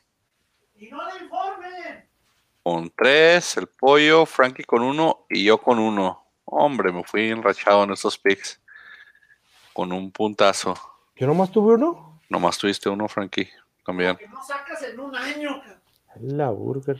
Y 0.80 0.90
no 0.90 1.06
le 1.10 1.24
informe. 1.24 2.08
con 2.64 2.90
tres, 2.96 3.58
el 3.58 3.68
pollo, 3.68 4.26
Frankie 4.26 4.64
con 4.64 4.82
uno 4.82 5.26
y 5.30 5.44
yo 5.44 5.58
con 5.58 5.78
uno. 5.78 6.24
Hombre, 6.46 6.92
me 6.94 7.04
fui 7.04 7.30
enrachado 7.30 7.84
en 7.84 7.92
estos 7.92 8.18
picks. 8.18 8.62
Con 9.74 9.92
un 9.92 10.12
puntazo. 10.12 10.76
¿Yo 11.16 11.28
nomás 11.28 11.52
tuve 11.52 11.76
uno? 11.76 12.22
Nomás 12.30 12.58
tuviste 12.58 12.90
uno, 12.90 13.08
Frankie. 13.08 13.50
También. 13.86 14.16
Que 14.16 14.28
no 14.28 14.42
sacas 14.44 14.82
en 14.84 15.00
un 15.00 15.16
año. 15.16 15.62
La 16.22 16.50
burger. 16.50 17.00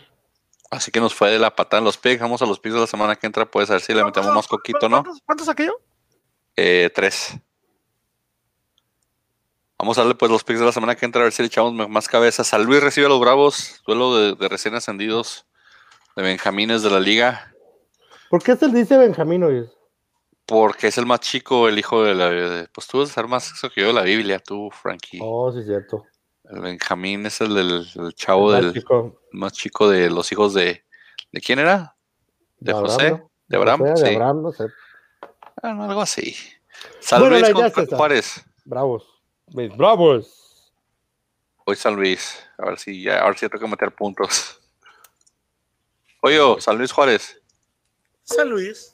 Así 0.70 0.92
que 0.92 1.00
nos 1.00 1.16
fue 1.16 1.32
de 1.32 1.40
la 1.40 1.56
patada 1.56 1.80
en 1.80 1.86
los 1.86 1.98
picks. 1.98 2.22
Vamos 2.22 2.42
a 2.42 2.46
los 2.46 2.60
picks 2.60 2.76
de 2.76 2.82
la 2.82 2.88
semana 2.88 3.16
que 3.16 3.28
entra. 3.28 3.46
Puedes 3.46 3.70
ver 3.70 3.82
si 3.82 3.94
le 3.94 4.04
metemos 4.04 4.34
más 4.34 4.48
coquito, 4.48 4.90
¿no? 4.90 5.04
¿Cuántos, 5.04 5.22
cuántos 5.26 5.46
saqué 5.48 5.66
yo? 5.66 5.74
Eh, 6.56 6.92
tres. 6.94 7.40
Vamos 9.80 9.98
a 9.98 10.02
darle 10.02 10.16
pues 10.16 10.30
los 10.30 10.44
picks 10.44 10.60
de 10.60 10.66
la 10.66 10.72
semana 10.74 10.96
que 10.96 11.06
entra 11.06 11.22
a 11.22 11.24
ver 11.24 11.32
si 11.34 11.42
le 11.42 11.48
echamos 11.48 11.74
más 11.90 12.08
cabezas. 12.10 12.48
San 12.48 12.66
Luis 12.66 12.84
recibe 12.84 13.06
a 13.06 13.10
los 13.10 13.20
Bravos. 13.20 13.82
Duelo 13.88 14.16
de, 14.18 14.36
de 14.36 14.50
recién 14.50 14.76
ascendidos. 14.76 15.46
De 16.16 16.24
Benjamines 16.24 16.84
de 16.84 16.90
la 16.90 17.00
liga. 17.00 17.54
¿Por 18.30 18.44
qué 18.44 18.56
se 18.58 18.68
le 18.68 18.80
dice 18.80 18.98
Benjamín 18.98 19.44
hoy? 19.44 19.70
Porque 20.46 20.88
es 20.88 20.98
el 20.98 21.06
más 21.06 21.22
chico, 21.22 21.68
el 21.70 21.80
hijo 21.80 22.04
de 22.04 22.14
la. 22.16 22.30
de- 22.30 22.68
pues 22.68 22.88
tú 22.88 23.00
vas 23.00 23.10
a 23.12 23.14
ser 23.14 23.28
más 23.28 23.52
eso 23.52 23.70
que 23.70 23.82
yo 23.82 23.88
de 23.88 23.94
la 23.94 24.02
Biblia, 24.02 24.40
tú, 24.40 24.70
Frankie. 24.72 25.20
Oh, 25.22 25.52
sí, 25.54 25.64
cierto. 25.64 26.04
El 26.44 26.60
Benjamín 26.62 27.26
es 27.28 27.40
el 27.42 27.54
del 27.56 27.88
el 27.96 28.14
chavo 28.16 28.52
Más 28.52 28.62
del 28.62 28.74
chico. 28.74 29.22
más 29.32 29.54
chico 29.54 29.88
de 29.90 30.10
los 30.10 30.32
hijos 30.32 30.54
de. 30.54 30.84
¿De 31.32 31.40
quién 31.42 31.60
era? 31.60 31.96
¿De 32.60 32.72
Abraham, 32.72 32.92
José? 32.92 33.12
¿no? 33.12 33.32
¿De 33.48 33.58
Abraham? 33.58 33.80
José, 33.82 33.92
de 34.04 34.10
Sí. 34.10 34.16
Abraham, 34.16 34.42
no 34.42 34.52
sé. 34.52 34.66
Ah, 35.62 35.74
no, 35.74 35.84
algo 35.86 36.02
así. 36.02 36.36
San 37.00 37.22
Bueno, 37.22 37.38
Luis 37.40 37.54
contra. 37.54 37.98
Juárez. 37.98 38.44
Bravos. 38.66 39.19
Mis 39.54 39.76
bravos. 39.76 40.72
Hoy 41.66 41.76
San 41.76 41.96
Luis. 41.96 42.44
A 42.58 42.66
ver 42.66 42.80
si 42.80 43.02
ya, 43.04 43.20
a 43.22 43.26
ver 43.26 43.38
si 43.38 43.48
tengo 43.50 43.64
que 43.66 43.70
meter 43.72 43.94
puntos. 43.94 44.60
Oye, 46.22 46.40
San 46.60 46.78
Luis 46.78 46.92
Juárez. 46.92 47.42
San 48.24 48.50
Luis. 48.50 48.94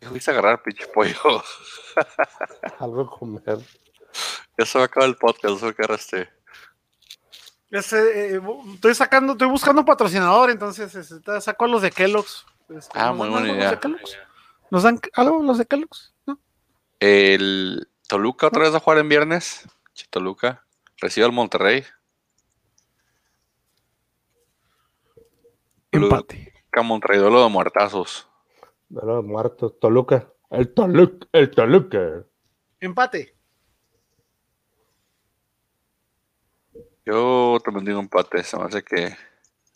¿Qué 0.00 0.06
fuiste 0.06 0.30
a 0.30 0.34
agarrar, 0.34 0.62
pinche 0.62 0.86
pollo? 0.88 1.14
Algo 2.78 3.10
comer. 3.10 3.58
ya 4.56 4.64
se 4.66 4.78
va 4.78 4.84
a 4.84 4.86
acabar 4.86 5.08
el 5.08 5.16
podcast, 5.16 5.56
eso 5.56 5.74
que 5.74 5.82
agarraste. 5.82 6.28
Ese, 7.70 8.34
eh, 8.34 8.40
bu- 8.40 8.74
estoy 8.74 8.94
sacando, 8.94 9.32
estoy 9.32 9.48
buscando 9.48 9.80
un 9.82 9.86
patrocinador, 9.86 10.50
entonces 10.50 10.94
este, 10.94 11.20
te 11.20 11.40
saco 11.40 11.64
a 11.64 11.68
los 11.68 11.82
de 11.82 11.90
Kellogg's. 11.90 12.46
Este, 12.70 12.98
Ah, 12.98 13.08
¿nos 13.08 13.16
muy 13.16 13.28
buena 13.28 13.52
idea. 13.52 13.70
de 13.72 13.78
Kellogg's? 13.80 14.16
¿Nos 14.70 14.82
dan 14.84 15.00
algo 15.14 15.42
los 15.42 15.58
de 15.58 15.66
Kellogg's? 15.66 16.12
El 17.00 17.88
Toluca 18.08 18.48
otra 18.48 18.62
vez 18.62 18.74
a 18.74 18.80
jugar 18.80 18.98
en 18.98 19.08
viernes. 19.08 19.68
Toluca. 20.10 20.64
Recibe 20.96 21.26
al 21.26 21.32
Monterrey. 21.32 21.84
Empate. 25.92 26.52
Toluca, 26.54 26.82
Monterrey, 26.82 27.18
duelo 27.18 27.42
de 27.42 27.48
muertazos. 27.48 28.28
De 28.88 29.04
los 29.04 29.24
muertos. 29.24 29.78
Toluca. 29.78 30.32
El 30.50 30.72
Toluca. 30.74 31.26
El 31.32 31.50
Toluca. 31.50 32.24
Empate. 32.80 33.34
Yo 37.04 37.58
también 37.64 37.86
digo 37.86 38.00
empate. 38.00 38.42
Se 38.42 38.56
me 38.56 38.64
hace 38.64 38.82
que. 38.82 39.16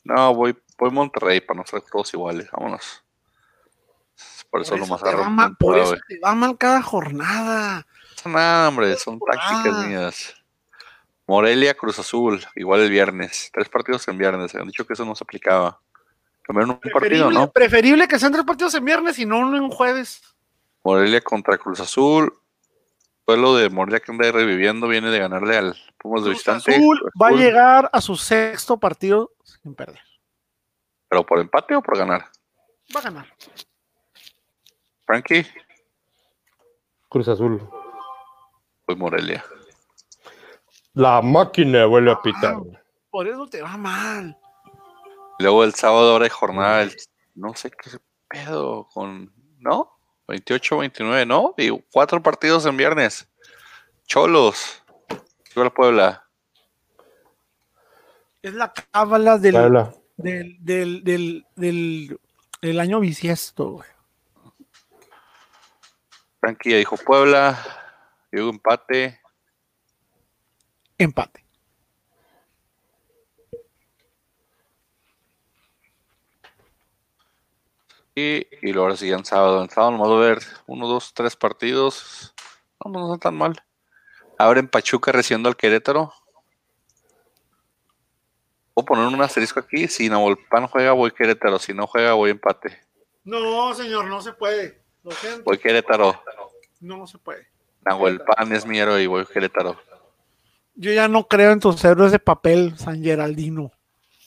No, 0.05 0.35
voy, 0.35 0.57
voy 0.79 0.91
Monterrey 0.91 1.41
para 1.41 1.61
no 1.61 1.67
ser 1.67 1.83
todos 1.83 2.13
iguales. 2.15 2.51
Vámonos. 2.51 3.05
Por 4.53 4.61
eso, 4.61 4.77
lo 4.77 4.87
más 4.87 5.03
agarro 5.03 5.31
mal, 5.31 5.57
por 5.57 5.79
eso 5.79 5.97
te 6.07 6.19
va 6.19 6.35
mal 6.35 6.59
cada 6.59 6.83
jornada. 6.83 7.87
No, 8.23 8.33
nada, 8.33 8.69
hombre, 8.69 8.95
son 8.97 9.19
tácticas 9.19 9.87
mías. 9.87 10.35
Morelia, 11.27 11.73
Cruz 11.73 11.99
Azul, 11.99 12.45
igual 12.55 12.83
el 12.83 12.91
viernes. 12.91 13.49
Tres 13.51 13.71
partidos 13.71 14.07
en 14.09 14.19
viernes. 14.19 14.55
Han 14.55 14.67
dicho 14.67 14.87
que 14.87 14.93
eso 14.93 15.07
no 15.07 15.15
se 15.15 15.25
aplicaba. 15.25 15.81
Cambiaron 16.43 16.79
un 16.85 16.91
partido, 16.93 17.31
¿no? 17.31 17.51
preferible 17.51 18.07
que 18.07 18.19
sean 18.19 18.31
tres 18.31 18.45
partidos 18.45 18.75
en 18.75 18.85
viernes 18.85 19.19
y 19.19 19.25
no 19.25 19.39
uno 19.39 19.57
en 19.57 19.71
jueves. 19.71 20.21
Morelia 20.85 21.23
contra 21.23 21.57
Cruz 21.57 21.81
Azul. 21.81 22.39
Pueblo 23.25 23.57
de 23.57 23.71
Morelia 23.71 24.01
que 24.01 24.13
anda 24.13 24.31
reviviendo, 24.31 24.87
viene 24.87 25.09
de 25.09 25.19
ganarle 25.19 25.57
al 25.57 25.77
Pumas 25.97 26.25
de 26.25 26.27
Cruz 26.27 26.35
visitante. 26.35 26.73
Azul 26.73 27.01
Cruz 27.01 27.13
va 27.23 27.29
a 27.29 27.31
Azul. 27.31 27.41
llegar 27.41 27.91
a 27.91 28.01
su 28.03 28.17
sexto 28.17 28.79
partido 28.79 29.33
sin 29.45 29.75
perder. 29.75 30.03
¿Pero 31.09 31.25
por 31.25 31.39
empate 31.39 31.75
o 31.75 31.81
por 31.83 31.97
ganar? 31.97 32.27
Va 32.95 33.01
a 33.01 33.05
ganar. 33.05 33.27
Frankie, 35.13 35.47
Cruz 37.11 37.29
Azul. 37.29 37.61
pues 38.87 38.97
Morelia. 38.97 39.45
La 40.95 41.21
máquina 41.21 41.85
vuelve 41.85 42.11
a 42.13 42.23
pitar. 42.23 42.57
Por 43.11 43.29
eso 43.29 43.47
te 43.47 43.61
va 43.61 43.77
mal. 43.77 44.39
Luego 45.39 45.65
el 45.65 45.75
sábado 45.75 46.13
ahora 46.13 46.25
hay 46.25 46.31
jornada, 46.31 46.81
el- 46.85 46.97
no 47.35 47.55
sé 47.55 47.71
qué 47.71 47.91
pedo 48.27 48.89
con, 48.89 49.31
¿no? 49.59 49.99
28, 50.29 50.79
29, 50.79 51.27
¿no? 51.27 51.53
Y 51.59 51.69
cuatro 51.93 52.23
partidos 52.23 52.65
en 52.65 52.79
viernes. 52.79 53.29
Cholos. 54.07 54.83
Viva 55.55 55.65
la 55.65 55.75
Puebla. 55.75 56.27
Es 58.41 58.55
la 58.55 58.73
cábala 58.73 59.37
del, 59.37 59.53
del, 60.17 61.05
del, 61.05 61.45
del, 61.55 62.19
del 62.63 62.81
año 62.81 62.99
bisiesto, 63.01 63.73
güey. 63.73 63.89
Frankie 66.43 66.71
ya 66.73 66.77
dijo 66.79 66.97
Puebla. 66.97 67.57
Yo 68.33 68.41
digo 68.41 68.51
empate. 68.51 69.21
Empate. 70.99 71.47
Y, 78.17 78.45
y 78.61 78.73
luego 78.73 78.83
ahora 78.83 78.97
sí, 78.97 79.09
en 79.13 79.25
sábado. 79.25 79.63
En 79.63 79.71
sábado 79.71 79.93
vamos 79.93 80.11
a 80.11 80.21
ver 80.21 80.39
uno, 80.67 80.89
dos, 80.89 81.15
tres 81.15 81.37
partidos. 81.37 82.35
No, 82.85 82.91
no 82.91 83.07
son 83.07 83.21
tan 83.21 83.37
mal. 83.37 83.63
Abren 84.37 84.67
Pachuca 84.67 85.13
recibiendo 85.13 85.49
al 85.49 85.57
Querétaro. 85.57 86.13
Puedo 88.75 88.87
poner 88.87 89.07
un 89.07 89.23
asterisco 89.23 89.61
aquí. 89.61 89.87
Si 89.87 90.09
Nahuelpan 90.09 90.67
juega, 90.67 90.91
voy 90.91 91.13
Querétaro. 91.13 91.61
Si 91.61 91.73
no 91.73 91.87
juega, 91.87 92.15
voy 92.15 92.33
empate. 92.33 92.81
No, 93.23 93.73
señor, 93.75 94.07
no 94.07 94.21
se 94.21 94.33
puede. 94.33 94.82
Lo 95.05 95.11
siento. 95.13 95.43
Voy 95.45 95.59
Querétaro. 95.59 96.23
No 96.81 97.07
se 97.07 97.19
puede. 97.19 97.49
Nahuelpan 97.85 98.53
es 98.53 98.65
mi 98.67 98.79
héroe 98.79 99.03
y 99.03 99.07
voy 99.07 99.25
Querétaro. 99.27 99.77
Yo 100.75 100.93
ya 100.93 101.09
no 101.09 101.27
creo 101.29 101.51
en 101.53 101.61
tus 101.61 101.85
héroes 101.85 102.13
de 102.13 102.19
papel, 102.19 102.79
San 102.79 103.03
Geraldino. 103.03 103.71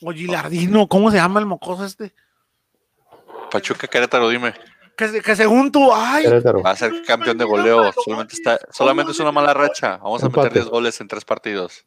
O 0.01 0.11
Gilardino, 0.11 0.88
¿cómo 0.88 1.09
se 1.09 1.17
llama 1.17 1.39
el 1.39 1.45
mocoso 1.45 1.86
este? 1.86 2.13
Pachuca 3.51 3.88
Querétaro, 3.88 4.30
dime. 4.30 4.53
Que, 4.97 5.07
se- 5.09 5.21
que 5.21 5.36
según 5.36 5.71
tú, 5.71 5.91
ay, 5.93 6.23
Querétaro. 6.23 6.61
Va 6.61 6.71
a 6.71 6.76
ser 6.76 7.03
campeón 7.03 7.38
de 7.38 7.45
goleo. 7.45 7.91
Solamente 7.93 8.36
está, 8.36 8.59
solamente 8.71 9.11
es 9.11 9.19
una 9.19 9.32
mala 9.32 9.53
racha. 9.53 9.97
Vamos 9.97 10.23
a 10.23 10.28
meter 10.28 10.39
Empate. 10.43 10.59
10 10.59 10.69
goles 10.69 11.01
en 11.01 11.07
tres 11.07 11.26
partidos. 11.26 11.86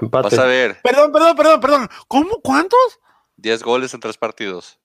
Empate. 0.00 0.24
Vas 0.36 0.38
a 0.38 0.44
ver, 0.46 0.80
perdón, 0.82 1.12
perdón, 1.12 1.36
perdón, 1.36 1.60
perdón. 1.60 1.88
¿Cómo? 2.08 2.40
¿Cuántos? 2.42 2.78
10 3.36 3.62
goles 3.62 3.94
en 3.94 4.00
tres 4.00 4.16
partidos. 4.16 4.79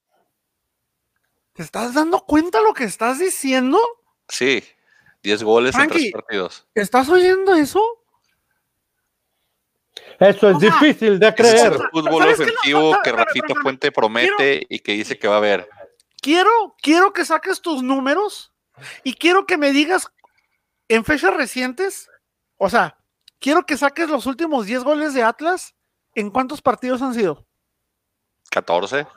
¿Te 1.56 1.64
estás 1.64 1.94
dando 1.94 2.20
cuenta 2.26 2.60
lo 2.62 2.74
que 2.74 2.84
estás 2.84 3.18
diciendo? 3.18 3.80
Sí, 4.28 4.62
10 5.24 5.44
goles 5.44 5.74
en 5.76 5.88
tres 5.88 6.12
partidos. 6.12 6.68
¿Estás 6.76 7.08
oyendo 7.08 7.56
eso? 7.56 7.82
Eso 10.20 10.50
es 10.50 10.56
O 10.58 10.60
sea, 10.60 10.70
difícil 10.70 11.18
de 11.18 11.28
Ese 11.30 11.42
es 11.42 11.52
creer. 11.54 11.74
el 11.74 11.80
fútbol. 11.92 12.26
No, 12.26 12.32
ofensivo 12.34 12.80
no, 12.80 13.02
que 13.02 13.10
espérame, 13.10 13.26
Rafita. 13.26 13.54
Puente 13.62 13.92
promete 13.94 14.66
y 14.70 14.80
que 14.80 14.92
dice 14.92 15.18
que 15.18 15.30
va 15.30 15.36
a 15.36 15.38
haber. 15.38 15.70
Quiero, 16.22 16.76
quiero 16.82 17.14
que 17.14 17.24
saques 17.24 17.62
tus 17.62 17.82
números 17.82 18.52
y 19.06 19.14
quiero 19.14 19.46
que 19.46 19.58
me 19.58 19.72
digas 19.72 20.12
en 20.90 21.06
fechas 21.06 21.34
recientes, 21.34 22.10
o 22.58 22.70
sea, 22.70 22.98
quiero 23.40 23.66
que 23.66 23.78
saques 23.78 24.10
los 24.10 24.26
últimos 24.26 24.66
10 24.66 24.84
goles 24.84 25.14
de 25.14 25.24
Atlas. 25.24 25.74
¿En 26.16 26.32
cuántos 26.32 26.62
partidos 26.62 27.02
han 27.02 27.14
sido? 27.14 27.46
14. 28.52 29.08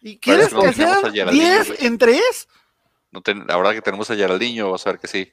¿Y 0.00 0.18
quieres 0.18 0.52
que 0.54 0.72
sean 0.72 1.04
a 1.04 1.10
Geraldino, 1.10 1.30
10 1.32 1.66
güey. 1.68 1.86
en 1.86 1.98
3? 1.98 2.48
No 3.12 3.22
la 3.46 3.56
verdad 3.56 3.72
que 3.72 3.82
tenemos 3.82 4.10
a 4.10 4.16
Geraldinho, 4.16 4.70
vas 4.70 4.86
a 4.86 4.90
ver 4.92 5.00
que 5.00 5.06
sí. 5.08 5.32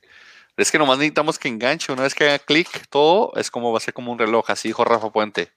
Es 0.55 0.72
que 0.72 0.78
nomás 0.78 0.97
necesitamos 0.99 1.39
que 1.39 1.47
enganche. 1.47 1.91
Una 1.91 2.03
vez 2.03 2.14
que 2.14 2.26
haga 2.26 2.39
clic, 2.39 2.88
todo 2.89 3.34
es 3.36 3.49
como 3.51 3.72
va 3.72 3.78
a 3.78 3.82
ser 3.82 3.93
como 3.93 4.11
un 4.11 4.20
reloj. 4.20 4.45
Así 4.49 4.70
dijo 4.70 4.84
Rafa 4.86 5.11
Puente. 5.11 5.51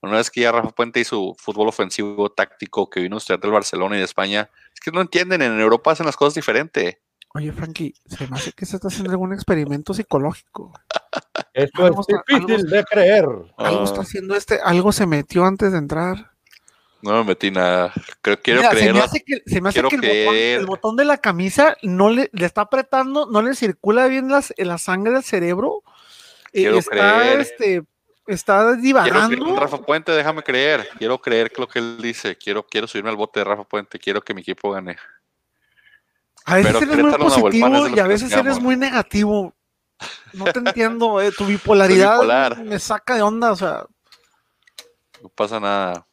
Una 0.00 0.16
vez 0.16 0.30
que 0.30 0.40
ya 0.40 0.50
Rafa 0.50 0.70
Puente 0.70 0.98
y 1.00 1.04
su 1.04 1.36
fútbol 1.38 1.68
ofensivo 1.68 2.28
táctico 2.30 2.90
que 2.90 3.00
vino 3.00 3.16
a 3.16 3.18
estudiar 3.18 3.38
del 3.40 3.52
Barcelona 3.52 3.94
y 3.94 4.00
de 4.00 4.04
España, 4.04 4.50
es 4.74 4.80
que 4.80 4.90
no 4.90 5.00
entienden. 5.00 5.42
En 5.42 5.60
Europa 5.60 5.92
hacen 5.92 6.06
las 6.06 6.16
cosas 6.16 6.34
diferente. 6.34 7.00
Oye, 7.34 7.52
Frankie, 7.52 7.94
se 8.06 8.26
me 8.26 8.36
hace 8.36 8.52
que 8.52 8.66
se 8.66 8.76
está 8.76 8.88
haciendo 8.88 9.10
algún 9.12 9.32
experimento 9.32 9.94
psicológico. 9.94 10.72
Eso 11.54 11.84
Algo 11.84 12.00
es 12.02 12.08
está- 12.08 12.24
difícil 12.26 12.56
algo- 12.56 12.70
de 12.76 12.84
creer. 12.84 13.24
Algo 13.24 13.80
Ah, 13.80 13.84
está 13.84 14.00
haciendo 14.02 14.34
este, 14.34 14.58
algo 14.62 14.90
se 14.92 15.06
metió 15.06 15.44
antes 15.46 15.70
de 15.72 15.78
entrar. 15.78 16.31
No 17.02 17.12
me 17.18 17.24
metí 17.24 17.50
nada. 17.50 17.92
Creo, 18.20 18.40
quiero 18.40 18.60
Mira, 18.60 18.70
se 18.70 18.76
creer. 18.76 18.94
me 18.94 19.00
hace 19.00 19.24
que, 19.24 19.42
se 19.44 19.60
me 19.60 19.68
hace 19.68 19.82
que 19.82 19.94
el, 19.96 20.00
botón, 20.00 20.00
creer. 20.00 20.60
el 20.60 20.66
botón 20.66 20.96
de 20.96 21.04
la 21.04 21.18
camisa 21.18 21.76
no 21.82 22.10
le, 22.10 22.30
le 22.32 22.46
está 22.46 22.62
apretando, 22.62 23.26
no 23.26 23.42
le 23.42 23.54
circula 23.54 24.06
bien 24.06 24.28
las, 24.28 24.54
la 24.56 24.78
sangre 24.78 25.16
al 25.16 25.24
cerebro. 25.24 25.82
Eh, 26.52 26.60
Quiero 26.62 26.78
está, 26.78 26.90
creer. 26.90 27.40
este, 27.40 27.82
está 28.26 28.76
divagando. 28.76 29.56
Rafa 29.56 29.78
Puente, 29.78 30.12
déjame 30.12 30.42
creer. 30.42 30.88
Quiero 30.98 31.20
creer 31.20 31.50
que 31.50 31.60
lo 31.60 31.68
que 31.68 31.80
él 31.80 31.98
dice. 32.00 32.36
Quiero, 32.36 32.64
quiero 32.64 32.86
subirme 32.86 33.10
al 33.10 33.16
bote 33.16 33.40
de 33.40 33.44
Rafa 33.44 33.64
Puente. 33.64 33.98
Quiero 33.98 34.22
que 34.22 34.34
mi 34.34 34.42
equipo 34.42 34.70
gane. 34.70 34.96
A 36.44 36.56
veces 36.56 36.74
pero 36.78 36.92
eres 36.92 37.04
muy 37.04 37.14
positivo 37.14 37.88
y 37.88 37.98
a 37.98 38.06
veces 38.06 38.32
eres 38.32 38.60
muy 38.60 38.76
negativo. 38.76 39.54
No 40.32 40.44
te 40.46 40.58
entiendo, 40.58 41.20
eh, 41.20 41.30
tu 41.30 41.46
bipolaridad 41.46 42.14
bipolar. 42.14 42.58
me 42.64 42.78
saca 42.78 43.14
de 43.14 43.22
onda, 43.22 43.52
o 43.52 43.56
sea. 43.56 43.86
No 45.22 45.28
pasa 45.28 45.60
nada. 45.60 46.06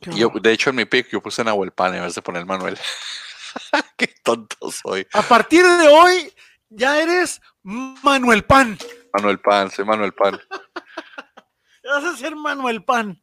Yo, 0.00 0.30
de 0.30 0.52
hecho, 0.52 0.70
en 0.70 0.76
mi 0.76 0.84
pick 0.84 1.08
yo 1.10 1.20
puse 1.20 1.42
Nahuel 1.42 1.72
Pan 1.72 1.94
en 1.94 2.02
vez 2.02 2.14
de 2.14 2.22
poner 2.22 2.46
Manuel. 2.46 2.78
Qué 3.96 4.14
tonto 4.22 4.70
soy. 4.70 5.06
A 5.12 5.22
partir 5.22 5.64
de 5.64 5.88
hoy 5.88 6.32
ya 6.70 7.00
eres 7.00 7.40
Manuel 7.62 8.44
Pan. 8.44 8.78
Manuel 9.12 9.40
Pan, 9.40 9.70
soy 9.70 9.84
Manuel 9.84 10.12
Pan. 10.12 10.38
Vas 11.84 12.04
a 12.04 12.16
ser 12.16 12.36
Manuel 12.36 12.84
Pan. 12.84 13.20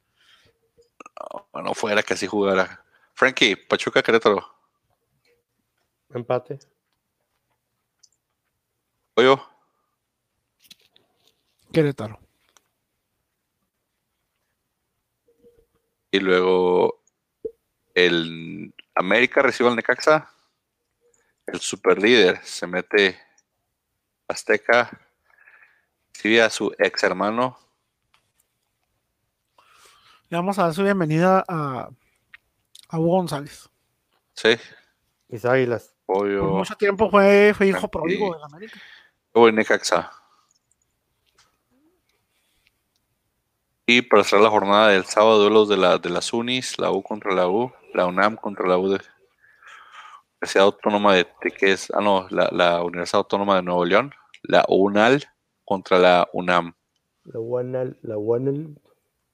Bueno, 1.54 1.74
fuera 1.74 2.04
que 2.04 2.14
así 2.14 2.28
jugara. 2.28 2.84
Frankie, 3.14 3.56
Pachuca 3.56 4.02
Querétaro. 4.02 4.46
Empate. 6.14 6.60
Oyo, 9.16 9.42
Querétaro. 11.76 12.25
Y 16.16 16.20
luego 16.20 17.04
el 17.94 18.74
América 18.96 19.42
recibe 19.42 19.70
al 19.70 19.76
Necaxa. 19.76 20.30
El 21.46 21.60
super 21.60 22.02
líder 22.02 22.40
se 22.44 22.68
mete 22.68 23.20
Azteca. 24.28 24.90
Recibe 26.14 26.42
a 26.42 26.50
su 26.50 26.74
ex 26.80 27.04
hermano. 27.04 27.60
Le 30.30 30.38
vamos 30.38 30.58
a 30.58 30.64
dar 30.64 30.74
su 30.74 30.84
bienvenida 30.84 31.44
a, 31.48 31.90
a 32.90 33.00
Hugo 33.00 33.18
González. 33.18 33.70
Sí, 34.34 34.58
Mis 35.28 35.44
águilas. 35.44 35.96
Por 36.06 36.28
mucho 36.28 36.76
tiempo 36.76 37.10
fue, 37.10 37.54
fue 37.56 37.68
hijo 37.68 37.90
pródigo 37.90 38.34
de 38.34 38.40
la 38.40 38.46
América. 38.46 38.80
Luego 39.34 39.50
el 39.50 39.56
Necaxa. 39.56 40.12
Y 43.88 44.02
para 44.02 44.24
cerrar 44.24 44.46
la 44.46 44.50
jornada 44.50 44.90
del 44.90 45.06
sábado, 45.06 45.40
duelos 45.40 45.70
de, 45.70 45.78
la, 45.78 45.98
de 45.98 46.10
las 46.10 46.34
UNIS, 46.34 46.80
la 46.80 46.92
U 46.92 47.04
contra 47.04 47.34
la 47.34 47.48
U, 47.48 47.72
la 47.94 48.06
UNAM 48.08 48.36
contra 48.36 48.68
la 48.68 48.78
U 48.78 48.90
de 48.90 49.00
Universidad 50.42 50.66
Autónoma 50.66 51.14
de, 51.16 51.28
de 51.44 51.52
que 51.52 51.72
es, 51.72 51.92
ah 51.92 52.02
no, 52.02 52.28
la, 52.32 52.50
la 52.52 52.84
Universidad 52.84 53.20
Autónoma 53.20 53.58
de 53.58 53.62
Nuevo 53.64 53.86
León, 53.86 54.12
la 54.42 54.66
UNAL 54.68 55.24
contra 55.64 56.00
la 56.00 56.28
UNAM, 56.34 56.74
La 57.26 57.40
UNAL, 57.40 57.98
la 58.02 58.18
UNAL, 58.18 58.76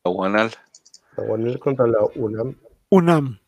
la 0.03 0.11
UNAL, 0.11 0.51
la 1.17 1.23
UNAL 1.23 1.59
contra 1.59 1.87
la 1.87 1.99
UNAM. 2.15 2.55
UNAM. 2.89 3.39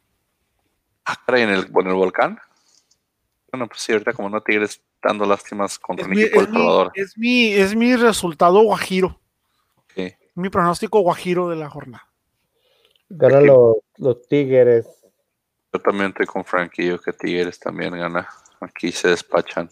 ah, 1.06 1.18
caray, 1.26 1.44
en 1.44 1.50
el, 1.50 1.68
en 1.74 1.88
el 1.88 1.94
volcán. 1.94 2.40
Bueno, 3.52 3.68
pues 3.68 3.82
sí, 3.82 3.92
ahorita 3.92 4.14
como 4.14 4.30
no 4.30 4.42
Tigres 4.42 4.82
dando 5.02 5.26
lástimas 5.26 5.78
contra 5.78 6.06
Es 6.06 6.10
un 6.10 6.16
mi, 6.16 6.22
equipo 6.24 6.40
es, 6.42 6.46
del 6.48 6.54
mi, 6.54 6.60
Salvador. 6.60 6.92
es, 6.96 7.18
mi, 7.18 7.48
es 7.54 7.76
mi 7.76 7.96
resultado 7.98 8.62
guajiro. 8.62 9.20
Mi 10.36 10.50
pronóstico 10.50 11.00
guajiro 11.02 11.50
de 11.50 11.56
la 11.56 11.70
jornada. 11.70 12.08
Ganan 13.10 13.46
los, 13.46 13.78
los 13.98 14.28
Tigres. 14.28 14.88
Yo 15.72 15.80
también 15.80 16.10
estoy 16.10 16.26
con 16.26 16.44
Frankie, 16.44 16.88
yo 16.88 17.00
que 17.00 17.14
Tigres 17.14 17.60
también 17.60 17.94
gana. 17.94 18.28
Aquí 18.60 18.92
se 18.92 19.10
despachan. 19.10 19.70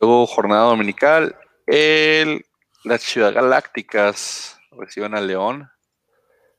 Luego, 0.00 0.26
jornada 0.26 0.64
dominical. 0.64 1.36
El, 1.66 2.44
las 2.84 3.02
Ciudad 3.02 3.32
Galácticas 3.32 4.58
reciben 4.72 5.14
al 5.14 5.26
León. 5.26 5.70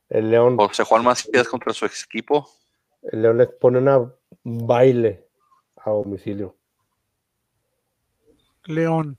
El 0.08 0.30
León, 0.30 0.56
José 0.56 0.84
Juan 0.84 1.04
Macías 1.04 1.48
contra 1.48 1.72
su 1.72 1.84
ex 1.84 2.04
equipo. 2.04 2.48
el 3.02 3.22
León 3.22 3.38
les 3.38 3.48
pone 3.48 3.78
una 3.78 4.10
baile 4.42 5.26
a 5.76 5.90
domicilio. 5.90 6.56
León. 8.64 9.18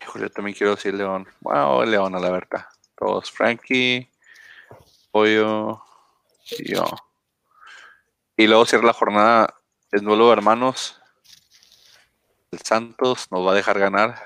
Híjole, 0.00 0.24
yo 0.26 0.30
también 0.30 0.56
quiero 0.56 0.74
decir 0.74 0.94
León. 0.94 1.26
Wow, 1.40 1.82
el 1.82 1.90
León 1.90 2.14
a 2.14 2.20
la 2.20 2.30
verdad. 2.30 2.64
Todos, 2.96 3.30
Frankie, 3.30 4.10
Pollo 5.10 5.82
y 6.58 6.74
yo. 6.74 6.84
Y 8.36 8.46
luego 8.46 8.66
cierra 8.66 8.86
la 8.86 8.92
jornada 8.92 9.54
el 9.92 10.02
duelo 10.02 10.26
de 10.26 10.32
hermanos. 10.32 11.00
El 12.50 12.60
Santos 12.60 13.30
nos 13.30 13.46
va 13.46 13.52
a 13.52 13.54
dejar 13.54 13.78
ganar 13.78 14.20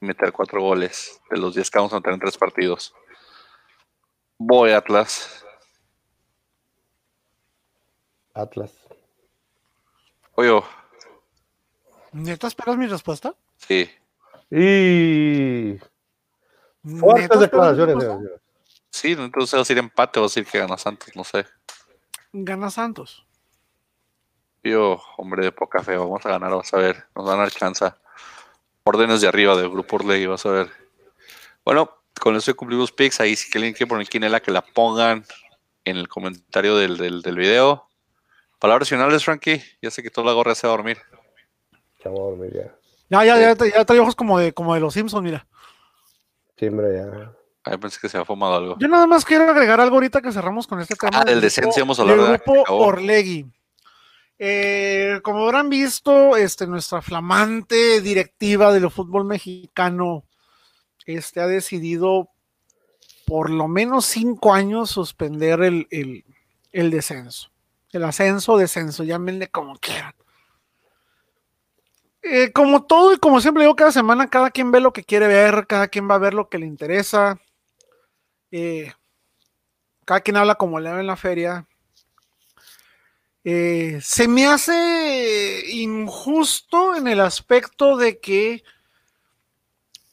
y 0.00 0.06
meter 0.06 0.32
cuatro 0.32 0.60
goles 0.60 1.20
de 1.30 1.38
los 1.38 1.54
10 1.54 1.70
que 1.70 1.78
vamos 1.78 1.92
a 1.92 1.96
meter 1.96 2.12
en 2.14 2.20
tres 2.20 2.36
partidos. 2.38 2.94
Voy 4.38 4.70
Atlas. 4.72 5.44
Atlas. 8.34 8.72
Pollo, 10.34 10.64
¿Neta 12.12 12.46
esperas 12.46 12.76
mi 12.76 12.86
respuesta? 12.86 13.34
sí. 13.56 13.90
Y 14.50 14.56
¿Neta 15.74 15.88
fuertes 16.84 17.40
declaraciones. 17.40 18.04
Sí, 18.90 19.12
entonces 19.12 19.54
va 19.54 19.58
a 19.58 19.62
decir 19.62 19.78
empate 19.78 20.18
o 20.18 20.22
va 20.22 20.26
a 20.26 20.28
decir 20.28 20.46
que 20.46 20.58
gana 20.58 20.78
Santos, 20.78 21.14
no 21.14 21.24
sé. 21.24 21.46
Gana 22.32 22.70
Santos. 22.70 23.26
Yo, 24.62 25.00
hombre 25.16 25.44
de 25.44 25.52
poca 25.52 25.82
fe, 25.82 25.96
vamos 25.96 26.24
a 26.26 26.30
ganar, 26.30 26.54
vas 26.54 26.72
a 26.74 26.78
ver, 26.78 27.04
nos 27.14 27.24
van 27.24 27.38
a 27.38 27.42
dar 27.42 27.50
chance. 27.50 27.84
Órdenes 28.84 29.20
de 29.20 29.28
arriba 29.28 29.56
del 29.56 29.68
grupo 29.68 29.96
Orlegui, 29.96 30.26
vas 30.26 30.44
a 30.46 30.50
ver. 30.50 30.70
Bueno, 31.64 31.90
con 32.18 32.34
eso 32.36 32.54
cumplimos 32.56 32.90
picks. 32.90 33.20
Ahí 33.20 33.36
si 33.36 33.50
alguien 33.56 33.74
quiere 33.74 33.88
poner 33.88 34.08
quinela, 34.08 34.40
que 34.40 34.50
la 34.50 34.62
pongan 34.62 35.24
en 35.84 35.96
el 35.96 36.08
comentario 36.08 36.76
del, 36.76 36.96
del, 36.96 37.22
del 37.22 37.36
video. 37.36 37.88
Palabras 38.58 38.88
finales, 38.88 39.24
Frankie. 39.24 39.62
Ya 39.82 39.90
se 39.90 40.02
quitó 40.02 40.24
la 40.24 40.32
gorra, 40.32 40.54
se 40.54 40.66
va 40.66 40.72
a 40.72 40.76
dormir. 40.76 40.98
Ya 42.02 42.10
voy 42.10 42.20
a 42.20 42.30
dormir 42.30 42.52
ya. 42.54 42.74
Ya, 43.10 43.24
ya, 43.24 43.54
ya, 43.54 43.66
ya 43.66 43.84
trae 43.84 44.00
ojos 44.00 44.14
como 44.16 44.38
de, 44.38 44.52
como 44.52 44.74
de 44.74 44.80
los 44.80 44.94
Simpsons, 44.94 45.22
mira. 45.22 45.46
Sí, 46.58 46.66
hombre, 46.66 46.96
ya. 46.96 47.32
Ahí 47.64 47.76
pensé 47.76 47.98
que 48.00 48.08
se 48.08 48.16
había 48.16 48.24
fumado 48.24 48.54
algo. 48.56 48.76
Yo 48.78 48.88
nada 48.88 49.06
más 49.06 49.24
quiero 49.24 49.50
agregar 49.50 49.80
algo 49.80 49.96
ahorita 49.96 50.20
que 50.22 50.32
cerramos 50.32 50.66
con 50.66 50.80
este 50.80 50.94
tema. 50.96 51.10
Ah, 51.20 51.24
del 51.24 51.34
grupo- 51.34 51.44
descenso 51.44 51.78
íbamos 51.78 51.98
a 51.98 52.02
hablar, 52.02 52.16
del 52.18 52.26
grupo 52.28 52.60
acabó. 52.62 52.78
Orlegui. 52.86 53.46
Eh, 54.38 55.20
como 55.22 55.42
habrán 55.44 55.68
visto, 55.68 56.36
este, 56.36 56.66
nuestra 56.66 57.02
flamante 57.02 58.00
directiva 58.00 58.72
del 58.72 58.90
fútbol 58.90 59.24
mexicano 59.24 60.24
este, 61.06 61.40
ha 61.40 61.46
decidido 61.46 62.28
por 63.26 63.50
lo 63.50 63.66
menos 63.68 64.04
cinco 64.06 64.54
años 64.54 64.90
suspender 64.90 65.60
el, 65.62 65.86
el, 65.90 66.24
el 66.72 66.90
descenso. 66.90 67.50
El 67.92 68.04
ascenso, 68.04 68.56
descenso, 68.56 69.02
llámenle 69.04 69.48
como 69.48 69.76
quieran. 69.78 70.14
Eh, 72.22 72.52
como 72.52 72.84
todo 72.84 73.12
y 73.14 73.18
como 73.18 73.40
siempre 73.40 73.62
digo 73.62 73.76
cada 73.76 73.92
semana, 73.92 74.28
cada 74.28 74.50
quien 74.50 74.72
ve 74.72 74.80
lo 74.80 74.92
que 74.92 75.04
quiere 75.04 75.28
ver, 75.28 75.66
cada 75.66 75.88
quien 75.88 76.10
va 76.10 76.16
a 76.16 76.18
ver 76.18 76.34
lo 76.34 76.48
que 76.48 76.58
le 76.58 76.66
interesa. 76.66 77.40
Eh, 78.50 78.92
cada 80.04 80.20
quien 80.20 80.36
habla 80.36 80.56
como 80.56 80.80
le 80.80 80.90
va 80.90 81.00
en 81.00 81.06
la 81.06 81.16
feria. 81.16 81.66
Eh, 83.44 83.98
se 84.02 84.26
me 84.28 84.46
hace 84.46 85.62
injusto 85.70 86.96
en 86.96 87.06
el 87.06 87.20
aspecto 87.20 87.96
de 87.96 88.18
que 88.18 88.62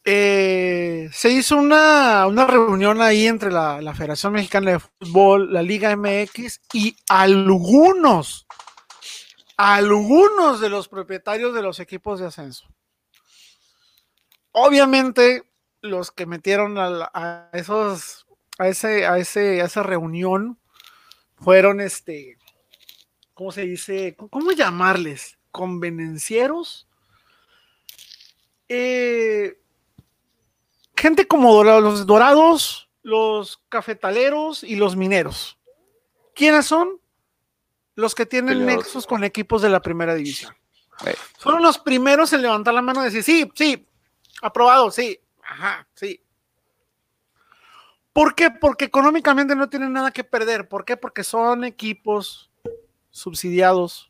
se 0.04 1.30
hizo 1.32 1.58
una, 1.58 2.28
una, 2.28 2.46
reunión 2.46 3.02
ahí 3.02 3.26
entre 3.26 3.52
la, 3.52 3.82
la, 3.82 3.96
Federación 3.96 4.34
Mexicana 4.34 4.72
de 4.72 4.80
Fútbol, 4.80 5.52
la 5.52 5.64
Liga 5.64 5.96
MX 5.96 6.62
y 6.74 6.96
algunos, 7.10 8.46
algunos 9.58 10.60
de 10.60 10.70
los 10.70 10.88
propietarios 10.88 11.54
de 11.54 11.62
los 11.62 11.80
equipos 11.80 12.20
de 12.20 12.28
ascenso. 12.28 12.68
Obviamente, 14.52 15.44
los 15.82 16.12
que 16.12 16.26
metieron 16.26 16.78
a, 16.78 17.10
a 17.14 17.50
esos, 17.54 18.26
a, 18.58 18.68
ese, 18.68 19.06
a, 19.06 19.18
ese, 19.18 19.62
a 19.62 19.66
esa 19.66 19.84
reunión 19.84 20.58
fueron 21.36 21.82
este, 21.82 22.38
¿cómo 23.34 23.52
se 23.52 23.62
dice? 23.64 24.16
¿Cómo 24.16 24.52
llamarles? 24.52 25.38
¿Convenencieros? 25.52 26.88
Eh, 28.68 29.60
gente 30.96 31.28
como 31.28 31.64
los 31.64 32.06
dorados, 32.06 32.90
los 33.04 33.62
cafetaleros 33.70 34.64
y 34.64 34.76
los 34.76 34.96
mineros. 34.96 35.58
¿Quiénes 36.34 36.66
son? 36.66 37.00
Los 37.96 38.14
que 38.14 38.26
tienen 38.26 38.66
nexos 38.66 39.08
con 39.08 39.24
equipos 39.24 39.62
de 39.62 39.70
la 39.70 39.82
primera 39.82 40.14
división. 40.16 40.54
Eh. 41.06 41.16
Fueron 41.38 41.62
los 41.62 41.78
primeros 41.78 42.32
en 42.34 42.42
levantar 42.42 42.74
la 42.74 42.82
mano 42.82 43.02
y 43.02 43.06
decir, 43.06 43.24
sí, 43.24 43.52
sí, 43.56 43.88
aprobado, 44.42 44.92
sí, 44.92 45.20
ajá, 45.44 45.88
sí. 45.94 46.22
¿Por 48.14 48.34
qué? 48.34 48.50
Porque 48.50 48.86
económicamente 48.86 49.56
no 49.56 49.70
tienen 49.70 49.92
nada 49.92 50.12
que 50.12 50.24
perder. 50.24 50.70
¿Por 50.70 50.86
qué? 50.86 50.96
Porque 50.96 51.24
son 51.24 51.66
equipos 51.66 52.50
subsidiados 53.12 54.10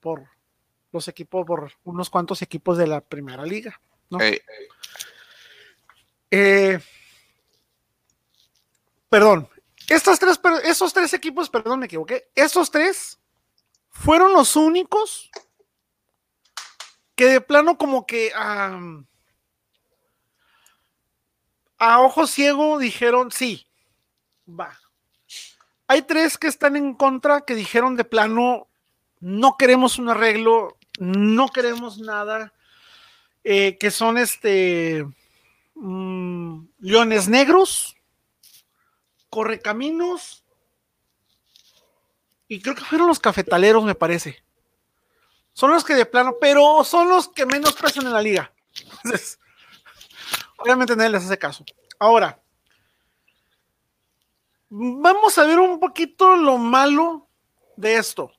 por 0.00 0.28
los 0.92 1.08
equipos, 1.08 1.44
por 1.44 1.72
unos 1.82 2.08
cuantos 2.08 2.42
equipos 2.42 2.78
de 2.78 2.86
la 2.86 3.00
primera 3.00 3.44
liga. 3.44 3.80
¿no? 4.10 4.18
Hey. 4.20 4.38
Eh, 6.30 6.78
perdón, 9.08 9.48
estos 9.88 10.18
tres, 10.18 10.40
esos 10.64 10.92
tres 10.92 11.14
equipos, 11.14 11.48
perdón, 11.48 11.80
me 11.80 11.86
equivoqué, 11.86 12.28
esos 12.34 12.70
tres 12.70 13.18
fueron 13.90 14.32
los 14.32 14.56
únicos 14.56 15.30
que 17.14 17.26
de 17.26 17.40
plano 17.40 17.78
como 17.78 18.06
que 18.06 18.32
a 18.34 18.78
ojo 22.00 22.26
ciego 22.26 22.78
dijeron 22.78 23.30
sí, 23.30 23.66
va. 24.48 24.78
Hay 25.88 26.02
tres 26.02 26.36
que 26.36 26.48
están 26.48 26.76
en 26.76 26.94
contra 26.94 27.42
que 27.42 27.54
dijeron 27.54 27.96
de 27.96 28.04
plano 28.04 28.68
no 29.20 29.56
queremos 29.56 29.98
un 29.98 30.08
arreglo, 30.08 30.76
no 30.98 31.48
queremos 31.48 31.98
nada, 31.98 32.52
eh, 33.44 33.76
que 33.78 33.90
son 33.90 34.18
este 34.18 35.06
mmm, 35.74 36.64
Leones 36.80 37.28
Negros, 37.28 37.95
Correcaminos 39.36 40.42
y 42.48 42.62
creo 42.62 42.74
que 42.74 42.80
fueron 42.80 43.06
los 43.06 43.20
cafetaleros, 43.20 43.84
me 43.84 43.94
parece. 43.94 44.42
Son 45.52 45.70
los 45.70 45.84
que 45.84 45.94
de 45.94 46.06
plano, 46.06 46.36
pero 46.40 46.82
son 46.84 47.10
los 47.10 47.28
que 47.28 47.44
menos 47.44 47.74
pesan 47.74 48.06
en 48.06 48.14
la 48.14 48.22
liga. 48.22 48.50
Entonces, 48.80 49.38
obviamente 50.56 50.96
nadie 50.96 51.10
les 51.10 51.26
hace 51.26 51.36
caso. 51.36 51.66
Ahora, 51.98 52.40
vamos 54.70 55.36
a 55.36 55.44
ver 55.44 55.58
un 55.58 55.80
poquito 55.80 56.34
lo 56.36 56.56
malo 56.56 57.28
de 57.76 57.96
esto. 57.96 58.32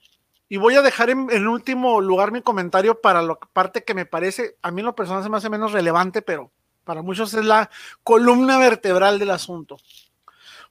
Y 0.50 0.58
voy 0.58 0.78
a 0.78 0.82
dejar 0.82 1.12
en, 1.12 1.30
en 1.30 1.48
último 1.48 2.02
lugar 2.02 2.32
mi 2.32 2.42
comentario 2.42 3.00
para 3.00 3.22
la 3.22 3.36
parte 3.36 3.84
que 3.84 3.94
me 3.94 4.08
parece, 4.08 4.58
a 4.64 4.72
mí 4.72 4.82
en 4.82 4.88
lo 4.88 4.96
personal 4.96 5.22
se 5.22 5.30
me 5.30 5.38
hace 5.38 5.52
menos 5.52 5.74
relevante, 5.74 6.24
pero 6.24 6.52
para 6.84 7.04
muchos 7.04 7.36
es 7.36 7.46
la 7.46 7.70
columna 8.02 8.58
vertebral 8.58 9.20
del 9.20 9.30
asunto. 9.30 9.78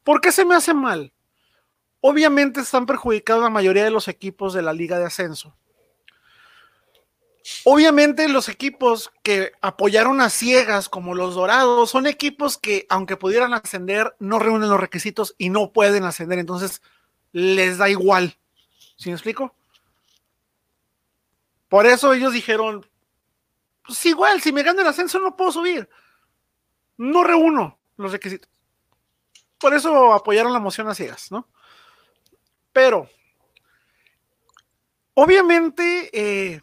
¿Por 0.06 0.20
qué 0.20 0.30
se 0.30 0.44
me 0.44 0.54
hace 0.54 0.72
mal? 0.72 1.12
Obviamente 2.00 2.60
están 2.60 2.86
perjudicados 2.86 3.42
la 3.42 3.50
mayoría 3.50 3.82
de 3.82 3.90
los 3.90 4.06
equipos 4.06 4.54
de 4.54 4.62
la 4.62 4.72
liga 4.72 5.00
de 5.00 5.04
ascenso. 5.04 5.56
Obviamente 7.64 8.28
los 8.28 8.48
equipos 8.48 9.10
que 9.24 9.50
apoyaron 9.60 10.20
a 10.20 10.30
ciegas 10.30 10.88
como 10.88 11.16
los 11.16 11.34
Dorados 11.34 11.90
son 11.90 12.06
equipos 12.06 12.56
que 12.56 12.86
aunque 12.88 13.16
pudieran 13.16 13.52
ascender 13.52 14.14
no 14.20 14.38
reúnen 14.38 14.70
los 14.70 14.78
requisitos 14.78 15.34
y 15.38 15.48
no 15.48 15.72
pueden 15.72 16.04
ascender, 16.04 16.38
entonces 16.38 16.82
les 17.32 17.78
da 17.78 17.88
igual. 17.88 18.36
¿Sí 18.96 19.08
me 19.08 19.16
explico? 19.16 19.56
Por 21.68 21.84
eso 21.84 22.12
ellos 22.12 22.32
dijeron, 22.32 22.86
pues 23.84 24.06
igual, 24.06 24.40
si 24.40 24.52
me 24.52 24.62
gano 24.62 24.82
el 24.82 24.86
ascenso 24.86 25.18
no 25.18 25.34
puedo 25.36 25.50
subir. 25.50 25.88
No 26.96 27.24
reúno 27.24 27.80
los 27.96 28.12
requisitos. 28.12 28.55
Por 29.58 29.74
eso 29.74 30.12
apoyaron 30.12 30.52
la 30.52 30.58
moción 30.58 30.88
a 30.88 30.94
ciegas, 30.94 31.30
¿no? 31.30 31.48
Pero, 32.72 33.08
obviamente, 35.14 36.10
eh, 36.12 36.60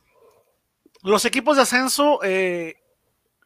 los 1.02 1.26
equipos 1.26 1.56
de 1.56 1.64
ascenso, 1.64 2.20
eh, 2.24 2.76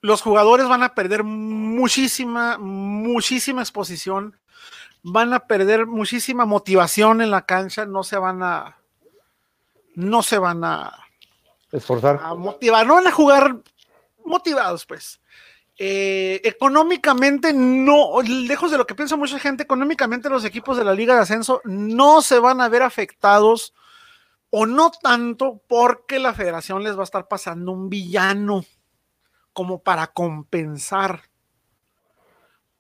los 0.02 0.22
jugadores 0.22 0.68
van 0.68 0.84
a 0.84 0.94
perder 0.94 1.24
muchísima, 1.24 2.58
muchísima 2.58 3.62
exposición, 3.62 4.38
van 5.02 5.34
a 5.34 5.48
perder 5.48 5.86
muchísima 5.86 6.46
motivación 6.46 7.22
en 7.22 7.32
la 7.32 7.46
cancha, 7.46 7.86
no 7.86 8.04
se 8.04 8.18
van 8.18 8.44
a, 8.44 8.78
no 9.96 10.22
se 10.24 10.38
van 10.38 10.64
a 10.64 10.94
esforzar, 11.72 12.20
a 12.22 12.36
motivar, 12.36 12.86
no 12.86 12.96
van 12.96 13.08
a 13.08 13.12
jugar 13.12 13.58
motivados, 14.26 14.86
pues. 14.86 15.22
Eh, 15.80 16.42
económicamente 16.44 17.54
no, 17.54 18.20
lejos 18.24 18.72
de 18.72 18.80
lo 18.80 18.88
que 18.88 18.96
piensa 18.96 19.16
mucha 19.16 19.38
gente, 19.38 19.64
económicamente 19.64 20.28
los 20.28 20.44
equipos 20.44 20.76
de 20.76 20.84
la 20.84 20.94
Liga 20.94 21.14
de 21.14 21.22
Ascenso 21.22 21.62
no 21.66 22.24
se 22.24 22.40
van 22.40 22.62
a 22.62 22.70
ver 22.70 22.82
afectados 22.82 23.76
o 24.50 24.66
no 24.66 24.90
tanto 24.90 25.62
porque 25.68 26.18
la 26.18 26.34
federación 26.34 26.84
les 26.84 26.96
va 26.96 27.02
a 27.02 27.04
estar 27.04 27.28
pasando 27.28 27.72
un 27.74 27.90
villano 27.90 28.66
como 29.54 29.84
para 29.84 30.08
compensar. 30.08 31.30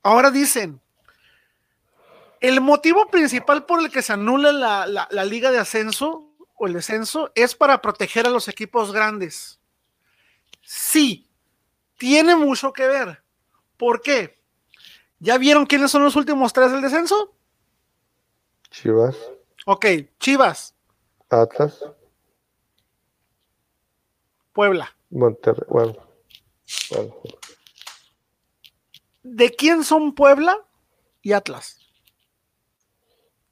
Ahora 0.02 0.32
dicen, 0.32 0.82
el 2.40 2.62
motivo 2.62 3.08
principal 3.12 3.66
por 3.66 3.80
el 3.80 3.92
que 3.92 4.02
se 4.02 4.14
anula 4.14 4.52
la, 4.52 4.88
la, 4.88 5.08
la 5.12 5.26
liga 5.26 5.52
de 5.52 5.60
ascenso 5.60 6.34
o 6.56 6.66
el 6.66 6.74
descenso 6.74 7.32
es 7.36 7.54
para 7.54 7.80
proteger 7.80 8.26
a 8.26 8.32
los 8.32 8.48
equipos 8.48 8.92
grandes. 8.92 9.60
Sí, 10.64 11.27
tiene 11.98 12.36
mucho 12.36 12.72
que 12.74 12.88
ver. 12.88 13.22
¿Por 13.76 14.02
qué? 14.02 14.38
¿Ya 15.20 15.38
vieron 15.38 15.66
quiénes 15.66 15.92
son 15.92 16.04
los 16.04 16.16
últimos 16.16 16.54
tres 16.54 16.72
del 16.72 16.82
descenso? 16.82 17.34
Chivas. 18.70 19.18
Ok, 19.66 19.86
Chivas. 20.20 20.76
Atlas. 21.30 21.84
Puebla. 24.54 24.96
Monterrey. 25.10 25.66
Bueno. 25.70 25.96
bueno. 26.92 27.16
¿De 29.24 29.52
quién 29.52 29.84
son 29.84 30.14
Puebla 30.14 30.58
y 31.22 31.34
Atlas? 31.34 31.80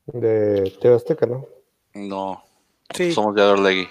De 0.05 0.71
TV 0.79 0.95
Azteca, 0.95 1.25
¿no? 1.25 1.47
No. 1.93 2.43
Sí. 2.93 3.11
Somos 3.11 3.35
de 3.35 3.41
Orlegui. 3.41 3.89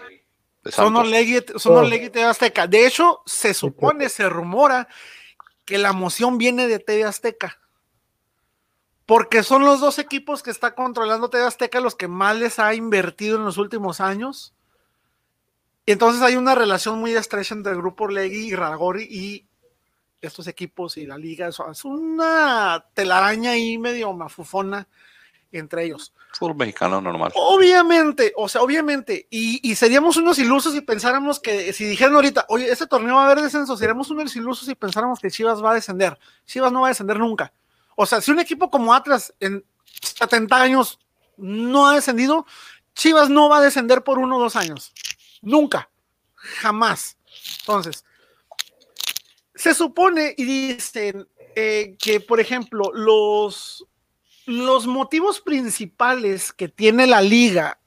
Son 0.71 0.97
Orlegui, 0.97 1.45
son 1.57 1.77
Orlegui 1.77 2.11
TV 2.11 2.25
Azteca. 2.25 2.67
De 2.67 2.87
hecho, 2.87 3.23
se 3.27 3.55
supone, 3.55 4.09
se 4.09 4.29
rumora 4.29 4.89
que 5.65 5.79
la 5.79 5.93
moción 5.93 6.39
viene 6.39 6.67
de 6.67 6.79
TV 6.79 7.05
Azteca. 7.05 7.59
Porque 9.07 9.43
son 9.43 9.65
los 9.65 9.81
dos 9.81 9.99
equipos 9.99 10.43
que 10.43 10.51
está 10.51 10.75
controlando 10.75 11.29
TV 11.29 11.45
Azteca 11.45 11.81
los 11.81 11.95
que 11.95 12.09
más 12.09 12.37
les 12.37 12.59
ha 12.59 12.75
invertido 12.75 13.37
en 13.37 13.45
los 13.45 13.59
últimos 13.59 14.01
años. 14.01 14.55
Y 15.85 15.93
entonces 15.93 16.23
hay 16.23 16.37
una 16.37 16.55
relación 16.55 16.99
muy 16.99 17.13
estrecha 17.13 17.55
entre 17.55 17.73
el 17.73 17.79
grupo 17.79 18.05
Orlegui 18.05 18.47
y 18.47 18.55
Ragori 18.55 19.07
y 19.11 19.47
estos 20.23 20.47
equipos 20.47 20.97
y 20.97 21.05
la 21.05 21.19
liga. 21.19 21.49
Es 21.49 21.85
una 21.85 22.87
telaraña 22.95 23.51
ahí 23.51 23.77
medio 23.77 24.13
mafufona 24.15 24.89
entre 25.59 25.85
ellos. 25.85 26.13
Fútbol 26.33 26.57
mexicano 26.57 27.01
normal. 27.01 27.33
Obviamente, 27.35 28.33
o 28.37 28.49
sea, 28.49 28.63
obviamente, 28.63 29.27
y, 29.31 29.61
y 29.69 29.75
seríamos 29.75 30.17
unos 30.17 30.39
ilusos 30.39 30.73
si 30.73 30.81
pensáramos 30.81 31.41
que, 31.41 31.73
si 31.73 31.85
dijeran 31.85 32.15
ahorita, 32.15 32.47
oye, 32.49 32.71
ese 32.71 32.87
torneo 32.87 33.17
va 33.17 33.23
a 33.23 33.31
haber 33.31 33.43
descenso, 33.43 33.77
seríamos 33.77 34.11
unos 34.11 34.35
ilusos 34.37 34.67
si 34.67 34.75
pensáramos 34.75 35.21
que 35.21 35.31
Chivas 35.31 35.63
va 35.63 35.73
a 35.73 35.75
descender. 35.75 36.19
Chivas 36.47 36.73
no 36.73 36.83
va 36.83 36.89
a 36.89 36.91
descender 36.91 37.19
nunca. 37.19 37.53
O 37.97 38.07
sea, 38.07 38.21
si 38.21 38.31
un 38.31 38.41
equipo 38.41 38.71
como 38.71 38.95
Atlas 38.95 39.35
en 39.41 39.65
70 40.03 40.61
años 40.61 40.99
no 41.37 41.89
ha 41.89 41.95
descendido, 41.95 42.47
Chivas 42.95 43.29
no 43.29 43.49
va 43.49 43.59
a 43.59 43.63
descender 43.63 44.03
por 44.03 44.19
uno 44.19 44.37
o 44.37 44.41
dos 44.41 44.57
años. 44.57 44.93
Nunca. 45.43 45.91
Jamás. 46.35 47.17
Entonces, 47.61 48.05
se 49.55 49.75
supone 49.75 50.35
y 50.37 50.45
dicen 50.45 51.29
eh, 51.57 51.97
que, 51.99 52.21
por 52.21 52.41
ejemplo, 52.41 52.91
los, 52.93 53.87
los 54.47 54.87
motivos 54.87 55.41
principales 55.41 56.53
que 56.53 56.69
tiene 56.69 57.07
la 57.07 57.23
liga, 57.23 57.81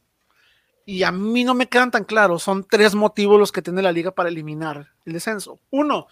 y 0.85 1.03
a 1.03 1.11
mí 1.11 1.43
no 1.43 1.53
me 1.53 1.67
quedan 1.67 1.91
tan 1.91 2.05
claros, 2.05 2.43
son 2.43 2.63
tres 2.63 2.95
motivos 2.95 3.39
los 3.39 3.51
que 3.51 3.61
tiene 3.61 3.81
la 3.81 3.91
liga 3.91 4.11
para 4.11 4.29
eliminar 4.29 4.93
el 5.05 5.13
descenso. 5.13 5.59
Uno, 5.69 6.07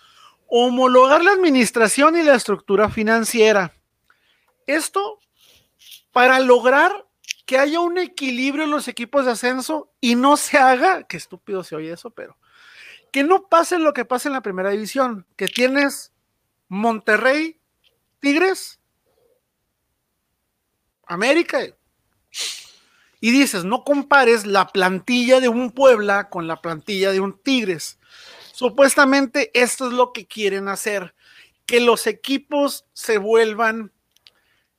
homologar 0.48 1.24
la 1.24 1.32
administración 1.32 2.18
y 2.18 2.24
la 2.24 2.36
estructura 2.36 2.90
financiera. 2.90 3.74
Esto 4.68 5.20
para 6.12 6.40
lograr 6.40 7.06
que 7.46 7.58
haya 7.58 7.80
un 7.80 7.98
equilibrio 7.98 8.64
en 8.64 8.72
los 8.72 8.88
equipos 8.88 9.26
de 9.26 9.32
ascenso 9.32 9.92
y 10.02 10.16
no 10.16 10.36
se 10.36 10.58
haga, 10.58 11.04
qué 11.04 11.18
estúpido 11.18 11.64
se 11.64 11.76
oye 11.76 11.94
eso, 11.94 12.10
pero 12.10 12.38
que 13.12 13.24
no 13.24 13.48
pase 13.48 13.80
lo 13.80 13.94
que 13.94 14.04
pasa 14.04 14.28
en 14.28 14.34
la 14.34 14.42
primera 14.42 14.72
división, 14.72 15.26
que 15.38 15.48
tienes 15.48 16.12
Monterrey, 16.68 17.60
Tigres, 18.20 18.82
América, 21.07 21.60
y 23.22 23.32
dices, 23.32 23.64
no 23.64 23.84
compares 23.84 24.45
la 24.45 24.68
plantilla 24.68 25.40
de 25.40 25.49
un 25.49 25.72
Puebla 25.72 26.30
con 26.30 26.48
la 26.48 26.61
plantilla 26.61 27.11
de 27.11 27.19
un 27.19 27.38
Tigres. 27.38 27.98
Supuestamente 28.52 29.52
esto 29.53 29.88
es 29.88 29.94
lo 29.94 30.14
que 30.14 30.27
quieren 30.27 30.68
hacer, 30.68 31.15
que 31.65 31.80
los 31.80 32.07
equipos 32.07 32.86
se 32.94 33.18
vuelvan 33.18 33.91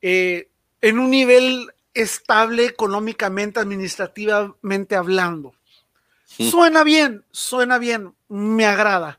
eh, 0.00 0.48
en 0.80 0.98
un 0.98 1.10
nivel 1.10 1.72
estable 1.92 2.66
económicamente, 2.66 3.58
administrativamente 3.58 4.94
hablando. 4.94 5.54
Suena 6.26 6.84
bien, 6.84 7.24
suena 7.30 7.78
bien, 7.78 8.14
me 8.28 8.66
agrada. 8.66 9.18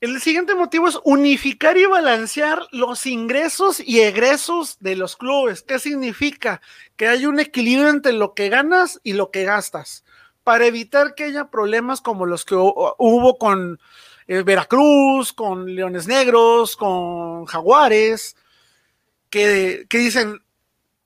El 0.00 0.20
siguiente 0.20 0.54
motivo 0.54 0.86
es 0.86 0.96
unificar 1.02 1.76
y 1.76 1.84
balancear 1.84 2.68
los 2.70 3.04
ingresos 3.04 3.80
y 3.80 4.00
egresos 4.00 4.76
de 4.78 4.94
los 4.94 5.16
clubes. 5.16 5.62
¿Qué 5.62 5.80
significa? 5.80 6.60
Que 6.96 7.08
hay 7.08 7.26
un 7.26 7.40
equilibrio 7.40 7.88
entre 7.88 8.12
lo 8.12 8.32
que 8.32 8.48
ganas 8.48 9.00
y 9.02 9.14
lo 9.14 9.32
que 9.32 9.42
gastas, 9.42 10.04
para 10.44 10.66
evitar 10.66 11.16
que 11.16 11.24
haya 11.24 11.50
problemas 11.50 12.00
como 12.00 12.26
los 12.26 12.44
que 12.44 12.54
hubo 12.54 13.38
con 13.38 13.80
eh, 14.28 14.42
Veracruz, 14.44 15.32
con 15.32 15.74
Leones 15.74 16.06
Negros, 16.06 16.76
con 16.76 17.46
Jaguares, 17.46 18.36
que, 19.30 19.84
que 19.88 19.98
dicen 19.98 20.40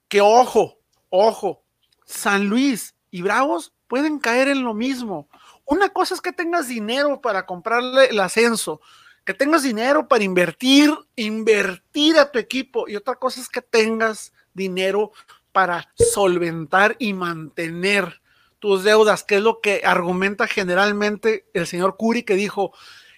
que 0.08 0.20
ojo, 0.20 0.78
ojo, 1.08 1.62
San 2.04 2.48
Luis 2.48 2.94
y 3.10 3.22
Bravos 3.22 3.72
pueden 3.88 4.18
caer 4.18 4.48
en 4.48 4.64
lo 4.64 4.74
mismo. 4.74 5.28
Una 5.64 5.88
cosa 5.90 6.14
es 6.14 6.20
que 6.20 6.32
tengas 6.32 6.68
dinero 6.68 7.20
para 7.20 7.46
comprarle 7.46 8.06
el 8.06 8.20
ascenso, 8.20 8.80
que 9.24 9.34
tengas 9.34 9.62
dinero 9.62 10.08
para 10.08 10.24
invertir, 10.24 10.92
invertir 11.16 12.18
a 12.18 12.30
tu 12.30 12.38
equipo, 12.38 12.88
y 12.88 12.96
otra 12.96 13.14
cosa 13.16 13.40
es 13.40 13.48
que 13.48 13.62
tengas 13.62 14.32
dinero 14.52 15.12
para 15.52 15.92
solventar 15.96 16.96
y 16.98 17.12
mantener 17.12 18.20
tus 18.58 18.84
deudas, 18.84 19.24
que 19.24 19.36
es 19.36 19.42
lo 19.42 19.60
que 19.60 19.82
argumenta 19.84 20.46
generalmente 20.46 21.46
el 21.52 21.66
señor 21.66 21.96
Curi, 21.96 22.22
que 22.22 22.34
dijo, 22.34 22.72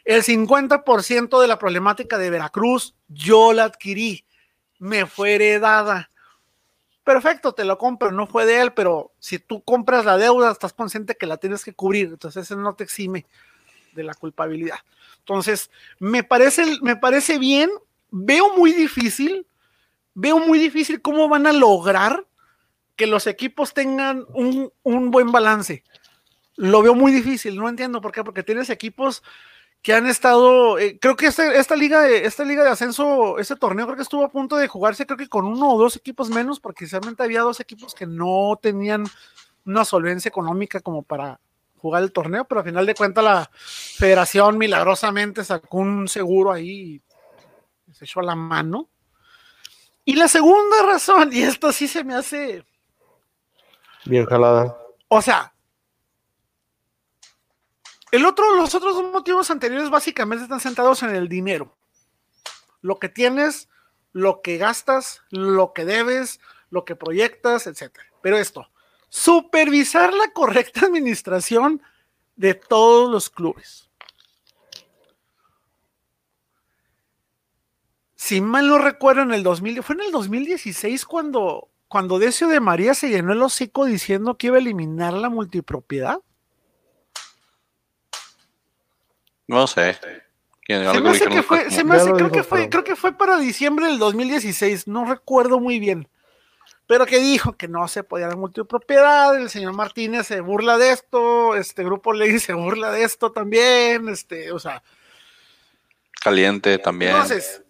el 0.05 0.23
50% 0.23 1.41
de 1.41 1.49
la 1.49 1.59
problemática 1.59 2.19
de 2.19 2.31
Veracruz 2.31 2.95
yo 3.09 3.53
la 3.53 3.65
adquirí, 3.65 4.27
me 4.79 5.07
fue 5.07 5.35
heredada 5.35 6.11
perfecto, 7.05 7.53
te 7.53 7.65
lo 7.65 7.79
compro, 7.79 8.11
no 8.11 8.27
fue 8.27 8.47
de 8.47 8.61
él, 8.61 8.73
pero 8.73 9.13
si 9.19 9.39
tú 9.39 9.63
compras 9.63 10.05
la 10.05 10.17
deuda, 10.17 10.51
estás 10.51 10.73
consciente 10.73 11.17
que 11.17 11.27
la 11.27 11.37
tienes 11.37 11.65
que 11.65 11.75
cubrir, 11.75 12.09
entonces 12.09 12.45
eso 12.45 12.57
no 12.57 12.75
te 12.75 12.85
exime 12.85 13.27
de 13.93 14.03
la 14.03 14.15
culpabilidad. 14.15 14.79
Entonces, 15.19 15.71
me 15.99 16.25
parece, 16.25 16.65
me 16.83 16.97
parece 16.97 17.39
bien, 17.39 17.71
veo 18.11 18.57
muy 18.57 18.73
difícil, 18.73 19.47
veo 20.15 20.39
muy 20.39 20.59
difícil 20.59 21.01
cómo 21.01 21.29
van 21.29 21.47
a 21.47 21.53
lograr 21.53 22.27
que 22.97 23.07
los 23.07 23.27
equipos 23.27 23.75
tengan 23.75 24.25
un, 24.35 24.73
un 24.83 25.11
buen 25.11 25.31
balance. 25.31 25.85
Lo 26.57 26.83
veo 26.83 26.95
muy 26.95 27.13
difícil, 27.13 27.57
no 27.57 27.69
entiendo 27.69 28.01
por 28.01 28.13
qué, 28.13 28.23
porque 28.23 28.43
tienes 28.43 28.71
equipos 28.71 29.23
que 29.85 29.93
han 29.93 30.07
estado, 30.07 30.79
eh, 30.79 30.99
creo 30.99 31.15
que 31.15 31.27
este, 31.27 31.59
esta 31.59 31.77
liga 31.77 32.01
de, 32.01 32.25
esta 32.25 32.43
liga 32.43 32.65
de 32.65 32.71
ascenso, 32.71 33.39
este 33.39 33.55
torneo 33.55 33.85
creo 33.85 33.97
que 33.97 34.03
estuvo 34.03 34.25
a 34.25 34.33
punto 34.33 34.57
de 34.57 34.67
jugarse, 34.67 35.05
creo 35.05 35.19
que 35.19 35.29
con 35.29 35.45
uno 35.45 35.75
o 35.75 35.79
dos 35.79 35.95
equipos 35.95 36.31
menos, 36.31 36.59
porque 36.59 36.87
realmente 36.87 37.23
había 37.23 37.43
dos 37.43 37.61
equipos 37.61 37.95
que 37.95 38.07
no 38.07 38.59
tenían 38.63 39.05
una 39.67 39.85
solvencia 39.85 40.31
económica 40.31 40.81
como 40.81 41.03
para 41.03 41.39
jugar 41.77 42.03
el 42.03 42.13
torneo, 42.13 42.47
pero 42.47 42.61
al 42.61 42.65
final 42.65 42.87
de 42.87 42.95
cuentas 42.95 43.23
la 43.23 43.51
federación 43.53 44.57
milagrosamente 44.57 45.45
sacó 45.45 45.77
un 45.77 46.09
seguro 46.09 46.51
ahí 46.51 47.03
y 47.87 47.93
se 47.93 48.07
echó 48.07 48.21
a 48.21 48.25
la 48.25 48.35
mano. 48.35 48.89
Y 50.03 50.17
la 50.17 50.29
segunda 50.29 50.83
razón, 50.87 51.29
y 51.31 51.43
esto 51.43 51.73
sí 51.73 51.89
se 51.89 52.05
me 52.05 52.15
hace... 52.15 52.65
Bien 54.07 54.25
jalada. 54.25 54.79
O 55.09 55.21
sea, 55.21 55.54
el 58.15 58.27
otro, 58.27 58.55
los 58.55 58.73
otros 58.77 58.95
dos 58.95 59.13
motivos 59.13 59.51
anteriores 59.51 59.91
básicamente 59.91 60.45
están 60.45 60.61
sentados 60.61 61.03
en 61.03 61.17
el 61.17 61.29
dinero. 61.29 61.77
Lo 62.81 63.01
que 63.01 63.09
tienes, 63.09 63.69
lo 64.13 64.41
que 64.41 64.57
gastas, 64.57 65.23
lo 65.31 65.73
que 65.73 65.85
debes, 65.85 66.39
lo 66.71 66.85
que 66.85 66.95
proyectas, 66.95 67.67
etc. 67.67 67.91
Pero 68.23 68.39
esto, 68.39 68.71
supervisar 69.09 70.15
la 70.15 70.31
correcta 70.33 70.81
administración 70.87 71.83
de 72.37 72.55
todos 72.55 73.11
los 73.11 73.31
clubes. 73.31 73.91
Si 78.15 78.41
mal 78.41 78.69
no 78.69 78.79
recuerdo, 78.79 79.23
en 79.23 79.33
el 79.33 79.43
2000, 79.43 79.83
fue 79.83 79.97
en 79.97 80.03
el 80.03 80.13
2016 80.13 81.05
cuando, 81.05 81.69
cuando 81.89 82.21
Decio 82.21 82.47
de 82.47 82.61
María 82.61 82.95
se 82.95 83.09
llenó 83.09 83.33
el 83.33 83.43
hocico 83.43 83.87
diciendo 83.87 84.39
que 84.39 84.47
iba 84.47 84.57
a 84.57 84.61
eliminar 84.61 85.15
la 85.15 85.31
multipropiedad. 85.31 86.21
No 89.47 89.67
sé. 89.67 89.99
Se 90.67 91.01
me 91.01 91.11
hace 91.11 91.27
que 91.27 91.43
fue, 91.43 91.71
se 91.71 91.85
me 91.85 91.97
hace, 91.97 92.13
creo 92.13 92.33
que 92.33 92.43
fue, 92.43 92.71
creo 92.71 92.85
que 92.85 92.97
fue 92.97 93.13
para 93.13 93.37
diciembre 93.37 93.87
del 93.87 93.99
2016, 93.99 94.89
no 94.89 95.05
recuerdo 95.05 95.61
muy 95.61 95.79
bien. 95.79 96.09
Pero 96.87 97.07
que 97.07 97.19
dijo 97.19 97.55
que 97.57 97.69
no 97.69 97.87
se 97.89 98.03
podía 98.03 98.29
dar 98.29 98.37
multipropiedad, 98.37 99.37
el 99.37 99.51
señor 99.51 99.75
Martínez 99.75 100.27
se 100.27 100.41
burla 100.41 100.79
de 100.79 100.91
esto, 100.91 101.55
este 101.55 101.83
grupo 101.85 102.13
Ley 102.13 102.39
se 102.39 102.55
burla 102.55 102.91
de 102.93 103.05
esto 103.05 103.33
también, 103.33 104.09
este, 104.09 104.53
o 104.53 104.59
sea. 104.59 104.83
Caliente 106.23 106.79
también. 106.79 107.13
Entonces, 107.13 107.63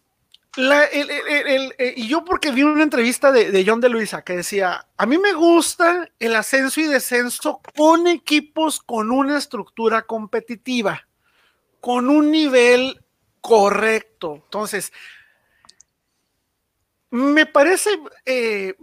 la, 0.56 0.84
el, 0.84 1.10
el, 1.10 1.74
el, 1.78 1.94
y 1.96 2.06
yo 2.06 2.24
porque 2.24 2.52
vi 2.52 2.62
una 2.62 2.82
entrevista 2.82 3.32
de, 3.32 3.50
de, 3.50 3.64
John 3.66 3.80
de 3.80 3.88
Luisa 3.88 4.22
que 4.22 4.36
decía, 4.36 4.86
a 4.96 5.06
mí 5.06 5.18
me 5.18 5.32
gusta 5.32 6.08
el 6.20 6.36
ascenso 6.36 6.80
y 6.80 6.84
descenso 6.84 7.60
con 7.76 8.06
equipos 8.06 8.80
con 8.80 9.10
una 9.10 9.36
estructura 9.36 10.02
competitiva 10.02 11.08
con 11.84 12.08
un 12.08 12.30
nivel 12.30 13.04
correcto. 13.42 14.36
Entonces, 14.36 14.90
me 17.10 17.44
parece, 17.44 17.90
eh, 18.24 18.74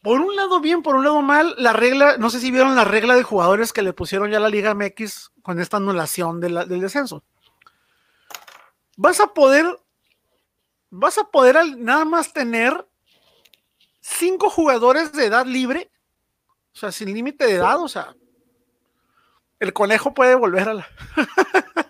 por 0.00 0.20
un 0.20 0.36
lado 0.36 0.60
bien, 0.60 0.80
por 0.84 0.94
un 0.94 1.02
lado 1.02 1.22
mal, 1.22 1.56
la 1.58 1.72
regla, 1.72 2.18
no 2.18 2.30
sé 2.30 2.38
si 2.38 2.52
vieron 2.52 2.76
la 2.76 2.84
regla 2.84 3.16
de 3.16 3.24
jugadores 3.24 3.72
que 3.72 3.82
le 3.82 3.92
pusieron 3.92 4.30
ya 4.30 4.36
a 4.36 4.40
la 4.40 4.48
Liga 4.48 4.76
MX 4.76 5.32
con 5.42 5.58
esta 5.58 5.78
anulación 5.78 6.40
de 6.40 6.50
la, 6.50 6.64
del 6.64 6.80
descenso. 6.80 7.24
Vas 8.96 9.18
a 9.18 9.34
poder, 9.34 9.66
vas 10.90 11.18
a 11.18 11.24
poder 11.24 11.76
nada 11.78 12.04
más 12.04 12.32
tener 12.32 12.86
cinco 14.00 14.50
jugadores 14.50 15.10
de 15.10 15.24
edad 15.24 15.46
libre, 15.46 15.90
o 16.74 16.78
sea, 16.78 16.92
sin 16.92 17.12
límite 17.12 17.44
de 17.44 17.54
edad, 17.54 17.82
o 17.82 17.88
sea, 17.88 18.14
el 19.58 19.72
conejo 19.72 20.14
puede 20.14 20.36
volver 20.36 20.68
a 20.68 20.74
la... 20.74 20.88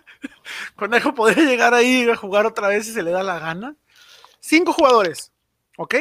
Conejo 0.77 1.13
podría 1.13 1.43
llegar 1.49 1.73
ahí 1.73 2.09
a 2.09 2.15
jugar 2.15 2.45
otra 2.45 2.69
vez 2.69 2.85
si 2.85 2.93
se 2.93 3.03
le 3.03 3.11
da 3.11 3.23
la 3.23 3.39
gana. 3.39 3.75
Cinco 4.39 4.71
jugadores, 4.71 5.33
¿ok? 5.77 5.95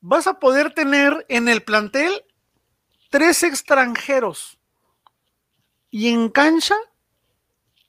Vas 0.00 0.26
a 0.26 0.38
poder 0.38 0.72
tener 0.72 1.26
en 1.28 1.48
el 1.48 1.62
plantel 1.62 2.24
tres 3.10 3.42
extranjeros 3.42 4.58
y 5.90 6.08
en 6.08 6.30
cancha 6.30 6.76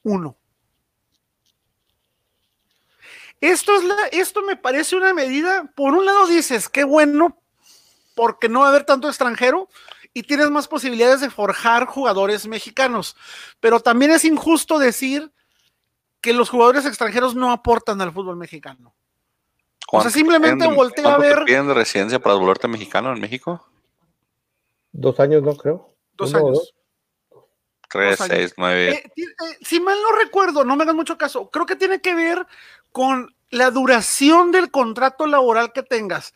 uno. 0.03 0.35
Esto, 3.39 3.76
es 3.76 3.84
esto 4.11 4.41
me 4.43 4.56
parece 4.56 4.95
una 4.95 5.14
medida, 5.14 5.72
por 5.76 5.93
un 5.93 6.06
lado 6.06 6.27
dices, 6.27 6.69
qué 6.69 6.84
bueno, 6.84 7.41
porque 8.14 8.49
no 8.49 8.60
va 8.60 8.68
a 8.68 8.69
haber 8.69 8.84
tanto 8.84 9.07
extranjero 9.07 9.69
y 10.13 10.23
tienes 10.23 10.49
más 10.49 10.67
posibilidades 10.67 11.21
de 11.21 11.29
forjar 11.29 11.85
jugadores 11.85 12.47
mexicanos. 12.47 13.15
Pero 13.59 13.79
también 13.79 14.11
es 14.11 14.25
injusto 14.25 14.79
decir 14.79 15.31
que 16.19 16.33
los 16.33 16.49
jugadores 16.49 16.85
extranjeros 16.85 17.35
no 17.35 17.51
aportan 17.51 18.01
al 18.01 18.11
fútbol 18.11 18.38
mexicano. 18.38 18.93
O 19.91 20.01
sea, 20.01 20.11
simplemente 20.11 20.65
voltea 20.67 21.15
a 21.15 21.17
ver. 21.17 21.39
¿Te 21.39 21.45
piden 21.45 21.67
de 21.67 21.73
residencia 21.73 22.19
para 22.19 22.35
volverte 22.35 22.67
mexicano 22.67 23.11
en 23.11 23.19
México? 23.19 23.67
Dos 24.91 25.19
años, 25.19 25.43
no 25.43 25.55
creo. 25.55 25.93
Dos 26.13 26.33
años. 26.33 26.73
Tres, 27.89 28.19
Dos 28.19 28.21
años. 28.21 28.38
seis, 28.38 28.53
nueve. 28.57 28.89
Eh, 28.89 29.11
eh, 29.17 29.57
si 29.61 29.81
mal 29.81 29.97
no 30.01 30.13
recuerdo, 30.13 30.63
no 30.63 30.75
me 30.77 30.83
hagan 30.83 30.95
mucho 30.95 31.17
caso, 31.17 31.49
creo 31.49 31.65
que 31.65 31.75
tiene 31.75 31.99
que 31.99 32.15
ver 32.15 32.45
con 32.93 33.35
la 33.49 33.69
duración 33.69 34.51
del 34.51 34.71
contrato 34.71 35.27
laboral 35.27 35.73
que 35.73 35.83
tengas. 35.83 36.33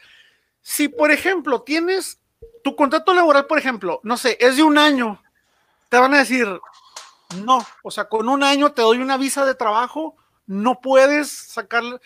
Si, 0.62 0.90
por 0.90 1.12
ejemplo, 1.12 1.62
tienes 1.62 2.20
tu 2.66 2.76
contrato 2.76 3.14
laboral, 3.14 3.46
por 3.46 3.60
ejemplo, 3.60 4.00
no 4.02 4.18
sé, 4.18 4.40
es 4.42 4.58
de 4.58 4.64
un 4.64 4.80
año, 4.80 5.22
te 5.88 6.00
van 6.00 6.16
a 6.16 6.18
decir, 6.18 6.48
no, 7.44 7.64
o 7.84 7.92
sea, 7.92 8.10
con 8.10 8.28
un 8.28 8.42
año 8.42 8.72
te 8.72 8.82
doy 8.82 8.98
una 8.98 9.18
visa 9.18 9.46
de 9.46 9.54
trabajo, 9.54 10.16
no 10.48 10.82
puedes 10.82 11.30
sacarle. 11.32 12.00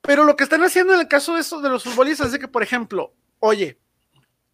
Pero 0.00 0.24
lo 0.24 0.36
que 0.36 0.44
están 0.44 0.64
haciendo 0.64 0.94
en 0.94 1.00
el 1.00 1.08
caso 1.08 1.34
de 1.34 1.42
estos 1.42 1.62
de 1.62 1.68
los 1.68 1.84
futbolistas 1.84 2.32
es 2.32 2.38
que, 2.38 2.48
por 2.48 2.62
ejemplo, 2.62 3.12
oye, 3.40 3.78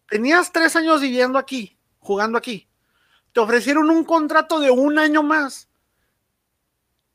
tenías 0.09 0.51
tres 0.51 0.75
años 0.75 0.99
viviendo 0.99 1.39
aquí, 1.39 1.77
jugando 1.99 2.37
aquí, 2.37 2.67
te 3.31 3.39
ofrecieron 3.39 3.89
un 3.89 4.03
contrato 4.03 4.59
de 4.59 4.69
un 4.69 4.99
año 4.99 5.23
más. 5.23 5.69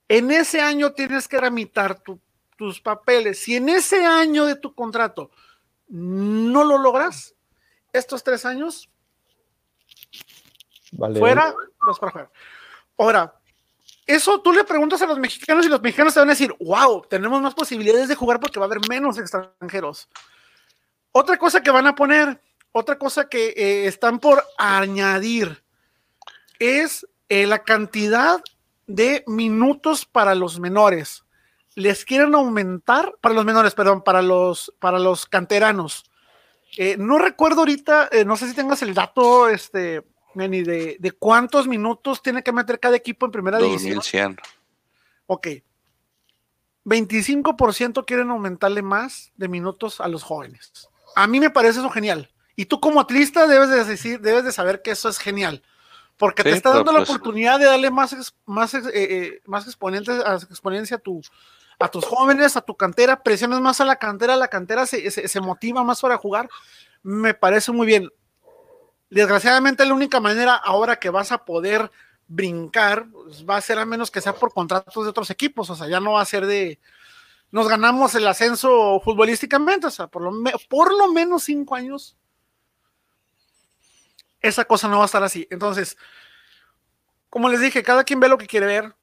En 0.08 0.30
ese 0.30 0.62
año 0.62 0.92
tienes 0.94 1.28
que 1.28 1.36
tramitar 1.36 2.00
tu- 2.00 2.18
tus 2.56 2.80
papeles. 2.80 3.40
Si 3.40 3.56
en 3.56 3.68
ese 3.68 4.06
año 4.06 4.46
de 4.46 4.56
tu 4.56 4.74
contrato 4.74 5.30
no 5.86 6.64
lo 6.64 6.78
logras, 6.78 7.34
estos 7.92 8.22
tres 8.22 8.44
años 8.44 8.88
Vale. 10.92 11.18
fuera, 11.18 11.54
vas 11.86 11.98
para 11.98 12.10
afuera. 12.10 12.30
Ahora, 12.98 13.40
eso 14.06 14.40
tú 14.40 14.52
le 14.52 14.64
preguntas 14.64 15.00
a 15.02 15.06
los 15.06 15.18
mexicanos 15.18 15.64
y 15.64 15.68
los 15.68 15.80
mexicanos 15.80 16.14
te 16.14 16.20
van 16.20 16.28
a 16.28 16.32
decir, 16.32 16.54
wow, 16.60 17.02
tenemos 17.08 17.40
más 17.40 17.54
posibilidades 17.54 18.08
de 18.08 18.14
jugar 18.14 18.40
porque 18.40 18.58
va 18.58 18.66
a 18.66 18.68
haber 18.68 18.80
menos 18.88 19.18
extranjeros. 19.18 20.08
Otra 21.12 21.36
cosa 21.36 21.62
que 21.62 21.70
van 21.70 21.86
a 21.86 21.94
poner, 21.94 22.40
otra 22.72 22.98
cosa 22.98 23.28
que 23.28 23.48
eh, 23.56 23.86
están 23.86 24.18
por 24.18 24.44
añadir, 24.58 25.62
es 26.58 27.06
eh, 27.28 27.46
la 27.46 27.60
cantidad 27.60 28.42
de 28.86 29.22
minutos 29.26 30.04
para 30.04 30.34
los 30.34 30.58
menores. 30.58 31.24
Les 31.76 32.04
quieren 32.04 32.34
aumentar, 32.34 33.14
para 33.20 33.34
los 33.34 33.44
menores, 33.44 33.74
perdón, 33.74 34.02
para 34.02 34.22
los, 34.22 34.72
para 34.80 34.98
los 34.98 35.26
canteranos. 35.26 36.09
Eh, 36.76 36.96
no 36.98 37.18
recuerdo 37.18 37.60
ahorita, 37.60 38.08
eh, 38.12 38.24
no 38.24 38.36
sé 38.36 38.48
si 38.48 38.54
tengas 38.54 38.82
el 38.82 38.94
dato, 38.94 39.48
este, 39.48 40.02
Manny, 40.34 40.62
de, 40.62 40.96
de 41.00 41.12
cuántos 41.12 41.66
minutos 41.66 42.22
tiene 42.22 42.42
que 42.42 42.52
meter 42.52 42.78
cada 42.78 42.96
equipo 42.96 43.26
en 43.26 43.32
primera 43.32 43.58
división. 43.58 43.94
2100. 43.96 44.36
Ok. 45.26 45.48
25% 46.84 48.04
quieren 48.06 48.30
aumentarle 48.30 48.82
más 48.82 49.32
de 49.36 49.48
minutos 49.48 50.00
a 50.00 50.08
los 50.08 50.22
jóvenes. 50.22 50.88
A 51.16 51.26
mí 51.26 51.40
me 51.40 51.50
parece 51.50 51.80
eso 51.80 51.90
genial. 51.90 52.30
Y 52.56 52.66
tú 52.66 52.80
como 52.80 53.00
atlista 53.00 53.46
debes 53.46 53.68
de 53.70 53.84
decir, 53.84 54.20
debes 54.20 54.44
de 54.44 54.52
saber 54.52 54.82
que 54.82 54.90
eso 54.92 55.08
es 55.08 55.18
genial. 55.18 55.62
Porque 56.16 56.42
te 56.42 56.50
está 56.50 56.70
dando 56.70 56.92
la 56.92 56.98
pues- 56.98 57.10
oportunidad 57.10 57.58
de 57.58 57.64
darle 57.66 57.90
más, 57.90 58.34
más, 58.44 58.74
eh, 58.74 59.40
más 59.46 59.66
exponentes, 59.66 60.22
a- 60.24 60.34
exponencia 60.34 60.96
a, 60.96 61.00
tu, 61.00 61.22
a 61.80 61.88
tus 61.90 62.04
jóvenes, 62.04 62.56
a 62.56 62.60
tu 62.60 62.76
cantera, 62.76 63.22
presiones 63.22 63.60
más 63.60 63.80
a 63.80 63.84
la 63.84 63.96
cantera, 63.96 64.36
la 64.36 64.48
cantera 64.48 64.86
se, 64.86 65.10
se- 65.10 65.26
se 65.28 65.40
motiva 65.40 65.82
más 65.82 66.00
para 66.00 66.18
jugar. 66.18 66.48
Me 67.02 67.34
parece 67.34 67.72
muy 67.72 67.86
bien. 67.86 68.10
Desgraciadamente 69.10 69.84
la 69.84 69.94
única 69.94 70.20
manera 70.20 70.54
ahora 70.54 70.96
que 71.00 71.10
vas 71.10 71.32
a 71.32 71.44
poder 71.44 71.90
brincar 72.28 73.06
pues, 73.10 73.44
va 73.48 73.56
a 73.56 73.60
ser 73.60 73.78
a 73.78 73.84
menos 73.86 74.10
que 74.10 74.20
sea 74.20 74.34
por 74.34 74.52
contratos 74.54 75.02
de 75.02 75.10
otros 75.10 75.30
equipos, 75.30 75.68
o 75.70 75.74
sea, 75.74 75.88
ya 75.88 75.98
no 75.98 76.12
va 76.12 76.20
a 76.20 76.24
ser 76.26 76.46
de 76.46 76.78
nos 77.50 77.66
ganamos 77.68 78.14
el 78.14 78.24
ascenso 78.28 79.00
futbolísticamente, 79.04 79.88
o 79.88 79.90
sea, 79.90 80.06
por 80.06 80.22
lo, 80.22 80.30
por 80.68 80.96
lo 80.96 81.12
menos 81.12 81.42
cinco 81.42 81.74
años 81.74 82.16
esa 84.40 84.64
cosa 84.64 84.88
no 84.88 84.98
va 84.98 85.02
a 85.02 85.06
estar 85.06 85.22
así. 85.22 85.46
Entonces, 85.50 85.96
como 87.28 87.48
les 87.48 87.60
dije, 87.60 87.82
cada 87.82 88.04
quien 88.04 88.20
ve 88.20 88.28
lo 88.28 88.38
que 88.38 88.46
quiere 88.46 88.66
ver. 88.66 88.94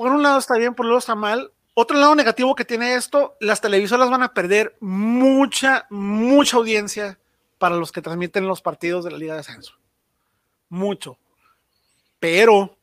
Por 0.00 0.12
un 0.12 0.22
lado 0.22 0.38
está 0.38 0.56
bien, 0.56 0.74
por 0.74 0.86
otro 0.86 0.96
está 0.96 1.14
mal. 1.14 1.52
Otro 1.74 1.98
lado 1.98 2.14
negativo 2.14 2.54
que 2.54 2.64
tiene 2.64 2.94
esto, 2.94 3.36
las 3.38 3.60
televisoras 3.60 4.08
van 4.08 4.22
a 4.22 4.32
perder 4.32 4.74
mucha, 4.80 5.86
mucha 5.90 6.56
audiencia 6.56 7.18
para 7.58 7.76
los 7.76 7.92
que 7.92 8.00
transmiten 8.00 8.48
los 8.48 8.62
partidos 8.62 9.04
de 9.04 9.10
la 9.10 9.18
Liga 9.18 9.34
de 9.34 9.40
Ascenso. 9.40 9.74
Mucho. 10.70 11.18
Pero 12.18 12.78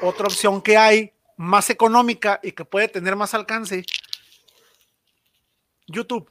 otra 0.00 0.24
opción 0.24 0.62
que 0.62 0.78
hay, 0.78 1.12
más 1.36 1.68
económica 1.68 2.40
y 2.42 2.52
que 2.52 2.64
puede 2.64 2.88
tener 2.88 3.14
más 3.14 3.34
alcance, 3.34 3.84
YouTube. 5.86 6.30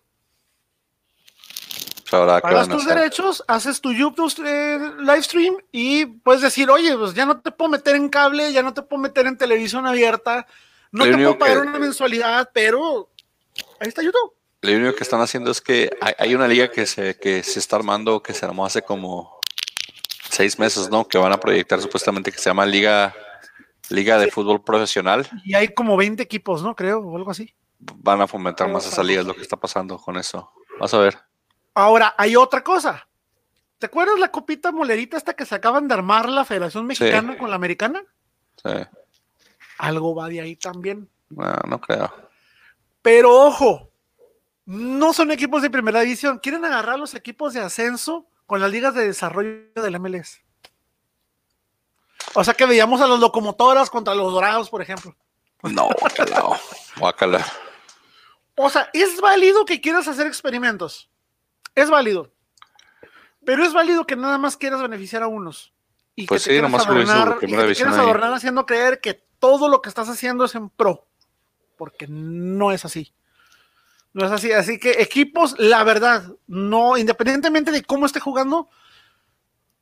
Pues 2.09 2.13
ahora, 2.13 2.37
¿qué 2.37 2.41
Pagas 2.43 2.67
van 2.67 2.71
a 2.71 2.75
tus 2.79 2.85
derechos, 2.87 3.43
haces 3.47 3.81
tu 3.81 3.91
YouTube 3.91 4.33
eh, 4.45 4.79
live 4.99 5.23
stream 5.23 5.57
y 5.71 6.05
puedes 6.05 6.41
decir, 6.41 6.69
oye, 6.69 6.95
pues 6.95 7.13
ya 7.13 7.25
no 7.25 7.39
te 7.41 7.51
puedo 7.51 7.69
meter 7.69 7.95
en 7.95 8.07
cable, 8.07 8.53
ya 8.53 8.63
no 8.63 8.73
te 8.73 8.81
puedo 8.81 9.01
meter 9.01 9.27
en 9.27 9.37
televisión 9.37 9.85
abierta, 9.85 10.47
no 10.91 11.05
Lo 11.05 11.11
te 11.11 11.17
puedo 11.17 11.37
pagar 11.37 11.61
que- 11.63 11.67
una 11.67 11.79
mensualidad, 11.79 12.49
pero 12.53 13.09
ahí 13.79 13.89
está 13.89 14.01
YouTube. 14.01 14.33
Lo 14.61 14.71
único 14.73 14.95
que 14.95 15.03
están 15.03 15.19
haciendo 15.21 15.51
es 15.51 15.59
que 15.61 15.89
hay, 16.01 16.13
hay 16.17 16.35
una 16.35 16.47
liga 16.47 16.71
que 16.71 16.85
se, 16.85 17.17
que 17.19 17.43
se 17.43 17.59
está 17.59 17.75
armando, 17.75 18.23
que 18.23 18.33
se 18.33 18.45
armó 18.45 18.65
hace 18.65 18.81
como 18.81 19.37
seis 20.29 20.57
meses, 20.59 20.89
¿no? 20.89 21.07
Que 21.07 21.17
van 21.17 21.31
a 21.33 21.39
proyectar 21.39 21.81
supuestamente 21.81 22.31
que 22.31 22.37
se 22.37 22.49
llama 22.49 22.65
Liga, 22.65 23.13
Liga 23.89 24.17
de 24.17 24.31
Fútbol 24.31 24.63
Profesional. 24.63 25.27
Y 25.43 25.55
hay 25.55 25.69
como 25.73 25.95
20 25.97 26.23
equipos, 26.23 26.63
¿no? 26.63 26.75
Creo, 26.75 26.99
o 26.99 27.17
algo 27.17 27.31
así. 27.31 27.53
Van 27.79 28.21
a 28.21 28.27
fomentar 28.27 28.69
más 28.69 28.87
esa 28.87 29.03
liga, 29.03 29.21
es 29.21 29.27
lo 29.27 29.35
que 29.35 29.41
está 29.41 29.57
pasando 29.57 29.97
con 29.97 30.17
eso. 30.17 30.51
Vas 30.79 30.93
a 30.93 30.97
ver. 30.99 31.17
Ahora, 31.77 32.15
hay 32.17 32.35
otra 32.35 32.63
cosa. 32.63 33.07
¿Te 33.77 33.85
acuerdas 33.85 34.17
la 34.17 34.31
copita 34.31 34.71
molerita 34.71 35.15
esta 35.15 35.35
que 35.35 35.45
se 35.45 35.53
acaban 35.53 35.87
de 35.87 35.93
armar 35.93 36.27
la 36.27 36.43
Federación 36.43 36.87
Mexicana 36.87 37.37
con 37.37 37.51
la 37.51 37.55
Americana? 37.55 38.03
Sí. 38.63 38.71
Algo 39.77 40.15
va 40.15 40.27
de 40.27 40.41
ahí 40.41 40.55
también. 40.55 41.07
No, 41.29 41.53
no 41.67 41.79
creo. 41.79 42.11
Pero 43.03 43.31
ojo, 43.31 43.91
no 44.65 45.13
son 45.13 45.29
equipos 45.29 45.61
de 45.61 45.69
primera 45.69 45.99
división. 45.99 46.39
Quieren 46.39 46.65
agarrar 46.65 46.97
los 46.97 47.13
equipos 47.13 47.53
de 47.53 47.59
ascenso 47.59 48.25
con 48.47 48.59
las 48.59 48.71
ligas 48.71 48.95
de 48.95 49.05
desarrollo 49.05 49.71
del 49.75 49.99
MLS. 49.99 50.41
O 52.33 52.43
sea 52.43 52.55
que 52.55 52.65
veíamos 52.65 53.01
a 53.01 53.07
los 53.07 53.19
locomotoras 53.19 53.91
contra 53.91 54.15
los 54.15 54.33
dorados, 54.33 54.71
por 54.71 54.81
ejemplo. 54.81 55.15
No, 55.61 55.89
guácala. 56.01 56.59
guácala. 56.97 57.45
O 58.55 58.67
sea, 58.67 58.89
es 58.93 59.21
válido 59.21 59.63
que 59.63 59.79
quieras 59.79 60.07
hacer 60.07 60.25
experimentos. 60.25 61.11
Es 61.77 61.91
válido. 61.91 62.33
Pero 63.45 63.63
es 63.63 63.71
válido 63.71 64.07
que 64.07 64.15
nada 64.15 64.39
más 64.39 64.57
quieras 64.57 64.81
beneficiar 64.81 65.21
a 65.21 65.27
unos. 65.27 65.73
Y 66.15 66.25
Pues 66.25 66.43
que 66.43 66.49
sí, 66.49 66.55
te 66.55 66.61
nomás 66.63 66.85
y 66.85 66.87
primera 66.87 67.37
que 67.39 67.45
te 67.45 67.75
quieras 67.75 67.97
adornar 67.97 68.33
haciendo 68.33 68.65
creer 68.65 68.99
que 68.99 69.23
todo 69.37 69.69
lo 69.69 69.83
que 69.83 69.89
estás 69.89 70.09
haciendo 70.09 70.45
es 70.45 70.55
en 70.55 70.69
pro. 70.69 71.05
Porque 71.77 72.07
no 72.09 72.71
es 72.71 72.83
así. 72.83 73.13
No 74.11 74.25
es 74.25 74.31
así. 74.31 74.51
Así 74.51 74.79
que 74.79 75.03
equipos, 75.03 75.53
la 75.59 75.83
verdad, 75.83 76.33
no, 76.47 76.97
independientemente 76.97 77.71
de 77.71 77.83
cómo 77.83 78.07
esté 78.07 78.19
jugando, 78.19 78.69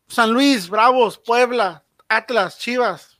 San 0.09 0.33
Luis, 0.33 0.69
Bravos, 0.69 1.17
Puebla, 1.17 1.85
Atlas, 2.09 2.59
Chivas, 2.59 3.14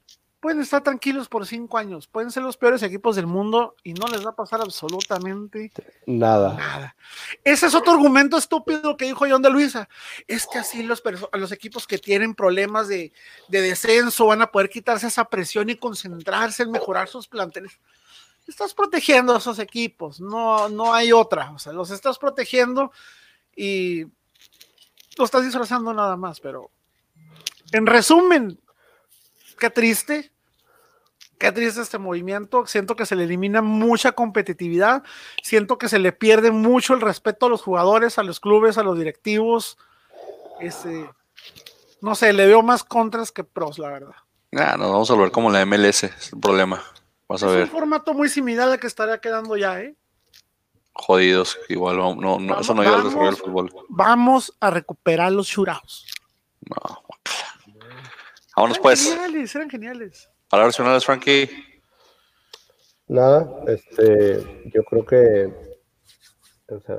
pueden 0.46 0.62
estar 0.62 0.84
tranquilos 0.84 1.28
por 1.28 1.48
cinco 1.48 1.80
años. 1.80 2.06
Pueden 2.06 2.30
ser 2.30 2.44
los 2.44 2.56
peores 2.56 2.84
equipos 2.84 3.16
del 3.16 3.26
mundo 3.26 3.76
y 3.82 3.96
no 3.96 4.06
les 4.06 4.24
va 4.24 4.30
a 4.30 4.36
pasar 4.36 4.62
absolutamente 4.62 5.72
Nada. 6.06 6.54
nada. 6.54 6.96
Ese 7.44 7.66
es 7.66 7.74
otro 7.74 7.94
argumento 7.94 8.38
estúpido 8.38 8.96
que 8.96 9.06
dijo 9.06 9.26
John 9.28 9.42
de 9.42 9.50
Luisa. 9.50 9.90
Es 10.28 10.46
que 10.46 10.60
así 10.60 10.84
los 10.84 11.52
equipos 11.52 11.88
que 11.88 11.98
tienen 11.98 12.36
problemas 12.36 12.88
de, 12.88 13.12
de 13.48 13.62
descenso 13.62 14.28
van 14.28 14.44
a 14.44 14.52
poder 14.52 14.70
quitarse 14.70 15.08
esa 15.08 15.26
presión 15.26 15.72
y 15.72 15.78
concentrarse 15.78 16.62
en 16.62 16.70
mejorar 16.70 17.08
sus 17.08 17.28
planteles. 17.28 17.80
Estás 18.48 18.76
protegiendo 18.76 19.34
a 19.34 19.40
esos 19.40 19.58
equipos, 19.58 20.22
no, 20.22 20.70
no 20.70 20.94
hay 20.94 21.12
otra. 21.12 21.54
O 21.54 21.58
sea, 21.58 21.74
los 21.74 21.90
estás 21.90 22.20
protegiendo 22.20 22.92
y 23.56 24.04
lo 25.18 25.26
estás 25.26 25.44
disfrazando 25.44 25.92
nada 25.92 26.16
más, 26.16 26.40
pero 26.40 26.70
en 27.72 27.88
resumen, 27.88 28.60
qué 29.58 29.72
triste. 29.72 30.35
Qué 31.38 31.52
triste 31.52 31.82
este 31.82 31.98
movimiento. 31.98 32.66
Siento 32.66 32.96
que 32.96 33.06
se 33.06 33.16
le 33.16 33.26
elimina 33.26 33.62
mucha 33.62 34.14
competitividad. 34.14 35.04
Siento 35.44 35.78
que 35.78 35.90
se 35.90 36.00
le 36.00 36.12
pierde 36.12 36.52
mucho 36.52 36.94
el 36.94 37.02
respeto 37.02 37.46
a 37.46 37.50
los 37.50 37.62
jugadores, 37.62 38.18
a 38.18 38.24
los 38.24 38.40
clubes, 38.40 38.78
a 38.78 38.84
los 38.84 38.98
directivos. 38.98 39.78
Ese, 40.60 41.10
no 42.02 42.16
sé, 42.16 42.32
le 42.34 42.48
veo 42.48 42.62
más 42.62 42.84
contras 42.84 43.32
que 43.32 43.44
pros, 43.44 43.78
la 43.80 43.90
verdad. 43.90 44.16
Ah, 44.54 44.76
nos 44.78 44.90
vamos 44.90 45.12
a 45.12 45.14
volver 45.16 45.32
como 45.32 45.52
la 45.52 45.66
MLS, 45.66 46.04
es 46.06 46.34
el 46.34 46.40
problema. 46.40 46.82
Vas 47.28 47.44
a 47.44 47.48
es 47.48 47.54
ver. 47.54 47.64
un 47.64 47.70
formato 47.70 48.14
muy 48.14 48.30
similar 48.30 48.70
al 48.70 48.80
que 48.80 48.88
estaría 48.88 49.20
quedando 49.20 49.58
ya, 49.58 49.82
¿eh? 49.82 49.96
jodidos. 50.96 51.60
Igual 51.70 51.98
no, 51.98 52.16
no, 52.16 52.60
eso 52.60 52.74
no 52.74 52.82
ayuda 52.82 52.98
al 52.98 53.04
desarrollo 53.04 53.32
del 53.32 53.40
fútbol. 53.40 53.74
Vamos 53.90 54.56
a 54.60 54.72
recuperar 54.72 55.32
los 55.32 55.48
churados. 55.48 56.08
No. 56.62 57.04
Vámonos 58.56 58.80
pues. 58.80 59.06
Eran 59.06 59.26
geniales, 59.26 59.56
eran 59.56 59.70
geniales. 59.70 60.30
Palabras 60.50 60.78
finales, 60.78 61.06
Frankie. 61.06 61.50
Nada, 63.08 63.64
este, 63.68 64.72
yo 64.74 64.84
creo 64.84 65.06
que, 65.06 65.54
o 66.70 66.80
sea, 66.80 66.98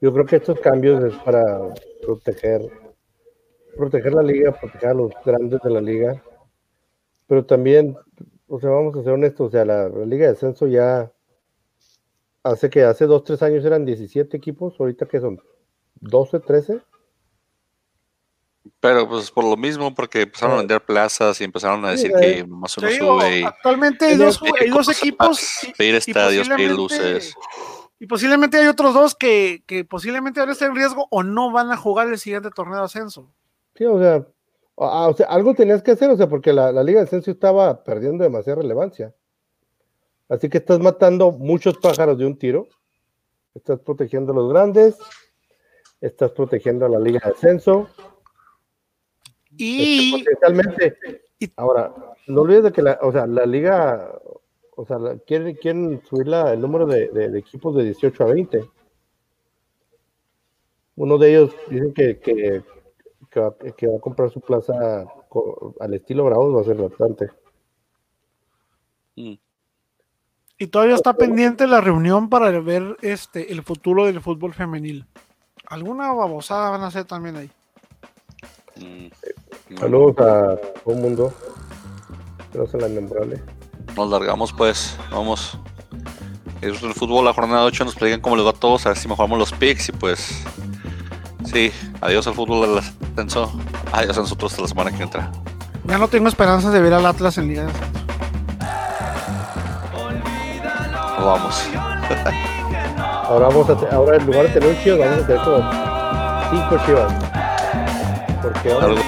yo 0.00 0.12
creo 0.12 0.26
que 0.26 0.36
estos 0.36 0.58
cambios 0.60 1.04
es 1.04 1.14
para 1.22 1.44
proteger, 2.02 2.62
proteger 3.76 4.14
la 4.14 4.22
liga, 4.22 4.52
proteger 4.52 4.90
a 4.90 4.94
los 4.94 5.12
grandes 5.24 5.60
de 5.62 5.70
la 5.70 5.80
liga, 5.80 6.22
pero 7.26 7.44
también, 7.44 7.96
o 8.48 8.60
sea, 8.60 8.70
vamos 8.70 8.96
a 8.96 9.02
ser 9.02 9.12
honestos, 9.12 9.48
o 9.48 9.50
sea, 9.50 9.64
la, 9.64 9.88
la 9.88 10.06
liga 10.06 10.26
de 10.26 10.32
descenso 10.32 10.66
ya 10.66 11.12
hace 12.42 12.70
que 12.70 12.84
hace 12.84 13.06
dos, 13.06 13.24
tres 13.24 13.42
años 13.42 13.64
eran 13.64 13.84
17 13.84 14.36
equipos, 14.36 14.74
ahorita 14.78 15.06
que 15.06 15.20
son 15.20 15.40
12, 16.00 16.40
13. 16.40 16.80
Pero 18.80 19.08
pues 19.08 19.30
por 19.30 19.44
lo 19.44 19.56
mismo, 19.56 19.94
porque 19.94 20.22
empezaron 20.22 20.54
a 20.54 20.58
vender 20.58 20.84
plazas 20.84 21.40
y 21.40 21.44
empezaron 21.44 21.84
a 21.84 21.90
decir 21.92 22.12
Sí, 22.14 22.20
que 22.20 22.44
más 22.46 22.76
uno 22.78 22.88
digo, 22.88 23.20
sube 23.20 23.40
y 23.40 23.42
actualmente 23.44 24.06
hay 24.06 24.16
dos, 24.16 24.40
hay 24.60 24.68
dos 24.70 24.88
equipos 24.88 25.64
y- 25.64 25.72
pedir 25.72 25.94
estadios, 25.96 26.48
pedir 26.48 26.74
posiblemente- 26.74 27.12
luces. 27.14 27.34
Y 27.98 28.06
posiblemente 28.06 28.58
hay 28.58 28.66
otros 28.66 28.92
dos 28.92 29.14
que, 29.14 29.62
que 29.66 29.84
posiblemente 29.84 30.40
ahora 30.40 30.52
estén 30.52 30.68
en 30.68 30.76
riesgo 30.76 31.06
o 31.10 31.22
no 31.22 31.50
van 31.50 31.70
a 31.72 31.76
jugar 31.78 32.08
el 32.08 32.18
siguiente 32.18 32.50
torneo 32.54 32.78
de 32.78 32.84
ascenso. 32.84 33.32
Sí, 33.74 33.84
o 33.86 33.98
sea, 33.98 34.26
ah, 34.78 35.08
o 35.08 35.14
sea, 35.16 35.26
algo 35.26 35.54
tenías 35.54 35.82
que 35.82 35.92
hacer, 35.92 36.10
o 36.10 36.16
sea, 36.16 36.28
porque 36.28 36.52
la, 36.52 36.72
la 36.72 36.82
liga 36.82 36.98
de 37.00 37.04
descenso 37.06 37.30
estaba 37.30 37.82
perdiendo 37.82 38.22
demasiada 38.22 38.60
relevancia. 38.60 39.14
Así 40.28 40.48
que 40.50 40.58
estás 40.58 40.78
matando 40.80 41.30
muchos 41.32 41.78
pájaros 41.78 42.18
de 42.18 42.26
un 42.26 42.36
tiro. 42.38 42.68
Estás 43.54 43.80
protegiendo 43.80 44.32
a 44.32 44.36
los 44.36 44.52
grandes, 44.52 44.98
estás 46.02 46.32
protegiendo 46.32 46.84
a 46.84 46.88
la 46.90 46.98
liga 46.98 47.20
de 47.24 47.30
descenso. 47.30 47.88
Y 49.58 50.12
potencialmente. 50.24 50.98
y- 51.38 51.50
Ahora, 51.56 51.92
no 52.26 52.40
olvides 52.42 52.64
de 52.64 52.72
que 52.72 52.82
la, 52.82 52.98
o 53.02 53.12
sea, 53.12 53.26
la 53.26 53.44
liga, 53.46 54.10
o 54.76 54.84
sea, 54.86 54.98
la- 54.98 55.18
quieren, 55.18 55.54
quieren 55.56 56.02
subir 56.08 56.28
la- 56.28 56.52
el 56.52 56.60
número 56.60 56.86
de, 56.86 57.08
de- 57.08 57.28
de 57.30 57.38
equipos 57.38 57.74
de 57.76 57.84
18 57.84 58.24
a 58.24 58.26
20. 58.26 58.68
Uno 60.96 61.18
de 61.18 61.30
ellos 61.30 61.54
dicen 61.68 61.92
que, 61.92 62.18
que, 62.18 62.62
que 63.30 63.40
va, 63.40 63.54
que 63.76 63.86
va 63.86 63.96
a 63.96 64.00
comprar 64.00 64.30
su 64.30 64.40
plaza 64.40 65.04
co- 65.28 65.74
al 65.78 65.92
estilo 65.94 66.24
Bravos, 66.24 66.56
va 66.56 66.60
a 66.62 66.64
ser 66.64 66.76
bastante. 66.76 67.30
Mm. 69.16 69.34
Y 70.58 70.66
todavía 70.68 70.94
está 70.94 71.12
pendiente 71.12 71.66
la 71.66 71.82
reunión 71.82 72.30
para 72.30 72.50
ver 72.60 72.96
este 73.02 73.52
el 73.52 73.62
futuro 73.62 74.06
del 74.06 74.22
fútbol 74.22 74.54
femenil. 74.54 75.04
Alguna 75.66 76.12
babosada 76.14 76.70
van 76.70 76.80
a 76.80 76.86
hacer 76.86 77.04
también 77.04 77.36
ahí. 77.36 77.50
Mm. 78.76 79.08
Saludos 79.78 80.16
a 80.18 80.56
todo 80.84 80.94
el 80.94 81.00
mundo. 81.00 81.32
Que 82.52 82.58
no 82.58 82.66
se 82.66 82.78
la 82.78 82.88
memorable. 82.88 83.42
Nos 83.96 84.10
largamos 84.10 84.52
pues, 84.52 84.96
vamos. 85.10 85.58
Es 86.60 86.82
el 86.82 86.94
fútbol, 86.94 87.24
la 87.24 87.32
jornada 87.34 87.64
8, 87.64 87.84
nos 87.84 87.94
platican 87.94 88.20
cómo 88.20 88.36
les 88.36 88.46
va 88.46 88.50
a 88.50 88.54
todos, 88.54 88.86
a 88.86 88.90
ver 88.90 88.98
si 88.98 89.08
mejoramos 89.08 89.38
los 89.38 89.52
picks 89.52 89.88
y 89.90 89.92
pues... 89.92 90.42
Sí, 91.44 91.70
adiós 92.00 92.26
al 92.26 92.34
fútbol 92.34 92.62
del 92.68 92.78
ascenso. 92.78 93.52
Adiós 93.92 94.16
a 94.18 94.22
nosotros 94.22 94.52
hasta 94.52 94.62
la 94.62 94.68
semana 94.68 94.90
que 94.96 95.02
entra. 95.02 95.30
Ya 95.84 95.98
no 95.98 96.08
tengo 96.08 96.28
esperanzas 96.28 96.72
de 96.72 96.80
ver 96.80 96.92
al 96.94 97.06
Atlas 97.06 97.38
en 97.38 97.48
Liga 97.48 97.64
de 97.64 97.70
Ascenso. 97.70 97.90
Vamos. 101.24 101.62
Ahora 103.28 103.48
vamos 103.48 103.68
a 103.70 103.76
te- 103.76 103.92
ahora 103.94 104.16
en 104.18 104.26
lugar 104.26 104.42
de 104.44 104.48
tener 104.50 104.68
un 104.68 104.78
chivas, 104.84 104.98
vamos 105.00 105.24
a 105.24 105.26
tener 105.26 105.42
como 105.42 105.58
cinco 106.50 106.86
chivas. 106.86 107.12
Porque 108.40 108.72
ahora 108.72 108.86
Algo- 108.86 109.00